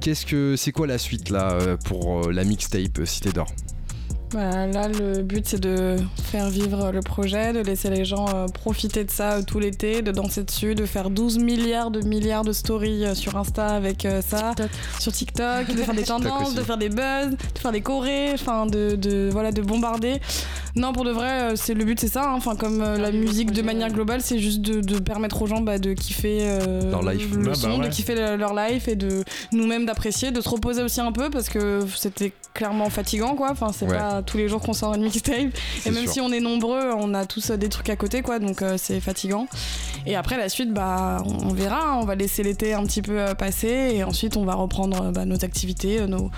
Qu'est-ce 0.00 0.26
que 0.26 0.54
c'est 0.56 0.72
quoi 0.72 0.86
la 0.86 0.98
suite 0.98 1.30
là 1.30 1.56
pour 1.86 2.26
euh, 2.26 2.29
la 2.32 2.44
mixtape 2.44 2.98
euh, 2.98 3.06
Cité 3.06 3.32
d'Or 3.32 3.48
Bah, 4.32 4.66
là, 4.68 4.86
le 4.86 5.22
but, 5.22 5.44
c'est 5.48 5.58
de 5.58 5.96
faire 6.30 6.48
vivre 6.50 6.92
le 6.92 7.00
projet, 7.00 7.52
de 7.52 7.58
laisser 7.58 7.90
les 7.90 8.04
gens 8.04 8.26
euh, 8.32 8.46
profiter 8.46 9.02
de 9.02 9.10
ça 9.10 9.32
euh, 9.32 9.42
tout 9.42 9.58
l'été, 9.58 10.02
de 10.02 10.12
danser 10.12 10.44
dessus, 10.44 10.76
de 10.76 10.86
faire 10.86 11.10
12 11.10 11.38
milliards 11.38 11.90
de 11.90 12.00
milliards 12.02 12.44
de 12.44 12.52
stories 12.52 13.04
euh, 13.06 13.14
sur 13.16 13.36
Insta 13.36 13.66
avec 13.66 14.04
euh, 14.04 14.22
ça, 14.22 14.54
sur 15.00 15.10
TikTok, 15.10 15.66
de 15.74 15.82
faire 15.82 15.94
des 15.94 16.04
tendances, 16.04 16.54
de 16.54 16.62
faire 16.62 16.76
des 16.78 16.90
buzz, 16.90 17.30
de 17.54 17.58
faire 17.58 17.72
des 17.72 17.80
chorés, 17.80 18.30
enfin, 18.34 18.66
de, 18.66 18.94
de, 18.94 19.28
voilà, 19.32 19.50
de 19.50 19.62
bombarder. 19.62 20.20
Non, 20.76 20.92
pour 20.92 21.04
de 21.04 21.10
vrai, 21.10 21.56
c'est 21.56 21.74
le 21.74 21.84
but, 21.84 21.98
c'est 21.98 22.06
ça. 22.06 22.30
hein. 22.30 22.34
Enfin, 22.36 22.54
comme 22.54 22.80
euh, 22.80 22.98
la 22.98 23.10
musique 23.10 23.50
de 23.50 23.62
manière 23.62 23.90
globale, 23.90 24.20
c'est 24.22 24.38
juste 24.38 24.60
de, 24.60 24.80
de 24.80 25.00
permettre 25.00 25.42
aux 25.42 25.46
gens 25.46 25.60
bah, 25.60 25.78
de 25.78 25.92
kiffer 25.92 26.42
euh, 26.42 26.88
Leur 26.92 27.02
life. 27.02 27.34
le 27.34 27.42
Ah 27.46 27.48
bah 27.48 27.54
son, 27.56 27.80
ouais. 27.80 27.88
de 27.88 27.92
kiffer 27.92 28.14
le- 28.14 28.36
leur 28.36 28.54
life 28.54 28.86
et 28.86 28.94
de 28.94 29.24
nous-mêmes 29.50 29.86
d'apprécier, 29.86 30.30
de 30.30 30.40
se 30.40 30.48
reposer 30.48 30.82
aussi 30.84 31.00
un 31.00 31.10
peu 31.10 31.30
parce 31.30 31.48
que 31.48 31.80
c'était 31.96 32.32
clairement 32.54 32.88
fatigant, 32.90 33.34
quoi. 33.34 33.48
Enfin, 33.50 33.72
c'est 33.72 33.86
Ouais. 33.90 33.96
pas 33.98 34.19
tous 34.22 34.36
les 34.38 34.48
jours 34.48 34.60
qu'on 34.60 34.72
sort 34.72 34.94
une 34.94 35.02
mixtape. 35.02 35.36
Et 35.86 35.90
même 35.90 36.04
sûr. 36.04 36.12
si 36.12 36.20
on 36.20 36.30
est 36.32 36.40
nombreux, 36.40 36.90
on 36.96 37.14
a 37.14 37.26
tous 37.26 37.50
euh, 37.50 37.56
des 37.56 37.68
trucs 37.68 37.88
à 37.90 37.96
côté, 37.96 38.22
quoi. 38.22 38.38
Donc 38.38 38.62
euh, 38.62 38.76
c'est 38.78 39.00
fatigant. 39.00 39.46
Et 40.06 40.16
après, 40.16 40.36
la 40.38 40.48
suite, 40.48 40.72
bah, 40.72 41.22
on 41.26 41.52
verra. 41.52 41.92
hein. 41.92 41.98
On 42.00 42.04
va 42.04 42.14
laisser 42.14 42.42
l'été 42.42 42.74
un 42.74 42.84
petit 42.84 43.02
peu 43.02 43.20
euh, 43.20 43.34
passer 43.34 43.92
et 43.94 44.04
ensuite 44.04 44.36
on 44.36 44.44
va 44.44 44.54
reprendre 44.54 45.10
bah, 45.12 45.24
nos 45.24 45.44
activités, 45.44 46.06
nos, 46.06 46.30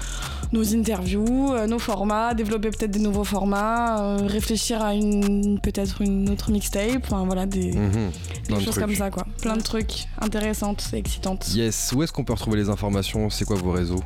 nos 0.53 0.75
interviews, 0.75 1.55
nos 1.67 1.79
formats, 1.79 2.35
développer 2.35 2.71
peut-être 2.71 2.91
des 2.91 2.99
nouveaux 2.99 3.25
formats, 3.25 4.17
réfléchir 4.27 4.83
à 4.83 4.95
une 4.95 5.61
peut-être 5.61 6.03
une 6.03 6.31
autre 6.31 6.51
mixtape. 6.51 7.03
Enfin 7.05 7.25
voilà, 7.25 7.47
des, 7.47 7.73
Mhm. 7.73 7.91
des 7.93 8.11
Plein 8.49 8.59
de 8.59 8.63
choses 8.65 8.79
comme 8.79 8.95
ça, 8.95 9.11
quoi. 9.11 9.25
Plein 9.41 9.57
de 9.57 9.63
trucs 9.63 10.07
intéressantes 10.21 10.85
et 10.93 10.97
excitantes. 10.99 11.49
Yes. 11.55 11.93
Où 11.95 12.03
est-ce 12.03 12.13
qu'on 12.13 12.25
peut 12.25 12.33
retrouver 12.33 12.57
les 12.59 12.69
informations? 12.69 13.31
C'est 13.31 13.45
quoi 13.45 13.57
vos 13.57 13.71
réseaux? 13.73 14.03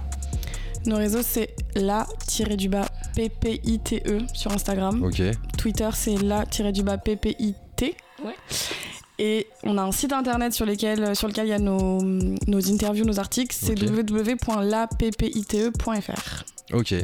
Nos 0.87 0.97
réseaux, 0.97 1.22
c'est 1.22 1.55
la-du-bas 1.74 2.87
PPITE 3.14 4.03
E 4.07 4.20
sur 4.32 4.53
Instagram. 4.53 5.03
Ok. 5.03 5.20
Twitter, 5.59 5.89
c'est 5.95 6.16
la-du-bas 6.16 6.99
PPIT. 6.99 7.97
Ouais. 8.24 8.34
Et 9.19 9.47
on 9.64 9.79
a 9.79 9.83
un 9.83 9.93
site 9.93 10.12
internet 10.12 10.53
sur, 10.53 10.67
lesquels, 10.67 11.17
sur 11.17 11.27
lequel 11.29 11.47
il 11.47 11.51
y 11.51 11.55
a 11.55 11.59
nos, 11.59 12.03
nos 12.03 12.71
interviews, 12.71 13.07
nos 13.07 13.19
articles, 13.19 13.57
c'est 13.59 13.75
www.lappite.fr. 13.81 16.45
Ok. 16.73 16.95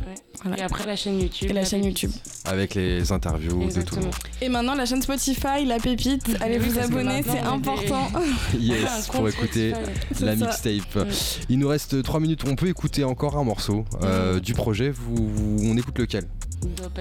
Voilà. 0.43 0.59
Et 0.59 0.63
après 0.63 0.85
la 0.87 0.97
chaîne 0.97 1.21
YouTube. 1.21 1.51
Et 1.51 1.53
la 1.53 1.65
chaîne 1.65 1.85
YouTube. 1.85 2.11
Avec 2.47 2.75
les 2.75 3.13
interviews 3.13 3.65
de 3.73 3.83
tout 3.83 3.95
le 3.95 4.03
monde. 4.03 4.11
Et 4.41 4.49
maintenant, 4.49 4.75
la 4.75 4.87
chaîne 4.87 5.01
Spotify, 5.01 5.65
La 5.65 5.79
Pépite, 5.79 6.25
allez 6.41 6.59
Oui, 6.59 6.69
vous 6.69 6.79
abonner, 6.81 7.23
c'est 7.23 7.31
on 7.31 7.35
est 7.35 7.61
des- 7.61 7.69
important. 7.71 8.09
Yes, 8.59 9.07
pour 9.13 9.29
écouter 9.29 9.73
Spotify. 10.07 10.25
la 10.25 10.35
mixtape. 10.37 11.07
Il 11.49 11.61
nous 11.61 11.69
reste 11.69 12.03
3 12.03 12.19
minutes, 12.19 12.43
on 12.49 12.57
peut 12.57 12.67
écouter 12.69 13.05
encore 13.05 13.37
un 13.39 13.45
morceau 13.45 13.85
euh, 14.03 14.41
du 14.41 14.53
projet. 14.55 14.91
Vous, 14.91 15.29
vous- 15.29 15.59
on 15.65 15.77
écoute 15.77 15.97
lequel? 15.99 16.25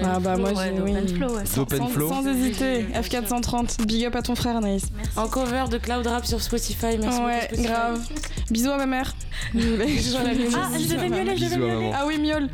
Ah 0.02 0.18
bah 0.18 0.36
moi 0.36 0.50
Ouais, 0.52 0.72
j'ai 0.72 0.76
Dope 0.76 0.88
oui. 0.88 1.14
Flow, 1.14 1.34
ouais. 1.36 1.46
Sans- 1.46 1.64
sans, 1.68 1.86
Flow. 1.86 2.08
sans 2.08 2.26
hésiter, 2.26 2.84
F430, 2.94 3.86
big 3.86 4.04
up 4.06 4.16
à 4.16 4.22
ton 4.22 4.34
frère 4.34 4.60
Naïs. 4.60 4.86
En 5.16 5.28
cover 5.28 5.64
de 5.70 5.78
Cloud 5.78 6.06
Rap 6.06 6.24
sur 6.26 6.40
Spotify. 6.40 6.96
Merci 6.98 7.20
ouais, 7.20 7.40
beaucoup, 7.40 7.44
Spotify. 7.54 7.62
grave. 7.68 8.00
Bisous 8.50 8.70
à 8.70 8.76
ma 8.78 8.86
mère. 8.86 9.14
Bisous 9.54 10.16
à 10.16 10.22
la 10.24 10.34
miaule. 10.34 10.52
Ah, 10.56 10.68
je 10.78 10.88
devais 10.94 11.08
miauler, 11.08 11.36
je 11.36 11.44
devais 11.44 11.54
à 11.54 11.58
miauler. 11.58 11.90
Ah 11.94 12.04
oui, 12.06 12.18
miaule. 12.18 12.48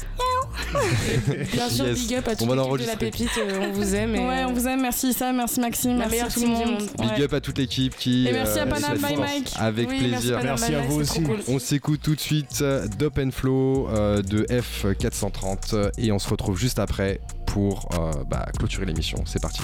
Bien 1.52 1.68
sûr, 1.68 1.86
Yes. 1.86 1.98
big 2.08 2.14
up 2.16 2.26
à 2.28 2.30
va 2.30 2.30
l'équipe 2.32 2.48
de 2.48 2.54
la 2.54 2.54
l'enregistrer. 2.56 2.96
pépite. 2.96 3.30
euh, 3.38 3.60
On 3.68 3.72
vous 3.72 3.94
aime. 3.94 4.14
et, 4.16 4.18
Ouais, 4.18 4.44
on 4.44 4.52
vous 4.52 4.66
aime, 4.66 4.82
merci 4.82 5.08
Issa, 5.10 5.32
merci 5.32 5.60
Maxime, 5.60 5.98
La 5.98 6.08
merci 6.08 6.20
à 6.20 6.26
tout 6.28 6.40
le 6.40 6.46
monde. 6.48 6.66
monde. 6.72 6.88
Big 6.98 7.10
Ouais. 7.10 7.22
up 7.22 7.32
à 7.34 7.40
toute 7.40 7.58
l'équipe 7.58 7.96
qui. 7.96 8.26
Et 8.26 8.32
merci 8.32 8.58
à 8.58 8.62
euh, 8.62 8.66
Panam 8.66 8.98
se 8.98 9.06
by. 9.06 9.16
Mike. 9.16 9.52
Avec 9.58 9.88
Oui, 9.88 9.98
plaisir. 9.98 10.36
Panam 10.38 10.56
Merci 10.58 10.74
à 10.74 10.80
vous 10.80 11.00
aussi. 11.00 11.22
cool. 11.22 11.38
On 11.48 11.58
s'écoute 11.58 12.00
tout 12.02 12.14
de 12.14 12.20
suite 12.20 12.58
euh, 12.62 12.86
Dope 12.98 13.18
and 13.18 13.30
Flow 13.30 13.88
euh, 13.88 14.22
de 14.22 14.44
F430 14.44 15.74
euh, 15.74 15.90
et 15.98 16.10
on 16.12 16.18
se 16.18 16.28
retrouve 16.28 16.58
juste 16.58 16.78
après 16.78 17.20
pour 17.46 17.88
euh, 17.94 18.12
bah, 18.28 18.46
clôturer 18.58 18.84
l'émission. 18.86 19.22
C'est 19.26 19.40
parti. 19.40 19.62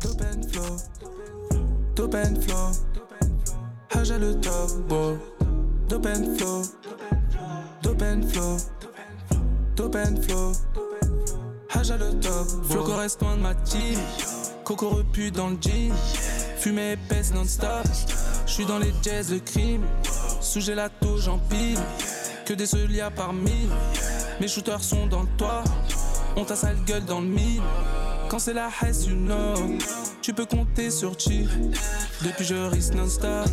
Dope 0.00 0.22
and 0.22 0.50
flow, 0.50 0.76
dope 1.94 2.14
and 2.14 2.42
flow. 2.42 2.70
Haja 3.90 4.18
le 4.18 4.34
top, 4.40 4.70
bro. 4.88 5.18
Dope 5.88 6.06
and 6.06 6.38
flow, 6.38 6.62
dope 7.82 8.02
and 8.02 8.24
flow, 8.24 8.56
dope 9.76 9.96
and 9.96 10.22
flow. 10.22 10.52
Haja 11.68 11.96
le 11.98 12.18
top, 12.20 12.46
flow 12.64 12.84
correspond 12.84 13.36
ma 13.42 13.54
team. 13.54 13.98
Coco 14.64 14.88
repu 14.88 15.30
dans 15.30 15.50
le 15.50 15.58
jean, 15.60 15.92
fumée 16.56 16.92
épaisse 16.92 17.34
non-stop. 17.34 17.86
J'suis 18.46 18.64
dans 18.64 18.78
les 18.78 18.92
jazz 19.02 19.28
de 19.28 19.38
crime, 19.38 19.82
sous 20.40 20.60
gelato 20.60 21.18
j'empile. 21.18 21.78
Que 22.46 22.54
des 22.54 22.66
solias 22.66 23.10
par 23.10 23.32
mille, 23.32 23.70
mes 24.40 24.48
shooters 24.48 24.82
sont 24.82 25.06
dans 25.06 25.22
le 25.22 25.28
toit. 25.36 25.62
On 26.36 26.44
t'a 26.44 26.56
sale 26.56 26.78
gueule 26.86 27.04
dans 27.04 27.20
le 27.20 27.26
mille. 27.26 27.62
Quand 28.30 28.38
c'est 28.38 28.54
la 28.54 28.68
haisse, 28.80 29.06
you 29.06 29.16
know, 29.16 29.54
tu 30.22 30.32
peux 30.32 30.46
compter 30.46 30.88
sur 30.90 31.18
chi. 31.18 31.48
Depuis 32.24 32.44
je 32.44 32.54
risque 32.54 32.94
non-stop, 32.94 33.48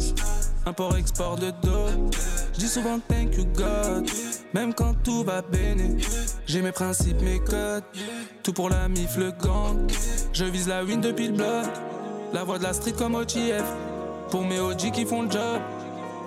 import-export 0.67 1.37
de 1.37 1.49
dos. 1.63 2.11
J'dis 2.53 2.67
souvent 2.67 2.99
thank 2.99 3.35
you 3.35 3.45
God, 3.55 4.07
même 4.53 4.75
quand 4.75 4.93
tout 5.03 5.23
va 5.23 5.41
béné. 5.41 5.97
J'ai 6.45 6.61
mes 6.61 6.71
principes, 6.71 7.19
mes 7.23 7.39
codes, 7.39 7.85
tout 8.43 8.53
pour 8.53 8.69
la 8.69 8.87
mif, 8.87 9.17
le 9.17 9.31
gang. 9.31 9.89
Je 10.31 10.45
vise 10.45 10.67
la 10.67 10.83
win 10.83 11.01
depuis 11.01 11.29
le 11.29 11.33
bloc, 11.33 11.65
la 12.31 12.43
voix 12.43 12.59
de 12.59 12.63
la 12.63 12.73
street 12.73 12.93
comme 12.95 13.15
OTF. 13.15 13.65
Pour 14.29 14.45
mes 14.45 14.59
OG 14.59 14.91
qui 14.91 15.05
font 15.05 15.23
le 15.23 15.31
job, 15.31 15.59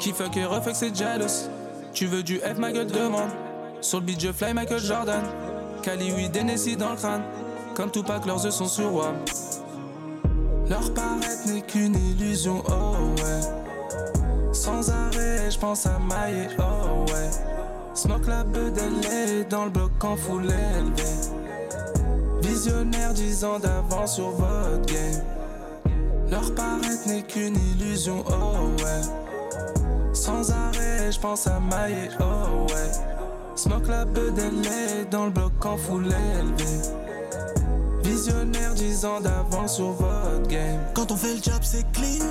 qui 0.00 0.10
fuck 0.10 0.36
et 0.36 0.44
refuck 0.44 0.74
c'est 0.74 0.96
jealous. 0.96 1.48
Tu 1.94 2.06
veux 2.06 2.24
du 2.24 2.38
F, 2.38 2.58
ma 2.58 2.72
gueule 2.72 2.88
demande. 2.88 3.30
Sur 3.80 4.00
le 4.00 4.06
beat, 4.06 4.20
je 4.20 4.32
fly 4.32 4.54
Michael 4.54 4.80
Jordan. 4.80 5.22
Cali, 5.84 6.12
oui, 6.16 6.28
Tennessee 6.32 6.76
dans 6.76 6.90
le 6.90 6.96
crâne. 6.96 7.22
Comme 7.74 7.90
Tupac, 7.90 8.26
leurs 8.26 8.44
yeux 8.44 8.50
sont 8.50 8.66
sur 8.66 8.92
WAM. 8.94 9.16
Leur 10.68 10.92
paraître 10.94 11.46
n'est 11.46 11.62
qu'une 11.62 11.96
illusion, 11.96 12.62
oh 12.68 13.22
ouais. 13.22 13.40
Sans 14.52 14.90
arrêt, 14.90 15.50
je 15.50 15.58
pense 15.58 15.86
à 15.86 15.98
mailler, 15.98 16.48
oh 16.58 17.10
ouais. 17.10 17.30
Smoke 17.94 18.28
la 18.28 18.44
bedelle 18.44 19.46
dans 19.48 19.64
le 19.64 19.70
bloc 19.70 19.90
en 20.02 20.16
élevé. 20.16 21.04
Visionnaire 22.42 23.12
10 23.12 23.44
ans 23.44 23.58
d'avance 23.58 24.14
sur 24.14 24.30
votre 24.30 24.86
game. 24.86 25.22
Leur 26.30 26.54
paraître 26.54 27.06
n'est 27.06 27.22
qu'une 27.22 27.56
illusion, 27.56 28.24
oh 28.28 28.82
ouais. 28.82 29.02
Sans 30.12 30.50
arrêt, 30.50 31.10
je 31.10 31.18
pense 31.18 31.46
à 31.46 31.58
mailler, 31.60 32.10
oh 32.20 32.66
ouais. 32.72 32.90
Smoke 33.56 33.88
la 33.88 34.04
bedelée 34.04 35.04
dans 35.10 35.26
le 35.26 35.30
bloc 35.30 35.52
en 35.64 35.76
élevée. 35.76 36.99
Visionnaire 38.10 38.74
10 38.74 39.04
ans 39.04 39.20
d'avance 39.20 39.76
sur 39.76 39.92
votre 39.92 40.48
game. 40.48 40.80
Quand 40.94 41.12
on 41.12 41.16
fait 41.16 41.32
le 41.34 41.40
job, 41.40 41.60
c'est 41.62 41.90
clean. 41.92 42.26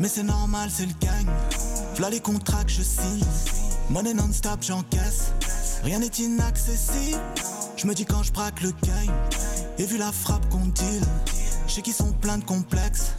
Mais 0.00 0.08
c'est 0.08 0.24
normal, 0.24 0.68
c'est 0.68 0.86
le 0.86 0.94
gang. 1.00 1.26
V'là 1.94 2.10
les 2.10 2.18
contrats 2.18 2.64
que 2.64 2.72
je 2.72 2.82
signe. 2.82 3.24
Money 3.88 4.14
non-stop, 4.14 4.60
j'encaisse. 4.62 5.32
Rien 5.84 6.00
n'est 6.00 6.06
inaccessible. 6.06 7.20
Je 7.76 7.86
me 7.86 7.94
dis 7.94 8.04
quand 8.04 8.24
je 8.24 8.32
braque 8.32 8.62
le 8.62 8.72
game. 8.82 9.14
Et 9.78 9.84
vu 9.84 9.96
la 9.96 10.10
frappe 10.10 10.48
qu'on 10.48 10.66
deal, 10.66 11.04
je 11.68 11.74
sais 11.74 11.92
sont 11.92 12.12
pleins 12.14 12.38
de 12.38 12.44
complexes. 12.44 13.12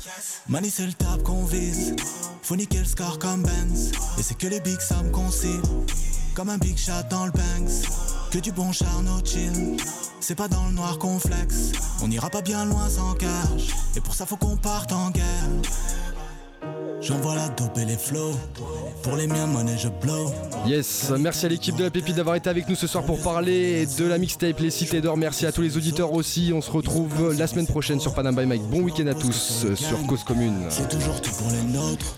Money, 0.49 0.69
c'est 0.69 0.85
le 0.85 0.93
tap 0.93 1.23
qu'on 1.23 1.45
vise. 1.45 1.95
Faut 2.41 2.57
niquer 2.57 2.79
le 2.79 2.85
score 2.85 3.17
comme 3.17 3.43
Benz. 3.43 3.93
Et 4.19 4.23
c'est 4.23 4.37
que 4.37 4.47
les 4.47 4.59
big 4.59 4.79
sommes 4.81 5.09
qu'on 5.11 5.31
cible. 5.31 5.63
Comme 6.35 6.49
un 6.49 6.57
big 6.57 6.77
shot 6.77 7.07
dans 7.09 7.25
le 7.25 7.31
banks. 7.31 7.87
Que 8.33 8.39
du 8.39 8.51
bon 8.51 8.71
charno 8.71 9.11
chill. 9.23 9.77
C'est 10.19 10.33
pas 10.33 10.47
dans 10.47 10.65
le 10.65 10.73
noir 10.73 10.97
qu'on 10.97 11.19
flex. 11.19 11.71
On 12.01 12.09
ira 12.09 12.31
pas 12.31 12.41
bien 12.41 12.65
loin 12.65 12.89
sans 12.89 13.13
cash. 13.13 13.75
Et 13.95 14.01
pour 14.01 14.15
ça, 14.15 14.25
faut 14.25 14.37
qu'on 14.37 14.57
parte 14.57 14.91
en 14.91 15.11
guerre. 15.11 15.23
J'envoie 16.99 17.35
la 17.35 17.49
dope 17.49 17.77
et 17.77 17.85
les 17.85 17.95
flows. 17.95 18.33
Pour 19.03 19.17
les 19.17 19.27
miens, 19.27 19.45
monnaie, 19.45 19.77
je 19.77 19.87
blow. 19.87 20.31
Yes, 20.65 21.11
merci 21.19 21.45
à 21.45 21.49
l'équipe 21.49 21.75
de 21.75 21.83
la 21.83 21.91
Pépite 21.91 22.15
d'avoir 22.15 22.35
été 22.35 22.49
avec 22.49 22.67
nous 22.67 22.75
ce 22.75 22.87
soir 22.87 23.03
pour 23.03 23.21
parler 23.21 23.85
de 23.85 24.05
la 24.05 24.17
mixtape 24.17 24.59
Les 24.61 24.71
Cités 24.71 24.99
d'Or. 24.99 25.15
Merci 25.15 25.45
à 25.45 25.51
tous 25.51 25.61
les 25.61 25.77
auditeurs 25.77 26.11
aussi. 26.11 26.51
On 26.55 26.61
se 26.61 26.71
retrouve 26.71 27.37
la 27.37 27.45
semaine 27.45 27.67
prochaine 27.67 27.99
sur 27.99 28.15
Panam 28.15 28.35
by 28.35 28.47
Mike. 28.47 28.63
Bon 28.63 28.81
week-end 28.81 29.05
à 29.05 29.13
tous 29.13 29.67
sur 29.75 30.07
Cause 30.07 30.23
Commune. 30.23 30.57
C'est 30.69 30.89
toujours 30.89 31.21
tout 31.21 31.29
pour 31.37 31.51
les 31.51 31.61
nôtres. 31.71 32.17